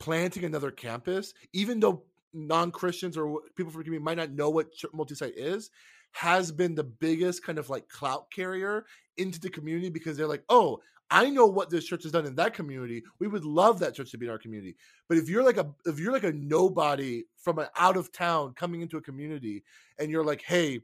planting 0.00 0.44
another 0.44 0.70
campus, 0.70 1.34
even 1.52 1.80
though 1.80 2.04
non 2.32 2.70
Christians 2.70 3.16
or 3.16 3.40
people 3.54 3.70
from 3.70 3.80
the 3.80 3.84
community 3.84 4.04
might 4.04 4.16
not 4.16 4.30
know 4.30 4.50
what 4.50 4.68
multi-site 4.92 5.36
is, 5.36 5.70
has 6.12 6.50
been 6.52 6.74
the 6.74 6.84
biggest 6.84 7.44
kind 7.44 7.58
of 7.58 7.70
like 7.70 7.88
clout 7.88 8.30
carrier 8.30 8.84
into 9.16 9.40
the 9.40 9.50
community 9.50 9.90
because 9.90 10.16
they're 10.16 10.26
like, 10.26 10.44
oh, 10.48 10.80
I 11.12 11.28
know 11.30 11.46
what 11.46 11.68
this 11.70 11.84
church 11.84 12.02
has 12.04 12.12
done 12.12 12.24
in 12.26 12.34
that 12.36 12.54
community. 12.54 13.02
We 13.18 13.28
would 13.28 13.44
love 13.44 13.78
that 13.80 13.94
church 13.94 14.10
to 14.12 14.18
be 14.18 14.26
in 14.26 14.32
our 14.32 14.38
community. 14.38 14.76
But 15.08 15.18
if 15.18 15.28
you're 15.28 15.44
like 15.44 15.58
a 15.58 15.70
if 15.86 15.98
you're 16.00 16.12
like 16.12 16.24
a 16.24 16.32
nobody 16.32 17.24
from 17.36 17.58
an 17.58 17.66
out 17.76 17.96
of 17.96 18.10
town 18.12 18.54
coming 18.54 18.80
into 18.80 18.96
a 18.96 19.02
community 19.02 19.62
and 19.98 20.10
you're 20.10 20.24
like, 20.24 20.42
hey, 20.42 20.80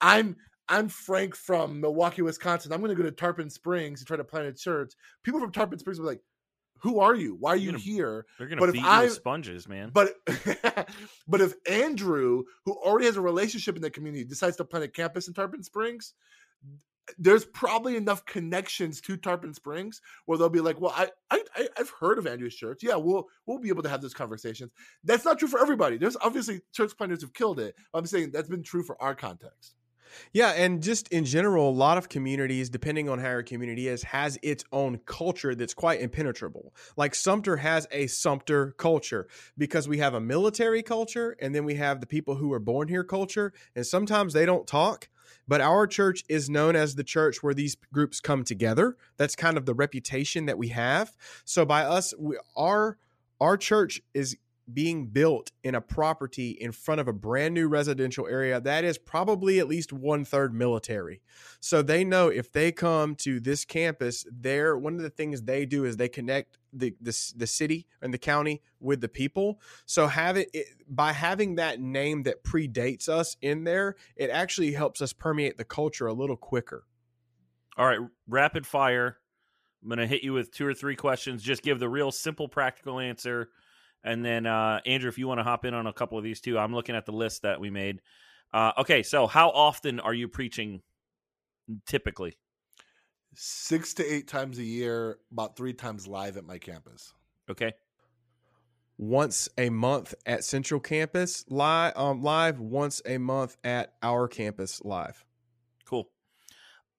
I'm 0.00 0.36
I'm 0.68 0.88
Frank 0.88 1.34
from 1.34 1.80
Milwaukee, 1.80 2.22
Wisconsin. 2.22 2.72
I'm 2.72 2.80
going 2.80 2.90
to 2.90 2.94
go 2.96 3.02
to 3.02 3.10
Tarpon 3.10 3.50
Springs 3.50 4.00
and 4.00 4.06
try 4.06 4.16
to 4.16 4.24
plant 4.24 4.46
a 4.46 4.52
church. 4.52 4.92
People 5.22 5.40
from 5.40 5.52
Tarpon 5.52 5.78
Springs 5.78 5.98
will 5.98 6.06
be 6.06 6.12
like, 6.14 6.22
"Who 6.80 7.00
are 7.00 7.14
you? 7.14 7.36
Why 7.38 7.50
are 7.50 7.56
you 7.56 7.72
gonna- 7.72 7.82
here?" 7.82 8.26
They're 8.38 8.48
gonna 8.48 8.60
but 8.60 8.68
if 8.68 8.74
beat 8.74 8.84
I- 8.84 9.02
you 9.02 9.08
with 9.08 9.14
sponges, 9.16 9.68
man. 9.68 9.90
But 9.92 10.14
but 11.28 11.40
if 11.40 11.54
Andrew, 11.68 12.44
who 12.64 12.72
already 12.74 13.06
has 13.06 13.16
a 13.16 13.20
relationship 13.20 13.76
in 13.76 13.82
the 13.82 13.90
community, 13.90 14.24
decides 14.24 14.56
to 14.58 14.64
plant 14.64 14.84
a 14.84 14.88
campus 14.88 15.28
in 15.28 15.34
Tarpon 15.34 15.62
Springs, 15.62 16.14
there's 17.18 17.44
probably 17.44 17.96
enough 17.96 18.24
connections 18.24 19.00
to 19.02 19.16
Tarpon 19.16 19.54
Springs 19.54 20.00
where 20.26 20.38
they'll 20.38 20.48
be 20.48 20.60
like, 20.60 20.80
"Well, 20.80 20.92
I, 20.96 21.08
I, 21.30 21.42
I- 21.56 21.68
I've 21.78 21.90
heard 21.90 22.18
of 22.18 22.26
Andrew's 22.26 22.54
church. 22.56 22.80
Yeah, 22.82 22.96
we'll 22.96 23.28
we'll 23.46 23.58
be 23.58 23.68
able 23.68 23.82
to 23.82 23.88
have 23.88 24.02
those 24.02 24.14
conversations." 24.14 24.72
That's 25.04 25.24
not 25.24 25.38
true 25.38 25.48
for 25.48 25.60
everybody. 25.60 25.96
There's 25.98 26.16
obviously 26.16 26.60
church 26.72 26.92
planners 26.96 27.22
who've 27.22 27.32
killed 27.34 27.60
it. 27.60 27.74
I'm 27.94 28.06
saying 28.06 28.30
that's 28.32 28.48
been 28.48 28.62
true 28.62 28.82
for 28.82 29.00
our 29.02 29.14
context. 29.14 29.74
Yeah, 30.32 30.50
and 30.50 30.82
just 30.82 31.08
in 31.08 31.24
general, 31.24 31.70
a 31.70 31.72
lot 31.72 31.96
of 31.96 32.10
communities, 32.10 32.68
depending 32.68 33.08
on 33.08 33.18
how 33.18 33.30
your 33.30 33.42
community 33.42 33.88
is, 33.88 34.02
has 34.02 34.38
its 34.42 34.62
own 34.70 34.98
culture 35.06 35.54
that's 35.54 35.72
quite 35.72 36.02
impenetrable. 36.02 36.74
Like 36.98 37.14
Sumter 37.14 37.56
has 37.56 37.86
a 37.90 38.06
Sumter 38.08 38.72
culture 38.72 39.26
because 39.56 39.88
we 39.88 39.98
have 39.98 40.12
a 40.12 40.20
military 40.20 40.82
culture 40.82 41.34
and 41.40 41.54
then 41.54 41.64
we 41.64 41.76
have 41.76 42.00
the 42.00 42.06
people 42.06 42.34
who 42.34 42.52
are 42.52 42.60
born 42.60 42.88
here 42.88 43.04
culture, 43.04 43.52
and 43.74 43.86
sometimes 43.86 44.34
they 44.34 44.44
don't 44.46 44.66
talk. 44.66 45.08
But 45.48 45.60
our 45.60 45.86
church 45.86 46.24
is 46.28 46.48
known 46.48 46.76
as 46.76 46.94
the 46.94 47.04
church 47.04 47.42
where 47.42 47.54
these 47.54 47.76
groups 47.92 48.20
come 48.20 48.44
together. 48.44 48.96
That's 49.16 49.36
kind 49.36 49.56
of 49.56 49.66
the 49.66 49.74
reputation 49.74 50.46
that 50.46 50.58
we 50.58 50.68
have. 50.68 51.16
So 51.44 51.64
by 51.64 51.82
us, 51.82 52.14
we, 52.18 52.38
our 52.56 52.98
our 53.40 53.56
church 53.56 54.00
is 54.14 54.36
being 54.72 55.06
built 55.06 55.50
in 55.62 55.74
a 55.74 55.80
property 55.80 56.50
in 56.50 56.72
front 56.72 57.00
of 57.00 57.08
a 57.08 57.12
brand 57.12 57.54
new 57.54 57.68
residential 57.68 58.26
area 58.26 58.60
that 58.60 58.84
is 58.84 58.98
probably 58.98 59.58
at 59.58 59.68
least 59.68 59.92
one 59.92 60.24
third 60.24 60.54
military. 60.54 61.20
So 61.60 61.82
they 61.82 62.04
know 62.04 62.28
if 62.28 62.52
they 62.52 62.72
come 62.72 63.14
to 63.16 63.40
this 63.40 63.64
campus, 63.64 64.26
they're 64.30 64.76
one 64.76 64.94
of 64.94 65.02
the 65.02 65.10
things 65.10 65.42
they 65.42 65.66
do 65.66 65.84
is 65.84 65.96
they 65.96 66.08
connect 66.08 66.58
the 66.72 66.94
the, 67.00 67.32
the 67.36 67.46
city 67.46 67.86
and 68.00 68.14
the 68.14 68.18
county 68.18 68.62
with 68.80 69.00
the 69.00 69.08
people. 69.08 69.60
So 69.86 70.06
have 70.06 70.36
it, 70.36 70.50
it 70.52 70.66
by 70.88 71.12
having 71.12 71.56
that 71.56 71.80
name 71.80 72.22
that 72.24 72.44
predates 72.44 73.08
us 73.08 73.36
in 73.42 73.64
there, 73.64 73.96
it 74.16 74.30
actually 74.30 74.72
helps 74.72 75.02
us 75.02 75.12
permeate 75.12 75.58
the 75.58 75.64
culture 75.64 76.06
a 76.06 76.12
little 76.12 76.36
quicker. 76.36 76.84
All 77.76 77.86
right, 77.86 78.00
rapid 78.28 78.66
fire. 78.66 79.18
I'm 79.82 79.88
going 79.88 79.98
to 79.98 80.06
hit 80.06 80.22
you 80.22 80.32
with 80.32 80.52
two 80.52 80.66
or 80.66 80.74
three 80.74 80.94
questions. 80.94 81.42
Just 81.42 81.62
give 81.62 81.80
the 81.80 81.88
real 81.88 82.12
simple, 82.12 82.46
practical 82.46 83.00
answer. 83.00 83.48
And 84.04 84.24
then, 84.24 84.46
uh, 84.46 84.80
Andrew, 84.84 85.08
if 85.08 85.18
you 85.18 85.28
want 85.28 85.38
to 85.38 85.44
hop 85.44 85.64
in 85.64 85.74
on 85.74 85.86
a 85.86 85.92
couple 85.92 86.18
of 86.18 86.24
these 86.24 86.40
too, 86.40 86.58
I'm 86.58 86.74
looking 86.74 86.96
at 86.96 87.06
the 87.06 87.12
list 87.12 87.42
that 87.42 87.60
we 87.60 87.70
made. 87.70 88.00
Uh, 88.52 88.72
okay, 88.78 89.02
so 89.02 89.26
how 89.26 89.50
often 89.50 90.00
are 90.00 90.14
you 90.14 90.28
preaching 90.28 90.82
typically? 91.86 92.36
Six 93.34 93.94
to 93.94 94.04
eight 94.04 94.28
times 94.28 94.58
a 94.58 94.64
year, 94.64 95.18
about 95.30 95.56
three 95.56 95.72
times 95.72 96.06
live 96.06 96.36
at 96.36 96.44
my 96.44 96.58
campus. 96.58 97.14
Okay. 97.50 97.72
Once 98.98 99.48
a 99.56 99.70
month 99.70 100.14
at 100.26 100.44
Central 100.44 100.78
Campus 100.78 101.44
live, 101.48 101.96
um, 101.96 102.22
live. 102.22 102.60
Once 102.60 103.00
a 103.06 103.18
month 103.18 103.56
at 103.64 103.94
our 104.02 104.28
campus 104.28 104.82
live. 104.84 105.24
Cool. 105.86 106.10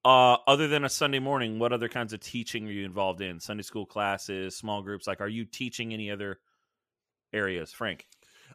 Uh, 0.04 0.36
other 0.46 0.68
than 0.68 0.84
a 0.84 0.88
Sunday 0.88 1.20
morning, 1.20 1.58
what 1.58 1.72
other 1.72 1.88
kinds 1.88 2.12
of 2.12 2.20
teaching 2.20 2.66
are 2.68 2.72
you 2.72 2.84
involved 2.84 3.20
in? 3.20 3.38
Sunday 3.40 3.62
school 3.62 3.86
classes, 3.86 4.56
small 4.56 4.82
groups? 4.82 5.06
Like, 5.06 5.20
are 5.20 5.28
you 5.28 5.44
teaching 5.44 5.94
any 5.94 6.10
other 6.10 6.40
areas, 7.34 7.72
Frank? 7.72 8.06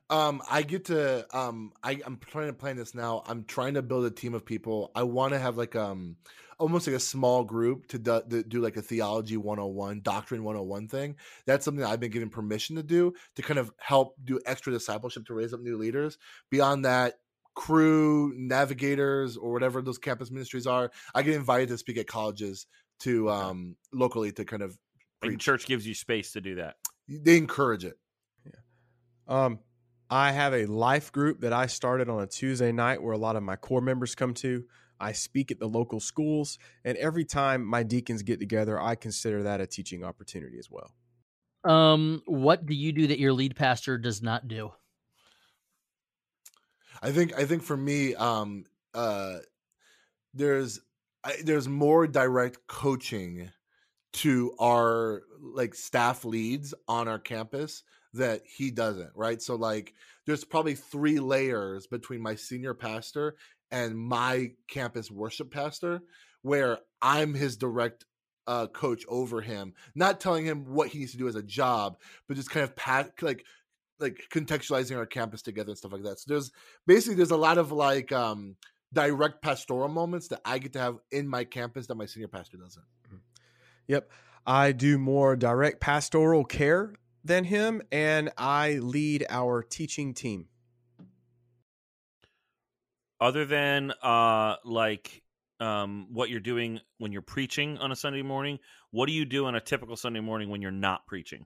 Um, 0.10 0.42
I 0.50 0.64
get 0.64 0.86
to 0.86 1.26
um, 1.38 1.72
I, 1.84 2.02
I'm 2.06 2.18
trying 2.18 2.48
to 2.48 2.54
plan 2.54 2.78
this 2.78 2.96
now. 2.96 3.24
I'm 3.28 3.44
trying 3.44 3.76
to 3.76 3.84
build 3.84 4.06
a 4.06 4.12
team 4.12 4.34
of 4.34 4.46
people. 4.46 4.92
I 4.96 5.04
want 5.04 5.34
to 5.34 5.40
have 5.40 5.56
like 5.56 5.76
um, 5.76 6.16
almost 6.58 6.88
like 6.88 6.96
a 6.96 7.00
small 7.00 7.44
group 7.44 7.88
to 7.88 8.00
do, 8.00 8.22
to 8.30 8.44
do 8.44 8.60
like 8.62 8.76
a 8.76 8.82
theology 8.82 9.38
101, 9.38 10.02
doctrine 10.02 10.44
101 10.44 10.88
thing. 10.88 11.16
That's 11.46 11.64
something 11.64 11.82
that 11.82 11.90
I've 11.90 12.00
been 12.00 12.12
given 12.12 12.30
permission 12.30 12.76
to 12.78 12.84
do 12.84 13.14
to 13.36 13.42
kind 13.44 13.60
of 13.60 13.72
help 13.78 14.16
do 14.24 14.40
extra 14.48 14.74
discipleship 14.74 15.26
to 15.28 15.36
raise 15.36 15.54
up 15.54 15.62
new 15.62 15.78
leaders. 15.78 16.18
Beyond 16.50 16.86
that, 16.86 17.20
crew, 17.56 18.34
navigators, 18.36 19.38
or 19.38 19.52
whatever 19.52 19.82
those 19.82 19.98
campus 20.00 20.32
ministries 20.32 20.66
are, 20.66 20.92
I 21.14 21.22
get 21.22 21.36
invited 21.36 21.70
to 21.70 21.78
speak 21.78 21.98
at 21.98 22.08
colleges 22.08 22.66
to 23.02 23.30
um 23.30 23.76
locally 23.94 24.32
to 24.32 24.44
kind 24.44 24.62
of 24.62 24.78
And 25.22 25.40
church 25.40 25.66
gives 25.66 25.88
you 25.88 25.94
space 25.94 26.34
to 26.34 26.42
do 26.42 26.56
that. 26.56 26.76
They 27.08 27.38
encourage 27.38 27.86
it. 27.86 27.98
Um, 29.30 29.60
I 30.10 30.32
have 30.32 30.54
a 30.54 30.66
life 30.66 31.12
group 31.12 31.42
that 31.42 31.54
I 31.54 31.68
started 31.68 32.10
on 32.10 32.22
a 32.22 32.28
Tuesday 32.28 32.72
night 32.72 33.02
where 33.02 33.14
a 33.14 33.18
lot 33.18 33.36
of 33.36 33.44
my 33.44 33.56
core 33.56 33.80
members 33.80 34.16
come 34.16 34.34
to. 34.36 34.66
I 35.00 35.14
speak 35.14 35.52
at 35.52 35.60
the 35.60 35.68
local 35.68 36.00
schools, 36.00 36.58
and 36.84 36.98
every 36.98 37.24
time 37.24 37.64
my 37.64 37.84
deacons 37.84 38.24
get 38.24 38.40
together, 38.40 38.82
I 38.82 38.96
consider 38.96 39.44
that 39.44 39.62
a 39.62 39.68
teaching 39.68 40.04
opportunity 40.04 40.58
as 40.58 40.70
well. 40.70 40.92
Um, 41.64 42.22
what 42.26 42.66
do 42.66 42.74
you 42.74 42.92
do 42.92 43.08
that 43.08 43.20
your 43.20 43.32
lead 43.32 43.56
pastor 43.56 43.98
does 43.98 44.22
not 44.22 44.48
do? 44.48 44.72
I 47.02 47.12
think 47.12 47.38
I 47.38 47.46
think 47.46 47.64
for 47.64 47.78
me, 47.78 48.16
um, 48.16 48.66
uh, 48.94 49.38
there's 50.34 50.82
I, 51.24 51.36
there's 51.44 51.68
more 51.68 52.08
direct 52.08 52.68
coaching 52.68 53.52
to 54.12 54.54
our 54.60 55.22
like 55.40 55.76
staff 55.76 56.26
leads 56.26 56.74
on 56.88 57.08
our 57.08 57.20
campus 57.20 57.84
that 58.14 58.42
he 58.46 58.72
doesn't. 58.72 59.12
Right, 59.16 59.42
so 59.42 59.56
like 59.56 59.94
there's 60.26 60.44
probably 60.44 60.76
three 60.76 61.20
layers 61.20 61.88
between 61.88 62.22
my 62.22 62.36
senior 62.36 62.74
pastor 62.74 63.36
and 63.72 63.98
my 63.98 64.52
campus 64.68 65.12
worship 65.12 65.52
pastor, 65.52 66.02
where 66.42 66.80
I'm 67.02 67.34
his 67.34 67.58
direct 67.58 68.06
uh, 68.48 68.68
coach 68.68 69.04
over 69.08 69.42
him, 69.42 69.74
not 69.94 70.20
telling 70.20 70.46
him 70.46 70.66
what 70.66 70.90
he 70.90 71.00
needs 71.00 71.12
to 71.12 71.18
do 71.18 71.28
as 71.28 71.36
a 71.36 71.44
job, 71.44 71.98
but 72.28 72.36
just 72.36 72.50
kind 72.50 72.64
of 72.64 72.76
pat 72.76 73.12
like 73.22 73.46
like 74.00 74.28
contextualizing 74.32 74.98
our 74.98 75.06
campus 75.06 75.42
together 75.42 75.70
and 75.70 75.78
stuff 75.78 75.92
like 75.92 76.04
that. 76.04 76.20
So 76.20 76.26
there's 76.34 76.52
basically 76.88 77.16
there's 77.16 77.32
a 77.32 77.38
lot 77.38 77.58
of 77.58 77.72
like 77.72 78.12
um 78.12 78.56
direct 78.92 79.42
pastoral 79.42 79.90
moments 79.90 80.30
that 80.30 80.42
I 80.44 80.58
get 80.58 80.74
to 80.74 80.80
have 80.80 80.98
in 81.12 81.28
my 81.28 81.44
campus 81.44 81.88
that 81.88 81.96
my 81.96 82.06
senior 82.06 82.28
pastor 82.28 82.58
doesn't. 82.58 82.86
Yep. 83.88 84.12
I 84.48 84.72
do 84.72 84.98
more 84.98 85.36
direct 85.36 85.80
pastoral 85.80 86.44
care 86.44 86.94
than 87.24 87.44
him, 87.44 87.82
and 87.92 88.32
I 88.38 88.74
lead 88.80 89.26
our 89.30 89.62
teaching 89.64 90.14
team. 90.14 90.48
Other 93.22 93.44
than 93.46 93.92
uh, 94.02 94.56
like 94.64 95.22
um, 95.60 96.08
what 96.12 96.30
you're 96.30 96.40
doing 96.40 96.80
when 97.00 97.12
you're 97.12 97.22
preaching 97.22 97.78
on 97.80 97.92
a 97.92 97.96
Sunday 97.96 98.22
morning, 98.22 98.60
what 98.92 99.08
do 99.08 99.12
you 99.14 99.26
do 99.26 99.46
on 99.46 99.56
a 99.56 99.60
typical 99.60 99.98
Sunday 99.98 100.22
morning 100.22 100.50
when 100.50 100.62
you're 100.62 100.72
not 100.72 101.06
preaching? 101.06 101.46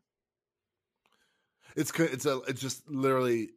It's 1.76 1.92
co- 1.92 2.04
it's 2.04 2.28
a 2.28 2.42
it's 2.48 2.62
just 2.62 2.88
literally 2.88 3.50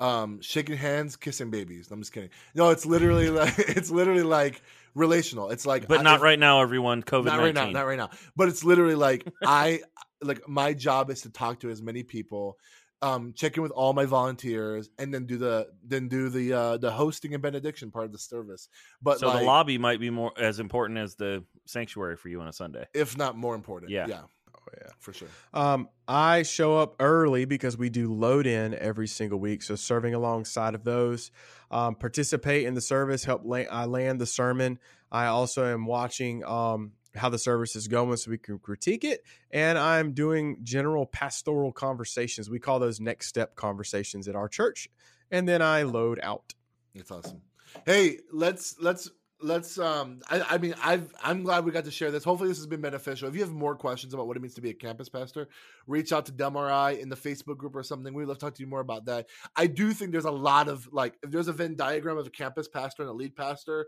um 0.00 0.40
shaking 0.40 0.78
hands, 0.78 1.16
kissing 1.16 1.50
babies. 1.50 1.88
I'm 1.90 2.00
just 2.00 2.12
kidding. 2.14 2.30
No, 2.54 2.70
it's 2.70 2.86
literally 2.86 3.28
like 3.30 3.58
it's 3.58 3.90
literally 3.90 4.22
like 4.22 4.62
relational. 4.94 5.50
It's 5.50 5.66
like 5.66 5.86
But 5.86 6.00
I- 6.00 6.02
not 6.02 6.16
if- 6.16 6.22
right 6.22 6.38
now, 6.38 6.62
everyone. 6.62 7.02
COVID 7.02 7.26
not 7.26 7.38
right 7.40 7.54
nineteen. 7.54 7.74
now, 7.74 7.80
not 7.80 7.86
right 7.86 7.98
now. 7.98 8.08
But 8.36 8.48
it's 8.48 8.64
literally 8.64 8.94
like 8.94 9.26
I 9.44 9.80
like 10.22 10.48
my 10.48 10.74
job 10.74 11.10
is 11.10 11.22
to 11.22 11.30
talk 11.30 11.60
to 11.60 11.70
as 11.70 11.82
many 11.82 12.02
people, 12.02 12.58
um, 13.02 13.32
check 13.34 13.56
in 13.56 13.62
with 13.62 13.72
all 13.72 13.92
my 13.92 14.04
volunteers, 14.04 14.90
and 14.98 15.12
then 15.14 15.26
do 15.26 15.38
the 15.38 15.68
then 15.84 16.08
do 16.08 16.28
the 16.28 16.52
uh 16.52 16.76
the 16.76 16.90
hosting 16.90 17.32
and 17.34 17.42
benediction 17.42 17.90
part 17.90 18.04
of 18.04 18.12
the 18.12 18.18
service. 18.18 18.68
But 19.00 19.18
so 19.20 19.28
like, 19.28 19.40
the 19.40 19.46
lobby 19.46 19.78
might 19.78 20.00
be 20.00 20.10
more 20.10 20.32
as 20.38 20.60
important 20.60 20.98
as 20.98 21.14
the 21.14 21.44
sanctuary 21.66 22.16
for 22.16 22.28
you 22.28 22.40
on 22.40 22.48
a 22.48 22.52
Sunday. 22.52 22.86
if 22.94 23.16
not 23.16 23.36
more 23.36 23.54
important, 23.54 23.90
Yeah. 23.90 24.06
yeah, 24.08 24.22
Oh 24.54 24.72
yeah. 24.76 24.90
for 24.98 25.12
sure. 25.14 25.28
Um, 25.54 25.88
I 26.06 26.42
show 26.42 26.76
up 26.76 26.96
early 27.00 27.46
because 27.46 27.78
we 27.78 27.88
do 27.88 28.12
load 28.12 28.46
in 28.46 28.74
every 28.74 29.06
single 29.06 29.38
week. 29.40 29.62
So 29.62 29.76
serving 29.76 30.12
alongside 30.14 30.74
of 30.74 30.84
those, 30.84 31.30
um, 31.70 31.94
participate 31.94 32.66
in 32.66 32.74
the 32.74 32.80
service, 32.82 33.24
help 33.24 33.42
la- 33.44 33.58
I 33.70 33.86
land 33.86 34.20
the 34.20 34.26
sermon. 34.26 34.78
I 35.10 35.26
also 35.26 35.64
am 35.64 35.86
watching 35.86 36.44
um, 36.44 36.92
how 37.14 37.28
the 37.28 37.38
service 37.38 37.76
is 37.76 37.88
going 37.88 38.16
so 38.16 38.30
we 38.30 38.38
can 38.38 38.58
critique 38.58 39.04
it. 39.04 39.24
And 39.50 39.78
I'm 39.78 40.12
doing 40.12 40.58
general 40.62 41.06
pastoral 41.06 41.72
conversations. 41.72 42.48
We 42.48 42.58
call 42.58 42.78
those 42.78 43.00
next 43.00 43.26
step 43.26 43.56
conversations 43.56 44.28
at 44.28 44.36
our 44.36 44.48
church. 44.48 44.88
And 45.30 45.48
then 45.48 45.62
I 45.62 45.82
load 45.82 46.20
out. 46.22 46.54
It's 46.94 47.10
awesome. 47.10 47.42
Hey, 47.86 48.18
let's 48.32 48.76
let's 48.80 49.10
let's 49.42 49.78
um 49.78 50.20
I, 50.28 50.40
I 50.42 50.58
mean 50.58 50.74
I've 50.82 51.12
I'm 51.22 51.42
glad 51.42 51.64
we 51.64 51.72
got 51.72 51.84
to 51.84 51.90
share 51.90 52.10
this. 52.10 52.24
Hopefully 52.24 52.48
this 52.48 52.58
has 52.58 52.66
been 52.66 52.80
beneficial. 52.80 53.28
If 53.28 53.34
you 53.34 53.40
have 53.42 53.52
more 53.52 53.74
questions 53.74 54.12
about 54.12 54.26
what 54.26 54.36
it 54.36 54.40
means 54.40 54.54
to 54.54 54.60
be 54.60 54.70
a 54.70 54.74
campus 54.74 55.08
pastor, 55.08 55.48
reach 55.86 56.12
out 56.12 56.26
to 56.26 56.32
Delmari 56.32 56.98
in 56.98 57.08
the 57.08 57.16
Facebook 57.16 57.56
group 57.56 57.76
or 57.76 57.82
something. 57.82 58.12
We'd 58.12 58.26
love 58.26 58.38
to 58.38 58.46
talk 58.46 58.54
to 58.54 58.62
you 58.62 58.68
more 58.68 58.80
about 58.80 59.06
that. 59.06 59.28
I 59.56 59.66
do 59.66 59.92
think 59.92 60.12
there's 60.12 60.24
a 60.24 60.30
lot 60.30 60.68
of 60.68 60.88
like 60.92 61.16
if 61.22 61.30
there's 61.30 61.48
a 61.48 61.52
Venn 61.52 61.76
diagram 61.76 62.18
of 62.18 62.26
a 62.26 62.30
campus 62.30 62.68
pastor 62.68 63.02
and 63.02 63.10
a 63.10 63.14
lead 63.14 63.36
pastor, 63.36 63.86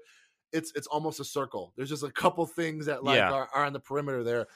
it's 0.52 0.72
it's 0.74 0.86
almost 0.86 1.20
a 1.20 1.24
circle. 1.24 1.72
There's 1.76 1.88
just 1.88 2.02
a 2.02 2.10
couple 2.10 2.44
things 2.46 2.86
that 2.86 3.04
like 3.04 3.16
Yeah. 3.18 3.32
are, 3.32 3.48
are 3.54 3.64
on 3.64 3.72
the 3.72 3.80
perimeter 3.80 4.22
there. 4.22 4.46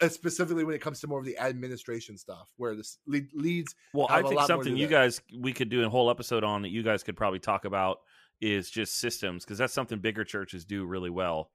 uh, 0.00 0.08
Specifically 0.08 0.64
when 0.64 0.74
it 0.74 0.80
comes 0.80 1.00
to 1.00 1.06
more 1.06 1.18
of 1.18 1.24
the 1.24 1.38
administration 1.38 2.16
stuff, 2.18 2.52
where 2.56 2.74
this 2.74 2.98
lead, 3.06 3.28
leads 3.34 3.74
Well, 3.94 4.08
have 4.08 4.18
I 4.18 4.20
a 4.20 4.28
think 4.28 4.40
lot 4.40 4.46
something 4.46 4.76
you 4.76 4.86
there. 4.86 4.98
guys 5.00 5.20
we 5.38 5.52
could 5.52 5.68
do 5.68 5.84
a 5.84 5.88
whole 5.88 6.10
episode 6.10 6.44
on 6.44 6.62
that 6.62 6.68
you 6.70 6.82
guys 6.82 7.02
could 7.02 7.16
probably 7.16 7.38
talk 7.38 7.64
about 7.64 8.00
is 8.40 8.70
just 8.70 8.98
systems 8.98 9.44
because 9.44 9.56
that's 9.58 9.72
something 9.72 9.98
bigger 9.98 10.22
churches 10.24 10.64
do 10.64 10.84
really 10.84 11.10
well. 11.10 11.50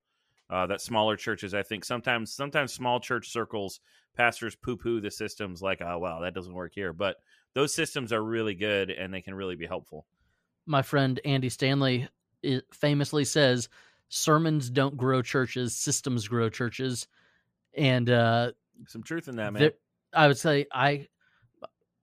Uh, 0.50 0.66
that 0.68 0.82
smaller 0.82 1.16
churches, 1.16 1.54
I 1.54 1.64
think 1.64 1.86
sometimes 1.86 2.34
sometimes 2.34 2.74
small 2.74 3.00
church 3.00 3.30
circles 3.30 3.80
pastors 4.18 4.56
poo 4.56 4.76
poo 4.76 5.00
the 5.00 5.10
systems 5.12 5.62
like 5.62 5.82
oh 5.82 5.98
wow 6.00 6.20
that 6.22 6.34
doesn't 6.34 6.54
work 6.54 6.74
here, 6.76 6.92
but 6.92 7.18
those 7.54 7.74
systems 7.74 8.12
are 8.12 8.24
really 8.24 8.56
good 8.56 8.90
and 8.90 9.14
they 9.14 9.22
can 9.22 9.34
really 9.36 9.56
be 9.56 9.66
helpful. 9.68 10.06
My 10.66 10.82
friend 10.82 11.20
Andy 11.24 11.50
Stanley 11.50 12.08
i- 12.46 12.62
famously 12.74 13.24
says, 13.26 13.70
sermons 14.12 14.70
don't 14.70 14.98
grow 14.98 15.22
churches, 15.22 15.74
systems 15.74 16.28
grow 16.28 16.50
churches. 16.50 17.08
And 17.76 18.10
uh, 18.10 18.52
Some 18.88 19.04
truth 19.04 19.30
in 19.30 19.38
that, 19.38 19.54
man. 19.54 19.62
there, 19.62 19.72
I 20.14 20.28
would 20.28 20.38
say 20.38 20.68
I 20.72 21.08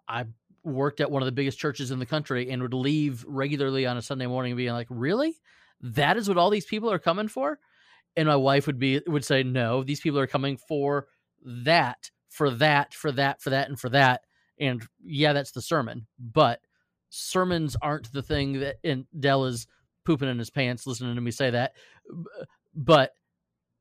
I 0.08 0.24
worked 0.64 1.00
at 1.00 1.10
one 1.10 1.22
of 1.22 1.26
the 1.26 1.32
biggest 1.32 1.58
churches 1.58 1.90
in 1.90 1.98
the 1.98 2.06
country 2.06 2.50
and 2.50 2.62
would 2.62 2.74
leave 2.74 3.24
regularly 3.28 3.86
on 3.86 3.98
a 3.98 4.02
Sunday 4.02 4.26
morning 4.26 4.56
being 4.56 4.72
like, 4.72 4.86
"Really? 4.88 5.36
That 5.82 6.16
is 6.16 6.28
what 6.28 6.38
all 6.38 6.48
these 6.48 6.64
people 6.64 6.90
are 6.90 6.98
coming 6.98 7.28
for?" 7.28 7.58
And 8.16 8.26
my 8.26 8.36
wife 8.36 8.66
would 8.66 8.78
be 8.78 9.02
would 9.06 9.24
say, 9.24 9.42
"No, 9.42 9.84
these 9.84 10.00
people 10.00 10.18
are 10.18 10.26
coming 10.26 10.56
for 10.56 11.08
that, 11.44 12.10
for 12.30 12.50
that, 12.50 12.94
for 12.94 13.12
that, 13.12 13.42
for 13.42 13.50
that 13.50 13.68
and 13.68 13.78
for 13.78 13.90
that." 13.90 14.22
And 14.58 14.82
yeah, 15.04 15.34
that's 15.34 15.52
the 15.52 15.62
sermon, 15.62 16.06
but 16.18 16.60
sermons 17.10 17.76
aren't 17.82 18.10
the 18.12 18.22
thing 18.22 18.60
that 18.60 18.76
and 18.82 19.04
Dell 19.20 19.44
is 19.44 19.66
pooping 20.08 20.28
in 20.30 20.38
his 20.38 20.48
pants 20.48 20.86
listening 20.86 21.14
to 21.14 21.20
me 21.20 21.30
say 21.30 21.50
that. 21.50 21.74
B- 22.08 22.44
But 22.74 23.12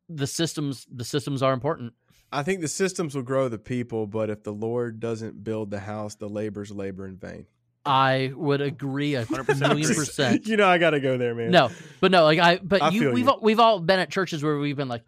the 0.09 0.27
systems 0.27 0.85
the 0.91 1.03
systems 1.03 1.41
are 1.43 1.53
important. 1.53 1.93
I 2.31 2.43
think 2.43 2.61
the 2.61 2.67
systems 2.67 3.15
will 3.15 3.23
grow 3.23 3.47
the 3.49 3.57
people, 3.57 4.05
but 4.07 4.29
if 4.29 4.43
the 4.43 4.51
Lord 4.53 4.99
doesn't 4.99 5.43
build 5.43 5.71
the 5.71 5.79
house, 5.79 6.15
the 6.15 6.27
laborers 6.29 6.71
labor 6.71 7.07
in 7.07 7.15
vain. 7.17 7.45
I 7.85 8.33
would 8.35 8.59
agree 8.59 9.15
a 9.15 9.25
100% 9.25 9.59
million 9.61 9.95
percent. 9.95 10.45
you 10.47 10.57
know, 10.57 10.67
I 10.67 10.77
got 10.77 10.89
to 10.89 10.99
go 10.99 11.17
there, 11.17 11.33
man. 11.33 11.51
No, 11.51 11.69
but 12.01 12.11
no, 12.11 12.23
like 12.25 12.37
I, 12.39 12.57
but 12.57 12.81
I 12.81 12.89
you, 12.89 13.11
we've 13.13 13.23
you. 13.25 13.31
all, 13.31 13.39
we've 13.41 13.61
all 13.61 13.79
been 13.79 13.99
at 13.99 14.09
churches 14.11 14.43
where 14.43 14.57
we've 14.57 14.75
been 14.75 14.89
like, 14.89 15.03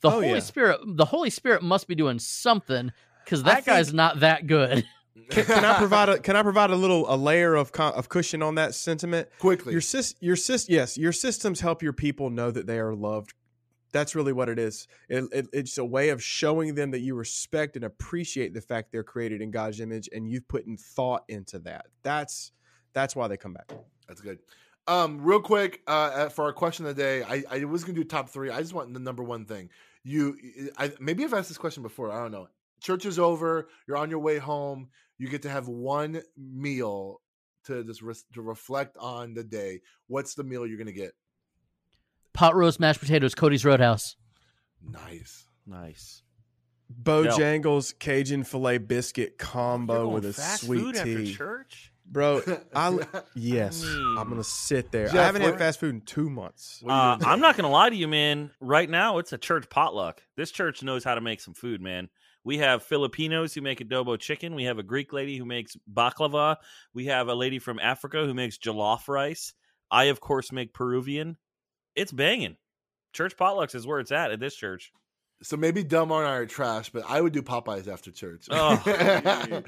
the 0.00 0.08
Oh, 0.08 0.12
Holy 0.12 0.30
yeah. 0.30 0.38
Spirit, 0.40 0.80
the 0.84 1.04
Holy 1.04 1.30
Spirit 1.30 1.62
must 1.62 1.86
be 1.86 1.94
doing 1.94 2.18
something 2.18 2.90
because 3.24 3.42
I 3.42 3.54
that 3.54 3.64
guy's 3.66 3.86
think- 3.88 3.96
not 3.96 4.20
that 4.20 4.46
good. 4.48 4.84
Can, 5.30 5.44
can 5.44 5.64
I 5.64 5.78
provide 5.78 6.08
a 6.08 6.18
can 6.18 6.36
I 6.36 6.42
provide 6.42 6.70
a 6.70 6.76
little 6.76 7.12
a 7.12 7.16
layer 7.16 7.54
of 7.54 7.70
of 7.72 8.08
cushion 8.08 8.42
on 8.42 8.56
that 8.56 8.74
sentiment? 8.74 9.28
quickly? 9.38 9.72
Your 9.72 9.80
sys, 9.80 10.14
your 10.20 10.36
sys, 10.36 10.66
yes, 10.68 10.98
your 10.98 11.12
systems 11.12 11.60
help 11.60 11.82
your 11.82 11.92
people 11.92 12.30
know 12.30 12.50
that 12.50 12.66
they 12.66 12.78
are 12.78 12.94
loved. 12.94 13.34
That's 13.92 14.14
really 14.14 14.32
what 14.32 14.48
it 14.48 14.58
is. 14.58 14.86
It, 15.08 15.24
it, 15.32 15.46
it's 15.52 15.78
a 15.78 15.84
way 15.84 16.10
of 16.10 16.22
showing 16.22 16.74
them 16.74 16.90
that 16.90 17.00
you 17.00 17.14
respect 17.14 17.74
and 17.74 17.84
appreciate 17.84 18.52
the 18.52 18.60
fact 18.60 18.92
they're 18.92 19.02
created 19.02 19.40
in 19.40 19.50
God's 19.50 19.80
image, 19.80 20.10
and 20.12 20.28
you've 20.28 20.46
put 20.46 20.66
in 20.66 20.76
thought 20.76 21.24
into 21.28 21.58
that. 21.60 21.86
That's 22.02 22.52
that's 22.92 23.16
why 23.16 23.28
they 23.28 23.36
come 23.36 23.54
back. 23.54 23.72
That's 24.06 24.20
good. 24.20 24.38
Um, 24.86 25.20
real 25.20 25.40
quick, 25.40 25.82
uh, 25.86 25.90
uh, 25.90 26.28
for 26.30 26.44
our 26.44 26.52
question 26.52 26.86
of 26.86 26.96
the 26.96 27.02
day, 27.02 27.22
I, 27.22 27.44
I 27.50 27.64
was 27.64 27.84
gonna 27.84 27.94
do 27.94 28.04
top 28.04 28.30
three. 28.30 28.50
I 28.50 28.60
just 28.60 28.72
want 28.72 28.92
the 28.92 29.00
number 29.00 29.22
one 29.22 29.44
thing. 29.44 29.70
You, 30.02 30.36
I 30.78 30.92
maybe 30.98 31.24
I've 31.24 31.34
asked 31.34 31.48
this 31.48 31.58
question 31.58 31.82
before. 31.82 32.10
I 32.10 32.20
don't 32.20 32.32
know. 32.32 32.48
Church 32.80 33.04
is 33.04 33.18
over. 33.18 33.68
You're 33.86 33.96
on 33.96 34.08
your 34.08 34.20
way 34.20 34.38
home. 34.38 34.88
You 35.18 35.28
get 35.28 35.42
to 35.42 35.50
have 35.50 35.68
one 35.68 36.22
meal 36.36 37.20
to 37.64 37.84
just 37.84 38.02
re- 38.02 38.14
to 38.34 38.42
reflect 38.42 38.96
on 38.98 39.34
the 39.34 39.44
day. 39.44 39.80
What's 40.06 40.34
the 40.34 40.44
meal 40.44 40.66
you're 40.66 40.78
gonna 40.78 40.92
get? 40.92 41.12
Pot 42.32 42.54
roast, 42.54 42.78
mashed 42.78 43.00
potatoes, 43.00 43.34
Cody's 43.34 43.64
Roadhouse. 43.64 44.16
Nice. 44.80 45.46
nice. 45.66 46.22
Bojangles 47.02 47.98
Cajun 47.98 48.44
filet 48.44 48.78
biscuit 48.78 49.34
You're 49.38 49.46
combo 49.48 50.04
going 50.04 50.14
with 50.14 50.26
a 50.26 50.32
fast 50.32 50.62
sweet 50.64 50.80
food 50.80 50.96
after 50.96 51.18
tea, 51.18 51.34
church. 51.34 51.92
bro. 52.06 52.40
I 52.74 52.98
yes, 53.34 53.82
mean- 53.82 54.16
I'm 54.18 54.28
gonna 54.28 54.44
sit 54.44 54.90
there. 54.90 55.06
Jeff, 55.08 55.16
I 55.16 55.24
haven't 55.24 55.42
had 55.42 55.58
fast 55.58 55.80
food 55.80 55.94
in 55.94 56.00
two 56.02 56.30
months. 56.30 56.80
What 56.82 56.92
are 56.92 57.18
you 57.18 57.26
Uh, 57.26 57.30
I'm 57.30 57.40
not 57.40 57.56
gonna 57.56 57.70
lie 57.70 57.90
to 57.90 57.96
you, 57.96 58.08
man. 58.08 58.50
Right 58.60 58.88
now, 58.88 59.18
it's 59.18 59.32
a 59.32 59.38
church 59.38 59.68
potluck. 59.68 60.22
This 60.36 60.50
church 60.50 60.82
knows 60.82 61.04
how 61.04 61.14
to 61.14 61.20
make 61.20 61.40
some 61.40 61.54
food, 61.54 61.82
man. 61.82 62.08
We 62.48 62.58
have 62.58 62.82
Filipinos 62.82 63.52
who 63.52 63.60
make 63.60 63.78
adobo 63.80 64.18
chicken. 64.18 64.54
We 64.54 64.64
have 64.64 64.78
a 64.78 64.82
Greek 64.82 65.12
lady 65.12 65.36
who 65.36 65.44
makes 65.44 65.76
baklava. 65.92 66.56
We 66.94 67.04
have 67.06 67.28
a 67.28 67.34
lady 67.34 67.58
from 67.58 67.78
Africa 67.78 68.24
who 68.24 68.32
makes 68.32 68.56
jollof 68.56 69.06
rice. 69.06 69.52
I, 69.90 70.04
of 70.04 70.20
course, 70.20 70.50
make 70.50 70.72
Peruvian. 70.72 71.36
It's 71.94 72.10
banging. 72.10 72.56
Church 73.12 73.36
potlucks 73.36 73.74
is 73.74 73.86
where 73.86 74.00
it's 74.00 74.12
at 74.12 74.30
at 74.30 74.40
this 74.40 74.54
church. 74.54 74.92
So 75.42 75.58
maybe 75.58 75.84
Delmar 75.84 76.20
and 76.24 76.26
I 76.32 76.36
are 76.36 76.46
trash, 76.46 76.88
but 76.88 77.04
I 77.06 77.20
would 77.20 77.34
do 77.34 77.42
Popeyes 77.42 77.86
after 77.86 78.10
church. 78.10 78.46
Oh. 78.50 78.82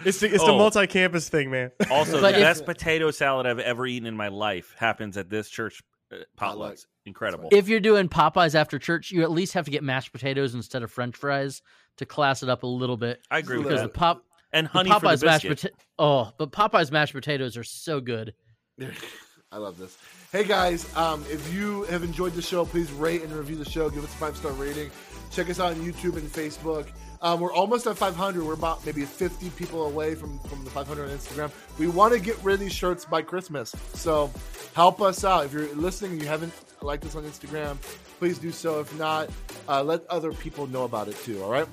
It's 0.04 0.20
the 0.20 0.28
it's 0.34 0.42
the 0.42 0.50
Oh. 0.50 0.56
multi-campus 0.58 1.28
thing, 1.28 1.50
man. 1.50 1.72
Also, 1.90 2.20
But 2.20 2.32
the 2.32 2.38
if- 2.38 2.44
best 2.44 2.64
potato 2.64 3.10
salad 3.10 3.46
I've 3.46 3.58
ever 3.58 3.86
eaten 3.86 4.06
in 4.06 4.16
my 4.16 4.28
life 4.28 4.74
happens 4.78 5.18
at 5.18 5.28
this 5.28 5.50
church 5.50 5.82
uh, 6.12 6.16
Potluck. 6.36 6.72
potlucks. 6.76 6.86
Incredible. 7.04 7.50
If 7.52 7.68
you're 7.68 7.80
doing 7.80 8.08
Popeyes 8.08 8.54
after 8.54 8.78
church, 8.78 9.10
you 9.12 9.22
at 9.22 9.30
least 9.30 9.52
have 9.52 9.66
to 9.66 9.70
get 9.70 9.82
mashed 9.84 10.12
potatoes 10.12 10.54
instead 10.54 10.82
of 10.82 10.90
French 10.90 11.14
fries 11.16 11.60
to 11.98 12.06
class 12.06 12.42
it 12.42 12.48
up 12.48 12.62
a 12.62 12.66
little 12.66 12.96
bit. 12.96 13.20
I 13.30 13.38
agree 13.38 13.58
with 13.58 13.66
Because 13.68 13.80
that. 13.82 13.92
the 13.92 13.98
pop, 13.98 14.24
and 14.52 14.66
the 14.66 14.70
honey 14.70 14.90
for 14.90 14.96
Popeyes 15.00 15.20
the 15.20 15.26
mashed 15.26 15.48
biscuit. 15.48 15.72
potatoes. 15.72 15.86
Oh, 15.98 16.32
but 16.38 16.50
Popeyes 16.52 16.90
mashed 16.90 17.12
potatoes 17.12 17.56
are 17.56 17.64
so 17.64 18.00
good. 18.00 18.34
I 19.52 19.56
love 19.56 19.78
this. 19.78 19.98
Hey 20.30 20.44
guys, 20.44 20.94
um, 20.96 21.24
if 21.28 21.52
you 21.52 21.82
have 21.84 22.04
enjoyed 22.04 22.34
the 22.34 22.42
show, 22.42 22.64
please 22.64 22.90
rate 22.92 23.22
and 23.22 23.32
review 23.32 23.56
the 23.56 23.68
show. 23.68 23.90
Give 23.90 24.04
us 24.04 24.14
a 24.14 24.16
five 24.16 24.36
star 24.36 24.52
rating. 24.52 24.90
Check 25.32 25.50
us 25.50 25.58
out 25.58 25.72
on 25.72 25.76
YouTube 25.80 26.16
and 26.16 26.28
Facebook. 26.28 26.86
Um, 27.22 27.40
we're 27.40 27.52
almost 27.52 27.86
at 27.86 27.98
500. 27.98 28.42
We're 28.44 28.54
about 28.54 28.86
maybe 28.86 29.04
50 29.04 29.50
people 29.50 29.86
away 29.86 30.14
from, 30.14 30.38
from 30.40 30.64
the 30.64 30.70
500 30.70 31.10
on 31.10 31.16
Instagram. 31.16 31.50
We 31.78 31.88
want 31.88 32.14
to 32.14 32.20
get 32.20 32.36
rid 32.42 32.54
of 32.54 32.60
these 32.60 32.72
shirts 32.72 33.04
by 33.04 33.22
Christmas. 33.22 33.74
So 33.92 34.30
help 34.74 35.02
us 35.02 35.22
out. 35.24 35.44
If 35.44 35.52
you're 35.52 35.72
listening 35.74 36.12
and 36.12 36.22
you 36.22 36.28
haven't 36.28 36.52
liked 36.80 37.04
us 37.04 37.16
on 37.16 37.24
Instagram, 37.24 37.76
please 38.20 38.38
do 38.38 38.52
so. 38.52 38.80
If 38.80 38.96
not, 38.98 39.30
uh, 39.66 39.82
let 39.82 40.06
other 40.08 40.30
people 40.32 40.66
know 40.66 40.84
about 40.84 41.08
it 41.08 41.16
too. 41.24 41.42
All 41.42 41.50
right. 41.50 41.66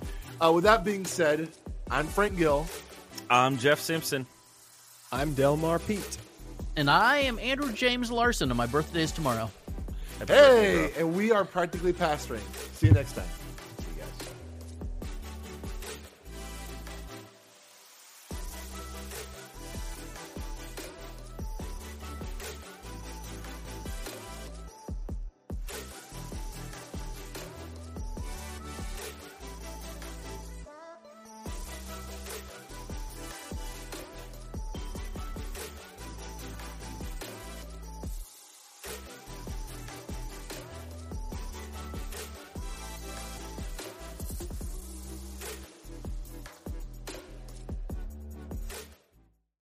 Uh, 0.43 0.51
with 0.55 0.63
that 0.63 0.83
being 0.85 1.05
said, 1.05 1.49
I'm 1.91 2.07
Frank 2.07 2.37
Gill. 2.37 2.65
I'm 3.29 3.57
Jeff 3.57 3.79
Simpson. 3.81 4.25
I'm 5.11 5.33
Delmar 5.33 5.79
Pete. 5.79 6.17
And 6.77 6.89
I 6.89 7.17
am 7.17 7.37
Andrew 7.39 7.71
James 7.73 8.09
Larson, 8.11 8.49
and 8.49 8.57
my 8.57 8.65
birthday 8.65 9.01
is 9.03 9.11
tomorrow. 9.11 9.51
Happy 10.19 10.33
Hey, 10.33 10.89
bro. 10.95 10.99
and 11.05 11.15
we 11.15 11.31
are 11.31 11.43
practically 11.43 11.91
pastoring. 11.93 12.39
See 12.75 12.87
you 12.87 12.93
next 12.93 13.13
time. 13.13 13.25